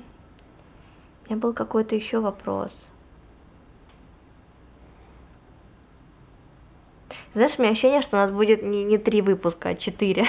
У 1.23 1.29
меня 1.29 1.39
был 1.39 1.53
какой-то 1.53 1.95
еще 1.95 2.19
вопрос. 2.19 2.89
Знаешь, 7.33 7.53
у 7.57 7.61
меня 7.61 7.71
ощущение, 7.71 8.01
что 8.01 8.17
у 8.17 8.19
нас 8.19 8.31
будет 8.31 8.63
не, 8.63 8.83
не 8.83 8.97
три 8.97 9.21
выпуска, 9.21 9.69
а 9.69 9.75
четыре. 9.75 10.25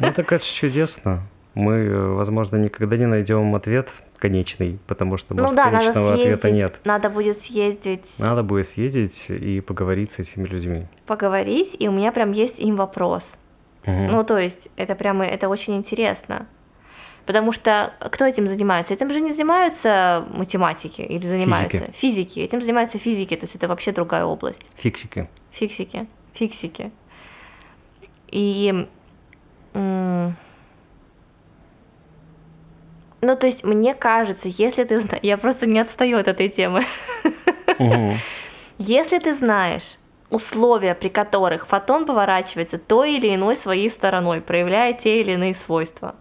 Ну 0.00 0.12
так 0.14 0.32
это 0.32 0.44
чудесно. 0.44 1.22
Мы, 1.56 1.72
э, 1.72 2.08
возможно, 2.12 2.56
никогда 2.56 2.98
не 2.98 3.06
найдем 3.06 3.54
ответ 3.54 3.90
конечный, 4.18 4.78
потому 4.86 5.16
что, 5.16 5.34
может, 5.34 5.50
ну 5.50 5.56
да, 5.56 5.64
надо 5.70 5.78
конечного 5.78 6.12
ответа 6.12 6.40
съездить. 6.42 6.62
нет. 6.62 6.80
Надо 6.84 7.08
будет 7.08 7.38
съездить, 7.38 8.14
Надо 8.18 8.42
будет 8.42 8.68
съездить 8.68 9.30
и 9.30 9.60
поговорить 9.62 10.12
с 10.12 10.18
этими 10.18 10.44
людьми. 10.44 10.82
поговорить, 11.06 11.74
и 11.78 11.88
у 11.88 11.92
меня 11.92 12.12
прям 12.12 12.32
есть 12.32 12.60
им 12.60 12.76
вопрос. 12.76 13.38
Мгм. 13.86 14.08
Ну, 14.10 14.22
то 14.24 14.36
есть, 14.36 14.68
это 14.76 14.94
прямо, 14.94 15.24
это 15.24 15.48
очень 15.48 15.76
интересно. 15.76 16.46
Потому 17.24 17.52
что 17.52 17.94
кто 18.12 18.26
этим 18.26 18.46
занимается? 18.48 18.92
Этим 18.92 19.10
же 19.10 19.20
не 19.22 19.32
занимаются 19.32 20.26
математики 20.34 21.00
или 21.00 21.26
занимаются 21.26 21.90
физики. 21.92 22.38
Этим 22.40 22.60
занимаются 22.60 22.98
физики, 22.98 23.34
то 23.34 23.44
есть 23.44 23.56
это 23.56 23.66
вообще 23.66 23.92
другая 23.92 24.24
область. 24.26 24.70
Фиксики. 24.76 25.26
Фиксики, 25.52 26.06
фиксики. 26.34 26.92
И... 28.30 28.86
м, 29.72 30.36
Ну, 33.20 33.34
то 33.36 33.46
есть, 33.46 33.64
мне 33.64 33.94
кажется, 33.94 34.48
если 34.48 34.84
ты 34.84 35.00
знаешь... 35.00 35.22
Я 35.22 35.36
просто 35.38 35.66
не 35.66 35.78
отстаю 35.78 36.18
от 36.18 36.28
этой 36.28 36.48
темы. 36.48 36.84
Мгм. 37.78 38.14
Если 38.78 39.18
ты 39.18 39.34
знаешь 39.34 39.96
условия, 40.30 40.94
при 40.94 41.08
которых 41.08 41.66
фотон 41.66 42.04
поворачивается 42.04 42.78
той 42.78 43.14
или 43.14 43.34
иной 43.34 43.56
своей 43.56 43.88
стороной, 43.88 44.40
проявляя 44.40 44.92
те 44.92 45.20
или 45.20 45.32
иные 45.32 45.54
свойства, 45.54 46.14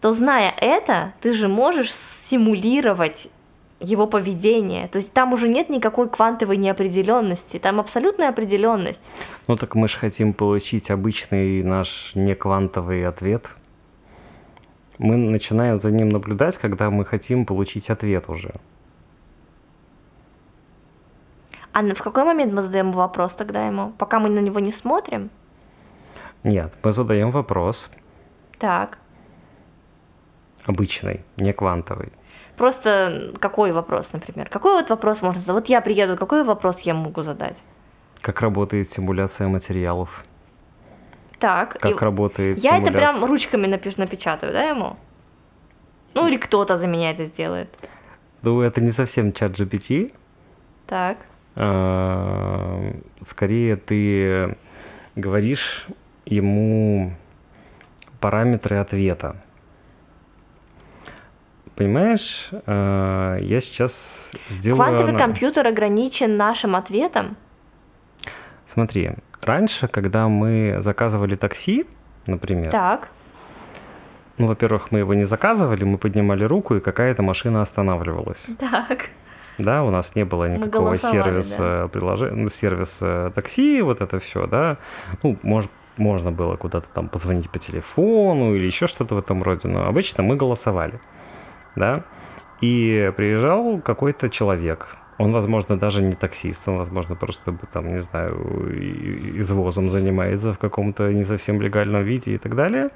то 0.00 0.12
зная 0.12 0.52
это, 0.60 1.14
ты 1.20 1.32
же 1.32 1.48
можешь 1.48 1.94
симулировать 1.94 3.28
его 3.80 4.06
поведение. 4.06 4.88
То 4.88 4.98
есть 4.98 5.12
там 5.12 5.32
уже 5.32 5.48
нет 5.48 5.68
никакой 5.68 6.08
квантовой 6.08 6.56
неопределенности, 6.56 7.58
там 7.58 7.80
абсолютная 7.80 8.28
определенность. 8.28 9.10
Ну 9.46 9.56
так 9.56 9.74
мы 9.74 9.88
же 9.88 9.98
хотим 9.98 10.32
получить 10.32 10.90
обычный 10.90 11.62
наш 11.62 12.12
неквантовый 12.14 13.06
ответ. 13.06 13.54
Мы 14.98 15.16
начинаем 15.16 15.80
за 15.80 15.90
ним 15.90 16.08
наблюдать, 16.08 16.58
когда 16.58 16.90
мы 16.90 17.04
хотим 17.04 17.44
получить 17.44 17.90
ответ 17.90 18.28
уже. 18.28 18.52
А 21.72 21.82
в 21.82 22.02
какой 22.02 22.24
момент 22.24 22.54
мы 22.54 22.62
задаем 22.62 22.92
вопрос 22.92 23.34
тогда 23.34 23.66
ему? 23.66 23.92
Пока 23.98 24.18
мы 24.18 24.30
на 24.30 24.40
него 24.40 24.60
не 24.60 24.72
смотрим? 24.72 25.28
Нет, 26.42 26.72
мы 26.82 26.92
задаем 26.92 27.30
вопрос. 27.30 27.90
Так. 28.58 28.98
Обычный, 30.64 31.20
не 31.36 31.52
квантовый. 31.52 32.12
Просто 32.56 33.32
какой 33.38 33.72
вопрос, 33.72 34.14
например? 34.14 34.48
Какой 34.48 34.72
вот 34.72 34.88
вопрос 34.88 35.20
можно 35.20 35.40
задать? 35.40 35.62
Вот 35.62 35.68
я 35.68 35.82
приеду, 35.82 36.16
какой 36.16 36.44
вопрос 36.44 36.80
я 36.80 36.94
могу 36.94 37.22
задать? 37.22 37.62
Как 38.22 38.40
работает 38.40 38.88
симуляция 38.88 39.48
материалов? 39.48 40.24
Так. 41.38 41.78
Как 41.80 42.02
работает 42.02 42.58
Я 42.58 42.70
симуляция? 42.76 42.92
это 42.92 42.96
прям 42.96 43.24
ручками 43.24 43.66
напиш- 43.66 43.98
напечатаю, 43.98 44.52
да, 44.52 44.64
ему? 44.64 44.96
Ну 46.14 46.26
или 46.26 46.36
кто-то 46.36 46.76
за 46.76 46.86
меня 46.86 47.10
это 47.10 47.24
сделает. 47.26 47.68
Ну, 48.42 48.60
это 48.62 48.80
не 48.80 48.90
совсем 48.90 49.32
чат 49.32 49.52
GPT. 49.52 50.12
Так. 50.86 51.18
А, 51.56 52.92
Скорее 53.26 53.76
ты 53.76 54.56
говоришь 55.14 55.86
ему 56.24 57.12
параметры 58.20 58.76
ответа. 58.76 59.36
Понимаешь, 61.74 62.48
а, 62.66 63.38
я 63.38 63.60
сейчас 63.60 64.30
сделаю... 64.48 64.76
Квантовый 64.78 65.18
компьютер 65.18 65.66
ограничен 65.66 66.36
нашим 66.36 66.76
ответом. 66.76 67.36
Смотри, 68.76 69.12
раньше, 69.40 69.88
когда 69.88 70.28
мы 70.28 70.76
заказывали 70.80 71.34
такси, 71.34 71.86
например, 72.26 72.70
Так. 72.70 73.08
ну, 74.36 74.48
во-первых, 74.48 74.92
мы 74.92 74.98
его 74.98 75.14
не 75.14 75.24
заказывали, 75.24 75.82
мы 75.84 75.96
поднимали 75.96 76.44
руку, 76.44 76.74
и 76.74 76.80
какая-то 76.80 77.22
машина 77.22 77.62
останавливалась. 77.62 78.48
Так. 78.58 79.08
Да, 79.56 79.82
у 79.82 79.90
нас 79.90 80.14
не 80.14 80.26
было 80.26 80.46
никакого 80.46 80.98
сервиса, 80.98 81.88
приложения, 81.90 82.36
ну, 82.36 82.50
сервиса 82.50 83.32
такси, 83.34 83.80
вот 83.80 84.02
это 84.02 84.18
все, 84.18 84.46
да. 84.46 84.76
Ну, 85.22 85.38
может, 85.42 85.70
можно 85.96 86.30
было 86.30 86.56
куда-то 86.56 86.86
там 86.92 87.08
позвонить 87.08 87.48
по 87.48 87.58
телефону 87.58 88.54
или 88.54 88.66
еще 88.66 88.88
что-то 88.88 89.14
в 89.14 89.18
этом 89.18 89.42
роде, 89.42 89.68
но 89.68 89.86
обычно 89.86 90.22
мы 90.22 90.36
голосовали, 90.36 91.00
да. 91.76 92.02
И 92.60 93.10
приезжал 93.16 93.80
какой-то 93.80 94.28
человек, 94.28 94.96
он, 95.18 95.32
возможно, 95.32 95.78
даже 95.78 96.02
не 96.02 96.12
таксист, 96.12 96.68
он, 96.68 96.76
возможно, 96.76 97.14
просто, 97.14 97.56
там, 97.72 97.92
не 97.94 98.00
знаю, 98.00 98.36
извозом 99.40 99.90
занимается 99.90 100.52
в 100.52 100.58
каком-то 100.58 101.12
не 101.12 101.24
совсем 101.24 101.60
легальном 101.62 102.02
виде 102.02 102.34
и 102.34 102.38
так 102.38 102.54
далее. 102.54 102.90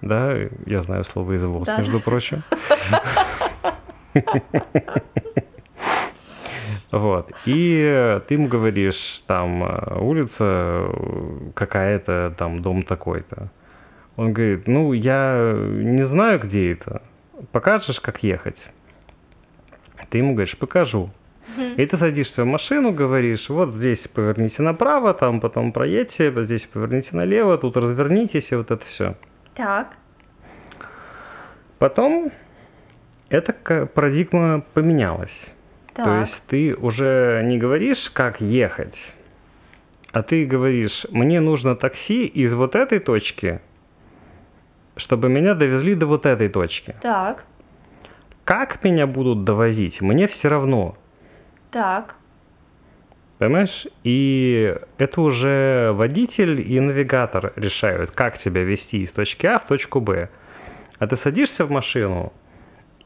Да, 0.00 0.34
я 0.66 0.80
знаю 0.80 1.04
слово 1.04 1.36
извоз, 1.36 1.66
Да. 1.66 1.78
между 1.78 2.00
прочим. 2.00 2.42
Вот. 6.90 7.30
И 7.46 8.20
ты 8.26 8.34
ему 8.34 8.48
говоришь, 8.48 9.22
там, 9.26 9.62
э, 9.62 10.00
улица 10.00 10.44
э, 10.88 11.50
какая-то, 11.54 12.34
там, 12.36 12.58
дом 12.60 12.82
такой-то. 12.82 13.48
Он 14.16 14.32
говорит, 14.32 14.66
ну, 14.66 14.92
я 14.92 15.54
не 15.56 16.02
знаю, 16.02 16.40
где 16.40 16.72
это. 16.72 17.00
Покажешь, 17.52 18.00
как 18.00 18.24
ехать? 18.24 18.70
Ты 20.08 20.18
ему 20.18 20.32
говоришь, 20.32 20.58
покажу. 20.58 21.10
И 21.76 21.86
ты 21.86 21.96
садишься 21.96 22.44
в 22.44 22.46
машину, 22.46 22.92
говоришь, 22.92 23.48
вот 23.48 23.74
здесь 23.74 24.06
поверните 24.08 24.62
направо, 24.62 25.14
там 25.14 25.40
потом 25.40 25.72
проедьте, 25.72 26.30
вот 26.30 26.44
здесь 26.44 26.66
поверните 26.66 27.16
налево, 27.16 27.58
тут 27.58 27.76
развернитесь, 27.76 28.52
и 28.52 28.56
вот 28.56 28.70
это 28.70 28.84
все. 28.84 29.14
Так. 29.54 29.96
Потом 31.78 32.30
эта 33.28 33.52
парадигма 33.86 34.64
поменялась. 34.74 35.52
Так. 35.94 36.04
То 36.04 36.20
есть 36.20 36.42
ты 36.46 36.74
уже 36.74 37.42
не 37.44 37.58
говоришь, 37.58 38.10
как 38.10 38.40
ехать, 38.40 39.16
а 40.12 40.22
ты 40.22 40.44
говоришь, 40.44 41.06
мне 41.10 41.40
нужно 41.40 41.76
такси 41.76 42.26
из 42.26 42.54
вот 42.54 42.74
этой 42.74 42.98
точки, 43.00 43.60
чтобы 44.96 45.28
меня 45.28 45.54
довезли 45.54 45.94
до 45.94 46.06
вот 46.06 46.26
этой 46.26 46.48
точки. 46.48 46.94
Так. 47.00 47.44
Как 48.44 48.82
меня 48.84 49.06
будут 49.06 49.44
довозить, 49.44 50.00
мне 50.00 50.26
все 50.26 50.48
равно. 50.48 50.96
Так. 51.70 52.16
Понимаешь? 53.38 53.86
И 54.04 54.76
это 54.98 55.20
уже 55.22 55.92
водитель 55.94 56.60
и 56.60 56.78
навигатор 56.78 57.52
решают, 57.56 58.10
как 58.10 58.36
тебя 58.36 58.64
вести 58.64 59.02
из 59.02 59.12
точки 59.12 59.46
А 59.46 59.58
в 59.58 59.66
точку 59.66 60.00
Б. 60.00 60.28
А 60.98 61.06
ты 61.06 61.16
садишься 61.16 61.64
в 61.64 61.70
машину 61.70 62.32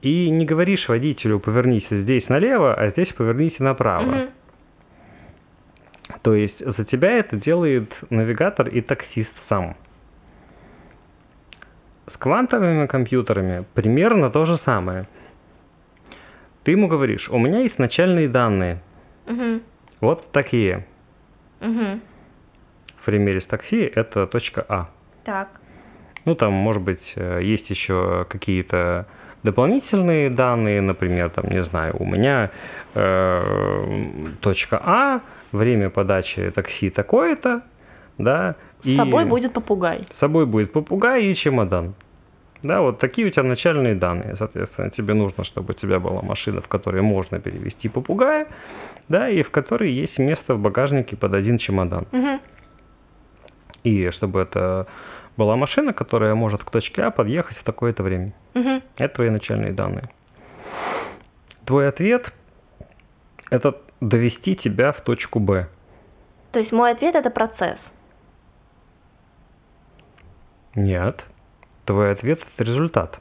и 0.03 0.29
не 0.31 0.45
говоришь 0.45 0.89
водителю, 0.89 1.39
поверните 1.39 1.97
здесь 1.97 2.29
налево, 2.29 2.75
а 2.75 2.89
здесь 2.89 3.13
поверните 3.13 3.63
направо. 3.63 4.03
Мгм. 4.03 4.31
То 6.23 6.35
есть 6.35 6.67
за 6.67 6.85
тебя 6.85 7.13
это 7.13 7.37
делает 7.37 8.03
навигатор 8.11 8.69
и 8.69 8.81
таксист 8.81 9.41
сам. 9.41 9.77
С 12.07 12.17
квантовыми 12.17 12.87
компьютерами 12.87 13.65
примерно 13.75 14.31
то 14.31 14.45
же 14.45 14.57
самое. 14.57 15.07
Ты 16.65 16.71
ему 16.73 16.89
говоришь, 16.89 17.29
у 17.29 17.39
меня 17.39 17.61
есть 17.61 17.79
начальные 17.79 18.27
данные, 18.29 18.81
Мгм. 19.27 19.61
вот 20.01 20.33
такие. 20.33 20.87
Мгм. 21.61 22.01
В 22.97 23.05
примере 23.05 23.41
с 23.43 23.47
такси 23.47 23.83
это 23.83 24.27
точка 24.27 24.65
А. 24.69 24.89
Так. 25.25 25.49
Ну, 26.25 26.35
там, 26.35 26.55
может 26.55 26.83
быть, 26.83 27.13
э, 27.17 27.41
есть 27.43 27.69
еще 27.69 28.25
какие-то 28.31 29.07
дополнительные 29.43 30.31
данные, 30.31 30.81
например, 30.81 31.29
там, 31.29 31.45
не 31.51 31.63
знаю, 31.63 31.95
у 31.99 32.07
меня 32.07 32.51
э, 32.95 33.43
точка 34.41 34.81
А, 34.83 35.21
время 35.53 35.91
подачи 35.91 36.51
такси 36.51 36.89
такое-то, 36.89 37.61
да. 38.17 38.55
С 38.81 38.97
собой 38.97 39.27
будет 39.27 39.53
попугай. 39.53 40.07
С 40.11 40.17
собой 40.17 40.47
будет 40.47 40.73
попугай 40.73 41.27
и 41.27 41.35
чемодан. 41.35 41.95
Да, 42.65 42.81
вот 42.81 42.99
такие 42.99 43.29
у 43.29 43.31
тебя 43.31 43.43
начальные 43.43 43.95
данные. 43.95 44.35
Соответственно, 44.35 44.89
тебе 44.89 45.13
нужно, 45.13 45.45
чтобы 45.45 45.73
у 45.73 45.75
тебя 45.75 46.01
была 46.01 46.23
машина, 46.23 46.63
в 46.63 46.69
которой 46.69 47.03
можно 47.03 47.39
перевести 47.39 47.89
попугая, 47.89 48.47
да, 49.09 49.29
и 49.29 49.43
в 49.43 49.51
которой 49.51 49.91
есть 49.93 50.19
место 50.19 50.55
в 50.55 50.59
багажнике 50.59 51.15
под 51.17 51.35
один 51.35 51.59
чемодан. 51.59 52.07
Мгм. 52.11 52.41
И 53.85 54.11
чтобы 54.11 54.41
это 54.41 54.87
была 55.37 55.57
машина, 55.57 55.93
которая 55.93 56.35
может 56.35 56.65
к 56.65 56.71
точке 56.71 57.03
А 57.03 57.11
подъехать 57.11 57.59
в 57.59 57.65
такое-то 57.65 58.03
время. 58.03 58.33
Мгм. 58.55 58.83
Это 58.97 59.15
твои 59.15 59.29
начальные 59.29 59.73
данные. 59.73 60.09
Твой 61.67 61.89
ответ– 61.89 62.33
это 63.51 63.79
довести 64.01 64.57
тебя 64.57 64.93
в 64.93 65.03
точку 65.03 65.39
Б. 65.39 65.69
То 66.53 66.61
есть 66.61 66.73
мой 66.73 66.93
ответ 66.93 67.15
это 67.15 67.31
процесс. 67.31 67.93
Нет. 70.75 71.27
Твой 71.85 72.13
ответ– 72.13 72.47
это 72.55 72.65
результат. 72.65 73.21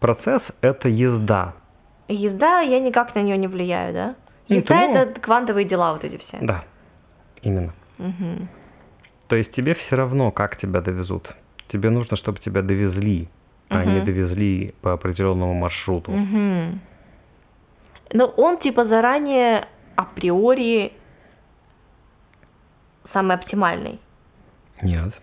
Процесс– 0.00 0.52
это 0.60 0.88
езда. 0.88 1.54
Езда, 2.08 2.60
я 2.60 2.80
никак 2.80 3.14
на 3.14 3.20
нее 3.20 3.36
не 3.36 3.48
влияю, 3.48 3.92
да? 3.92 4.14
Ну, 4.48 4.56
Езда 4.56 4.82
это 4.82 5.20
квантовые 5.20 5.66
дела 5.66 5.92
вот 5.92 6.04
эти 6.04 6.16
все. 6.16 6.38
Да, 6.40 6.64
именно. 7.42 7.74
То 9.26 9.36
есть 9.36 9.52
тебе 9.52 9.74
все 9.74 9.96
равно, 9.96 10.30
как 10.30 10.56
тебя 10.56 10.80
довезут. 10.80 11.34
Тебе 11.66 11.90
нужно, 11.90 12.16
чтобы 12.16 12.38
тебя 12.38 12.62
довезли, 12.62 13.28
а 13.68 13.84
не 13.84 14.00
довезли 14.00 14.74
по 14.80 14.94
определенному 14.94 15.52
маршруту. 15.52 16.12
Но 18.10 18.24
он 18.24 18.56
типа 18.56 18.84
заранее 18.84 19.68
априори 19.96 20.94
самый 23.04 23.36
оптимальный. 23.36 24.00
Нет. 24.80 25.20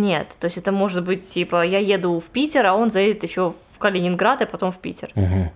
Нет, 0.00 0.36
то 0.38 0.46
есть 0.46 0.56
это 0.58 0.72
может 0.72 1.04
быть 1.04 1.28
типа 1.28 1.64
я 1.64 1.78
еду 1.78 2.18
в 2.20 2.24
Питер, 2.26 2.66
а 2.66 2.74
он 2.74 2.90
заедет 2.90 3.22
еще 3.22 3.52
в 3.74 3.78
Калининград, 3.78 4.42
и 4.42 4.46
потом 4.46 4.70
в 4.72 4.78
Питер. 4.78 5.10
Мгм. 5.14 5.50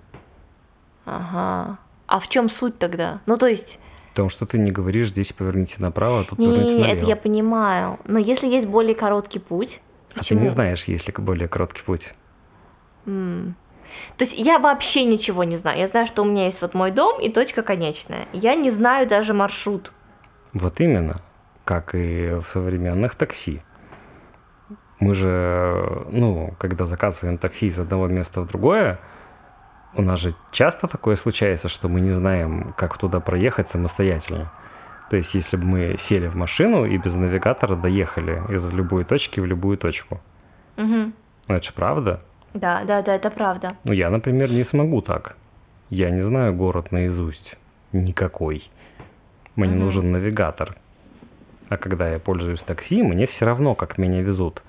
Ага. 1.04 1.78
А 2.06 2.18
в 2.20 2.28
чем 2.28 2.48
суть 2.48 2.78
тогда? 2.78 3.20
Ну 3.26 3.36
то 3.36 3.46
есть 3.46 3.78
Потому 4.10 4.28
что 4.28 4.44
ты 4.44 4.58
не 4.58 4.72
говоришь, 4.72 5.08
здесь 5.10 5.32
поверните 5.32 5.76
направо, 5.78 6.20
а 6.20 6.24
тут 6.24 6.38
не, 6.38 6.46
поверните 6.48 6.78
налево. 6.80 6.96
это 6.96 7.06
я 7.06 7.16
понимаю. 7.16 7.98
Но 8.06 8.18
если 8.18 8.48
есть 8.48 8.66
более 8.66 8.94
короткий 8.94 9.38
путь, 9.38 9.80
А 10.10 10.14
ты 10.14 10.18
почему? 10.20 10.40
не 10.40 10.48
знаешь, 10.48 10.84
есть 10.84 11.06
ли 11.06 11.14
более 11.16 11.46
короткий 11.48 11.82
путь. 11.82 12.12
То 13.04 14.24
есть 14.24 14.34
я 14.36 14.58
вообще 14.58 15.04
ничего 15.04 15.44
не 15.44 15.56
знаю. 15.56 15.78
Я 15.78 15.86
знаю, 15.86 16.06
что 16.06 16.22
у 16.22 16.24
меня 16.24 16.46
есть 16.46 16.60
вот 16.62 16.74
мой 16.74 16.90
дом 16.90 17.20
и 17.20 17.28
точка 17.28 17.62
конечная. 17.62 18.26
Я 18.32 18.54
не 18.54 18.70
знаю 18.70 19.06
даже 19.08 19.34
маршрут. 19.34 19.92
Вот 20.52 20.80
именно, 20.80 21.16
как 21.64 21.94
и 21.94 22.30
в 22.34 22.44
современных 22.52 23.14
такси. 23.14 23.62
Мы 25.00 25.14
же, 25.14 26.04
ну, 26.10 26.54
когда 26.58 26.84
заказываем 26.84 27.38
такси 27.38 27.66
из 27.66 27.78
одного 27.78 28.06
места 28.06 28.42
в 28.42 28.46
другое, 28.48 28.98
у 29.94 30.02
нас 30.02 30.20
же 30.20 30.34
часто 30.52 30.86
такое 30.86 31.16
случается, 31.16 31.68
что 31.68 31.88
мы 31.88 32.00
не 32.00 32.12
знаем, 32.12 32.74
как 32.76 32.98
туда 32.98 33.18
проехать 33.18 33.68
самостоятельно. 33.68 34.52
То 35.08 35.16
есть, 35.16 35.34
если 35.34 35.56
бы 35.56 35.64
мы 35.64 35.96
сели 35.98 36.28
в 36.28 36.36
машину 36.36 36.84
и 36.84 36.96
без 36.98 37.14
навигатора 37.14 37.74
доехали 37.76 38.42
из 38.54 38.72
любой 38.72 39.04
точки 39.04 39.40
в 39.40 39.46
любую 39.46 39.76
точку. 39.78 40.20
Угу. 40.76 40.86
Ну, 40.86 41.12
это 41.54 41.62
же 41.62 41.72
правда. 41.72 42.20
Да, 42.54 42.84
да, 42.84 43.02
да, 43.02 43.14
это 43.14 43.30
правда. 43.30 43.76
Ну, 43.84 43.92
я, 43.92 44.10
например, 44.10 44.50
не 44.50 44.64
смогу 44.64 45.02
так. 45.02 45.36
Я 45.88 46.10
не 46.10 46.20
знаю 46.20 46.54
город 46.54 46.92
наизусть. 46.92 47.56
Никакой. 47.92 48.70
Мне 49.56 49.70
Мгм. 49.72 49.80
нужен 49.80 50.12
навигатор. 50.12 50.76
А 51.68 51.76
когда 51.76 52.08
я 52.08 52.18
пользуюсь 52.18 52.60
такси, 52.60 53.02
мне 53.02 53.26
все 53.26 53.46
равно, 53.46 53.74
как 53.74 53.98
меня 53.98 54.22
везут. 54.22 54.62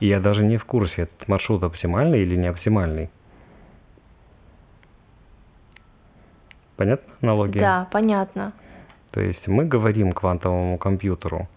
И 0.00 0.06
я 0.06 0.20
даже 0.20 0.44
не 0.44 0.56
в 0.56 0.64
курсе, 0.64 1.02
этот 1.02 1.26
маршрут 1.28 1.62
оптимальный 1.62 2.20
или 2.20 2.36
не 2.36 2.46
оптимальный. 2.46 3.10
Понятна 6.76 7.12
аналогия? 7.22 7.60
Да, 7.60 7.88
понятно. 7.90 8.52
То 9.10 9.20
есть 9.20 9.48
мы 9.48 9.64
говорим 9.64 10.12
квантовому 10.12 10.78
компьютеру, 10.78 11.48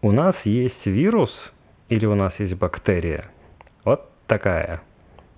у 0.00 0.12
нас 0.12 0.46
есть 0.46 0.86
вирус 0.86 1.52
или 1.88 2.06
у 2.06 2.14
нас 2.14 2.40
есть 2.40 2.54
бактерия. 2.54 3.24
Вот 3.84 4.08
такая. 4.26 4.80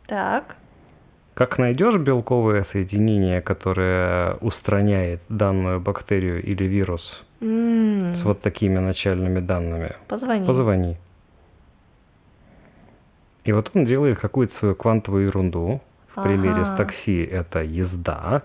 Так. 0.06 0.56
Как 1.34 1.58
найдешь 1.58 1.96
белковое 1.96 2.62
соединение, 2.64 3.40
которое 3.40 4.34
устраняет 4.40 5.22
данную 5.28 5.80
бактерию 5.80 6.42
или 6.42 6.64
вирус 6.64 7.24
М, 7.40 8.14
с 8.14 8.24
вот 8.24 8.40
такими 8.40 8.78
начальными 8.78 9.40
данными, 9.40 9.92
Позвони. 10.08 10.46
позвони. 10.46 10.96
И 13.48 13.52
вот 13.52 13.70
он 13.72 13.86
делает 13.86 14.18
какую-то 14.18 14.52
свою 14.52 14.74
квантовую 14.74 15.24
ерунду. 15.24 15.80
В 16.14 16.22
примере 16.22 16.66
с 16.66 16.68
Ага. 16.68 16.76
такси 16.76 17.22
это 17.22 17.62
езда, 17.62 18.42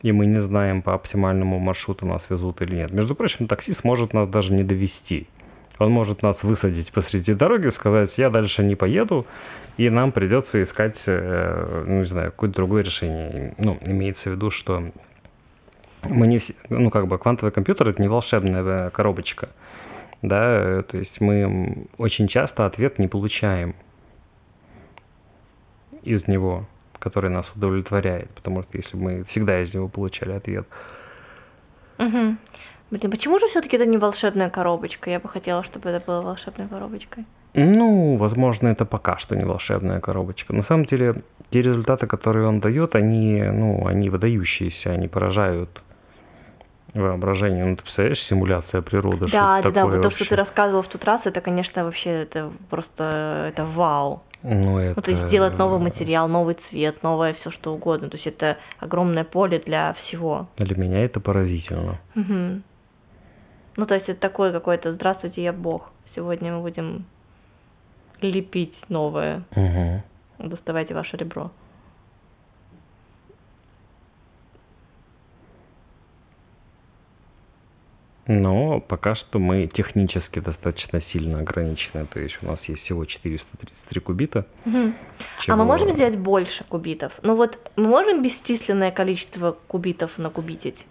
и 0.00 0.12
мы 0.12 0.24
не 0.24 0.40
знаем, 0.40 0.80
по 0.80 0.94
оптимальному 0.94 1.58
маршруту 1.58 2.06
нас 2.06 2.30
везут 2.30 2.62
или 2.62 2.76
нет. 2.76 2.90
Между 2.90 3.14
прочим, 3.14 3.46
такси 3.48 3.74
сможет 3.74 4.14
нас 4.14 4.28
даже 4.28 4.54
не 4.54 4.64
довести. 4.64 5.26
Он 5.78 5.90
может 5.90 6.22
нас 6.22 6.42
высадить 6.42 6.90
посреди 6.90 7.34
дороги, 7.34 7.68
сказать, 7.68 8.16
я 8.16 8.30
дальше 8.30 8.64
не 8.64 8.76
поеду, 8.76 9.26
и 9.76 9.90
нам 9.90 10.10
придется 10.10 10.62
искать, 10.62 11.04
э, 11.06 11.84
ну, 11.86 11.98
не 11.98 12.04
знаю, 12.04 12.30
какое-то 12.30 12.56
другое 12.56 12.82
решение. 12.82 13.54
Ну, 13.58 13.76
имеется 13.84 14.30
в 14.30 14.32
виду, 14.32 14.50
что 14.50 14.90
мы 16.04 16.26
не 16.26 16.38
все, 16.38 16.54
ну, 16.70 16.88
как 16.88 17.08
бы 17.08 17.18
квантовый 17.18 17.52
компьютер 17.52 17.90
это 17.90 18.00
не 18.00 18.08
волшебная 18.08 18.62
э, 18.62 18.90
коробочка, 18.90 19.50
да, 20.22 20.78
э, 20.78 20.82
то 20.90 20.96
есть 20.96 21.20
мы 21.20 21.88
очень 21.98 22.26
часто 22.26 22.64
ответ 22.64 22.98
не 22.98 23.06
получаем 23.06 23.74
из 26.02 26.28
него, 26.28 26.66
который 26.98 27.30
нас 27.30 27.50
удовлетворяет, 27.54 28.30
потому 28.30 28.62
что 28.62 28.76
если 28.76 28.96
бы 28.96 29.02
мы 29.02 29.24
всегда 29.24 29.60
из 29.62 29.74
него 29.74 29.88
получали 29.88 30.32
ответ, 30.32 30.66
Мгм. 31.98 32.38
Блин, 32.90 33.10
почему 33.10 33.38
же 33.38 33.46
все-таки 33.46 33.76
это 33.76 33.86
не 33.86 33.98
волшебная 33.98 34.50
коробочка? 34.50 35.10
Я 35.10 35.20
бы 35.20 35.28
хотела, 35.28 35.62
чтобы 35.62 35.90
это 35.90 36.04
было 36.04 36.22
волшебной 36.22 36.66
коробочкой. 36.66 37.24
ну, 37.54 38.16
возможно, 38.16 38.68
это 38.68 38.84
пока 38.84 39.18
что 39.18 39.36
не 39.36 39.44
волшебная 39.44 40.00
коробочка. 40.00 40.52
На 40.54 40.62
самом 40.62 40.86
деле, 40.86 41.14
те 41.50 41.60
результаты, 41.62 42.06
которые 42.06 42.46
он 42.48 42.60
дает, 42.60 42.94
они, 42.96 43.42
ну, 43.42 43.86
они 43.86 44.08
выдающиеся, 44.10 44.90
они 44.92 45.08
поражают 45.08 45.82
воображение. 46.94 47.64
Ну, 47.64 47.76
ты 47.76 47.82
представляешь, 47.82 48.22
симуляция 48.22 48.82
природы, 48.82 49.26
Да, 49.26 49.28
да, 49.28 49.62
да, 49.62 49.70
такое 49.70 49.84
вот 49.96 50.02
то, 50.02 50.10
что 50.10 50.20
вообще? 50.20 50.24
ты 50.30 50.36
рассказывал 50.36 50.82
в 50.82 50.88
тот 50.88 51.04
раз, 51.04 51.26
это, 51.26 51.40
конечно, 51.40 51.84
вообще 51.84 52.10
это 52.22 52.50
просто 52.70 53.46
это 53.52 53.64
вау. 53.64 54.22
Ну, 54.42 54.78
это... 54.78 54.94
Ну, 54.96 55.02
то 55.02 55.10
есть 55.10 55.26
сделать 55.26 55.58
новый 55.58 55.78
материал, 55.78 56.28
новый 56.28 56.54
цвет, 56.54 57.02
новое 57.02 57.32
все 57.32 57.50
что 57.50 57.74
угодно. 57.74 58.08
То 58.08 58.16
есть 58.16 58.26
это 58.26 58.56
огромное 58.78 59.24
поле 59.24 59.58
для 59.58 59.92
всего. 59.92 60.48
Для 60.56 60.76
меня 60.76 61.04
это 61.04 61.20
поразительно. 61.20 61.98
Мгм. 62.14 62.62
Ну, 63.76 63.86
то 63.86 63.94
есть 63.94 64.08
это 64.08 64.20
такой 64.20 64.52
какой-то 64.52 64.92
«Здравствуйте, 64.92 65.42
я 65.42 65.52
Бог». 65.52 65.90
Сегодня 66.04 66.52
мы 66.52 66.60
будем 66.60 67.04
лепить 68.20 68.84
новое. 68.88 69.44
Мгм. 69.54 70.02
Доставайте 70.38 70.94
ваше 70.94 71.16
ребро. 71.16 71.50
Но 78.30 78.78
пока 78.80 79.16
что 79.16 79.40
мы 79.40 79.66
технически 79.66 80.38
достаточно 80.38 81.00
сильно 81.00 81.40
ограничены. 81.40 82.06
То 82.06 82.20
есть 82.20 82.38
у 82.42 82.46
нас 82.46 82.68
есть 82.68 82.82
всего 82.84 83.04
433 83.04 84.00
кубита. 84.00 84.46
А 84.64 84.70
чего- 85.40 85.56
мы 85.56 85.64
можем 85.64 85.90
сделать 85.90 86.16
больше 86.16 86.62
кубитов? 86.62 87.14
Ну 87.22 87.34
вот 87.34 87.58
мы 87.74 87.88
можем 87.88 88.22
бесчисленное 88.22 88.92
количество 88.92 89.56
кубитов 89.66 90.16
накубитить? 90.18 90.86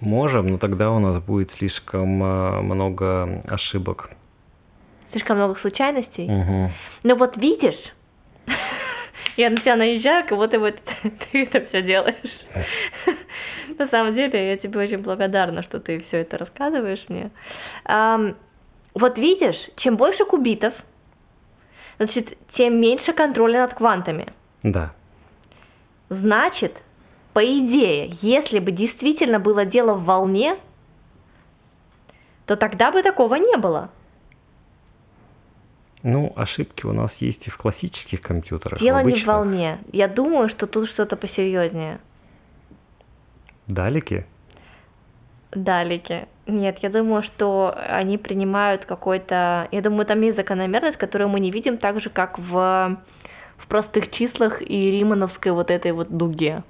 Можем, 0.00 0.48
но 0.48 0.58
тогда 0.58 0.90
у 0.90 0.98
нас 0.98 1.18
будет 1.18 1.52
слишком 1.52 2.20
э, 2.22 2.60
много 2.62 3.40
ошибок. 3.46 4.10
Слишком 5.06 5.36
много 5.36 5.54
случайностей? 5.54 6.28
Мгм. 6.28 6.72
Ну 7.04 7.16
вот 7.16 7.36
видишь, 7.36 7.92
я 9.36 9.50
на 9.50 9.56
тебя 9.56 9.76
наезжаю, 9.76 10.26
как 10.26 10.38
будто 10.38 10.58
вот 10.58 10.76
ты 11.02 11.42
это 11.44 11.64
все 11.64 11.82
делаешь. 11.82 12.46
На 13.78 13.86
самом 13.86 14.14
деле, 14.14 14.50
я 14.50 14.56
тебе 14.56 14.80
очень 14.80 14.98
благодарна, 14.98 15.62
что 15.62 15.80
ты 15.80 15.98
все 15.98 16.18
это 16.18 16.38
рассказываешь 16.38 17.06
мне. 17.08 17.30
Вот 18.94 19.18
видишь, 19.18 19.70
чем 19.76 19.96
больше 19.96 20.24
кубитов, 20.24 20.84
значит, 21.98 22.38
тем 22.48 22.80
меньше 22.80 23.12
контроля 23.12 23.60
над 23.60 23.74
квантами. 23.74 24.32
Да. 24.62 24.94
Значит, 26.08 26.82
по 27.34 27.44
идее, 27.44 28.08
если 28.12 28.58
бы 28.58 28.70
действительно 28.70 29.38
было 29.38 29.66
дело 29.66 29.92
в 29.92 30.04
волне, 30.04 30.56
то 32.46 32.56
тогда 32.56 32.90
бы 32.90 33.02
такого 33.02 33.34
не 33.34 33.56
было. 33.56 33.90
Ну, 36.08 36.32
ошибки 36.36 36.86
у 36.86 36.92
нас 36.92 37.16
есть 37.16 37.48
и 37.48 37.50
в 37.50 37.56
классических 37.56 38.20
компьютерах. 38.20 38.78
Дело 38.78 39.02
не 39.02 39.16
в 39.16 39.26
волне. 39.26 39.80
Я 39.90 40.06
думаю, 40.06 40.48
что 40.48 40.68
тут 40.68 40.88
что-то 40.88 41.16
посерьезнее. 41.16 41.98
Далеки? 43.66 44.22
Далеки. 45.50 46.26
Нет, 46.46 46.78
я 46.82 46.90
думаю, 46.90 47.24
что 47.24 47.76
они 47.88 48.18
принимают 48.18 48.84
какой-то... 48.84 49.66
Я 49.72 49.80
думаю, 49.80 50.06
там 50.06 50.20
есть 50.20 50.36
закономерность, 50.36 50.96
которую 50.96 51.28
мы 51.28 51.40
не 51.40 51.50
видим 51.50 51.76
так 51.76 51.98
же, 51.98 52.08
как 52.08 52.38
в, 52.38 52.96
в 53.56 53.66
простых 53.66 54.08
числах 54.08 54.62
и 54.62 54.92
римановской 54.92 55.50
вот 55.50 55.72
этой 55.72 55.90
вот 55.90 56.16
дуге. 56.16 56.62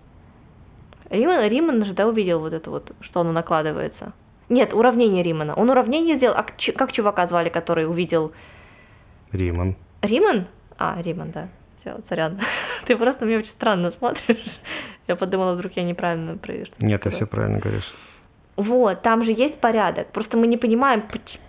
Риман, 1.10 1.46
Риман 1.46 1.84
же, 1.84 1.92
да, 1.92 2.08
увидел 2.08 2.40
вот 2.40 2.54
это 2.54 2.70
вот, 2.70 2.92
что 3.02 3.20
оно 3.20 3.32
накладывается. 3.32 4.14
Нет, 4.48 4.72
уравнение 4.72 5.22
Римана. 5.22 5.54
Он 5.54 5.68
уравнение 5.68 6.16
сделал... 6.16 6.38
А 6.38 6.42
как 6.42 6.90
чувака 6.90 7.26
звали, 7.26 7.50
который 7.50 7.86
увидел... 7.86 8.32
Риман. 9.36 9.76
Риман? 10.02 10.46
А, 10.78 11.00
Риман, 11.00 11.30
да. 11.30 11.48
Все, 11.76 11.96
сорян. 12.08 12.40
Ты 12.86 12.96
просто 12.96 13.26
меня 13.26 13.38
очень 13.38 13.50
странно 13.50 13.90
смотришь. 13.90 14.58
Я 15.06 15.16
подумала, 15.16 15.54
вдруг 15.54 15.72
я 15.72 15.84
неправильно 15.84 16.36
про 16.36 16.64
что 16.64 16.84
Нет, 16.84 17.02
ты 17.02 17.10
все 17.10 17.26
правильно 17.26 17.58
говоришь. 17.58 17.92
Вот, 18.56 19.02
там 19.02 19.22
же 19.22 19.32
есть 19.32 19.58
порядок. 19.58 20.08
Просто 20.08 20.38
мы 20.38 20.46
не 20.46 20.56
понимаем, 20.56 21.04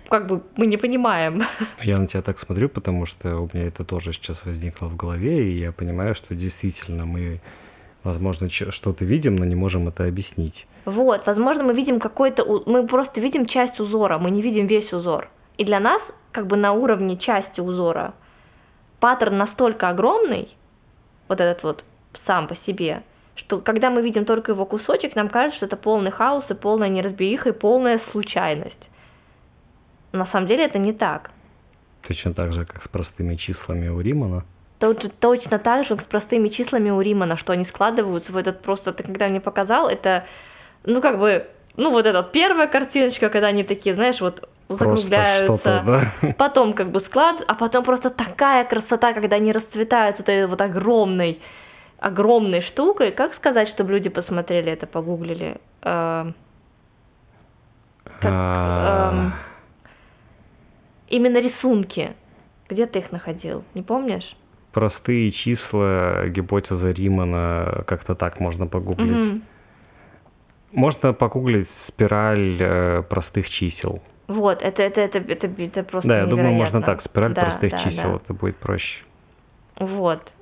как 0.10 0.28
бы 0.28 0.44
мы 0.58 0.68
не 0.68 0.78
понимаем. 0.78 1.42
Я 1.82 1.98
на 1.98 2.08
тебя 2.08 2.22
так 2.22 2.38
смотрю, 2.38 2.68
потому 2.68 3.06
что 3.06 3.38
у 3.38 3.50
меня 3.54 3.68
это 3.68 3.86
тоже 3.86 4.12
сейчас 4.12 4.46
возникло 4.46 4.88
в 4.88 4.98
голове, 4.98 5.50
и 5.50 5.58
я 5.58 5.72
понимаю, 5.72 6.16
что 6.16 6.36
действительно 6.36 7.06
мы, 7.06 7.40
возможно, 8.04 8.50
что-то 8.50 9.06
видим, 9.06 9.38
но 9.38 9.46
не 9.46 9.56
можем 9.56 9.88
это 9.88 10.06
объяснить. 10.06 10.68
Вот, 10.84 11.26
возможно, 11.26 11.64
мы 11.64 11.74
видим 11.74 12.00
какой-то, 12.00 12.64
мы 12.66 12.86
просто 12.86 13.22
видим 13.22 13.46
часть 13.46 13.80
узора, 13.80 14.18
мы 14.18 14.30
не 14.30 14.42
видим 14.42 14.68
весь 14.68 14.92
узор. 14.92 15.30
И 15.58 15.64
для 15.64 15.80
нас, 15.80 16.14
как 16.32 16.48
бы 16.48 16.56
на 16.56 16.74
уровне 16.74 17.18
части 17.18 17.62
узора, 17.62 18.14
паттерн 19.00 19.38
настолько 19.38 19.90
огромный, 19.90 20.56
вот 21.28 21.42
этот 21.42 21.64
вот 21.64 21.84
сам 22.14 22.48
по 22.48 22.56
себе, 22.56 23.04
что 23.36 23.60
когда 23.60 23.90
мы 23.90 24.02
видим 24.02 24.26
только 24.26 24.52
его 24.52 24.66
кусочек, 24.66 25.16
нам 25.16 25.30
кажется, 25.30 25.58
что 25.58 25.66
это 25.66 25.78
полный 25.78 26.12
хаос 26.12 26.52
и 26.52 26.56
полная 26.56 26.90
неразбериха 26.90 27.50
и 27.50 27.54
полная 27.54 27.98
случайность. 27.98 28.90
На 30.12 30.26
самом 30.26 30.48
деле 30.48 30.66
это 30.66 30.80
не 30.80 30.94
так. 30.94 31.32
Точно 32.08 32.34
так 32.34 32.54
же, 32.54 32.66
как 32.66 32.84
с 32.84 32.88
простыми 32.88 33.36
числами 33.36 33.90
у 33.90 34.00
Римана. 34.00 34.46
Же 34.80 35.10
точно 35.10 35.60
так 35.60 35.86
же, 35.86 35.96
как 35.96 36.02
с 36.02 36.06
простыми 36.06 36.50
числами 36.50 36.90
у 36.92 37.02
Римана, 37.02 37.36
что 37.36 37.54
они 37.54 37.64
складываются 37.64 38.32
в 38.32 38.38
этот 38.38 38.62
просто, 38.62 38.94
ты 38.94 39.04
когда 39.04 39.28
мне 39.28 39.42
показал, 39.42 39.88
это, 39.88 40.26
ну, 40.84 41.02
как 41.02 41.20
бы, 41.20 41.48
ну, 41.76 41.92
вот 41.92 42.06
эта 42.06 42.24
первая 42.24 42.68
картиночка, 42.68 43.30
когда 43.30 43.48
они 43.48 43.64
такие, 43.64 43.96
знаешь, 43.96 44.22
вот 44.22 44.48
закругляются, 44.70 45.84
да? 45.86 46.34
потом 46.38 46.74
как 46.74 46.92
бы 46.92 47.00
склад, 47.00 47.44
а 47.48 47.56
потом 47.56 47.84
просто 47.84 48.10
такая 48.10 48.66
красота, 48.66 49.14
когда 49.14 49.38
они 49.38 49.52
расцветают 49.52 50.18
вот 50.18 50.30
этой 50.30 50.48
вот 50.48 50.62
огромной, 50.62 51.40
огромной 52.00 52.62
штукой. 52.62 53.12
Как 53.12 53.34
сказать, 53.34 53.68
чтобы 53.68 53.94
люди 53.94 54.10
посмотрели 54.10 54.72
это, 54.72 54.88
погуглили? 54.88 55.58
Как, 55.82 56.34
А, 58.24 59.12
эм, 59.14 59.34
именно 61.08 61.40
рисунки. 61.40 62.14
Где 62.70 62.86
ты 62.86 63.00
их 63.00 63.12
находил? 63.12 63.64
Не 63.74 63.82
помнишь? 63.82 64.36
простые 64.78 65.32
числа, 65.32 66.28
гипотеза 66.28 66.92
Римана, 66.92 67.84
как-то 67.88 68.14
так 68.14 68.40
можно 68.40 68.68
погуглить. 68.68 69.42
Можно 70.72 71.14
погуглить 71.14 71.68
спираль 71.68 72.58
э, 72.60 73.02
простых 73.02 73.50
чисел. 73.50 74.04
Вот, 74.28 74.62
это, 74.62 74.84
это, 74.84 75.02
это, 75.02 75.20
это, 75.20 75.48
это 75.48 75.84
просто 75.84 76.10
да, 76.10 76.20
я 76.20 76.26
думаю, 76.26 76.52
можно 76.52 76.78
невероятно. 76.78 76.82
так, 76.82 77.02
спираль 77.02 77.34
Да, 77.34 77.42
простых 77.44 77.72
да, 77.72 77.78
чисел, 77.78 78.12
да. 78.12 78.16
это 78.18 78.34
будет 78.34 78.58
проще. 78.58 79.06
Вот. 79.78 80.34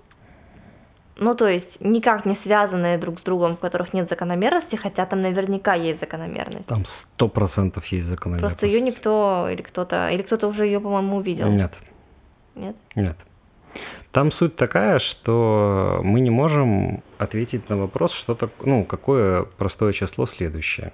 Ну, 1.18 1.34
то 1.34 1.48
есть, 1.48 1.80
никак 1.80 2.26
не 2.26 2.36
связанные 2.36 2.98
друг 2.98 3.20
с 3.20 3.24
другом, 3.24 3.56
в 3.56 3.60
которых 3.60 3.94
нет 3.94 4.10
закономерности, 4.10 4.76
хотя 4.76 5.06
там 5.06 5.22
наверняка 5.22 5.74
есть 5.74 6.00
закономерность. 6.00 6.68
Там 6.68 6.84
сто 6.86 7.30
процентов 7.30 7.86
есть 7.88 8.08
закономерность. 8.08 8.54
Просто 8.54 8.68
ее 8.68 8.82
никто 8.82 9.48
или 9.50 9.62
кто-то, 9.62 10.10
или 10.10 10.24
кто-то 10.24 10.48
уже 10.48 10.66
ее, 10.66 10.80
по-моему, 10.80 11.18
увидел. 11.18 11.48
Нет, 11.48 11.74
Нет? 12.56 12.76
нет. 12.96 13.18
Там 14.12 14.32
суть 14.32 14.56
такая, 14.56 15.00
что 15.00 16.00
мы 16.04 16.22
не 16.22 16.30
можем 16.30 17.04
ответить 17.18 17.70
на 17.70 17.78
вопрос, 17.78 18.14
что 18.14 18.34
так, 18.34 18.50
ну, 18.64 18.84
какое 18.84 19.44
простое 19.44 19.92
число 19.92 20.26
следующее. 20.26 20.92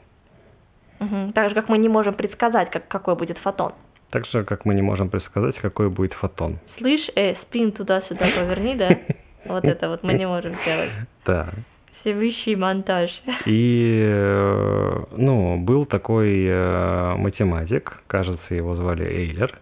Мгм. 1.02 1.32
Так 1.34 1.50
же, 1.50 1.56
как 1.56 1.68
мы 1.70 1.78
не 1.78 1.90
можем 1.90 2.14
предсказать, 2.14 2.70
как, 2.70 2.88
какой 2.88 3.16
будет 3.16 3.38
фотон. 3.38 3.74
Так 4.12 4.26
же, 4.26 4.44
как 4.44 4.66
мы 4.66 4.76
не 4.76 4.82
можем 4.82 5.10
предсказать, 5.10 5.60
какой 5.60 5.90
будет 5.90 6.14
фотон. 6.14 6.60
Слышь, 6.66 7.10
э, 7.16 7.34
спин 7.36 7.72
туда-сюда 7.72 8.26
поверни, 8.40 8.76
да? 8.76 8.98
Вот 9.46 9.66
это 9.66 9.90
вот 9.90 10.04
мы 10.04 10.14
не 10.14 10.28
можем 10.28 10.54
сделать. 10.54 10.90
Да. 11.26 11.50
Всевыщий 11.94 12.56
монтаж. 12.56 13.24
И, 13.46 14.06
э, 14.08 15.04
ну, 15.18 15.58
был 15.58 15.86
такой 15.86 16.46
э, 16.48 17.16
математик, 17.18 18.04
кажется, 18.08 18.54
его 18.56 18.76
звали 18.76 19.04
Эйлер, 19.06 19.58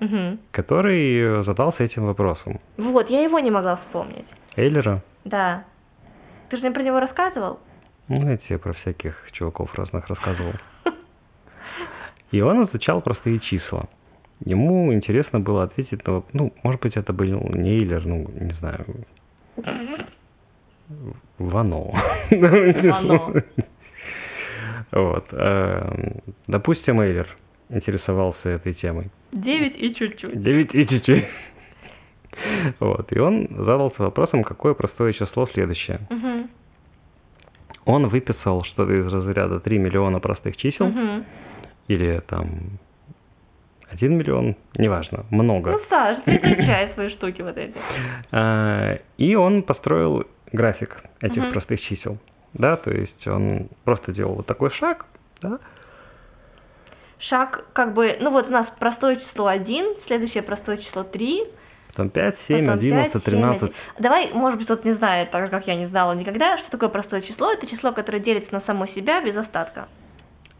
Мгм. 0.00 0.38
который 0.52 1.42
задался 1.42 1.84
этим 1.84 2.04
вопросом. 2.06 2.60
Вот, 2.76 3.10
я 3.10 3.22
его 3.22 3.38
не 3.40 3.50
могла 3.50 3.74
вспомнить. 3.76 4.26
Эйлера, 4.56 5.02
Да. 5.24 5.64
Ты 6.50 6.56
же 6.56 6.62
мне 6.62 6.70
про 6.72 6.82
него 6.82 7.00
рассказывал? 7.00 7.58
Ну, 8.08 8.30
я 8.30 8.36
тебе 8.36 8.58
про 8.58 8.72
всяких 8.72 9.28
чуваков 9.32 9.74
разных 9.74 10.08
рассказывал. 10.08 10.52
И 12.30 12.40
он 12.40 12.62
изучал 12.62 13.00
простые 13.00 13.38
числа. 13.38 13.84
Ему 14.44 14.92
интересно 14.92 15.40
было 15.40 15.64
ответить 15.64 16.06
на... 16.06 16.22
Ну, 16.32 16.52
может 16.62 16.80
быть, 16.80 16.96
это 16.96 17.12
был 17.12 17.50
не 17.54 17.78
Эйлер, 17.78 18.06
ну, 18.06 18.30
не 18.38 18.50
знаю. 18.50 18.86
Вано. 21.38 21.94
Оно. 22.30 23.34
Вот. 24.90 25.28
эм, 25.32 26.22
Допустим, 26.46 27.00
Эйлер 27.00 27.26
интересовался 27.68 28.50
этой 28.50 28.72
темой. 28.72 29.10
Девять 29.32 29.76
и 29.76 29.94
чуть-чуть. 29.94 30.40
9 30.40 30.74
и 30.74 30.86
чуть-чуть. 30.86 31.24
Вот. 32.78 33.12
И 33.12 33.18
он 33.18 33.48
задался 33.50 34.04
вопросом, 34.04 34.44
какое 34.44 34.72
простое 34.72 35.12
число 35.12 35.44
следующее. 35.44 35.98
Мгм. 36.08 36.37
Он 37.88 38.06
выписал 38.06 38.64
что-то 38.64 38.92
из 38.92 39.06
разряда 39.08 39.60
3 39.60 39.78
миллиона 39.78 40.20
простых 40.20 40.58
чисел, 40.58 40.88
Мгм. 40.88 41.24
или 41.88 42.20
там 42.26 42.78
1 43.90 44.14
миллион, 44.14 44.56
неважно, 44.76 45.24
много. 45.30 45.70
Ну, 45.70 45.78
Саш, 45.78 46.18
прекращай 46.22 46.86
свои 46.86 47.08
штуки 47.08 47.40
вот 47.40 47.56
эти. 47.56 47.78
А, 48.30 48.98
И 49.16 49.34
он 49.36 49.62
построил 49.62 50.26
график 50.52 51.02
этих 51.22 51.44
Мгм. 51.44 51.50
простых 51.50 51.80
чисел. 51.80 52.18
Да, 52.52 52.76
то 52.76 52.90
есть 52.90 53.26
он 53.26 53.68
просто 53.84 54.12
делал 54.12 54.34
вот 54.34 54.46
такой 54.46 54.68
шаг, 54.68 55.06
да, 55.40 55.58
Шаг, 57.18 57.64
как 57.72 57.94
бы, 57.94 58.18
ну 58.20 58.30
вот 58.30 58.48
у 58.48 58.52
нас 58.52 58.68
простое 58.68 59.16
число 59.16 59.46
1, 59.46 59.98
следующее 60.00 60.42
простое 60.42 60.76
число 60.76 61.04
3, 61.04 61.42
потом 61.98 62.10
5, 62.10 62.38
7, 62.38 62.60
потом 62.60 62.74
11, 62.78 63.12
5, 63.12 63.22
7, 63.22 63.32
13. 63.32 63.84
Давай, 63.98 64.32
может 64.32 64.58
быть, 64.58 64.66
кто-то 64.66 64.86
не 64.86 64.94
знает, 64.94 65.30
так 65.30 65.44
же, 65.44 65.50
как 65.50 65.66
я 65.66 65.74
не 65.74 65.86
знала 65.86 66.12
никогда, 66.12 66.56
что 66.56 66.70
такое 66.70 66.88
простое 66.88 67.20
число. 67.20 67.52
Это 67.52 67.66
число, 67.66 67.92
которое 67.92 68.20
делится 68.20 68.54
на 68.54 68.60
само 68.60 68.86
себя 68.86 69.20
без 69.20 69.36
остатка. 69.36 69.88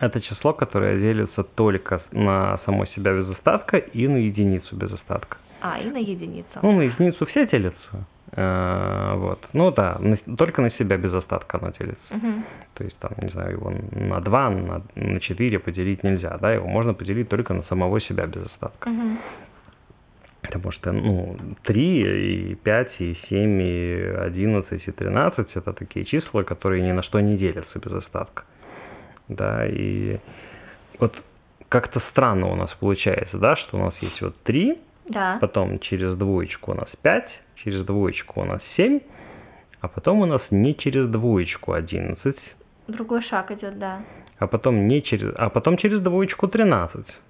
Это 0.01 0.21
число, 0.21 0.53
которое 0.53 0.97
делится 0.97 1.43
только 1.43 1.99
на 2.13 2.57
само 2.57 2.85
себя 2.85 3.15
без 3.15 3.31
остатка 3.31 3.77
и 3.77 4.09
на 4.09 4.17
единицу 4.17 4.77
без 4.77 4.93
остатка. 4.93 5.39
А, 5.61 5.79
и 5.79 5.91
на 5.91 5.99
единицу. 5.99 6.59
Ну, 6.63 6.73
на 6.73 6.83
единицу 6.83 7.25
все 7.25 7.47
делятся. 7.47 8.05
Э, 8.33 9.15
Вот. 9.17 9.39
Ну 9.53 9.71
да, 9.71 9.97
на 10.01 10.17
только 10.37 10.63
на 10.63 10.69
себя 10.69 10.97
без 10.97 11.15
остатка 11.15 11.59
оно 11.59 11.71
делится. 11.71 12.15
Мгм. 12.15 12.45
То 12.75 12.85
есть, 12.85 12.99
там, 12.99 13.11
не 13.23 13.29
знаю, 13.29 13.53
его 13.53 13.73
на 13.93 14.21
2, 14.21 14.51
на, 14.51 14.83
на 14.95 15.19
4 15.21 15.59
поделить 15.59 16.05
нельзя, 16.05 16.37
да, 16.41 16.53
его 16.53 16.69
можно 16.69 16.95
поделить 16.95 17.29
только 17.29 17.55
на 17.55 17.63
самого 17.63 18.01
себя 18.01 18.27
без 18.27 18.47
остатка. 18.47 18.91
Мгм. 18.91 19.19
Потому 20.49 20.71
что, 20.73 20.93
ну, 20.93 21.37
3 21.63 22.53
и 22.53 22.55
5 22.55 23.01
и 23.03 23.13
7 23.15 23.63
и 23.63 24.03
11 24.19 24.89
и 24.89 24.93
13 24.93 25.57
это 25.57 25.73
такие 25.73 26.05
числа, 26.05 26.43
которые 26.43 26.83
ни 26.83 26.93
на 26.93 27.03
что 27.03 27.21
не 27.21 27.37
делятся 27.37 27.79
без 27.79 27.93
остатка. 27.93 28.45
Да, 29.29 29.67
и 29.67 30.19
вот 30.99 31.23
как-то 31.69 32.01
странно 32.01 32.47
у 32.47 32.55
нас 32.57 32.73
получается, 32.75 33.39
да, 33.39 33.57
что 33.57 33.77
у 33.77 33.81
нас 33.81 34.03
есть 34.03 34.23
вот 34.23 34.35
3, 34.43 34.79
Да. 35.09 35.39
потом 35.41 35.79
через 35.79 36.15
двоечку 36.15 36.73
у 36.73 36.75
нас 36.75 36.97
5, 37.03 37.43
через 37.55 37.83
двоечку 37.83 38.41
у 38.41 38.45
нас 38.45 38.65
7, 38.65 39.01
а 39.81 39.89
потом 39.89 40.21
у 40.21 40.27
нас 40.27 40.51
не 40.51 40.75
через 40.75 41.07
двоечку 41.07 41.73
11, 41.73 42.57
Другой 42.89 43.21
шаг 43.21 43.51
идет, 43.51 43.79
да. 43.79 44.01
а 44.39 44.47
потом 44.47 44.89
не 44.89 45.03
через, 45.03 45.35
а 45.37 45.51
потом 45.51 45.77
через 45.77 46.01
двоечку 46.01 46.49
13, 46.49 47.21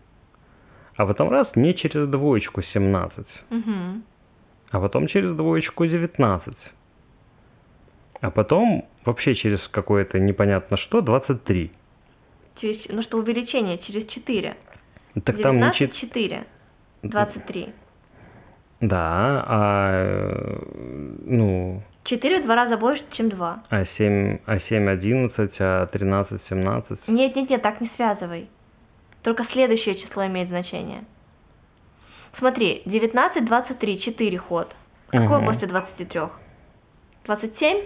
а 0.98 1.06
потом 1.06 1.28
раз 1.30 1.56
не 1.56 1.72
через 1.74 2.06
двоечку 2.08 2.60
17, 2.60 3.44
Мгм. 3.50 4.02
а 4.70 4.80
потом 4.80 5.06
через 5.06 5.32
двоечку 5.32 5.86
19, 5.86 6.72
а 8.20 8.30
потом 8.30 8.84
вообще 9.04 9.34
через 9.34 9.68
какое-то 9.68 10.18
непонятно 10.18 10.76
что 10.76 11.00
23. 11.00 11.70
Через, 12.56 12.88
ну 12.88 13.02
что, 13.02 13.18
увеличение 13.18 13.78
через 13.78 14.04
4. 14.06 14.56
Так 15.24 15.36
там 15.40 15.56
не 15.56 15.62
19, 15.62 15.76
чет- 15.78 15.92
4. 15.94 16.44
23. 17.02 17.72
Да, 18.80 19.44
а 19.46 20.58
ну, 21.24 21.82
4 22.02 22.40
в 22.40 22.42
два 22.42 22.54
раза 22.56 22.76
больше, 22.76 23.04
чем 23.10 23.28
2. 23.28 23.62
а 23.70 23.84
7, 23.84 24.38
а 24.46 24.58
7 24.58 24.88
11, 24.88 25.56
а 25.60 25.86
13 25.86 26.40
17. 26.42 27.08
Нет, 27.08 27.36
нет, 27.36 27.50
нет, 27.50 27.62
так 27.62 27.80
не 27.80 27.86
связывай. 27.86 28.48
Только 29.22 29.44
следующее 29.44 29.94
число 29.94 30.26
имеет 30.26 30.48
значение. 30.48 31.04
Смотри, 32.32 32.82
19, 32.86 33.44
23, 33.44 33.98
4 33.98 34.38
ход. 34.38 34.76
Какое 35.08 35.38
Мгм. 35.38 35.46
после 35.46 35.66
23? 35.68 36.20
27? 37.24 37.84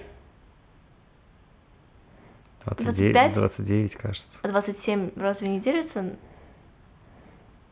29, 2.65 3.13
25? 3.13 3.35
29, 3.35 3.95
кажется. 3.97 4.39
А 4.43 4.49
27 4.49 5.11
разве 5.17 5.49
не 5.49 5.61
делится? 5.61 6.17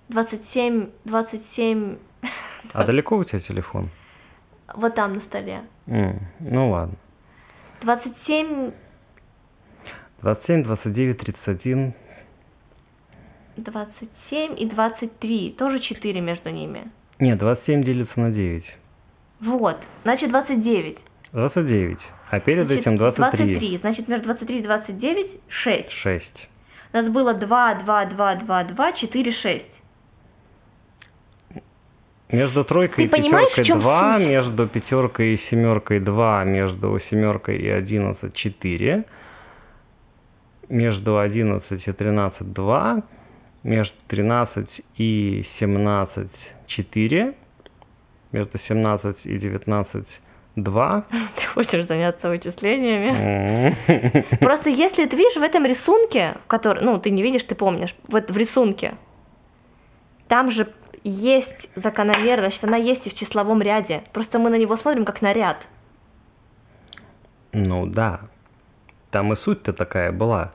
27, 0.09 0.91
27, 1.05 1.99
А 2.73 2.85
далеко 2.85 3.17
у 3.17 3.25
тебя 3.25 3.39
телефон? 3.39 3.91
вот 4.75 4.95
там 4.95 5.15
на 5.15 5.21
столе. 5.21 5.63
М, 5.87 6.21
ну 6.41 6.71
ладно. 6.71 6.95
27, 7.83 8.73
27, 10.23 10.63
29, 10.65 11.19
31. 11.19 11.95
27 13.61 14.59
и 14.59 14.67
23. 14.67 15.55
Тоже 15.59 15.79
4 15.79 16.21
между 16.21 16.51
ними. 16.51 16.91
Нет, 17.19 17.39
27 17.39 17.83
делится 17.83 18.21
на 18.21 18.31
9. 18.31 18.77
Вот, 19.41 19.77
значит 20.05 20.31
29. 20.31 20.99
29. 21.33 22.09
А 22.31 22.41
перед 22.41 22.67
Значит, 22.67 22.81
этим 22.81 22.97
23. 22.97 23.47
23. 23.47 23.77
Значит, 23.77 24.09
между 24.09 24.25
23 24.25 24.59
и 24.59 24.63
29 24.63 25.41
6. 25.49 25.91
6. 25.91 26.49
У 26.93 26.97
нас 26.97 27.09
было 27.09 27.35
2, 27.35 27.75
2, 27.75 28.05
2, 28.07 28.35
2, 28.37 28.65
2, 28.65 28.93
4, 28.93 29.33
6. 29.33 29.81
Между 32.33 32.65
тройкой 32.65 33.09
Ты 33.09 33.19
и 33.19 33.23
пятеркой 33.23 33.65
чём 33.65 33.81
2, 33.81 34.19
суть? 34.19 34.29
между 34.29 34.69
пятеркой 34.69 35.35
и 35.35 35.37
семеркой 35.37 35.99
2, 35.99 36.45
между 36.45 36.97
семеркой 37.01 37.59
и 37.59 37.69
11 37.69 38.33
4, 38.33 39.05
между 40.69 41.19
11 41.19 41.89
и 41.89 41.93
13 41.93 42.53
2, 42.53 43.03
между 43.63 43.97
13 44.09 44.83
и 44.97 45.43
17 45.45 46.53
4, 46.67 47.35
между 48.33 48.59
17 48.59 49.27
и 49.27 49.39
19 49.39 50.21
2. 50.57 51.05
Ты 51.37 51.47
хочешь 51.47 51.87
заняться 51.87 52.29
вычислениями? 52.29 53.77
Просто 54.41 54.71
если 54.71 55.07
ты 55.07 55.17
видишь 55.17 55.37
в 55.37 55.43
этом 55.43 55.65
рисунке, 55.65 56.37
который, 56.47 56.83
ну, 56.85 56.99
ты 56.99 57.11
не 57.11 57.23
видишь, 57.23 57.45
ты 57.45 57.55
помнишь, 57.55 57.95
вот 58.09 58.31
в 58.31 58.37
рисунке, 58.37 58.95
там 60.29 60.51
же 60.51 60.67
есть 61.05 61.71
закономерность, 61.77 62.61
значит, 62.61 62.65
она 62.65 62.77
есть 62.77 63.07
и 63.07 63.11
в 63.11 63.15
числовом 63.15 63.63
ряде. 63.63 64.03
Просто 64.13 64.39
мы 64.39 64.51
на 64.51 64.57
него 64.57 64.77
смотрим 64.77 65.05
как 65.05 65.23
на 65.23 65.33
ряд. 65.33 65.69
Ну 67.53 67.87
да. 67.87 68.21
Там 69.11 69.33
и 69.33 69.37
суть-то 69.37 69.73
такая 69.73 70.13
была, 70.13 70.53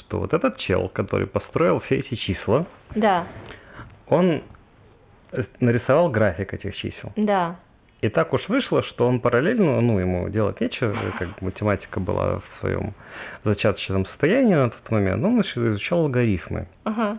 что 0.00 0.18
вот 0.18 0.32
этот 0.32 0.56
чел, 0.56 0.88
который 0.88 1.26
построил 1.26 1.78
все 1.78 1.96
эти 1.96 2.14
числа, 2.14 2.66
Да, 2.94 3.26
он 4.08 4.42
нарисовал 5.60 6.08
график 6.08 6.54
этих 6.54 6.74
чисел. 6.74 7.12
да. 7.16 7.56
И 8.00 8.08
так 8.08 8.32
уж 8.32 8.48
вышло, 8.48 8.80
что 8.80 9.06
он 9.06 9.20
параллельно, 9.20 9.78
ну, 9.82 9.98
ему 9.98 10.30
делать 10.30 10.62
нечего, 10.62 10.96
как 11.18 11.42
математика 11.42 12.00
была 12.00 12.38
в 12.38 12.46
своем 12.46 12.94
зачаточном 13.44 14.06
состоянии 14.06 14.54
на 14.54 14.70
тот 14.70 14.90
момент, 14.90 15.22
он 15.22 15.34
значит, 15.34 15.58
изучал 15.58 16.04
логарифмы. 16.04 16.66
Ага. 16.84 17.18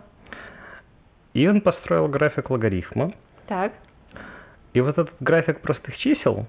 И 1.34 1.46
он 1.46 1.60
построил 1.60 2.08
график 2.08 2.50
логарифма. 2.50 3.12
Так. 3.46 3.72
И 4.72 4.80
вот 4.80 4.98
этот 4.98 5.14
график 5.20 5.60
простых 5.60 5.96
чисел, 5.96 6.48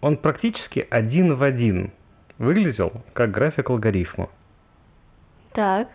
он 0.00 0.16
практически 0.16 0.86
один 0.88 1.34
в 1.34 1.42
один 1.42 1.92
выглядел 2.38 2.94
как 3.12 3.30
график 3.30 3.68
логарифма. 3.68 4.30
Так. 5.52 5.88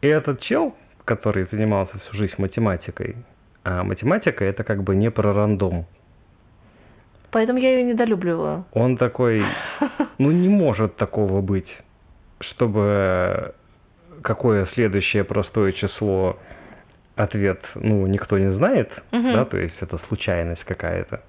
И 0.00 0.06
этот 0.06 0.40
чел, 0.40 0.74
который 1.04 1.44
занимался 1.44 1.98
всю 1.98 2.14
жизнь 2.14 2.34
математикой, 2.38 3.16
а 3.64 3.82
математика 3.84 4.44
это 4.44 4.64
как 4.64 4.82
бы 4.82 4.94
не 4.94 5.10
про 5.10 5.32
рандом. 5.32 5.86
Поэтому 7.30 7.58
я 7.58 7.70
ее 7.76 7.82
недолюбливаю. 7.82 8.64
Он 8.72 8.96
такой, 8.96 9.42
ну 10.18 10.30
не 10.30 10.48
может 10.48 10.96
такого 10.96 11.40
быть, 11.40 11.78
чтобы 12.40 13.54
какое 14.22 14.64
следующее 14.64 15.24
простое 15.24 15.72
число 15.72 16.38
ответ, 17.16 17.70
ну, 17.74 18.06
никто 18.06 18.38
не 18.38 18.50
знает, 18.50 19.02
Мгм. 19.12 19.32
да, 19.32 19.44
то 19.44 19.56
есть 19.56 19.82
это 19.82 19.98
случайность 19.98 20.64
какая-то. 20.64 21.22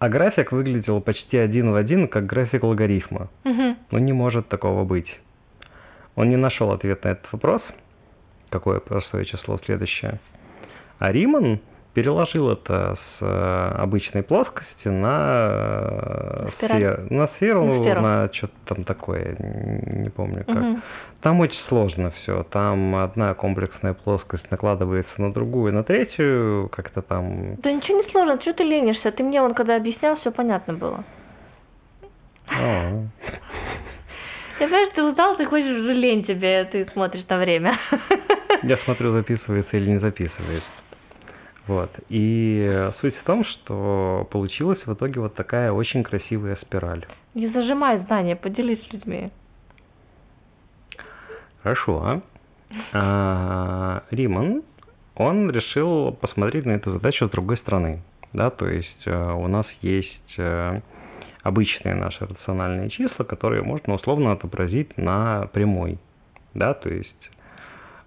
А 0.00 0.08
график 0.08 0.50
выглядел 0.50 1.02
почти 1.02 1.36
один 1.36 1.72
в 1.72 1.74
один, 1.74 2.08
как 2.08 2.24
график 2.24 2.62
логарифма. 2.62 3.28
Мгм. 3.44 3.76
Ну, 3.90 3.98
не 3.98 4.14
может 4.14 4.48
такого 4.48 4.84
быть. 4.84 5.20
Он 6.14 6.30
не 6.30 6.36
нашел 6.36 6.72
ответ 6.72 7.04
на 7.04 7.10
этот 7.10 7.30
вопрос, 7.32 7.72
какое 8.48 8.80
простое 8.80 9.24
число 9.24 9.58
следующее. 9.58 10.18
А 10.98 11.12
Риман 11.12 11.60
переложил 11.94 12.50
это 12.50 12.94
с 12.96 13.18
э, 13.20 13.72
обычной 13.78 14.22
плоскости 14.22 14.88
на, 14.88 15.48
э, 16.40 16.46
сфер- 16.48 17.06
на 17.10 17.26
сферу, 17.26 17.64
На 17.64 17.74
сферу. 17.74 18.00
на 18.00 18.32
что-то 18.32 18.54
там 18.74 18.84
такое, 18.84 19.36
не 19.38 20.08
помню 20.08 20.44
как. 20.44 20.56
Мгм. 20.56 20.82
Там 21.20 21.40
очень 21.40 21.60
сложно 21.60 22.10
все. 22.10 22.44
Там 22.44 22.94
одна 22.96 23.34
комплексная 23.34 23.92
плоскость 23.92 24.50
накладывается 24.50 25.20
на 25.20 25.32
другую, 25.32 25.72
на 25.74 25.82
третью, 25.84 26.70
как-то 26.72 27.02
там. 27.02 27.56
Да 27.56 27.72
ничего 27.72 27.98
не 27.98 28.04
сложно, 28.04 28.40
что 28.40 28.52
ты 28.54 28.62
ленишься? 28.64 29.10
Ты 29.10 29.22
мне 29.24 29.40
вон 29.42 29.54
когда 29.54 29.76
объяснял, 29.76 30.14
все 30.14 30.30
понятно 30.30 30.74
было. 30.74 31.02
А, 32.48 33.02
Я 34.60 34.66
понимаю, 34.66 34.86
что 34.86 34.94
ты 34.96 35.02
устал, 35.04 35.36
ты 35.36 35.44
хочешь 35.44 35.76
уже 35.76 35.92
лень 35.92 36.22
тебе, 36.24 36.64
ты 36.64 36.84
смотришь 36.84 37.26
на 37.28 37.38
время. 37.38 37.74
Я 38.62 38.76
смотрю, 38.76 39.12
записывается 39.12 39.76
или 39.76 39.90
не 39.90 39.98
записывается. 39.98 40.82
Вот. 41.70 42.00
И 42.08 42.88
суть 42.92 43.14
в 43.14 43.22
том, 43.22 43.44
что 43.44 44.26
получилась 44.32 44.88
в 44.88 44.92
итоге 44.92 45.20
вот 45.20 45.36
такая 45.36 45.70
очень 45.70 46.02
красивая 46.02 46.56
спираль. 46.56 47.06
Не 47.34 47.46
зажимай 47.46 47.96
знания, 47.96 48.34
поделись 48.34 48.82
с 48.82 48.92
людьми. 48.92 49.30
Хорошо. 51.62 52.22
А, 52.92 54.02
Риман, 54.10 54.64
он 55.14 55.48
решил 55.52 56.10
посмотреть 56.10 56.66
на 56.66 56.72
эту 56.72 56.90
задачу 56.90 57.28
с 57.28 57.30
другой 57.30 57.56
стороны. 57.56 58.02
Да, 58.32 58.50
то 58.50 58.66
есть 58.66 59.06
э, 59.06 59.32
у 59.32 59.46
нас 59.46 59.78
есть 59.80 60.36
э, 60.38 60.80
обычные 61.44 61.94
наши 61.94 62.26
рациональные 62.26 62.88
числа, 62.88 63.24
которые 63.24 63.62
можно 63.62 63.94
условно 63.94 64.32
отобразить 64.32 64.98
на 64.98 65.46
прямой. 65.52 65.98
Да, 66.52 66.74
то 66.74 66.88
есть 66.88 67.30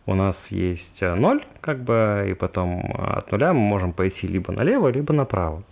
у 0.05 0.15
нас 0.15 0.51
есть 0.51 1.01
э, 1.01 1.15
0, 1.15 1.45
как 1.61 1.79
бы, 1.79 2.27
и 2.29 2.33
потом 2.33 2.93
от 2.97 3.31
нуля 3.31 3.53
мы 3.53 3.59
можем 3.59 3.93
пойти 3.93 4.27
либо 4.27 4.51
налево, 4.51 4.89
либо 4.89 5.13
направо. 5.13 5.63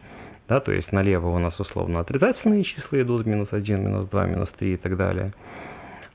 Да, 0.48 0.60
то 0.60 0.72
есть 0.72 0.92
налево 0.92 1.30
у 1.30 1.40
нас 1.40 1.60
условно 1.60 2.00
отрицательные 2.00 2.64
числа 2.64 3.02
идут, 3.02 3.26
минус 3.26 3.54
1, 3.54 3.84
минус 3.84 4.08
2, 4.08 4.26
минус 4.26 4.52
3 4.52 4.74
и 4.74 4.78
так 4.78 4.98
далее. 4.98 5.34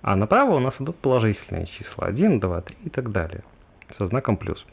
А 0.02 0.16
направо 0.16 0.56
у 0.56 0.59
нас 0.59 0.80
идут 0.80 0.97
положительные 0.97 1.66
числа 1.66 2.06
1, 2.06 2.40
2, 2.40 2.60
3 2.60 2.76
и 2.84 2.90
так 2.90 3.12
далее. 3.12 3.43
Со 3.90 4.06
знаком 4.06 4.36
плюс. 4.36 4.66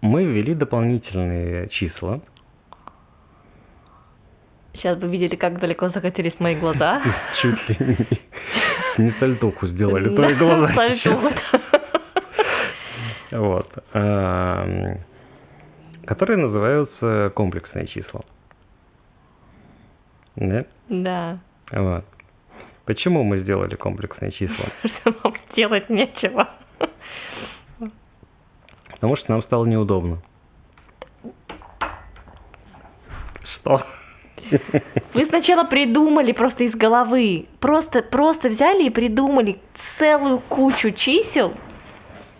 Мы 0.00 0.24
ввели 0.24 0.54
дополнительные 0.54 1.68
числа. 1.68 2.20
Сейчас 4.72 4.96
бы 4.96 5.08
видели, 5.08 5.36
как 5.36 5.58
далеко 5.58 5.88
закатились 5.88 6.38
мои 6.38 6.54
глаза. 6.54 7.02
Чуть 7.34 7.68
ли 7.80 7.86
не, 7.86 9.04
не 9.04 9.10
сальтуху 9.10 9.66
сделали 9.66 10.08
Да, 10.14 10.32
глаза 10.32 10.88
сейчас. 10.90 11.70
Вот. 13.30 13.72
Которые 16.04 16.36
называются 16.36 17.30
комплексные 17.36 17.86
числа. 17.86 18.22
Да? 20.34 20.64
Да. 20.88 21.38
Вот. 21.70 22.04
Почему 22.86 23.22
мы 23.22 23.38
сделали 23.38 23.76
комплексные 23.76 24.32
числа? 24.32 24.64
Что 24.84 25.14
вам 25.22 25.34
делать 25.54 25.88
нечего. 25.90 26.48
Потому 28.90 29.14
что 29.14 29.30
нам 29.30 29.42
стало 29.42 29.64
неудобно. 29.64 30.20
Что? 33.44 33.82
Вы 35.14 35.24
сначала 35.24 35.64
придумали 35.64 36.32
просто 36.32 36.64
из 36.64 36.74
головы. 36.74 37.46
Просто, 37.60 38.02
просто 38.02 38.48
взяли 38.48 38.84
и 38.84 38.90
придумали 38.90 39.58
целую 39.98 40.38
кучу 40.38 40.90
чисел. 40.90 41.52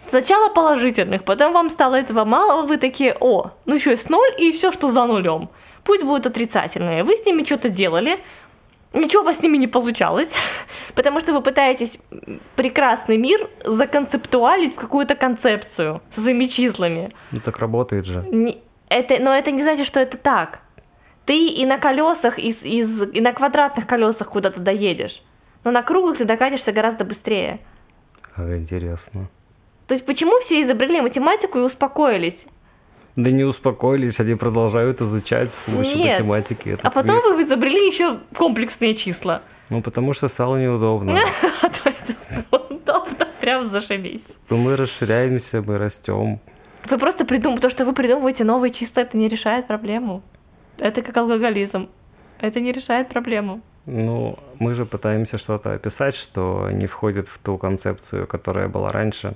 Сначала 0.07 0.49
положительных, 0.53 1.23
потом 1.23 1.53
вам 1.53 1.71
стало 1.71 1.95
этого 1.95 2.25
мало, 2.25 2.67
вы 2.67 2.79
такие, 2.79 3.17
о, 3.21 3.53
ну 3.65 3.77
еще 3.77 3.91
есть 3.91 4.11
ноль 4.11 4.31
и 4.39 4.51
все, 4.51 4.73
что 4.73 4.89
за 4.89 5.07
нулем. 5.07 5.49
Пусть 5.85 6.03
будут 6.03 6.27
отрицательные. 6.27 7.05
Вы 7.05 7.17
с 7.17 7.25
ними 7.25 7.45
что-то 7.45 7.69
делали, 7.69 8.19
ничего 8.93 9.23
у 9.23 9.25
вас 9.25 9.37
с 9.39 9.43
ними 9.43 9.57
не 9.57 9.69
получалось, 9.69 10.33
потому 10.97 11.21
что 11.21 11.33
вы 11.33 11.43
пытаетесь 11.43 11.99
прекрасный 12.57 13.19
мир 13.19 13.49
законцептуалить 13.65 14.75
в 14.75 14.81
какую-то 14.81 15.15
концепцию 15.15 16.03
со 16.11 16.21
своими 16.21 16.47
числами. 16.47 17.11
Ну 17.31 17.41
так 17.41 17.59
работает 17.61 18.07
же. 18.07 18.25
Не- 18.31 18.59
это, 18.89 19.23
но 19.23 19.33
это 19.33 19.53
не 19.53 19.63
значит, 19.63 19.87
что 19.87 20.01
это 20.01 20.17
так. 20.17 20.61
Ты 21.31 21.47
и 21.47 21.65
на 21.65 21.79
колесах, 21.79 22.41
и, 22.41 22.51
с- 22.51 22.65
и 22.65 23.21
на 23.21 23.33
квадратных 23.33 23.87
колесах 23.87 24.31
куда-то 24.31 24.59
доедешь. 24.59 25.23
Но 25.63 25.71
на 25.71 25.81
круглых 25.85 26.19
ты 26.19 26.25
докатишься 26.25 26.73
гораздо 26.73 27.05
быстрее. 27.05 27.61
Как 28.35 28.49
интересно. 28.57 29.29
То 29.87 29.95
есть 29.95 30.05
почему 30.05 30.41
все 30.41 30.61
изобрели 30.61 31.01
математику 31.01 31.59
и 31.61 31.63
успокоились? 31.63 32.47
Да 33.15 33.31
не 33.31 33.45
успокоились, 33.45 34.19
они 34.19 34.35
продолжают 34.35 35.01
изучать 35.03 35.53
с 35.53 35.59
помощью 35.59 35.99
Нет. 35.99 36.19
математики. 36.19 36.77
А 36.83 36.91
потом 36.91 37.15
мир. 37.25 37.35
вы 37.37 37.43
изобрели 37.45 37.87
еще 37.87 38.19
комплексные 38.35 38.95
числа. 38.95 39.43
Ну 39.69 39.83
потому 39.83 40.13
что 40.15 40.27
стало 40.27 40.57
неудобно. 40.57 41.17
А 41.63 41.69
то 41.69 41.91
это 41.91 42.15
удобно, 42.51 43.29
прям 43.41 43.65
зашибись. 43.65 44.25
Мы 44.49 44.75
расширяемся, 44.75 45.63
мы 45.63 45.79
растем. 45.79 46.41
Вы 46.91 46.99
просто 46.99 47.25
придумываете, 47.25 47.63
то, 47.69 47.71
что 47.71 47.85
вы 47.85 47.93
придумываете 47.93 48.43
новые 48.43 48.73
числа, 48.73 49.03
это 49.03 49.17
не 49.17 49.29
решает 49.29 49.69
проблему. 49.69 50.25
Это 50.81 51.03
как 51.03 51.17
алкоголизм. 51.19 51.89
Это 52.41 52.61
не 52.61 52.73
решает 52.73 53.11
проблему. 53.11 53.61
Ну, 53.85 54.35
мы 54.59 54.73
же 54.75 54.87
пытаемся 54.87 55.37
что-то 55.37 55.75
описать, 55.75 56.15
что 56.15 56.71
не 56.71 56.87
входит 56.87 57.29
в 57.29 57.39
ту 57.39 57.59
концепцию, 57.59 58.27
которая 58.27 58.69
была 58.69 58.91
раньше. 58.91 59.35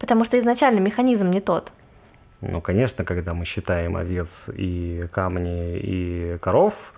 Потому 0.00 0.24
что 0.24 0.36
изначально 0.38 0.80
механизм 0.80 1.30
не 1.30 1.40
тот. 1.40 1.72
Ну, 2.40 2.60
конечно, 2.60 3.04
когда 3.04 3.34
мы 3.34 3.44
считаем 3.44 3.96
овец 3.96 4.48
и 4.52 5.06
камни 5.12 5.78
и 5.78 6.38
коров, 6.40 6.92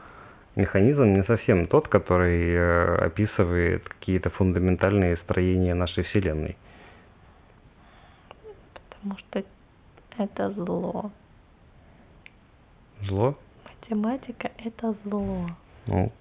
механизм 0.57 1.13
не 1.13 1.23
совсем 1.23 1.67
тот, 1.67 1.87
который 1.89 2.55
э, 2.55 3.07
описывает 3.07 3.89
какие-то 3.89 4.31
фундаментальные 4.31 5.17
строения 5.17 5.75
нашей 5.75 6.03
Вселенной. 6.03 6.57
Потому 8.75 9.19
что 9.19 9.45
это 10.17 10.51
зло. 10.51 11.11
Зло? 13.03 13.37
Математика 13.65 14.51
это 14.59 14.95
зло. 15.05 15.51
Ну, 15.87 16.13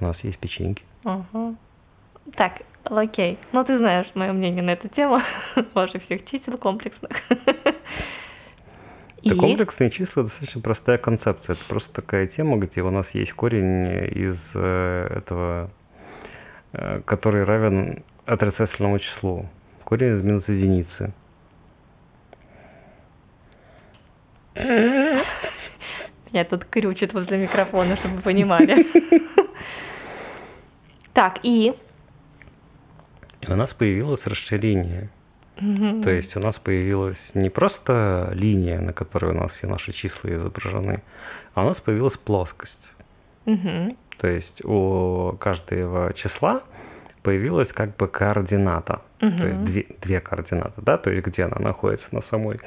у 0.00 0.04
нас 0.04 0.24
есть 0.24 0.38
печеньки. 0.38 0.82
Ага. 1.04 1.54
Так, 2.34 2.62
окей. 2.84 3.38
Ну, 3.52 3.64
ты 3.64 3.78
знаешь 3.78 4.06
мое 4.14 4.32
мнение 4.32 4.62
на 4.62 4.70
эту 4.70 4.88
тему. 4.88 5.20
Ваших 5.74 6.02
всех 6.02 6.24
чисел 6.24 6.58
комплексных. 6.58 7.22
Да 9.24 9.32
И 9.34 9.36
комплексные 9.36 9.90
числа 9.90 10.22
достаточно 10.24 10.60
простая 10.60 10.98
концепция. 10.98 11.54
Это 11.54 11.64
просто 11.64 11.92
такая 11.92 12.26
тема, 12.26 12.58
где 12.58 12.82
у 12.82 12.90
нас 12.90 13.14
есть 13.14 13.32
корень 13.32 14.08
из 14.14 14.50
э, 14.54 15.08
этого, 15.10 15.70
э, 16.72 17.00
который 17.04 17.44
равен 17.44 18.04
отрицательному 18.24 18.98
числу. 18.98 19.46
Корень 19.84 20.16
из 20.16 20.22
минус 20.22 20.48
единицы. 20.48 21.12
Меня 24.56 26.44
тут 26.44 26.64
крючит 26.64 27.12
возле 27.14 27.38
микрофона, 27.38 27.96
чтобы 27.96 28.16
вы 28.16 28.22
понимали. 28.22 28.86
Так, 31.12 31.38
и 31.42 31.74
у 33.48 33.54
нас 33.54 33.72
появилось 33.72 34.26
расширение 34.26 35.08
То 35.56 36.10
есть 36.10 36.36
у 36.36 36.40
нас 36.40 36.58
появилась 36.58 37.30
не 37.34 37.48
просто 37.48 38.30
линия, 38.34 38.80
на 38.80 38.92
которой 38.92 39.30
у 39.30 39.34
нас 39.34 39.52
все 39.52 39.66
наши 39.66 39.92
числа 39.92 40.34
изображены, 40.34 41.02
а 41.54 41.64
у 41.64 41.68
нас 41.68 41.80
появилась 41.80 42.18
плоскость. 42.18 42.92
Мгм. 43.46 43.96
То 44.18 44.28
есть 44.28 44.64
у 44.64 45.36
каждого 45.40 46.12
числа 46.12 46.62
появилась 47.26 47.72
как 47.72 47.96
бы 47.96 48.06
координата. 48.06 49.00
То 49.18 49.46
есть 49.48 49.64
две, 49.64 49.84
две 50.00 50.20
координаты, 50.20 50.80
да, 50.82 50.96
то 50.96 51.10
есть 51.10 51.26
где 51.26 51.42
она 51.44 51.56
находится 51.58 52.14
на 52.14 52.20
самой 52.20 52.60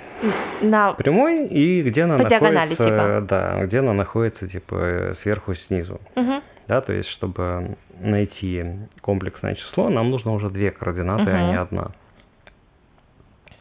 На... 0.62 0.92
прямой 0.94 1.48
и 1.48 1.82
где 1.84 2.04
она 2.04 2.18
По 2.18 2.24
находится, 2.24 2.76
типа. 2.84 3.26
да, 3.26 3.64
где 3.64 3.80
она 3.80 3.94
находится 3.94 4.48
типа 4.50 5.12
сверху 5.14 5.54
снизу, 5.54 6.02
Мгм. 6.16 6.42
да, 6.68 6.82
то 6.82 6.92
есть 6.92 7.08
чтобы 7.08 7.78
найти 8.02 8.66
комплексное 9.00 9.56
число, 9.56 9.90
нам 9.90 10.10
нужно 10.12 10.34
уже 10.34 10.50
две 10.50 10.72
координаты, 10.72 11.32
а 11.32 11.42
не 11.48 11.56
одна. 11.58 11.92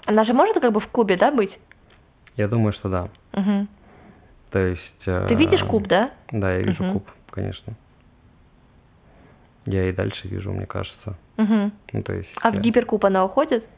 Она 0.07 0.25
же 0.25 0.33
может 0.33 0.59
как 0.61 0.73
бы 0.73 0.81
в 0.81 0.89
кубе, 0.89 1.17
да, 1.17 1.31
быть? 1.31 1.61
Я 2.37 2.49
думаю, 2.49 2.73
что 2.73 2.89
да. 2.89 3.09
Мгм. 3.33 3.69
То 4.51 4.59
есть. 4.67 5.05
э, 5.07 5.27
Ты 5.29 5.35
видишь 5.37 5.63
куб, 5.63 5.87
да? 5.87 6.11
Да, 6.33 6.53
я 6.55 6.63
вижу 6.63 6.83
Мгм. 6.83 6.93
куб, 6.95 7.09
конечно. 7.31 7.75
Я 9.71 9.89
и 9.89 9.93
дальше 9.93 10.29
вижу, 10.29 10.53
мне 10.53 10.67
кажется. 10.67 11.15
Мгм. 11.37 11.73
Ну, 11.93 12.03
то 12.03 12.15
есть 12.15 12.35
А 12.43 12.51
в 12.51 12.55
э, 12.55 12.61
гиперкуб 12.61 13.05
она 13.05 13.25
уходит? 13.25 13.69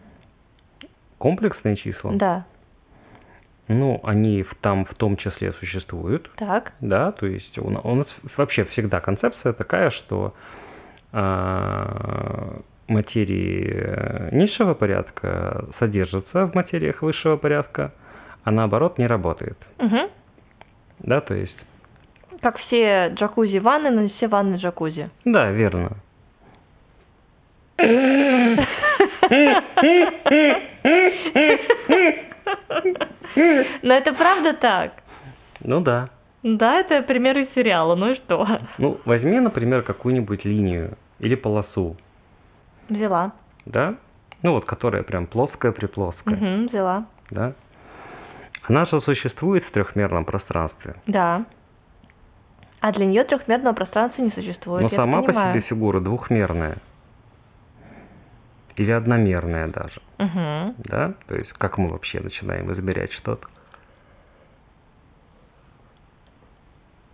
комплексные 1.19 1.77
числа, 1.77 2.12
Да. 2.15 2.47
ну, 3.69 4.01
они 4.05 4.43
в, 4.43 4.55
там 4.55 4.85
в 4.87 4.95
том 4.95 5.17
числе 5.19 5.53
существуют, 5.53 6.31
Так. 6.37 6.73
да, 6.81 7.12
то 7.12 7.27
есть 7.27 7.59
у, 7.59 7.65
у 7.67 7.95
нас 7.95 8.17
вообще 8.39 8.65
всегда 8.65 9.01
концепция 9.01 9.53
такая, 9.53 9.91
что 9.91 10.33
а, 11.12 12.62
материи 12.87 13.71
э, 13.71 14.29
низшего 14.33 14.73
порядка 14.73 15.67
содержатся 15.75 16.47
в 16.47 16.55
материях 16.55 17.03
высшего 17.03 17.37
порядка, 17.37 17.93
а 18.43 18.51
наоборот 18.51 18.97
не 18.97 19.07
работает, 19.07 19.59
Мгм. 19.79 20.09
да, 21.01 21.21
то 21.21 21.35
есть, 21.35 21.67
Как 22.41 22.57
все 22.57 23.09
джакузи 23.09 23.59
ванны, 23.59 23.91
но 23.91 24.01
не 24.03 24.09
все 24.09 24.27
ванны 24.29 24.55
джакузи. 24.57 25.11
да, 25.25 25.51
верно. 25.51 25.93
Но 33.83 33.95
это 33.95 34.12
правда 34.12 34.53
так. 34.55 34.93
Ну 35.61 35.81
да. 35.81 36.09
Да, 36.43 36.77
это 36.81 37.03
пример 37.03 37.37
из 37.39 37.51
сериала, 37.53 37.95
ну 37.95 38.11
и 38.12 38.15
что? 38.15 38.47
Ну, 38.79 38.99
возьми, 39.05 39.39
например, 39.41 39.83
какую-нибудь 39.83 40.47
линию 40.47 40.97
или 41.19 41.35
полосу, 41.35 41.97
Взяла. 42.89 43.33
да? 43.67 43.97
Ну, 44.43 44.53
вот 44.55 44.65
которая 44.65 45.03
прям 45.03 45.27
плоская-приплоская, 45.27 46.35
Мгм, 46.37 46.67
взяла. 46.67 47.05
да? 47.29 47.53
Она 48.62 48.87
же 48.87 49.03
существует 49.03 49.65
в 49.65 49.71
трехмерном 49.71 50.25
пространстве. 50.25 50.95
Да. 51.07 51.45
А 52.81 52.93
для 52.93 53.05
нее 53.07 53.24
трехмерного 53.24 53.74
пространства 53.74 54.23
не 54.23 54.31
существует. 54.31 54.82
Но 54.82 54.89
сама 54.89 55.23
по 55.23 55.32
себе 55.32 55.61
фигура 55.61 56.01
двухмерная. 56.01 56.77
Или 58.77 58.93
одномерная 58.93 59.69
даже, 59.69 60.01
Мгм. 60.19 60.74
да? 60.78 61.12
То 61.27 61.36
есть 61.36 61.52
как 61.52 61.77
мы 61.77 61.89
вообще 61.89 62.20
начинаем 62.20 62.73
измерять 62.73 63.12
что-то? 63.12 63.48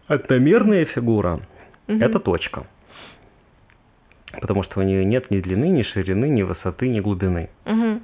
Одномерная 0.07 0.85
фигура– 0.85 1.41
это 1.89 2.21
точка. 2.21 2.65
Потому 4.41 4.63
что 4.63 4.81
у 4.81 4.83
нее 4.83 5.05
нет 5.05 5.31
ни 5.31 5.41
длины, 5.41 5.69
ни 5.69 5.83
ширины, 5.83 6.27
ни 6.29 6.43
высоты, 6.43 6.89
ни 6.89 7.01
глубины. 7.01 7.49
Мгм. 7.65 8.03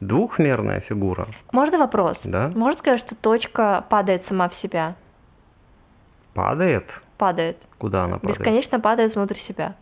Двухмерная 0.00 0.80
фигура 0.80 1.26
Можно 1.52 1.78
вопрос? 1.78 2.22
Да. 2.24 2.48
Можно 2.54 2.78
сказать, 2.78 3.00
что 3.00 3.14
точка 3.16 3.84
падает 3.88 4.22
сама 4.24 4.48
в 4.48 4.54
себя? 4.54 4.94
Падает. 6.38 7.02
Падает. 7.16 7.66
Куда 7.78 8.04
она 8.04 8.18
падает? 8.18 8.38
Бесконечно 8.38 8.78
падает 8.78 9.16
внутрь 9.16 9.34
себя. 9.34 9.74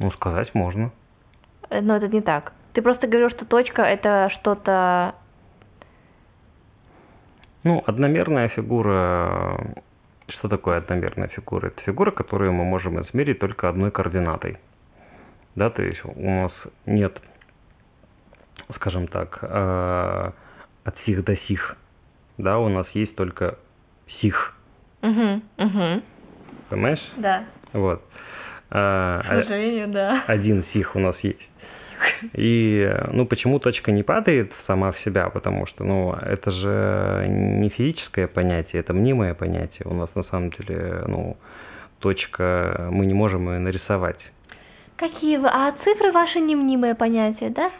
Ну, 0.00 0.10
сказать 0.10 0.54
можно. 0.54 0.90
Но 1.70 1.96
это 1.96 2.08
не 2.08 2.20
так. 2.20 2.52
Ты 2.74 2.82
просто 2.82 3.06
говорил, 3.06 3.30
что 3.30 3.46
точка 3.46 3.82
это 3.82 4.28
что-то... 4.28 5.14
Ну, 7.62 7.82
одномерная 7.86 8.48
фигура... 8.48 9.58
Что 10.28 10.48
такое 10.48 10.76
одномерная 10.76 11.28
фигура? 11.28 11.68
Это 11.68 11.80
фигура, 11.80 12.10
которую 12.10 12.52
мы 12.52 12.64
можем 12.64 13.00
измерить 13.00 13.38
только 13.38 13.70
одной 13.70 13.90
координатой. 13.90 14.58
Да, 15.54 15.70
то 15.70 15.82
есть 15.82 16.04
у 16.04 16.30
нас 16.30 16.68
нет, 16.84 17.22
скажем 18.68 19.06
так, 19.06 19.38
э, 19.40 20.32
от 20.84 20.98
сих 20.98 21.24
до 21.24 21.34
сих. 21.34 21.76
Да, 22.36 22.58
у 22.58 22.68
нас 22.68 22.90
есть 22.90 23.16
только 23.16 23.56
сих. 24.06 24.54
Угу, 25.04 25.42
угу. 25.58 26.02
Понимаешь? 26.70 27.10
Да. 27.16 27.44
Вот. 27.74 28.02
А, 28.70 29.20
К 29.20 29.24
сожалению, 29.26 29.88
да. 29.88 30.22
один 30.26 30.62
сих 30.62 30.96
у 30.96 30.98
нас 30.98 31.20
есть. 31.20 31.52
И, 32.32 32.90
ну, 33.12 33.26
почему 33.26 33.58
точка 33.58 33.92
не 33.92 34.02
падает 34.02 34.52
сама 34.54 34.92
в 34.92 34.98
себя? 34.98 35.28
Потому 35.28 35.66
что, 35.66 35.84
ну, 35.84 36.14
это 36.14 36.50
же 36.50 37.26
не 37.28 37.68
физическое 37.68 38.26
понятие, 38.26 38.80
это 38.80 38.94
мнимое 38.94 39.34
понятие. 39.34 39.86
У 39.86 39.94
нас 39.94 40.14
на 40.14 40.22
самом 40.22 40.50
деле, 40.50 41.04
ну, 41.06 41.36
точка, 42.00 42.88
мы 42.90 43.06
не 43.06 43.14
можем 43.14 43.50
ее 43.50 43.58
нарисовать. 43.58 44.32
Какие 44.96 45.36
вы? 45.36 45.48
А 45.48 45.70
цифры 45.72 46.12
ваши 46.12 46.40
не 46.40 46.56
мнимое 46.56 46.94
понятие, 46.94 47.50
да? 47.50 47.70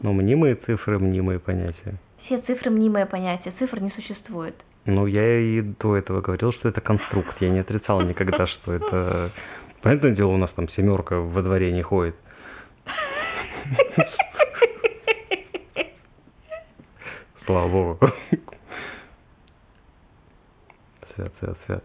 Ну, 0.00 0.12
мнимые 0.12 0.56
цифры, 0.56 0.98
мнимые 0.98 1.38
понятия. 1.38 1.94
Все 2.18 2.38
цифры 2.38 2.70
мнимое 2.70 3.06
понятие, 3.06 3.52
цифр 3.52 3.80
не 3.80 3.90
существует. 3.90 4.64
Ну, 4.84 5.06
я 5.06 5.38
и 5.38 5.60
до 5.60 5.96
этого 5.96 6.20
говорил, 6.20 6.50
что 6.50 6.68
это 6.68 6.80
конструкт. 6.80 7.40
Я 7.40 7.50
не 7.50 7.60
отрицал 7.60 8.00
никогда, 8.02 8.46
что 8.46 8.72
это... 8.72 9.30
Понятное 9.80 10.10
дело, 10.12 10.32
у 10.32 10.36
нас 10.36 10.52
там 10.52 10.68
семерка 10.68 11.20
во 11.20 11.42
дворе 11.42 11.72
не 11.72 11.82
ходит. 11.82 12.16
Слава 17.34 17.68
богу. 17.68 17.98
Свят, 21.06 21.34
свят, 21.36 21.58
свят. 21.58 21.84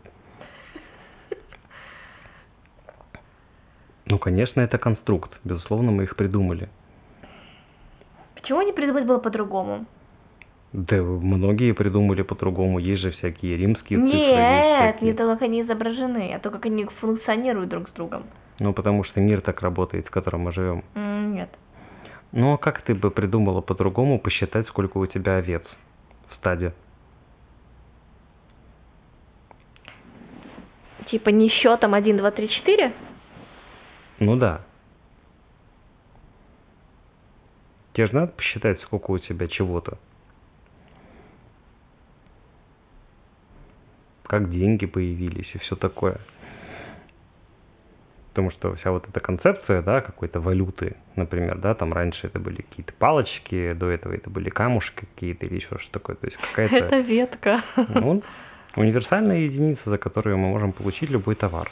Ну, 4.05 4.17
конечно, 4.19 4.61
это 4.61 4.77
конструкт. 4.77 5.39
Безусловно, 5.43 5.91
мы 5.91 6.03
их 6.03 6.15
придумали. 6.15 6.69
Почему 8.35 8.61
не 8.61 8.71
придумать 8.71 9.05
было 9.05 9.17
по-другому? 9.19 9.85
Да, 10.73 10.97
многие 11.01 11.71
придумали 11.73 12.21
по-другому. 12.23 12.77
Есть 12.79 13.01
же 13.01 13.11
всякие 13.11 13.57
римские 13.57 14.01
цифры. 14.01 14.17
Нет, 14.17 14.65
всякие- 14.75 15.11
не 15.11 15.17
то, 15.17 15.25
как 15.25 15.41
они 15.41 15.61
изображены, 15.61 16.33
а 16.35 16.39
то, 16.39 16.49
как 16.51 16.65
они 16.65 16.85
функционируют 16.85 17.69
друг 17.69 17.89
с 17.89 17.93
другом. 17.93 18.23
Ну, 18.59 18.73
потому 18.73 19.03
что 19.03 19.21
мир 19.21 19.41
так 19.41 19.61
работает, 19.61 20.07
в 20.07 20.11
котором 20.11 20.41
мы 20.41 20.51
живем. 20.51 20.83
Нет. 20.95 21.49
Ну, 22.33 22.53
а 22.53 22.57
как 22.57 22.81
ты 22.81 22.93
бы 22.93 23.09
придумала 23.11 23.61
по-другому 23.61 24.19
посчитать, 24.19 24.67
сколько 24.67 24.97
у 24.97 25.05
тебя 25.05 25.37
овец 25.37 25.79
в 26.27 26.35
стаде? 26.35 26.73
Типа 31.05 31.29
не 31.29 31.47
счетом 31.47 31.93
1, 31.93 32.17
2, 32.17 32.31
3, 32.31 32.47
4? 32.49 32.91
Ну 34.19 34.35
да. 34.35 34.61
Тебе 37.93 38.07
же 38.07 38.15
надо 38.15 38.27
посчитать, 38.27 38.79
сколько 38.79 39.11
у 39.11 39.17
тебя 39.17 39.47
чего-то. 39.47 39.97
Как 44.27 44.49
деньги 44.49 44.85
появились 44.85 45.55
и 45.55 45.57
все 45.57 45.75
такое. 45.75 46.17
Потому 48.29 48.49
что 48.51 48.75
вся 48.75 48.91
вот 48.91 49.07
эта 49.07 49.19
концепция, 49.19 49.81
да, 49.81 50.01
какой-то 50.01 50.39
валюты, 50.39 50.95
например, 51.15 51.57
да, 51.57 51.73
там 51.73 51.91
раньше 51.91 52.27
это 52.27 52.39
были 52.39 52.61
какие-то 52.61 52.93
палочки, 52.93 53.71
до 53.71 53.89
этого 53.89 54.13
это 54.13 54.29
были 54.29 54.49
камушки 54.49 55.07
какие-то 55.15 55.47
или 55.47 55.55
еще 55.55 55.77
что 55.79 55.93
такое. 55.93 56.17
То 56.17 56.27
есть 56.27 56.37
какая-то... 56.37 56.75
Это 56.75 56.99
ветка. 56.99 57.61
Ну, 57.87 58.21
универсальная 58.75 59.39
единица, 59.39 59.89
за 59.89 59.97
которую 59.97 60.37
мы 60.37 60.49
можем 60.49 60.71
получить 60.71 61.09
любой 61.09 61.33
товар. 61.33 61.71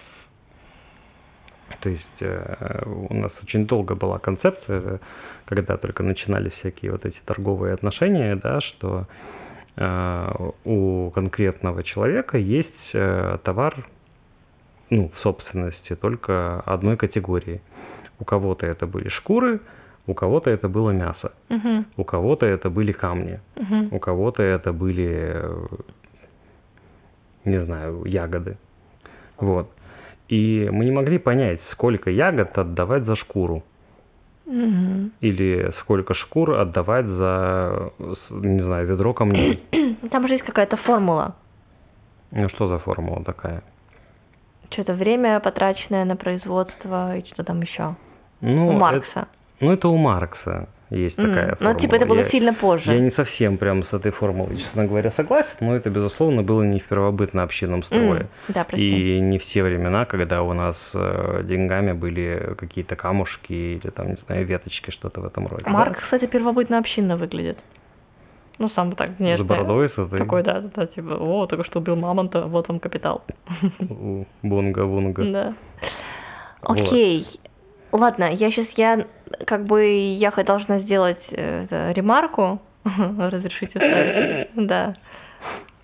То 1.82 1.90
есть 1.90 2.22
э, 2.22 2.84
у 2.86 3.14
нас 3.14 3.40
очень 3.44 3.68
долго 3.68 3.94
была 3.94 4.18
концепция, 4.18 5.00
когда 5.46 5.78
только 5.78 6.02
начинали 6.02 6.50
всякие 6.50 6.92
вот 6.92 7.06
эти 7.06 7.20
торговые 7.20 7.74
отношения, 7.74 8.36
да, 8.36 8.60
что 8.60 9.08
у 9.78 11.12
конкретного 11.14 11.84
человека 11.84 12.38
есть 12.38 12.92
э, 12.94 13.38
товар, 13.44 13.86
ну, 14.90 15.10
в 15.14 15.20
собственности 15.20 15.96
только 15.96 16.62
одной 16.62 16.96
категории. 16.96 17.62
У 18.20 18.24
кого-то 18.24 18.66
это 18.66 18.88
были 18.88 19.10
шкуры, 19.10 19.60
у 20.08 20.14
кого-то 20.14 20.50
это 20.50 20.70
было 20.70 20.92
мясо, 20.92 21.34
Мгм, 21.50 21.86
у 21.98 22.04
кого-то 22.04 22.46
это 22.46 22.70
были 22.70 22.92
камни, 22.92 23.40
мгм. 23.56 23.90
у 23.92 24.00
кого-то 24.00 24.44
это 24.44 24.72
были, 24.72 25.34
э, 25.36 25.66
не 27.44 27.58
знаю, 27.58 28.06
ягоды. 28.06 28.58
Вот. 29.38 29.70
И 30.30 30.70
мы 30.72 30.86
не 30.86 30.92
могли 30.92 31.18
понять, 31.18 31.62
сколько 31.62 32.10
ягод 32.10 32.58
отдавать 32.58 33.06
за 33.06 33.16
шкуру. 33.16 33.64
Или 34.46 35.72
сколько 35.74 36.14
шкур 36.14 36.52
отдавать 36.60 37.08
за, 37.08 37.92
не 38.30 38.60
знаю, 38.60 38.88
ведро 38.88 39.14
камней. 39.14 39.64
Там 40.12 40.28
же 40.28 40.34
есть 40.36 40.44
какая-то 40.46 40.78
формула. 40.78 41.36
Ну 42.32 42.50
что 42.50 42.68
за 42.68 42.78
формула 42.78 43.24
такая? 43.24 43.64
Что-то 44.70 44.94
время, 44.94 45.40
потраченное 45.40 46.06
на 46.06 46.16
производство 46.16 47.16
и 47.18 47.24
что-то 47.24 47.44
там 47.44 47.62
еще. 47.62 47.96
Ну, 48.42 48.68
У 48.68 48.70
это- 48.72 48.80
Маркса. 48.80 49.28
ну, 49.62 49.72
это 49.72 49.88
у 49.88 49.98
Маркса 49.98 50.68
есть 51.04 51.20
М, 51.20 51.28
такая 51.28 51.50
Ну, 51.50 51.56
формула. 51.56 51.80
типа 51.80 51.96
это 51.96 52.06
было 52.06 52.18
Я- 52.18 52.24
сильно 52.24 52.54
позже. 52.54 52.94
Я 52.94 53.00
не 53.00 53.12
совсем 53.12 53.58
прям 53.58 53.84
с 53.84 53.94
этой 53.94 54.12
формулой, 54.12 54.56
честно 54.58 54.86
говоря, 54.86 55.12
согласен, 55.12 55.58
но 55.62 55.76
это, 55.76 55.90
безусловно, 55.90 56.42
было 56.44 56.64
не 56.64 56.80
в 56.80 56.86
первобытно-общинном 56.88 57.84
строе. 57.84 58.22
М, 58.22 58.28
Да, 58.50 58.64
прости. 58.64 59.18
И 59.18 59.20
не 59.20 59.38
в 59.38 59.46
те 59.46 59.64
времена, 59.64 60.06
когда 60.06 60.42
у 60.44 60.54
нас 60.54 60.92
э, 60.96 61.42
деньгами 61.44 61.94
были 61.94 62.56
какие-то 62.58 62.96
камушки 62.96 63.54
или 63.54 63.90
там, 63.92 64.10
не 64.12 64.16
знаю, 64.18 64.46
веточки, 64.46 64.92
что-то 64.92 65.22
в 65.22 65.26
этом 65.26 65.48
роде. 65.48 65.64
да? 65.66 65.72
Маркс, 65.72 66.04
кстати, 66.04 66.26
первобытно-общинно 66.26 67.18
выглядит. 67.18 67.60
Ну, 68.58 68.70
сам 68.70 68.94
так 68.94 69.10
С 69.10 69.20
внешне. 69.20 69.46
бородой, 69.46 69.90
с 69.90 69.98
этой 69.98 70.18
Такой, 70.18 70.42
да, 70.42 70.62
да, 70.62 70.70
да, 70.74 70.86
типа, 70.86 71.16
о, 71.20 71.46
только 71.46 71.66
что 71.66 71.80
убил 71.80 71.98
мамонта, 71.98 72.44
вот 72.44 72.70
вам 72.70 72.80
капитал. 72.80 73.22
бунга-вунга. 74.44 75.24
Да. 75.32 75.54
Окей. 76.62 77.26
Ладно, 77.92 78.30
я 78.32 78.50
сейчас, 78.52 78.72
я 78.78 79.06
как 79.46 79.66
бы, 79.66 79.86
я 79.86 80.32
должна 80.32 80.80
сделать 80.80 81.30
э, 81.32 81.64
это, 81.64 81.92
ремарку. 81.92 82.60
Разрешите 83.18 83.80
вставить? 83.80 84.50
Да, 84.56 84.94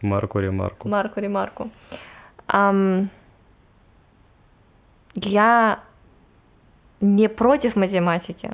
Марку-ремарку. 0.02 0.88
марку, 0.88 1.20
ремарку. 1.20 1.70
Ам, 2.48 3.10
Я 5.16 5.80
не 7.02 7.30
против 7.30 7.76
математики. 7.76 8.52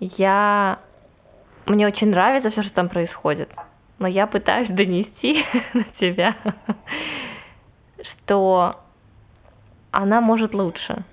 Я... 0.00 0.78
Мне 1.66 1.86
очень 1.86 2.10
нравится 2.10 2.50
все, 2.50 2.62
что 2.62 2.74
там 2.74 2.88
происходит. 2.88 3.54
Но 3.98 4.08
я 4.08 4.26
пытаюсь 4.26 4.68
донести 4.70 5.44
на 5.72 5.84
тебя, 5.84 6.34
что 8.02 8.80
она 9.90 10.20
может 10.20 10.54
лучше. 10.54 11.04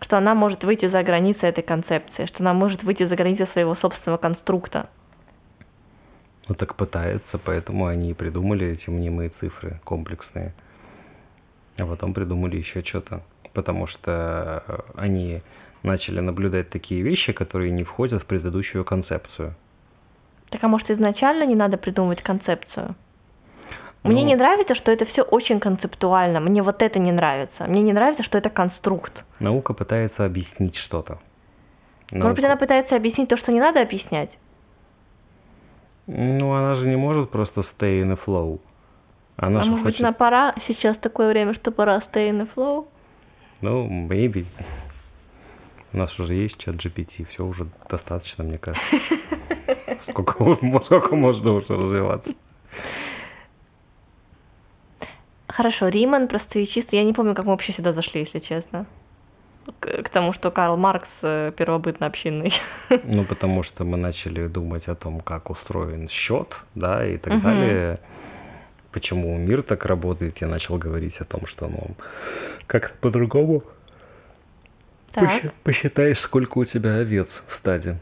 Что 0.00 0.18
она 0.18 0.34
может 0.34 0.64
выйти 0.64 0.86
за 0.86 1.02
границы 1.02 1.46
этой 1.46 1.62
концепции, 1.62 2.26
что 2.26 2.42
она 2.42 2.52
может 2.52 2.82
выйти 2.82 3.04
за 3.04 3.16
границы 3.16 3.46
своего 3.46 3.74
собственного 3.74 4.18
конструкта. 4.18 4.88
Ну 6.48 6.54
так 6.54 6.74
пытается, 6.76 7.38
поэтому 7.38 7.86
они 7.86 8.10
и 8.10 8.14
придумали 8.14 8.68
эти 8.68 8.90
мнимые 8.90 9.30
цифры 9.30 9.80
комплексные. 9.84 10.54
А 11.78 11.86
потом 11.86 12.14
придумали 12.14 12.56
еще 12.56 12.82
что-то. 12.82 13.22
Потому 13.52 13.86
что 13.86 14.62
э, 14.66 14.78
они 14.96 15.42
начали 15.82 16.20
наблюдать 16.20 16.70
такие 16.70 17.02
вещи, 17.02 17.32
которые 17.32 17.70
не 17.70 17.84
входят 17.84 18.22
в 18.22 18.26
предыдущую 18.26 18.84
концепцию. 18.84 19.54
Так 20.50 20.62
а 20.62 20.68
может 20.68 20.90
изначально 20.90 21.44
не 21.44 21.54
надо 21.54 21.76
придумывать 21.78 22.22
концепцию? 22.22 22.94
Мне 24.06 24.22
Ну. 24.22 24.28
не 24.28 24.36
нравится, 24.36 24.74
что 24.74 24.92
это 24.92 25.04
все 25.04 25.22
очень 25.22 25.60
концептуально. 25.60 26.40
Мне 26.40 26.62
вот 26.62 26.82
это 26.82 26.98
не 26.98 27.12
нравится. 27.12 27.64
Мне 27.66 27.82
не 27.82 27.92
нравится, 27.92 28.22
что 28.22 28.38
это 28.38 28.50
конструкт. 28.50 29.24
Наука 29.38 29.74
пытается 29.74 30.24
объяснить 30.24 30.76
что-то. 30.76 31.18
Может 32.10 32.34
быть, 32.34 32.42
Наука- 32.42 32.46
она 32.46 32.56
пытается 32.56 32.96
объяснить 32.96 33.28
то, 33.28 33.36
что 33.36 33.52
не 33.52 33.60
надо 33.60 33.82
объяснять. 33.82 34.38
Ну, 36.06 36.52
она 36.52 36.74
же 36.74 36.88
не 36.88 36.96
может 36.96 37.30
просто 37.30 37.60
stay 37.60 38.02
in 38.02 38.12
the 38.12 38.18
flow. 38.24 38.60
Она 39.36 39.60
а 39.60 39.62
же 39.62 39.70
может 39.70 39.84
быть, 39.84 39.94
хочет... 39.94 40.02
на 40.06 40.12
пора 40.12 40.54
сейчас 40.60 40.98
такое 40.98 41.28
время, 41.30 41.52
что 41.52 41.72
пора 41.72 41.96
stay 41.98 42.30
in 42.30 42.40
the 42.40 42.48
flow? 42.54 42.86
Ну, 43.60 43.86
maybe. 44.08 44.46
У 45.92 45.98
нас 45.98 46.18
уже 46.20 46.34
есть 46.34 46.58
чат 46.58 46.76
GPT, 46.76 47.24
все 47.26 47.44
уже 47.44 47.66
достаточно, 47.88 48.44
мне 48.44 48.58
кажется. 48.58 48.86
Сколько, 49.98 50.34
сколько 50.82 51.16
можно 51.16 51.52
уже 51.52 51.76
развиваться? 51.76 52.34
Хорошо, 55.56 55.88
Риман, 55.88 56.28
простые 56.28 56.66
чисто. 56.66 56.96
Я 56.96 57.04
не 57.04 57.14
помню, 57.14 57.34
как 57.34 57.46
мы 57.46 57.52
вообще 57.52 57.72
сюда 57.72 57.92
зашли, 57.92 58.20
если 58.20 58.40
честно. 58.40 58.84
К, 59.80 60.02
к 60.02 60.08
тому, 60.10 60.34
что 60.34 60.50
Карл 60.50 60.76
Маркс 60.76 61.20
э, 61.22 61.50
первобытно-общинный. 61.56 62.52
Ну, 63.04 63.24
потому 63.24 63.62
что 63.62 63.84
мы 63.84 63.96
начали 63.96 64.48
думать 64.48 64.86
о 64.88 64.94
том, 64.94 65.20
как 65.20 65.48
устроен 65.48 66.08
счет, 66.10 66.58
да, 66.74 67.06
и 67.06 67.16
так 67.16 67.32
Мгм. 67.34 67.42
далее. 67.42 67.98
Почему 68.92 69.38
мир 69.38 69.62
так 69.62 69.86
работает, 69.86 70.42
я 70.42 70.46
начал 70.46 70.76
говорить 70.76 71.20
о 71.20 71.24
том, 71.24 71.46
что, 71.46 71.68
ну, 71.68 71.96
как 72.66 72.92
по-другому. 73.00 73.62
Посчи- 75.14 75.50
посчитаешь, 75.64 76.20
сколько 76.20 76.58
у 76.58 76.64
тебя 76.66 76.96
овец 76.96 77.42
в 77.48 77.54
стаде, 77.54 77.98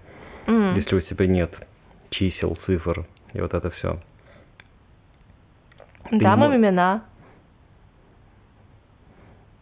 М. 0.49 0.75
если 0.75 0.97
у 0.97 1.01
тебя 1.01 1.29
нет 1.29 1.65
чисел, 2.11 2.57
цифр 2.57 3.07
и 3.33 3.41
вот 3.41 3.55
это 3.55 3.71
все. 3.71 4.01
Не 6.11 6.19
им 6.19 6.39
мо- 6.39 6.57
имена. 6.57 7.03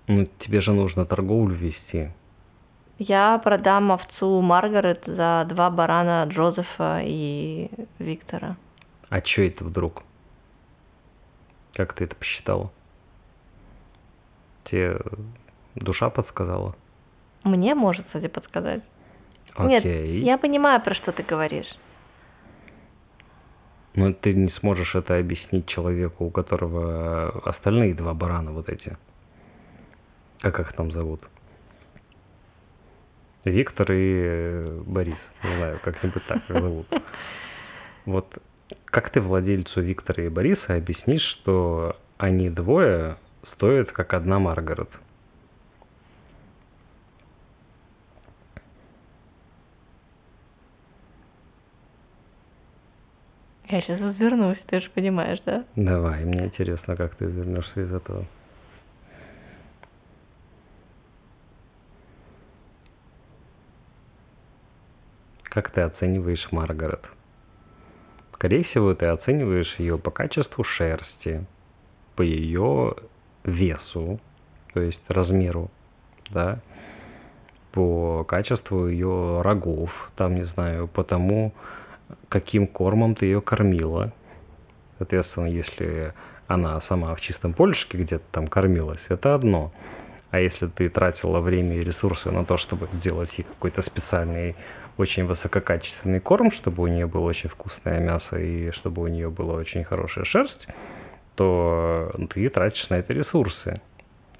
Ну, 0.06 0.28
тебе 0.38 0.60
же 0.60 0.72
нужно 0.72 1.04
торговлю 1.04 1.54
вести. 1.54 2.10
Я 2.98 3.38
продам 3.38 3.92
овцу 3.92 4.40
Маргарет 4.40 5.06
за 5.06 5.44
два 5.48 5.70
барана 5.70 6.24
Джозефа 6.28 7.00
и 7.02 7.70
Виктора. 7.98 8.56
А 9.08 9.20
чё 9.20 9.46
это 9.46 9.64
вдруг? 9.64 10.04
Как 11.74 11.92
ты 11.94 12.04
это 12.04 12.16
посчитала? 12.16 12.70
Тебе 14.64 14.98
душа 15.74 16.10
подсказала? 16.10 16.76
Мне 17.44 17.74
может, 17.74 18.06
кстати, 18.06 18.28
подсказать. 18.28 18.84
Окей. 19.54 20.18
Нет, 20.18 20.24
я 20.24 20.38
понимаю, 20.38 20.80
про 20.80 20.94
что 20.94 21.12
ты 21.12 21.22
говоришь. 21.22 21.76
Но 23.94 24.12
ты 24.12 24.32
не 24.32 24.48
сможешь 24.48 24.94
это 24.94 25.18
объяснить 25.18 25.66
человеку, 25.66 26.24
у 26.24 26.30
которого 26.30 27.42
остальные 27.44 27.94
два 27.94 28.14
барана 28.14 28.52
вот 28.52 28.68
эти. 28.68 28.96
Как 30.42 30.58
их 30.58 30.72
там 30.72 30.90
зовут? 30.90 31.22
Виктор 33.44 33.92
и 33.92 34.22
э, 34.24 34.82
Борис. 34.84 35.30
Не 35.44 35.56
знаю, 35.56 35.78
как-нибудь 35.82 36.24
так 36.26 36.38
их 36.50 36.60
зовут. 36.60 36.86
Вот 38.04 38.42
как 38.86 39.08
ты 39.10 39.20
владельцу 39.20 39.80
Виктора 39.80 40.24
и 40.24 40.28
Бориса 40.28 40.74
объяснишь, 40.74 41.22
что 41.22 41.96
они 42.18 42.50
двое 42.50 43.16
стоят 43.44 43.92
как 43.92 44.14
одна 44.14 44.40
Маргарет? 44.40 44.90
Я 53.68 53.80
сейчас 53.80 54.02
развернусь, 54.02 54.62
ты 54.64 54.80
же 54.80 54.90
понимаешь, 54.90 55.40
да? 55.42 55.64
Давай, 55.76 56.24
мне 56.24 56.46
интересно, 56.46 56.96
как 56.96 57.14
ты 57.14 57.26
извернешься 57.26 57.82
из 57.82 57.92
этого. 57.92 58.26
Как 65.52 65.70
ты 65.70 65.82
оцениваешь 65.82 66.50
Маргарет? 66.50 67.10
Скорее 68.32 68.62
всего, 68.62 68.94
ты 68.94 69.04
оцениваешь 69.04 69.78
ее 69.78 69.98
по 69.98 70.10
качеству 70.10 70.64
шерсти, 70.64 71.44
по 72.16 72.22
ее 72.22 72.94
весу, 73.44 74.18
то 74.72 74.80
есть 74.80 75.02
размеру, 75.10 75.70
да, 76.30 76.58
по 77.70 78.24
качеству 78.24 78.88
ее 78.88 79.42
рогов, 79.42 80.10
там, 80.16 80.36
не 80.36 80.44
знаю, 80.44 80.88
по 80.88 81.04
тому, 81.04 81.52
каким 82.30 82.66
кормом 82.66 83.14
ты 83.14 83.26
ее 83.26 83.42
кормила. 83.42 84.10
Соответственно, 84.96 85.48
если 85.48 86.14
она 86.46 86.80
сама 86.80 87.14
в 87.14 87.20
чистом 87.20 87.52
полюшке 87.52 87.98
где-то 87.98 88.24
там 88.32 88.46
кормилась, 88.46 89.08
это 89.10 89.34
одно. 89.34 89.70
А 90.30 90.40
если 90.40 90.66
ты 90.66 90.88
тратила 90.88 91.40
время 91.40 91.76
и 91.76 91.84
ресурсы 91.84 92.30
на 92.30 92.46
то, 92.46 92.56
чтобы 92.56 92.88
сделать 92.94 93.36
ей 93.36 93.44
какой-то 93.44 93.82
специальный, 93.82 94.56
очень 95.02 95.26
высококачественный 95.26 96.20
корм, 96.20 96.50
чтобы 96.50 96.82
у 96.82 96.86
нее 96.86 97.06
было 97.06 97.24
очень 97.24 97.48
вкусное 97.48 98.00
мясо 98.00 98.38
и 98.38 98.70
чтобы 98.70 99.02
у 99.02 99.08
нее 99.08 99.28
была 99.30 99.54
очень 99.54 99.84
хорошая 99.84 100.24
шерсть, 100.24 100.68
то 101.34 102.14
ты 102.30 102.48
тратишь 102.48 102.88
на 102.90 102.94
это 102.94 103.12
ресурсы. 103.12 103.80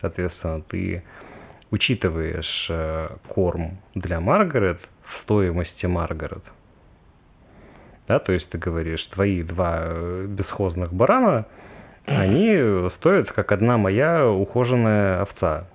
Соответственно, 0.01 0.63
ты 0.63 1.03
учитываешь 1.71 2.69
э, 2.71 3.09
корм 3.27 3.79
для 3.95 4.21
Маргарет 4.21 4.81
в 5.05 5.17
стоимости 5.17 5.87
Маргарет. 5.87 6.45
Да, 8.07 8.19
то 8.19 8.33
есть 8.33 8.51
ты 8.51 8.59
говоришь, 8.59 9.07
твои 9.07 9.43
два 9.43 9.79
э, 9.81 10.27
бесхозных 10.29 10.93
барана, 10.93 11.47
они 12.07 12.89
стоят 12.89 13.33
как 13.33 13.53
одна 13.53 13.79
моя 13.79 14.29
ухоженная 14.29 15.23
овца. 15.23 15.67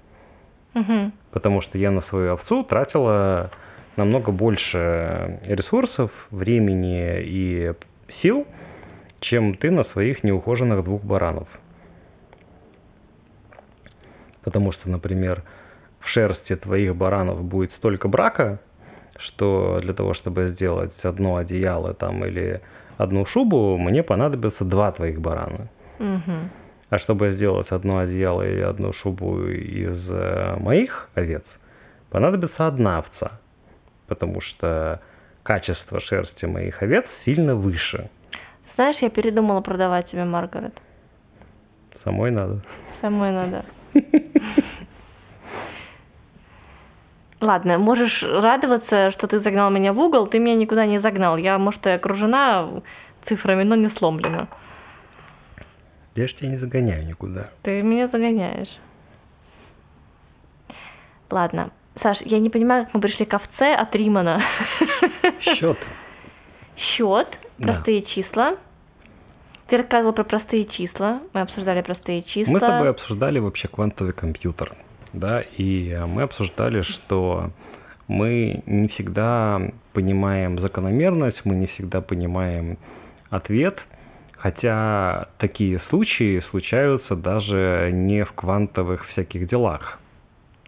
Мгм. 0.73 1.13
Потому 1.31 1.61
что 1.61 1.77
я 1.77 1.91
на 1.91 2.01
свою 2.01 2.33
овцу 2.33 2.63
тратила 2.63 3.49
намного 3.97 4.31
больше 4.31 5.39
ресурсов, 5.45 6.27
времени 6.31 7.19
и 7.21 7.73
сил, 8.07 8.47
чем 9.19 9.55
ты 9.55 9.71
на 9.71 9.83
своих 9.83 10.23
неухоженных 10.23 10.83
двух 10.83 11.03
баранов. 11.03 11.59
Потому 14.43 14.71
что, 14.71 14.89
например, 14.89 15.43
в 15.99 16.07
шерсти 16.07 16.55
твоих 16.55 16.95
баранов 16.95 17.43
будет 17.43 17.71
столько 17.71 18.07
брака, 18.07 18.59
что 19.17 19.79
для 19.81 19.93
того, 19.93 20.13
чтобы 20.13 20.45
сделать 20.45 20.97
одно 21.03 21.37
одеяло 21.37 21.93
там 21.93 22.23
или 22.23 22.61
одну 22.97 23.25
шубу, 23.25 23.77
мне 23.77 24.03
понадобится 24.03 24.63
два 24.63 24.91
твоих 24.91 25.19
барана. 25.19 25.67
Угу. 25.99 26.31
А 26.89 26.97
чтобы 26.97 27.31
сделать 27.31 27.71
одно 27.71 27.97
одеяло 27.97 28.43
или 28.43 28.61
одну 28.61 28.93
шубу 28.93 29.43
из 29.47 30.09
э, 30.11 30.55
моих 30.59 31.09
овец, 31.15 31.59
понадобится 32.09 32.67
одна 32.67 32.99
овца, 32.99 33.41
потому 34.07 34.41
что 34.41 35.01
качество 35.43 35.99
шерсти 35.99 36.45
моих 36.45 36.83
овец 36.83 37.09
сильно 37.11 37.55
выше. 37.55 38.09
Знаешь, 38.69 38.97
я 38.99 39.09
передумала 39.09 39.61
продавать 39.61 40.07
тебе 40.07 40.25
Маргарет. 40.25 40.81
Самой 41.95 42.31
надо. 42.31 42.61
Самой 42.99 43.31
надо. 43.31 43.63
Ладно, 47.39 47.77
можешь 47.77 48.23
радоваться, 48.23 49.11
что 49.11 49.27
ты 49.27 49.39
загнал 49.39 49.69
меня 49.69 49.93
в 49.93 49.99
угол, 49.99 50.25
ты 50.27 50.39
меня 50.39 50.55
никуда 50.55 50.85
не 50.85 50.97
загнал. 50.97 51.37
Я, 51.37 51.57
может, 51.59 51.85
и 51.85 51.91
окружена 51.91 52.81
цифрами, 53.21 53.63
но 53.63 53.75
не 53.75 53.89
сломлена. 53.89 54.47
Я 56.15 56.27
ж 56.27 56.33
тебя 56.33 56.49
не 56.49 56.57
загоняю 56.57 57.05
никуда. 57.05 57.51
Ты 57.61 57.83
меня 57.83 58.07
загоняешь. 58.07 58.79
Ладно. 61.29 61.69
Саш, 61.97 62.21
я 62.21 62.39
не 62.39 62.49
понимаю, 62.49 62.85
как 62.85 62.93
мы 62.93 63.01
пришли 63.01 63.25
к 63.25 63.33
овце 63.33 63.73
от 63.73 63.95
Римана. 63.95 64.41
Счет. 65.39 65.77
Счет, 66.75 67.39
простые 67.57 68.01
да. 68.01 68.05
числа. 68.05 68.57
Ты 69.67 69.77
рассказывал 69.77 70.13
про 70.13 70.23
простые 70.23 70.65
числа. 70.65 71.19
Мы 71.33 71.41
обсуждали 71.41 71.81
простые 71.81 72.21
числа. 72.21 72.53
Мы 72.53 72.59
с 72.59 72.61
тобой 72.61 72.89
обсуждали 72.89 73.39
вообще 73.39 73.67
квантовый 73.67 74.13
компьютер. 74.13 74.73
Да, 75.13 75.41
и 75.41 75.97
мы 76.07 76.21
обсуждали, 76.21 76.81
что 76.81 77.51
мы 78.07 78.61
не 78.65 78.87
всегда 78.87 79.61
понимаем 79.93 80.59
закономерность, 80.59 81.45
мы 81.45 81.55
не 81.55 81.65
всегда 81.65 82.01
понимаем 82.01 82.77
ответ, 83.29 83.87
хотя 84.31 85.27
такие 85.37 85.79
случаи 85.79 86.39
случаются 86.39 87.15
даже 87.15 87.89
не 87.91 88.23
в 88.23 88.33
квантовых 88.33 89.05
всяких 89.05 89.47
делах. 89.47 89.99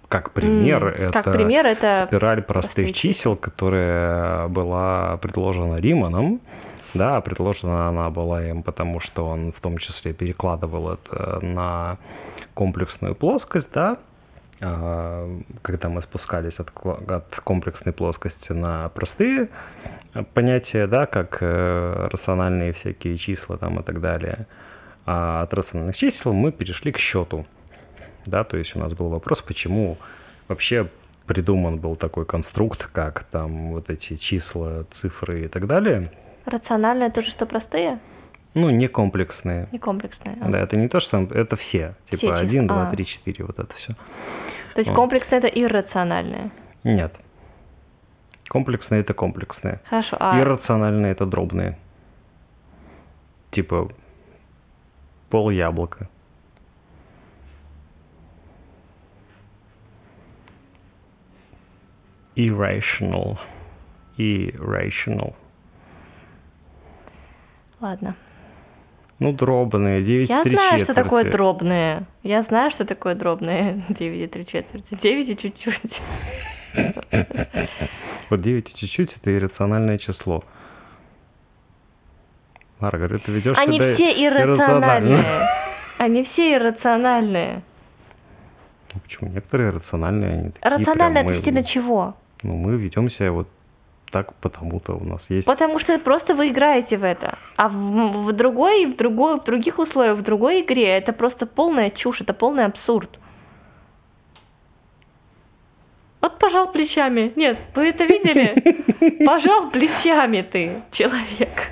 Как 0.10 0.32
пример, 0.32 0.86
mm, 0.86 0.90
это, 0.90 1.24
как 1.24 1.34
пример 1.34 1.66
это 1.68 1.92
спираль 1.92 2.42
простых, 2.42 2.86
простых 2.86 2.94
чисел, 2.94 3.38
которая 3.38 4.48
была 4.48 5.18
предложена 5.18 5.78
Риманом. 5.80 6.42
Да, 6.96 7.22
предложена 7.22 7.88
она 7.88 8.10
была 8.10 8.44
им, 8.44 8.64
потому 8.64 9.00
что 9.00 9.28
он 9.28 9.52
в 9.52 9.62
том 9.62 9.78
числе 9.78 10.12
перекладывал 10.12 10.94
это 10.94 11.38
на 11.46 12.00
комплексную 12.56 13.14
плоскость, 13.14 13.72
да, 13.72 13.98
а, 14.62 15.40
когда 15.62 15.88
мы 15.90 16.02
спускались 16.02 16.60
от, 16.60 16.72
от 17.10 17.40
комплексной 17.44 17.94
плоскости 17.94 18.52
на 18.52 18.90
простые 18.90 19.50
понятия, 20.34 20.88
да, 20.88 21.06
как 21.06 21.38
э, 21.42 22.08
рациональные 22.12 22.74
всякие 22.74 23.16
числа 23.16 23.58
там 23.58 23.80
и 23.80 23.84
так 23.84 24.02
далее, 24.02 24.48
а 25.06 25.44
от 25.44 25.54
рациональных 25.54 25.96
чисел 25.96 26.34
мы 26.34 26.52
перешли 26.52 26.92
к 26.92 26.98
счету. 26.98 27.46
Да, 28.30 28.44
то 28.44 28.58
есть 28.58 28.76
у 28.76 28.80
нас 28.80 28.94
был 28.94 29.10
вопрос, 29.10 29.42
почему 29.42 29.98
вообще 30.48 30.88
придуман 31.26 31.78
был 31.78 31.96
такой 31.96 32.26
конструкт, 32.26 32.88
как 32.92 33.24
там 33.24 33.72
вот 33.72 33.90
эти 33.90 34.18
числа, 34.18 34.86
цифры 34.92 35.46
и 35.46 35.48
так 35.48 35.68
далее. 35.68 36.12
Рациональные 36.46 37.12
тоже 37.12 37.30
что 37.30 37.46
простые? 37.46 38.00
Ну, 38.56 38.70
не 38.72 38.88
комплексные. 38.88 39.68
Не 39.72 39.78
комплексные. 39.78 40.38
А. 40.42 40.50
Да, 40.50 40.60
это 40.60 40.76
не 40.76 40.88
то, 40.88 41.00
что 41.00 41.18
это 41.20 41.56
все. 41.56 41.94
Типа 42.06 42.34
все 42.34 42.46
1, 42.46 42.68
2, 42.68 42.88
а. 42.88 42.90
3, 42.90 43.06
4, 43.06 43.46
вот 43.46 43.60
это 43.60 43.76
все. 43.76 43.94
То 44.74 44.80
есть 44.80 44.90
вот. 44.90 44.96
комплексные 44.96 45.40
это 45.40 45.48
иррациональные? 45.48 46.50
Нет. 46.84 47.14
Комплексные 48.48 49.02
это 49.02 49.14
комплексные. 49.14 49.82
Хорошо. 49.86 50.18
А... 50.20 50.40
Иррациональные 50.40 51.12
это 51.12 51.28
дробные. 51.28 51.78
Типа 53.52 53.92
пол 55.30 55.52
яблока. 55.52 56.10
Irrational. 62.40 63.38
Irrational. 64.18 65.36
Ладно. 67.82 68.16
Ну, 69.20 69.34
дробные, 69.34 70.02
9 70.02 70.30
Я 70.30 70.44
3 70.44 70.54
знаю, 70.54 70.70
четверти. 70.80 70.84
что 70.86 70.94
такое 70.94 71.30
дробные. 71.30 72.04
Я 72.24 72.42
знаю, 72.42 72.72
что 72.72 72.86
такое 72.86 73.16
дробные. 73.16 73.84
9 73.90 74.18
и 74.22 74.28
3 74.28 74.46
четверти. 74.46 74.98
9 75.02 75.30
и 75.30 75.38
чуть-чуть. 75.38 76.02
Вот 78.30 78.42
9 78.42 78.70
и 78.70 78.76
чуть-чуть 78.76 79.18
это 79.18 79.36
иррациональное 79.36 79.98
число. 79.98 80.44
Маргарет, 82.80 83.24
ты 83.24 83.34
ведешь 83.34 83.58
Они 83.58 83.82
все 83.82 84.26
иррациональные. 84.26 85.26
Они 85.98 86.24
все 86.24 86.54
иррациональные. 86.54 87.64
Ну, 88.94 89.02
почему? 89.02 89.30
Некоторые 89.30 89.72
рациональные. 89.72 90.32
Они 90.32 90.52
такие 90.52 90.78
Рационально 90.78 91.20
относительно 91.20 91.64
чего? 91.66 92.16
Ну, 92.44 92.56
мы 92.56 92.78
ведем 92.78 93.10
себя 93.10 93.32
вот 93.32 93.48
так 94.12 94.34
потому-то 94.36 94.94
у 94.94 95.04
нас 95.04 95.30
есть. 95.30 95.48
Потому 95.48 95.80
что 95.80 95.98
просто 96.00 96.34
вы 96.34 96.50
играете 96.50 96.98
в 96.98 97.04
это. 97.04 97.38
А 97.58 97.70
в, 97.70 98.26
в 98.26 98.32
другой, 98.32 98.86
в 98.86 98.96
другой, 98.96 99.40
в 99.40 99.44
других 99.44 99.80
условиях, 99.80 100.18
в 100.18 100.22
другой 100.22 100.62
игре 100.62 100.88
это 100.88 101.14
просто 101.14 101.46
полная 101.46 101.90
чушь, 101.90 102.22
это 102.22 102.34
полный 102.34 102.66
абсурд. 102.66 103.20
Вот 106.22 106.38
пожал 106.38 106.72
плечами. 106.72 107.32
Нет, 107.36 107.58
вы 107.76 107.88
это 107.88 108.04
видели? 108.04 109.24
Пожал 109.26 109.70
плечами 109.70 110.42
ты, 110.42 110.82
человек. 110.92 111.72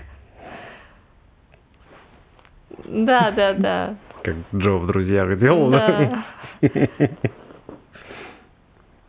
Да, 2.85 3.31
да, 3.31 3.53
да. 3.53 3.95
Как 4.23 4.35
Джо 4.55 4.77
в 4.77 4.87
друзьях 4.87 5.37
делал, 5.37 5.71
да? 5.71 6.23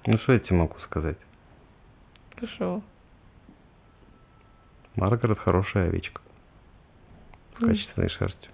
Ну, 0.06 0.16
что 0.16 0.32
я 0.32 0.38
тебе 0.38 0.56
могу 0.56 0.78
сказать? 0.78 1.18
Хорошо. 2.38 2.82
Маргарет 4.94 5.38
хорошая 5.38 5.88
овечка. 5.88 6.20
С 7.56 7.64
качественной 7.64 8.08
шерстью. 8.08 8.52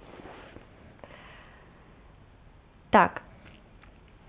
Так, 2.91 3.23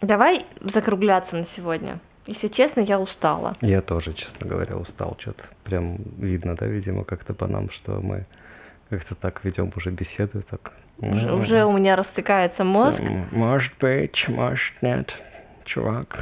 давай 0.01 0.45
закругляться 0.59 1.37
на 1.37 1.43
сегодня. 1.43 1.99
Если 2.25 2.47
честно, 2.47 2.81
я 2.81 2.99
устала. 2.99 3.55
Я 3.61 3.81
тоже, 3.81 4.13
честно 4.13 4.47
говоря, 4.47 4.75
устал. 4.75 5.15
Что-то 5.19 5.43
прям 5.63 5.97
видно, 6.17 6.55
да, 6.55 6.65
видимо, 6.65 7.05
как-то 7.05 7.33
по 7.33 7.47
нам, 7.47 7.69
что 7.69 8.01
мы 8.01 8.25
как-то 8.89 9.15
так 9.15 9.45
ведем 9.45 9.71
уже 9.75 9.91
беседы. 9.91 10.41
Так. 10.41 10.73
Уже, 10.97 11.27
ну, 11.27 11.37
уже 11.37 11.63
у 11.65 11.71
меня 11.71 11.95
растекается 11.95 12.63
мозг. 12.63 13.03
Может 13.31 13.73
быть, 13.79 14.27
может 14.27 14.73
нет, 14.81 15.21
чувак. 15.63 16.19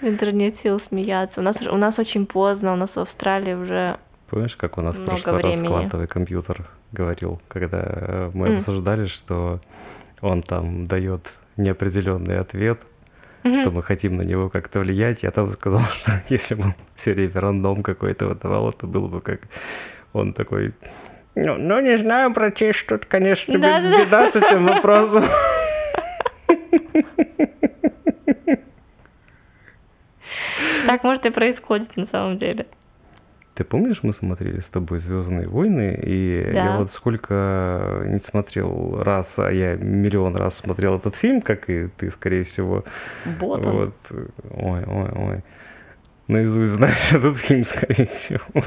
В 0.00 0.32
нет 0.32 0.56
сил 0.56 0.80
смеяться. 0.80 1.40
У 1.40 1.44
нас, 1.44 1.66
у 1.66 1.76
нас 1.76 1.98
очень 1.98 2.26
поздно, 2.26 2.72
у 2.72 2.76
нас 2.76 2.96
в 2.96 3.00
Австралии 3.00 3.54
уже 3.54 3.98
Помнишь, 4.30 4.56
как 4.56 4.78
у 4.78 4.82
нас 4.82 4.96
в 4.96 5.04
прошлый 5.04 5.34
времени. 5.34 5.62
раз 5.62 5.68
квантовый 5.68 6.06
компьютер 6.06 6.68
говорил, 6.92 7.40
когда 7.48 7.82
э, 7.82 8.30
мы 8.32 8.48
mm. 8.48 8.56
обсуждали, 8.56 9.06
что 9.06 9.60
он 10.20 10.42
там 10.42 10.84
дает 10.84 11.32
неопределенный 11.56 12.38
ответ, 12.38 12.80
mm-hmm. 13.42 13.60
что 13.62 13.70
мы 13.72 13.82
хотим 13.82 14.16
на 14.16 14.22
него 14.22 14.48
как-то 14.48 14.80
влиять. 14.80 15.24
Я 15.24 15.32
там 15.32 15.50
сказал, 15.50 15.80
что 16.00 16.12
если 16.28 16.54
бы 16.54 16.74
все 16.94 17.12
время 17.12 17.40
рандом 17.40 17.82
какой-то 17.82 18.28
выдавал, 18.28 18.70
это 18.70 18.86
было 18.86 19.08
бы 19.08 19.20
как 19.20 19.40
он 20.12 20.32
такой... 20.32 20.74
Ну, 21.34 21.56
ну 21.56 21.80
не 21.80 21.96
знаю, 21.96 22.30
братиш, 22.30 22.82
тут, 22.84 23.06
конечно, 23.06 23.58
да, 23.58 23.80
беда 23.80 24.06
да. 24.10 24.30
с 24.30 24.36
этим 24.36 24.66
вопросом. 24.66 25.24
Так 30.86 31.04
может 31.04 31.26
и 31.26 31.30
происходит 31.30 31.96
на 31.96 32.06
самом 32.06 32.36
деле. 32.36 32.66
Ты 33.54 33.64
помнишь, 33.64 34.02
мы 34.02 34.12
смотрели 34.12 34.60
с 34.60 34.68
тобой 34.68 35.00
Звездные 35.00 35.46
войны, 35.46 35.98
и 36.02 36.50
да. 36.52 36.64
я 36.64 36.76
вот 36.78 36.90
сколько 36.90 38.04
не 38.06 38.18
смотрел 38.18 39.02
раз, 39.02 39.38
а 39.38 39.50
я 39.50 39.76
миллион 39.76 40.36
раз 40.36 40.56
смотрел 40.56 40.96
этот 40.96 41.16
фильм, 41.16 41.42
как 41.42 41.68
и 41.68 41.88
ты, 41.88 42.10
скорее 42.10 42.44
всего. 42.44 42.84
Ботом. 43.38 43.72
Вот. 43.72 43.94
Ой, 44.50 44.84
ой, 44.86 45.10
ой. 45.10 45.44
Наизусть 46.28 46.72
знаешь 46.72 47.12
этот 47.12 47.36
фильм, 47.38 47.64
скорее 47.64 48.06
всего. 48.06 48.64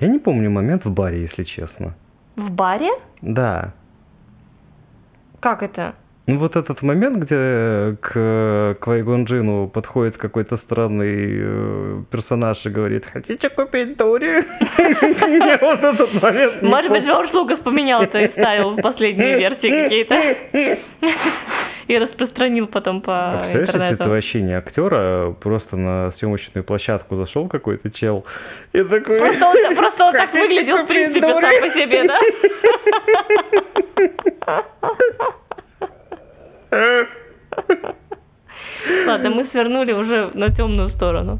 Я 0.00 0.08
не 0.08 0.18
помню 0.18 0.50
момент 0.50 0.84
в 0.86 0.92
баре, 0.92 1.20
если 1.20 1.42
честно. 1.42 1.94
В 2.36 2.50
баре? 2.50 2.90
Да. 3.20 3.74
Как 5.40 5.62
это? 5.62 5.94
Ну 6.30 6.36
вот 6.36 6.54
этот 6.54 6.82
момент, 6.82 7.16
где 7.16 7.96
к 8.00 8.76
Квайгон 8.78 9.24
Джину 9.24 9.66
подходит 9.68 10.16
какой-то 10.16 10.56
странный 10.56 11.40
э, 11.42 12.02
персонаж 12.08 12.64
и 12.66 12.68
говорит, 12.68 13.04
хотите 13.04 13.50
купить 13.50 13.96
Дури? 13.96 14.44
Вот 15.60 15.82
этот 15.82 16.22
момент. 16.22 16.62
Может 16.62 16.92
быть, 16.92 17.04
Джордж 17.04 17.30
Лукас 17.34 17.58
поменял 17.58 18.02
это 18.02 18.20
и 18.20 18.28
вставил 18.28 18.70
в 18.70 18.80
последние 18.80 19.38
версии 19.38 19.70
какие-то. 19.70 20.20
И 21.88 21.98
распространил 21.98 22.68
потом 22.68 23.00
по 23.00 23.32
А 23.32 23.38
представляешь, 23.38 23.66
если 23.66 23.78
интернету. 23.78 24.04
ты 24.04 24.10
вообще 24.10 24.42
не 24.42 24.52
актер, 24.52 24.92
а 24.92 25.32
просто 25.32 25.76
на 25.76 26.12
съемочную 26.12 26.62
площадку 26.62 27.16
зашел 27.16 27.48
какой-то 27.48 27.90
чел 27.90 28.24
и 28.72 28.84
такой... 28.84 29.18
Просто 29.18 29.46
он, 29.46 29.74
просто 29.74 30.04
он 30.04 30.12
так 30.12 30.32
выглядел, 30.32 30.84
в 30.84 30.86
принципе, 30.86 31.34
сам 31.34 31.60
по 31.60 31.68
себе, 31.68 32.04
да? 32.04 32.20
Ладно, 39.06 39.30
мы 39.30 39.44
свернули 39.44 39.92
уже 39.92 40.30
на 40.34 40.48
темную 40.54 40.88
сторону. 40.88 41.38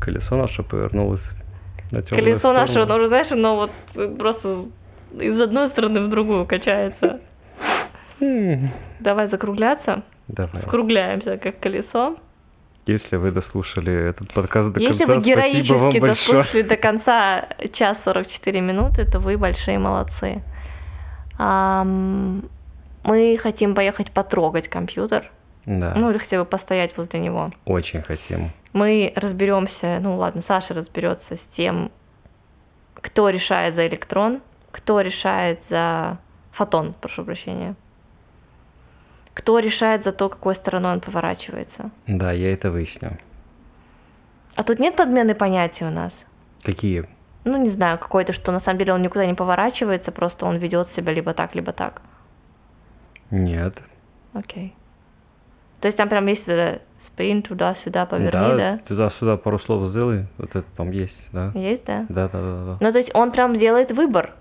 Колесо 0.00 0.36
наше 0.36 0.62
повернулось 0.62 1.30
на 1.90 2.02
темную 2.02 2.24
Колесо 2.24 2.38
сторону. 2.38 2.60
наше, 2.60 2.80
оно 2.80 2.96
уже, 2.96 3.06
знаешь, 3.06 3.32
оно 3.32 3.56
вот 3.56 4.18
просто 4.18 4.56
из 5.20 5.40
одной 5.40 5.68
стороны 5.68 6.00
в 6.00 6.08
другую 6.08 6.44
качается. 6.46 7.20
Давай 9.00 9.26
закругляться. 9.26 10.02
Давай. 10.28 10.56
Скругляемся, 10.56 11.36
как 11.36 11.58
колесо. 11.60 12.16
Если 12.86 13.16
вы 13.16 13.30
дослушали 13.30 13.92
этот 13.92 14.32
подкаст 14.32 14.72
до 14.72 14.80
Если 14.80 15.04
конца, 15.04 15.14
вы 15.14 15.24
героически 15.24 15.72
вам 15.72 15.90
большое. 15.92 16.06
дослушали 16.06 16.62
до 16.62 16.76
конца 16.76 17.46
час 17.72 18.02
44 18.02 18.60
минуты, 18.60 19.04
то 19.04 19.20
вы 19.20 19.36
большие 19.36 19.78
молодцы. 19.78 20.42
Ам, 21.38 22.42
мы 23.04 23.36
хотим 23.40 23.74
поехать 23.74 24.10
потрогать 24.12 24.68
компьютер, 24.68 25.30
Да, 25.66 25.94
ну 25.96 26.10
или 26.10 26.18
хотя 26.18 26.38
бы 26.38 26.44
постоять 26.44 26.96
возле 26.96 27.20
него. 27.20 27.50
очень 27.64 28.02
хотим. 28.02 28.50
Мы 28.72 29.12
разберемся, 29.16 29.98
ну 30.00 30.16
ладно, 30.16 30.40
Саша 30.42 30.74
разберется 30.74 31.36
с 31.36 31.46
тем, 31.46 31.90
кто 32.94 33.28
решает 33.28 33.74
за 33.74 33.86
электрон, 33.86 34.40
кто 34.70 35.00
решает 35.00 35.62
за 35.64 36.18
фотон, 36.52 36.94
прошу 37.00 37.24
прощения. 37.24 37.74
Кто 39.34 39.58
решает 39.58 40.04
за 40.04 40.12
то, 40.12 40.28
какой 40.28 40.54
стороной 40.54 40.92
он 40.92 41.00
поворачивается. 41.00 41.90
Да, 42.06 42.32
я 42.32 42.52
это 42.52 42.70
выясню. 42.70 43.18
А 44.54 44.62
тут 44.62 44.78
нет 44.78 44.94
подмены 44.96 45.34
понятий 45.34 45.84
у 45.84 45.90
нас. 45.90 46.26
Какие? 46.62 47.06
Ну, 47.44 47.56
не 47.56 47.70
знаю, 47.70 47.98
какой-то, 47.98 48.32
что 48.32 48.52
на 48.52 48.60
самом 48.60 48.78
деле 48.78 48.92
он 48.92 49.02
никуда 49.02 49.26
не 49.26 49.34
поворачивается, 49.34 50.12
просто 50.12 50.46
он 50.46 50.56
ведет 50.58 50.86
себя 50.88 51.12
либо 51.12 51.32
так, 51.34 51.54
либо 51.54 51.72
так. 51.72 52.02
Нет. 53.32 53.82
Окей. 54.34 54.74
То 55.80 55.86
есть 55.86 55.98
там 55.98 56.08
прям 56.08 56.26
есть 56.26 56.48
спин 56.96 57.42
туда-сюда, 57.42 58.06
поверни, 58.06 58.56
да? 58.56 58.78
Туда-сюда 58.86 59.36
пару 59.36 59.58
слов 59.58 59.88
сделай. 59.88 60.26
Вот 60.38 60.50
это 60.50 60.66
там 60.76 60.92
есть, 60.92 61.28
да? 61.32 61.50
Есть, 61.54 61.86
да? 61.86 62.06
Да, 62.08 62.28
да, 62.28 62.40
да, 62.40 62.64
да. 62.64 62.76
Ну, 62.80 62.92
то 62.92 62.98
есть 62.98 63.12
он 63.14 63.32
прям 63.32 63.54
делает 63.54 63.90
выбор. 63.90 64.34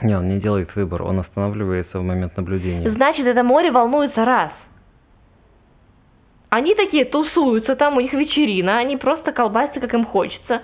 Не, 0.00 0.16
он 0.16 0.28
не 0.28 0.38
делает 0.38 0.74
выбор, 0.74 1.02
он 1.02 1.18
останавливается 1.18 2.00
в 2.00 2.02
момент 2.02 2.36
наблюдения. 2.38 2.88
Значит, 2.88 3.26
это 3.26 3.42
море 3.42 3.70
волнуется 3.70 4.24
раз. 4.24 4.68
Они 6.48 6.74
такие 6.74 7.04
тусуются, 7.04 7.76
там 7.76 7.98
у 7.98 8.00
них 8.00 8.14
вечерина, 8.14 8.78
они 8.78 8.96
просто 8.96 9.32
колбасятся, 9.32 9.80
как 9.80 9.92
им 9.92 10.04
хочется. 10.04 10.62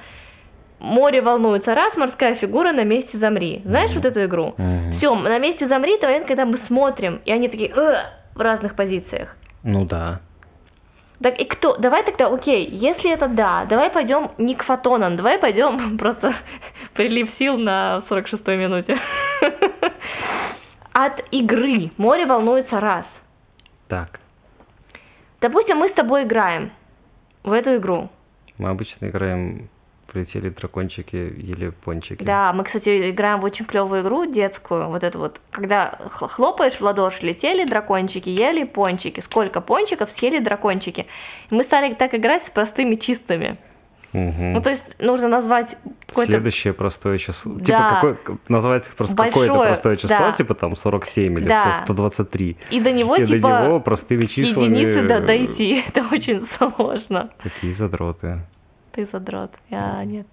Море 0.79 1.21
волнуется 1.23 1.75
раз, 1.75 1.97
морская 1.97 2.35
фигура 2.35 2.73
на 2.73 2.85
месте 2.85 3.19
замри. 3.19 3.63
Знаешь 3.65 3.93
вот 3.95 4.05
эту 4.05 4.25
игру? 4.25 4.55
Мгм. 4.59 4.93
Все, 4.93 5.15
на 5.15 5.39
месте 5.39 5.67
замри, 5.67 5.95
это 5.95 6.07
момент, 6.07 6.27
когда 6.27 6.45
мы 6.47 6.57
смотрим, 6.57 7.21
и 7.25 7.33
они 7.33 7.49
такие 7.49 7.71
«Э!» 7.71 8.03
в 8.35 8.41
разных 8.41 8.75
позициях. 8.77 9.37
Ну 9.65 9.85
да. 9.85 10.21
Так 11.21 11.41
и 11.41 11.45
кто? 11.45 11.77
Давай 11.77 12.05
тогда, 12.05 12.29
окей, 12.29 12.65
если 12.71 13.11
это 13.13 13.27
да, 13.27 13.65
давай 13.65 13.91
пойдем 13.91 14.31
не 14.39 14.55
к 14.55 14.63
фотонам, 14.63 15.17
давай 15.17 15.39
пойдем 15.39 15.99
просто 15.99 16.33
прилив 16.95 17.29
сил 17.29 17.59
на 17.59 17.99
46-й 17.99 18.57
минуте. 18.57 18.97
От 20.93 21.25
игры 21.33 21.91
море 21.97 22.27
волнуется 22.27 22.81
раз. 22.81 23.21
Так, 23.89 24.21
Допустим, 25.41 25.79
мы 25.79 25.89
с 25.89 25.93
тобой 25.93 26.25
играем 26.25 26.73
в 27.45 27.53
эту 27.53 27.77
игру. 27.77 28.11
мы 28.59 28.71
обычно 28.71 29.07
играем 29.07 29.69
«Полетели 30.13 30.49
дракончики, 30.49 31.17
ели 31.17 31.69
пончики». 31.69 32.25
Да, 32.25 32.53
мы, 32.55 32.65
кстати, 32.65 33.11
играем 33.11 33.41
в 33.41 33.45
очень 33.45 33.67
клевую 33.67 34.03
игру 34.03 34.25
детскую, 34.25 34.89
вот 34.89 35.05
эту 35.05 35.19
вот, 35.19 35.41
когда 35.51 35.99
хлопаешь 36.09 36.75
в 36.75 36.81
ладоши, 36.81 37.27
летели 37.27 37.65
дракончики, 37.65 38.31
ели 38.31 38.65
пончики, 38.65 39.21
сколько 39.21 39.61
пончиков 39.61 40.11
съели 40.11 40.39
дракончики. 40.39 41.07
И 41.51 41.55
мы 41.55 41.63
стали 41.63 41.93
так 41.93 42.15
играть 42.15 42.45
с 42.45 42.51
простыми 42.51 42.95
чистыми. 42.95 43.59
Мгм. 44.15 44.55
Ну, 44.55 44.63
то 44.63 44.71
есть 44.71 44.97
нужно 45.01 45.29
назвать 45.29 45.77
какое-то 46.07 46.33
Следующее 46.33 46.73
простое 46.73 47.19
число. 47.19 47.53
Да. 47.57 47.65
Типа 47.65 48.17
какой, 48.17 48.39
назвать 48.49 48.91
просто 48.97 49.15
какое-то 49.15 49.39
Большое, 49.39 49.69
простое 49.69 49.97
число, 49.97 50.19
да. 50.19 50.33
типа 50.33 50.55
там 50.55 50.75
47 50.75 51.39
или 51.39 51.47
Да. 51.47 51.75
100, 51.85 51.85
123. 51.85 52.57
И 52.71 52.81
до 52.81 52.93
него, 52.93 53.17
И 53.17 53.21
до 53.21 53.27
типа, 53.27 53.65
него 53.67 53.81
простыми 53.81 54.25
числами... 54.25 54.65
единицы 54.77 55.03
до- 55.07 55.21
дойти. 55.21 55.85
Это 55.89 56.07
очень 56.11 56.41
сложно. 56.41 57.29
Такие 57.43 57.75
задроты. 57.75 58.41
Ты 58.93 59.05
задрот, 59.05 59.53
я 59.71 60.03
нет. 60.05 60.27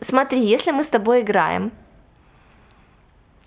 Смотри, 0.00 0.44
если 0.44 0.70
мы 0.72 0.84
с 0.84 0.88
тобой 0.88 1.22
играем, 1.22 1.72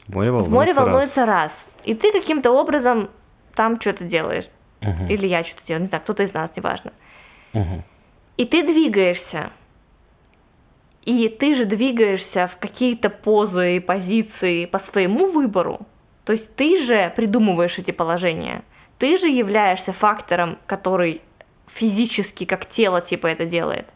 Море 0.08 0.32
в 0.32 0.50
море 0.52 0.68
раз. 0.72 0.78
волнуется 0.78 1.26
раз, 1.26 1.66
и 1.84 1.96
ты 1.96 2.12
каким-то 2.12 2.52
образом 2.52 3.10
там 3.56 3.80
что-то 3.82 4.04
делаешь, 4.04 4.50
Мгм. 4.82 5.08
или 5.08 5.26
я 5.28 5.44
что-то 5.44 5.66
делаю, 5.66 5.82
не 5.82 5.88
знаю, 5.88 6.04
кто-то 6.04 6.22
из 6.24 6.34
нас, 6.34 6.56
неважно. 6.56 6.92
Мгм. 7.54 7.84
И 8.38 8.46
ты 8.46 8.62
двигаешься, 8.64 9.50
и 11.06 11.28
ты 11.30 11.56
же 11.56 11.66
двигаешься 11.66 12.46
в 12.46 12.58
какие-то 12.58 13.10
позы 13.10 13.78
и 13.78 13.80
позиции 13.80 14.66
по 14.66 14.78
своему 14.78 15.28
выбору. 15.28 15.80
То 16.24 16.34
есть 16.34 16.56
ты 16.56 16.78
же 16.78 17.12
придумываешь 17.16 17.78
эти 17.80 17.92
положения. 17.92 18.64
Ты 18.98 19.18
же 19.18 19.28
являешься 19.28 19.92
фактором, 19.92 20.58
который 20.68 21.22
физически, 21.68 22.46
как 22.46 22.66
тело, 22.66 23.02
типа, 23.02 23.28
это 23.28 23.46
делает. 23.46 23.88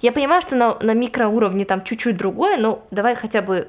Я 0.00 0.12
понимаю, 0.12 0.40
что 0.42 0.56
на, 0.56 0.78
на 0.80 0.94
микроуровне 0.94 1.64
там 1.64 1.84
чуть-чуть 1.84 2.16
другое, 2.16 2.56
но 2.56 2.84
давай 2.90 3.14
хотя 3.14 3.42
бы... 3.42 3.68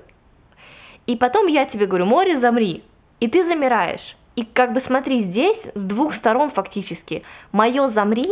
И 1.06 1.16
потом 1.16 1.48
я 1.48 1.66
тебе 1.66 1.86
говорю, 1.86 2.06
море, 2.06 2.38
замри. 2.38 2.84
И 3.20 3.28
ты 3.28 3.44
замираешь. 3.44 4.16
И 4.36 4.44
как 4.44 4.74
бы 4.74 4.80
смотри, 4.80 5.20
здесь 5.20 5.68
с 5.74 5.84
двух 5.84 6.14
сторон 6.14 6.50
фактически. 6.50 7.24
Мое 7.52 7.88
замри 7.88 8.28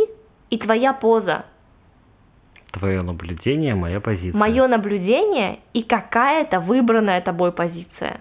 и 0.50 0.58
твоя 0.58 0.92
поза. 0.92 1.44
Твое 2.70 3.02
наблюдение, 3.02 3.74
моя 3.74 4.00
позиция. 4.00 4.38
Мое 4.38 4.66
наблюдение 4.66 5.60
и 5.72 5.82
какая-то 5.82 6.60
выбранная 6.60 7.20
тобой 7.20 7.50
позиция. 7.50 8.20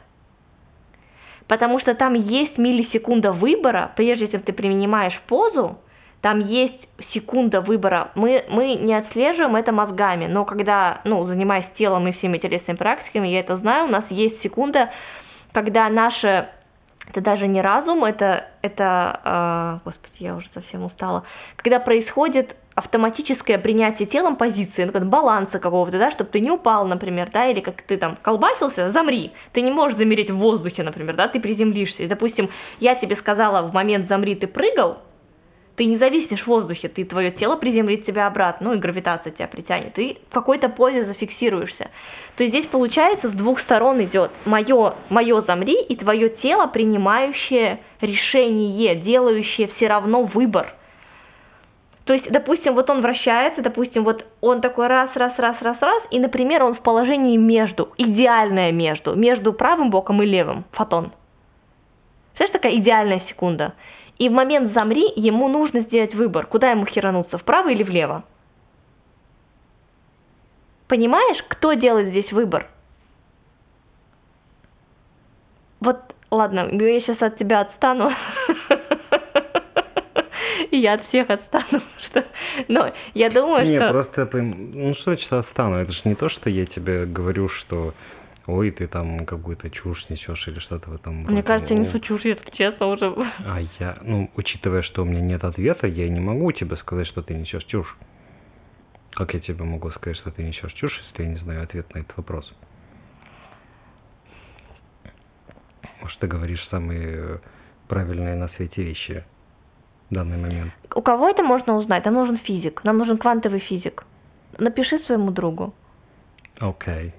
Потому 1.47 1.77
что 1.79 1.93
там 1.93 2.13
есть 2.13 2.57
миллисекунда 2.57 3.31
выбора, 3.31 3.91
прежде 3.95 4.27
чем 4.27 4.41
ты 4.41 4.51
принимаешь 4.51 5.19
позу, 5.19 5.77
там 6.21 6.39
есть 6.39 6.89
секунда 6.97 7.61
выбора. 7.61 8.09
Мы, 8.15 8.45
мы 8.49 8.73
не 8.73 8.95
отслеживаем 8.95 9.55
это 9.55 9.71
мозгами, 9.71 10.25
но 10.25 10.43
когда, 10.43 11.01
ну, 11.03 11.23
занимаясь 11.25 11.69
телом 11.69 12.07
и 12.07 12.11
всеми 12.11 12.39
телесными 12.39 12.77
практиками, 12.77 13.27
я 13.27 13.41
это 13.41 13.55
знаю, 13.55 13.85
у 13.85 13.89
нас 13.89 14.09
есть 14.09 14.39
секунда, 14.39 14.91
когда 15.53 15.87
наше 15.89 16.49
это 17.07 17.21
даже 17.21 17.45
не 17.47 17.61
разум, 17.61 18.03
это, 18.03 18.47
это 18.63 19.21
а, 19.23 19.79
господи, 19.85 20.23
я 20.23 20.35
уже 20.35 20.49
совсем 20.49 20.83
устала, 20.83 21.23
когда 21.55 21.79
происходит 21.79 22.55
автоматическое 22.75 23.57
принятие 23.57 24.05
телом 24.05 24.35
позиции, 24.35 24.83
ну, 24.83 24.91
как 24.91 25.07
баланса 25.07 25.59
какого-то, 25.59 25.97
да, 25.97 26.11
чтобы 26.11 26.29
ты 26.29 26.41
не 26.41 26.51
упал, 26.51 26.85
например, 26.85 27.29
да, 27.31 27.47
или 27.47 27.61
как 27.61 27.81
ты 27.81 27.97
там 27.97 28.17
колбасился, 28.21 28.89
замри. 28.89 29.31
Ты 29.53 29.61
не 29.61 29.71
можешь 29.71 29.97
замереть 29.97 30.29
в 30.29 30.35
воздухе, 30.35 30.83
например, 30.83 31.15
да, 31.15 31.29
ты 31.29 31.39
приземлишься. 31.39 32.03
И, 32.03 32.07
допустим, 32.07 32.49
я 32.81 32.95
тебе 32.95 33.15
сказала 33.15 33.65
в 33.65 33.73
момент 33.73 34.09
замри, 34.09 34.35
ты 34.35 34.47
прыгал, 34.47 34.97
ты 35.77 35.85
не 35.85 35.95
зависнешь 35.95 36.43
в 36.43 36.47
воздухе, 36.47 36.89
ты 36.89 37.05
твое 37.05 37.31
тело 37.31 37.55
приземлит 37.55 38.03
тебя 38.03 38.27
обратно, 38.27 38.69
ну 38.69 38.75
и 38.75 38.79
гравитация 38.79 39.31
тебя 39.31 39.47
притянет, 39.47 39.93
ты 39.93 40.17
в 40.29 40.33
какой-то 40.33 40.67
позе 40.67 41.03
зафиксируешься. 41.03 41.89
То 42.35 42.43
есть 42.43 42.53
здесь 42.53 42.65
получается 42.65 43.29
с 43.29 43.33
двух 43.33 43.59
сторон 43.59 44.03
идет 44.03 44.31
мое, 44.45 44.95
мое 45.09 45.39
замри 45.39 45.81
и 45.81 45.95
твое 45.95 46.27
тело, 46.27 46.67
принимающее 46.67 47.79
решение, 48.01 48.95
делающее 48.95 49.67
все 49.67 49.87
равно 49.87 50.23
выбор. 50.23 50.73
То 52.05 52.13
есть, 52.13 52.31
допустим, 52.31 52.75
вот 52.75 52.91
он 52.91 53.01
вращается, 53.01 53.63
допустим, 53.63 54.03
вот 54.03 54.27
он 54.39 54.61
такой 54.61 54.87
раз, 54.87 55.17
раз, 55.17 55.39
раз, 55.39 55.63
раз, 55.63 55.81
раз, 55.81 56.07
и, 56.11 56.19
например, 56.19 56.63
он 56.63 56.75
в 56.75 56.81
положении 56.81 57.35
между, 57.35 57.91
идеальное 57.97 58.71
между, 58.71 59.15
между 59.15 59.51
правым 59.53 59.89
боком 59.89 60.21
и 60.21 60.25
левым, 60.25 60.65
фотон. 60.71 61.11
Представляешь, 62.33 62.51
такая 62.51 62.75
идеальная 62.75 63.19
секунда. 63.19 63.73
И 64.19 64.29
в 64.29 64.33
момент 64.33 64.71
замри 64.71 65.11
ему 65.15 65.47
нужно 65.47 65.79
сделать 65.79 66.13
выбор, 66.13 66.45
куда 66.45 66.69
ему 66.69 66.85
херануться, 66.85 67.39
вправо 67.39 67.69
или 67.69 67.81
влево. 67.81 68.23
Понимаешь, 70.87 71.43
кто 71.47 71.73
делает 71.73 72.07
здесь 72.07 72.31
выбор? 72.31 72.69
Вот, 75.79 76.15
ладно, 76.29 76.69
я 76.71 76.99
сейчас 76.99 77.23
от 77.23 77.35
тебя 77.35 77.61
отстану. 77.61 78.11
И 80.71 80.77
я 80.77 80.93
от 80.93 81.01
всех 81.01 81.29
отстану, 81.29 81.81
что... 82.01 82.23
Но 82.67 82.93
я 83.13 83.29
думаю, 83.29 83.65
Не, 83.65 83.77
что... 83.77 83.89
просто, 83.89 84.29
ну 84.33 84.93
что 84.93 85.11
значит 85.11 85.33
отстану? 85.33 85.77
Это 85.77 85.91
же 85.91 86.01
не 86.05 86.15
то, 86.15 86.29
что 86.29 86.49
я 86.49 86.65
тебе 86.65 87.05
говорю, 87.05 87.47
что 87.47 87.93
ой, 88.47 88.71
ты 88.71 88.87
там 88.87 89.25
какую-то 89.25 89.69
чушь 89.69 90.09
несешь 90.09 90.47
или 90.47 90.59
что-то 90.59 90.89
в 90.91 90.95
этом 90.95 91.17
Мне 91.23 91.27
роде. 91.27 91.41
кажется, 91.43 91.73
я 91.73 91.79
Ну, 91.79 91.85
несу 91.85 91.99
чушь, 91.99 92.25
если 92.25 92.51
честно, 92.51 92.87
уже. 92.87 93.15
А 93.39 93.59
я, 93.79 93.97
ну, 94.01 94.29
учитывая, 94.35 94.81
что 94.81 95.01
у 95.01 95.05
меня 95.05 95.21
нет 95.21 95.43
ответа, 95.43 95.87
я 95.87 96.07
не 96.09 96.19
могу 96.19 96.51
тебе 96.51 96.75
сказать, 96.75 97.07
что 97.07 97.21
ты 97.21 97.33
несешь 97.33 97.63
чушь. 97.65 97.97
Как 99.11 99.33
я 99.33 99.39
тебе 99.39 99.63
могу 99.63 99.89
сказать, 99.91 100.17
что 100.17 100.29
ты 100.29 100.43
несешь 100.43 100.73
чушь, 100.73 100.99
если 100.99 101.23
я 101.23 101.29
не 101.29 101.35
знаю 101.35 101.63
ответ 101.63 101.93
на 101.95 101.99
этот 101.99 102.17
вопрос? 102.17 102.53
Может, 106.01 106.19
ты 106.19 106.27
говоришь 106.27 106.67
самые 106.67 107.07
э, 107.07 107.37
правильные 107.87 108.35
на 108.35 108.47
свете 108.47 108.83
вещи 108.83 109.23
в 110.09 110.13
данный 110.13 110.37
момент. 110.37 110.73
У 110.95 111.01
кого 111.01 111.29
это 111.29 111.43
можно 111.43 111.75
узнать? 111.75 112.05
Нам 112.05 112.13
нужен 112.13 112.35
физик, 112.35 112.83
нам 112.83 112.97
нужен 112.97 113.17
квантовый 113.17 113.59
физик. 113.59 114.05
Напиши 114.57 114.97
своему 114.97 115.31
другу. 115.31 115.73
Окей. 116.59 117.13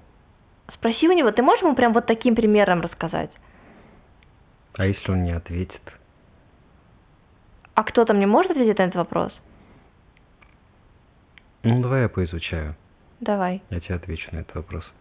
Спроси 0.67 1.07
у 1.07 1.13
него, 1.13 1.31
ты 1.31 1.43
можешь 1.43 1.63
ему 1.63 1.75
прям 1.75 1.93
вот 1.93 2.05
таким 2.05 2.35
примером 2.35 2.81
рассказать? 2.81 3.37
А 4.77 4.85
если 4.85 5.11
он 5.11 5.23
не 5.23 5.31
ответит? 5.31 5.97
А 7.73 7.83
кто-то 7.83 8.13
мне 8.13 8.27
может 8.27 8.51
ответить 8.51 8.79
на 8.79 8.83
этот 8.83 8.95
вопрос? 8.95 9.41
Ну, 11.63 11.81
давай 11.81 12.01
я 12.03 12.09
поизучаю. 12.09 12.75
Давай, 13.19 13.61
Я 13.69 13.79
тебе 13.79 13.95
отвечу 13.95 14.29
на 14.31 14.39
этот 14.39 14.55
вопрос. 14.55 14.93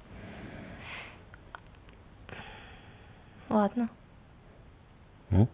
ладно. 3.48 3.88
Ну? 5.30 5.48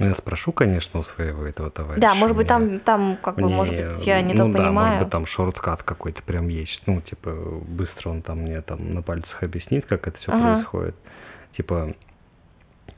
Ну, 0.00 0.06
я 0.06 0.14
спрошу, 0.14 0.50
конечно, 0.52 0.98
у 0.98 1.02
своего 1.02 1.44
этого 1.44 1.70
товарища. 1.70 2.00
Да, 2.00 2.14
может 2.14 2.34
быть, 2.34 2.50
Мне- 2.50 2.78
там, 2.78 2.78
там 2.80 3.18
как 3.22 3.34
бы, 3.36 3.50
может 3.50 3.74
мне- 3.74 3.84
быть, 3.84 4.06
я 4.06 4.22
не 4.22 4.32
ну, 4.32 4.46
то 4.46 4.52
да, 4.52 4.58
понимаю. 4.58 4.72
может 4.88 4.98
быть, 5.04 5.10
там 5.10 5.26
шорткат 5.26 5.82
какой-то 5.82 6.22
прям 6.22 6.48
есть. 6.48 6.84
Ну, 6.86 7.02
типа, 7.02 7.30
быстро 7.68 8.08
он 8.08 8.22
там 8.22 8.38
мне 8.38 8.62
там 8.62 8.94
на 8.94 9.02
пальцах 9.02 9.42
объяснит, 9.42 9.84
как 9.84 10.08
это 10.08 10.16
все 10.18 10.32
Ага. 10.32 10.54
происходит. 10.54 10.96
Типа, 11.52 11.92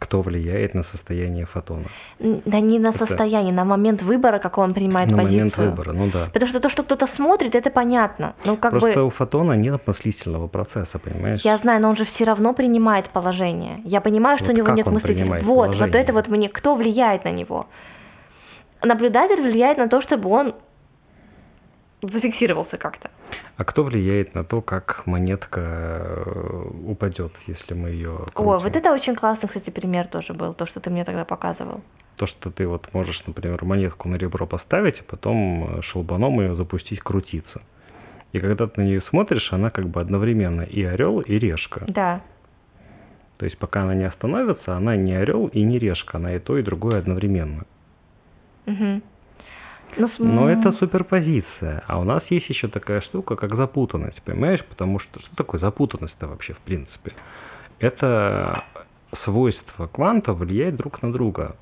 кто 0.03 0.23
влияет 0.23 0.75
на 0.75 0.83
состояние 0.83 1.45
фотона. 1.47 1.85
Да 2.21 2.61
не 2.61 2.79
на 2.79 2.89
Это- 2.89 2.99
состояние, 2.99 3.53
на 3.55 3.65
момент 3.65 4.03
выбора, 4.03 4.39
какой 4.39 4.65
он 4.65 4.75
принимает 4.75 5.11
на 5.11 5.17
момент 5.17 5.43
позицию. 5.43 5.71
выбора, 5.71 5.93
ну 5.93 6.11
да. 6.13 6.27
Потому 6.33 6.49
что 6.49 6.61
то, 6.61 6.69
что 6.69 6.83
кто-то 6.83 7.07
смотрит, 7.07 7.55
это 7.55 7.71
понятно. 7.71 8.35
Ну, 8.45 8.57
как 8.57 8.71
Просто 8.73 9.01
бы, 9.01 9.07
у 9.07 9.11
фотона 9.11 9.53
нет 9.53 9.87
мыслительного 9.87 10.49
процесса, 10.49 10.99
понимаешь? 10.99 11.41
я 11.45 11.57
знаю, 11.59 11.81
но 11.83 11.89
он 11.89 11.97
же 11.97 12.05
все 12.05 12.25
равно 12.25 12.53
принимает 12.55 13.09
положение. 13.11 13.81
Я 13.85 14.01
понимаю, 14.01 14.39
что 14.39 14.47
Вот 14.47 14.55
у 14.55 14.57
него 14.57 14.67
как 14.67 14.77
нет 14.77 14.87
принимает 15.03 15.45
Вот, 15.45 15.57
вот 15.57 15.77
положение? 15.77 16.03
это 16.03 16.13
вот 16.13 16.29
мне, 16.29 16.49
кто 16.49 16.75
влияет 16.75 17.25
на 17.25 17.31
него? 17.31 17.67
Наблюдатель 18.85 19.41
влияет 19.41 19.79
на 19.79 19.89
то, 19.89 20.01
чтобы 20.01 20.29
он 20.31 20.55
зафиксировался 22.03 22.77
как-то. 22.77 23.11
А 23.57 23.65
кто 23.65 23.85
влияет 23.85 24.35
на 24.35 24.45
то, 24.45 24.61
как 24.61 25.07
монетка 25.07 25.61
э, 25.61 26.71
упадет, 26.87 27.33
если 27.47 27.75
мы 27.75 27.91
ее 27.91 28.21
Ой, 28.35 28.59
вот 28.59 28.77
это 28.77 28.93
очень 28.93 29.15
классный, 29.15 29.49
кстати, 29.49 29.71
пример 29.71 30.07
тоже 30.07 30.35
был, 30.35 30.55
то, 30.55 30.67
что 30.67 30.81
ты 30.81 30.91
мне 30.91 31.05
тогда 31.05 31.25
показывал. 31.25 31.81
То, 32.17 32.27
что 32.27 32.51
ты 32.51 32.67
вот 32.67 32.93
можешь, 32.93 33.27
например, 33.27 33.65
монетку 33.65 34.09
на 34.09 34.17
ребро 34.17 34.47
поставить, 34.47 35.01
а 35.01 35.05
потом 35.05 35.79
э, 35.79 35.83
шелбаном 35.83 36.41
ее 36.41 36.55
запустить 36.55 37.01
крутиться. 37.01 37.63
И 38.33 38.41
когда 38.41 38.67
ты 38.67 38.81
на 38.81 38.85
нее 38.85 39.01
смотришь, 39.01 39.53
она 39.53 39.71
как 39.71 39.89
бы 39.89 40.01
одновременно 40.01 40.63
и 40.63 40.83
орел, 40.83 41.21
и 41.21 41.39
решка. 41.39 41.85
Да. 41.87 42.23
То 43.39 43.45
есть 43.45 43.59
пока 43.59 43.83
она 43.83 43.95
не 43.95 44.05
остановится, 44.05 44.77
она 44.77 44.97
не 44.97 45.15
орел 45.15 45.47
и 45.49 45.63
не 45.63 45.79
решка, 45.79 46.19
она 46.19 46.35
и 46.35 46.39
то, 46.39 46.59
и 46.59 46.63
другое 46.63 46.99
одновременно. 46.99 47.65
Мгм. 48.67 49.03
Ну, 49.97 50.07
с- 50.07 50.19
Но 50.19 50.49
это 50.49 50.73
суперпозиция. 50.73 51.83
А 51.87 51.99
у 52.01 52.05
нас 52.05 52.31
есть 52.31 52.49
еще 52.49 52.69
такая 52.69 53.01
штука, 53.01 53.37
как 53.37 53.55
запутанность, 53.55 54.23
понимаешь? 54.23 54.65
Потому 54.65 54.99
что 54.99 55.21
что 55.21 55.35
такое 55.37 55.59
запутанность-то 55.61 56.27
вообще 56.29 56.53
в 56.55 56.59
принципе? 56.61 57.13
Это 57.79 58.65
свойства 59.13 59.87
кванта 59.87 60.33
влияют 60.33 60.77
друг 60.77 61.03
на 61.03 61.13
друга. 61.13 61.57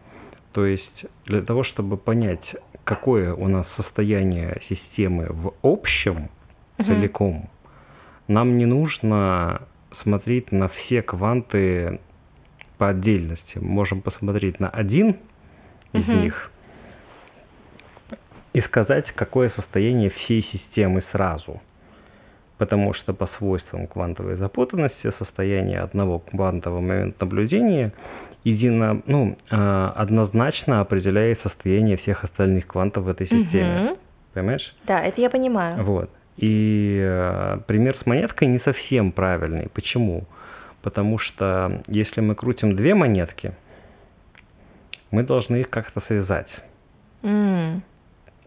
То 0.52 0.64
есть 0.66 1.06
для 1.26 1.42
того, 1.42 1.62
чтобы 1.62 1.96
понять, 1.96 2.56
какое 2.84 3.34
у 3.34 3.48
нас 3.48 3.68
состояние 3.72 4.58
системы 4.60 5.26
в 5.30 5.52
общем, 5.62 6.28
целиком, 6.80 7.48
нам 8.28 8.56
не 8.58 8.66
нужно 8.66 9.62
смотреть 9.90 10.52
на 10.52 10.68
все 10.68 11.02
кванты 11.02 12.00
по 12.78 12.88
отдельности. 12.88 13.58
Мы 13.58 13.68
можем 13.70 14.00
посмотреть 14.02 14.60
на 14.60 14.68
один 14.68 15.16
из 15.92 16.08
Мгм. 16.08 16.20
них 16.22 16.50
и 18.52 18.60
сказать, 18.60 19.12
какое 19.12 19.48
состояние 19.48 20.10
всей 20.10 20.42
системы 20.42 21.00
сразу. 21.00 21.60
Потому 22.58 22.92
что 22.92 23.14
по 23.14 23.26
свойствам 23.26 23.86
квантовой 23.86 24.36
запутанности 24.36 25.10
состояние 25.10 25.80
одного 25.80 26.18
квантового 26.18 26.80
момента 26.80 27.24
наблюдения 27.24 27.92
едино, 28.44 29.02
ну, 29.06 29.36
а, 29.50 29.92
однозначно 29.96 30.80
определяет 30.80 31.38
состояние 31.38 31.96
всех 31.96 32.24
остальных 32.24 32.66
квантов 32.66 33.04
в 33.04 33.08
этой 33.08 33.26
системе. 33.26 33.80
Мгм. 33.80 33.96
Понимаешь? 34.34 34.76
Да, 34.84 35.00
это 35.00 35.20
я 35.20 35.30
понимаю. 35.30 35.82
Вот. 35.82 36.10
И 36.36 37.00
э, 37.02 37.58
пример 37.66 37.96
с 37.96 38.06
монеткой 38.06 38.48
не 38.48 38.58
совсем 38.58 39.12
правильный. 39.12 39.68
Почему? 39.74 40.24
Потому 40.82 41.18
что 41.18 41.82
если 41.88 42.20
мы 42.20 42.34
крутим 42.34 42.76
две 42.76 42.94
монетки, 42.94 43.52
мы 45.10 45.22
должны 45.22 45.56
их 45.56 45.68
как-то 45.68 46.00
связать. 46.00 46.60
М. 47.22 47.82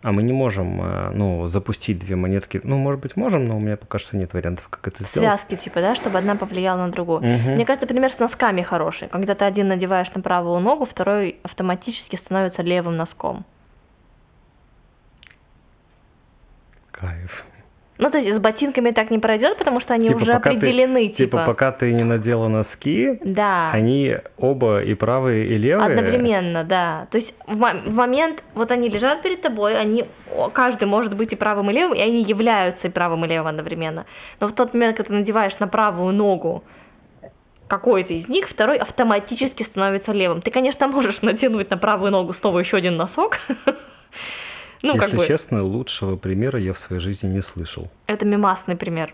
А 0.04 0.12
мы 0.12 0.22
не 0.22 0.34
можем, 0.34 0.82
э, 0.82 1.12
ну, 1.12 1.48
запустить 1.48 1.98
две 1.98 2.18
монетки. 2.18 2.60
Ну, 2.64 2.78
может 2.78 3.00
быть, 3.00 3.16
можем, 3.16 3.48
но 3.48 3.56
у 3.56 3.60
меня 3.62 3.78
пока 3.78 4.00
что 4.00 4.18
нет 4.18 4.34
вариантов, 4.34 4.68
как 4.70 4.86
это 4.86 5.04
сделать. 5.04 5.40
Связки, 5.40 5.56
типа, 5.56 5.80
да, 5.80 5.96
чтобы 5.96 6.18
одна 6.18 6.36
повлияла 6.36 6.86
на 6.86 6.92
другую. 6.92 7.22
Мгм. 7.22 7.54
Мне 7.54 7.66
кажется, 7.66 7.88
пример 7.88 8.12
с 8.12 8.20
носками 8.20 8.62
хороший. 8.64 9.08
Когда 9.08 9.34
ты 9.34 9.46
один 9.46 9.70
надеваешь 9.70 10.14
на 10.14 10.22
правую 10.22 10.60
ногу, 10.60 10.84
второй 10.84 11.38
автоматически 11.44 12.18
становится 12.18 12.64
левым 12.64 12.98
носком. 12.98 13.46
Кайф. 16.92 17.46
Ну, 18.00 18.10
то 18.10 18.18
есть 18.18 18.34
с 18.34 18.40
ботинками 18.40 18.90
так 18.90 19.12
не 19.12 19.20
пройдет, 19.20 19.58
потому 19.58 19.80
что 19.80 19.94
они 19.94 20.08
Типа, 20.08 20.18
уже 20.18 20.34
пока 20.34 20.50
ты- 20.50 20.58
определены, 20.58 21.08
Типа, 21.10 21.38
типа. 21.38 21.44
пока 21.46 21.72
ты 21.72 21.94
не 21.94 22.04
надела 22.04 22.48
носки, 22.48 23.20
Да. 23.24 23.70
они 23.72 24.18
оба 24.38 24.82
и 24.82 24.96
правые, 24.96 25.46
и 25.46 25.58
левые. 25.58 25.86
Одновременно, 25.88 26.64
да. 26.64 27.08
То 27.12 27.18
есть 27.18 27.36
в, 27.46 27.56
мо- 27.58 27.76
в 27.86 27.94
момент, 27.94 28.44
вот 28.56 28.72
они 28.72 28.90
лежат 28.90 29.22
перед 29.22 29.42
тобой, 29.42 29.80
они, 29.80 30.06
каждый 30.54 30.86
может 30.86 31.16
быть 31.16 31.34
и 31.34 31.36
правым, 31.36 31.70
и 31.70 31.74
левым, 31.74 31.94
и 31.96 32.02
они 32.02 32.24
являются 32.24 32.88
и 32.88 32.92
правым, 32.92 33.26
и 33.26 33.28
левым 33.28 33.48
одновременно. 33.48 34.06
Но 34.40 34.48
в 34.48 34.54
тот 34.54 34.74
момент, 34.74 34.98
когда 34.98 35.10
ты 35.10 35.14
надеваешь 35.16 35.60
на 35.60 35.68
правую 35.68 36.14
ногу 36.14 36.64
какой-то 37.68 38.14
из 38.14 38.28
них, 38.28 38.48
второй 38.50 38.78
автоматически 38.78 39.62
становится 39.64 40.12
левым. 40.14 40.42
Ты, 40.42 40.50
конечно, 40.52 40.88
можешь 40.88 41.22
натянуть 41.22 41.70
на 41.70 41.78
правую 41.78 42.12
ногу 42.12 42.34
снова 42.34 42.58
еще 42.60 42.78
один 42.78 42.98
носок. 42.98 43.38
Ну, 44.84 44.94
как 44.96 45.04
Если 45.04 45.18
бы, 45.18 45.26
честно, 45.26 45.64
лучшего 45.64 46.18
примера 46.18 46.60
я 46.60 46.74
в 46.74 46.78
своей 46.78 47.02
жизни 47.02 47.30
не 47.30 47.42
слышал. 47.42 47.90
это 48.06 48.26
мемасный 48.26 48.76
пример. 48.76 49.14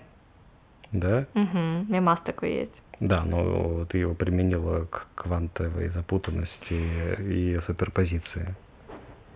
Да? 0.91 1.25
Мгм, 1.35 1.85
мемас 1.87 2.21
такой 2.21 2.53
есть. 2.53 2.81
Да, 2.99 3.23
но 3.23 3.85
ты 3.85 3.99
его 3.99 4.15
применила 4.15 4.85
к 4.85 5.07
квантовой 5.13 5.89
запутанности 5.89 6.73
и 7.19 7.59
суперпозиции. 7.65 8.55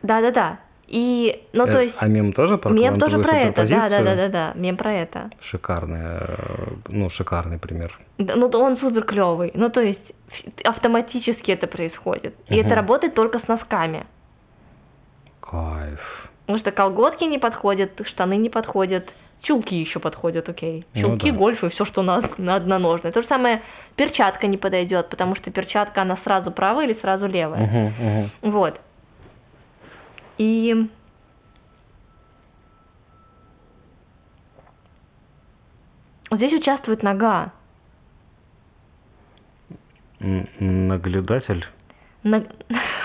Да-да-да. 0.02 0.60
И, 0.88 1.48
ну, 1.54 1.66
то 1.66 1.80
Э, 1.80 1.84
есть, 1.84 1.98
А 2.00 2.08
мем 2.08 2.34
тоже 2.34 2.58
про 2.58 2.72
мем 2.72 3.00
тоже 3.00 3.20
про 3.20 3.38
это, 3.38 3.66
да-да-да-да, 3.68 4.54
мем 4.56 4.76
про 4.76 4.92
это. 4.92 5.30
Шикарный, 5.40 6.20
ну, 6.88 7.10
шикарный 7.10 7.58
пример. 7.58 7.98
Да, 8.18 8.36
Ну, 8.36 8.48
он 8.48 8.76
супер 8.76 9.04
клевый. 9.04 9.52
Ну, 9.54 9.70
то 9.70 9.82
есть 9.82 10.14
автоматически 10.66 11.52
это 11.52 11.68
происходит. 11.68 12.36
И 12.50 12.56
это 12.58 12.76
работает 12.76 13.14
только 13.14 13.40
с 13.40 13.48
носками. 13.48 14.06
Кайф. 15.54 16.32
Потому 16.42 16.58
что 16.58 16.72
колготки 16.72 17.26
не 17.26 17.38
подходят, 17.38 18.02
штаны 18.08 18.38
не 18.38 18.50
подходят, 18.50 19.14
чулки 19.40 19.76
еще 19.76 20.00
подходят, 20.00 20.50
окей. 20.50 20.86
Ну 20.96 21.02
Чулки, 21.02 21.30
да. 21.32 21.38
гольф 21.38 21.64
и 21.64 21.70
все, 21.70 21.86
что 21.86 22.02
на, 22.02 22.22
на 22.40 22.56
одноножное. 22.56 23.12
То 23.12 23.22
же 23.22 23.28
самое 23.28 23.62
перчатка 23.96 24.48
не 24.48 24.58
подойдет, 24.58 25.10
потому 25.10 25.36
что 25.36 25.52
перчатка, 25.52 26.02
она 26.02 26.18
сразу 26.18 26.52
правая 26.52 26.86
или 26.86 26.94
сразу 26.94 27.28
левая. 27.28 27.62
Мгм, 27.68 27.94
мгм. 28.00 28.30
Вот. 28.42 28.82
И 30.40 30.90
здесь 36.32 36.54
участвует 36.54 37.04
нога. 37.04 37.52
М, 40.20 40.48
Наблюдатель. 40.88 41.68
На- 42.24 42.44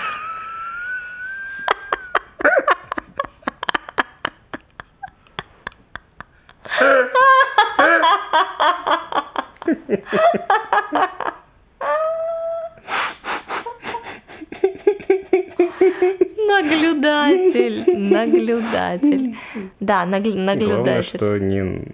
Наблюдатель. 18.11 19.35
Да, 19.79 20.05
нагл- 20.05 20.33
Главное, 20.33 20.55
наблюдатель. 20.55 21.17
что 21.17 21.37
не 21.37 21.93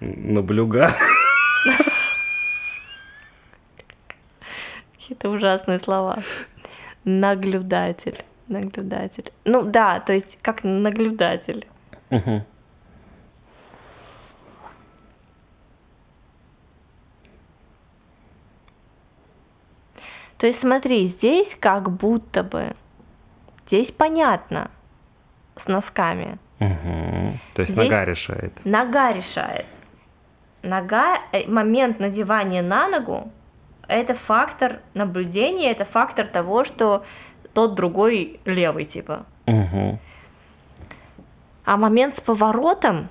наблюга. 0.00 0.90
Какие-то 4.94 5.28
ужасные 5.30 5.78
слова. 5.78 6.18
Наблюдатель, 7.04 8.16
наблюдатель. 8.48 9.30
Ну 9.44 9.62
да, 9.62 10.00
то 10.00 10.12
есть 10.12 10.38
как 10.42 10.64
наблюдатель. 10.64 11.66
Мгм. 12.10 12.44
То 20.38 20.46
есть 20.46 20.60
смотри, 20.60 21.06
здесь 21.06 21.56
как 21.58 21.90
будто 21.90 22.42
бы, 22.42 22.74
здесь 23.66 23.92
понятно 23.92 24.70
с 25.56 25.68
носками. 25.68 26.38
Мгм. 26.58 27.38
То 27.54 27.62
есть 27.62 27.72
Здесь- 27.72 27.90
нога 27.90 28.04
решает. 28.04 28.52
Нога 28.64 29.12
решает. 29.12 29.66
Нога, 30.62 31.18
э, 31.32 31.46
момент 31.48 32.00
надевания 32.00 32.62
на 32.62 32.88
ногу, 32.88 33.30
это 33.86 34.14
фактор 34.14 34.80
наблюдения, 34.94 35.70
это 35.70 35.84
фактор 35.84 36.26
того, 36.26 36.64
что 36.64 37.04
тот 37.52 37.74
другой 37.74 38.40
левый, 38.44 38.84
типа. 38.84 39.26
Мгм. 39.46 39.98
А 41.64 41.76
момент 41.76 42.16
с 42.16 42.20
поворотом, 42.20 43.08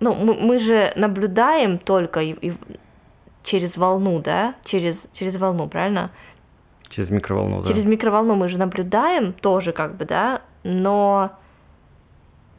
ну, 0.00 0.14
мы, 0.14 0.34
мы 0.34 0.58
же 0.58 0.92
наблюдаем 0.96 1.78
только 1.78 2.20
и- 2.20 2.48
и 2.48 2.52
через 3.44 3.76
волну, 3.76 4.18
да? 4.20 4.54
Через, 4.64 5.08
через 5.12 5.36
волну, 5.36 5.68
правильно? 5.68 6.10
Через 6.88 7.10
микроволну, 7.10 7.62
да. 7.62 7.68
Через 7.68 7.84
микроволну 7.84 8.34
мы 8.34 8.48
же 8.48 8.58
наблюдаем 8.58 9.32
тоже, 9.32 9.72
как 9.72 9.96
бы, 9.96 10.04
да, 10.04 10.42
но 10.64 11.32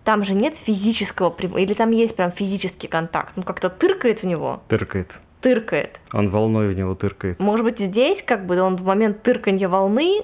там 0.04 0.24
же 0.26 0.34
нет 0.34 0.58
физического 0.58 1.30
прям- 1.30 1.58
или 1.58 1.74
там 1.74 1.92
есть 1.92 2.16
прям 2.16 2.32
физический 2.32 2.88
контакт, 2.88 3.34
ну 3.36 3.44
как-то 3.44 3.70
тыркает 3.70 4.24
в 4.24 4.26
него, 4.26 4.62
Тыркает. 4.68 5.20
тыркает. 5.42 6.00
Он 6.14 6.30
волной 6.30 6.74
в 6.74 6.78
него 6.78 6.96
тыркает. 6.96 7.40
Может 7.40 7.66
быть 7.66 7.80
здесь 7.80 8.22
как 8.24 8.46
бы 8.46 8.60
он 8.62 8.76
в 8.76 8.84
момент 8.86 9.24
тырканья 9.24 9.68
волны, 9.70 10.22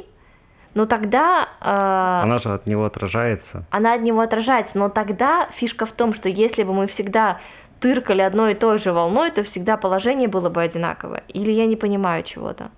но 0.73 0.85
тогда 0.85 1.47
э, 1.61 2.21
Она 2.23 2.37
же 2.37 2.49
от 2.53 2.67
него 2.67 2.85
отражается. 2.85 3.65
она 3.69 3.93
от 3.93 4.01
него 4.01 4.19
отражается, 4.21 4.77
но 4.77 4.89
тогда 4.89 5.47
фишка 5.51 5.85
в 5.85 5.91
том, 5.93 6.13
что 6.13 6.29
если 6.29 6.63
бы 6.63 6.73
мы 6.73 6.85
всегда 6.87 7.39
тыркали 7.79 8.21
одной 8.21 8.51
и 8.51 8.55
той 8.55 8.77
же 8.77 8.91
волной, 8.91 9.31
то 9.31 9.41
всегда 9.43 9.77
положение 9.77 10.27
было 10.27 10.49
бы 10.49 10.61
одинаковое. 10.61 11.23
Или 11.29 11.51
я 11.51 11.65
не 11.65 11.77
понимаю 11.77 12.23
чего-то. 12.23 12.69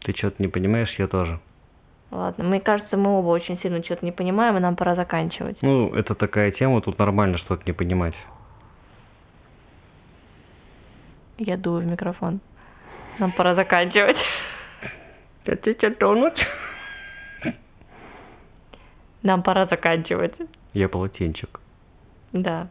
Ты 0.00 0.12
что-то 0.16 0.36
не 0.42 0.48
понимаешь, 0.48 0.98
я 0.98 1.06
тоже. 1.06 1.38
Ладно, 2.10 2.44
мне 2.44 2.60
кажется, 2.60 2.96
мы 2.96 3.18
оба 3.18 3.28
очень 3.28 3.56
сильно 3.56 3.82
что-то 3.82 4.04
не 4.04 4.12
понимаем, 4.12 4.56
и 4.56 4.60
нам 4.60 4.76
пора 4.76 4.94
заканчивать. 4.94 5.58
Ну, 5.62 5.94
это 5.94 6.14
такая 6.14 6.50
тема, 6.50 6.80
тут 6.80 6.98
нормально 6.98 7.36
что-то 7.36 7.64
не 7.66 7.72
понимать. 7.72 8.14
Я 11.36 11.56
дую 11.56 11.82
в 11.82 11.86
микрофон. 11.86 12.40
Нам 13.18 13.30
пора 13.32 13.54
заканчивать. 13.54 14.24
Хотите 15.44 15.90
тонуть? 15.90 16.46
Нам 19.22 19.42
пора 19.42 19.66
заканчивать. 19.66 20.40
Я 20.72 20.88
полотенчик. 20.88 21.60
Да. 22.32 22.68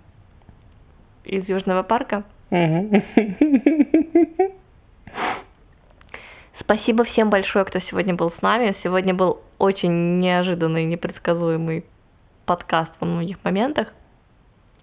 Из 1.24 1.50
Южного 1.50 1.84
парка. 1.84 2.24
Спасибо 6.60 7.04
всем 7.04 7.30
большое, 7.30 7.66
кто 7.66 7.78
сегодня 7.78 8.16
был 8.16 8.32
с 8.32 8.42
нами. 8.42 8.72
Сегодня 8.72 9.14
был 9.14 9.42
очень 9.60 10.20
неожиданный, 10.20 10.86
непредсказуемый 10.86 11.86
подкаст 12.48 12.98
во 13.00 13.06
многих 13.06 13.38
моментах, 13.44 13.94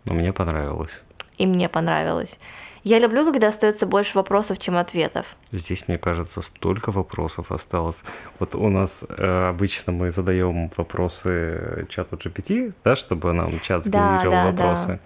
Но 0.05 0.13
мне 0.15 0.33
понравилось. 0.33 1.03
и 1.37 1.47
мне 1.47 1.69
понравилось. 1.69 2.39
Я 2.85 3.01
люблю, 3.01 3.25
когда 3.25 3.49
остается 3.49 3.87
больше 3.87 4.17
вопросов, 4.17 4.59
чем 4.59 4.77
ответов. 4.77 5.27
Здесь, 5.51 5.89
мне 5.89 5.99
кажется, 5.99 6.43
столько 6.43 6.93
вопросов 6.93 7.51
осталось. 7.51 8.05
Вот 8.39 8.55
у 8.55 8.69
нас 8.69 9.05
э, 9.09 9.49
обычно 9.49 9.93
мы 9.93 10.13
задаем 10.13 10.71
вопросы 10.77 11.87
чату 11.89 12.15
GPT, 12.17 12.73
да, 12.85 12.95
чтобы 12.95 13.33
нам 13.33 13.59
чат 13.61 13.89
Да, 13.89 14.21
сгенерировал 14.21 14.53
да, 14.53 14.67
вопросы. 14.67 15.01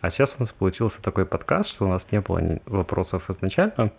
А 0.00 0.08
сейчас 0.08 0.36
у 0.38 0.42
нас 0.42 0.52
получился 0.52 1.02
такой 1.02 1.26
подкаст, 1.26 1.68
что 1.68 1.84
у 1.84 1.88
нас 1.88 2.10
не 2.10 2.20
было 2.22 2.58
вопросов 2.64 3.28
изначально, 3.28 3.90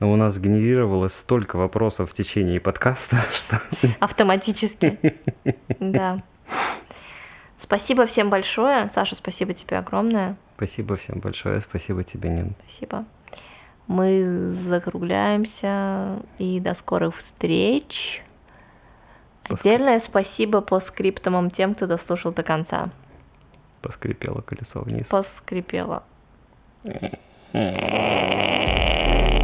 но 0.00 0.12
у 0.12 0.16
нас 0.16 0.38
генерировалось 0.38 1.14
столько 1.14 1.56
вопросов 1.56 2.10
в 2.10 2.14
течение 2.14 2.60
подкаста, 2.60 3.16
что 3.32 3.60
Автоматически. 4.00 4.98
Да. 5.80 6.22
Спасибо 7.56 8.06
всем 8.06 8.30
большое. 8.30 8.88
Саша, 8.88 9.16
спасибо 9.16 9.52
тебе 9.52 9.78
огромное. 9.78 10.36
спасибо 10.56 10.96
всем 10.96 11.18
большое, 11.18 11.60
спасибо 11.60 12.04
тебе, 12.04 12.30
Нин. 12.30 12.54
Спасибо. 12.64 13.04
Мы 13.88 14.50
закругляемся 14.50 16.20
и 16.38 16.60
до 16.60 16.74
скорых 16.74 17.16
встреч. 17.16 18.22
По 19.48 19.54
Отдельное 19.54 19.98
спасибо 19.98 20.60
по 20.60 20.78
скриптумам 20.78 21.50
тем, 21.50 21.74
кто 21.74 21.86
дослушал 21.86 22.32
до 22.32 22.42
конца. 22.42 22.90
Поскрипело 23.82 24.42
колесо 24.42 24.80
вниз. 24.80 25.08
Поскрипело. 25.08 26.04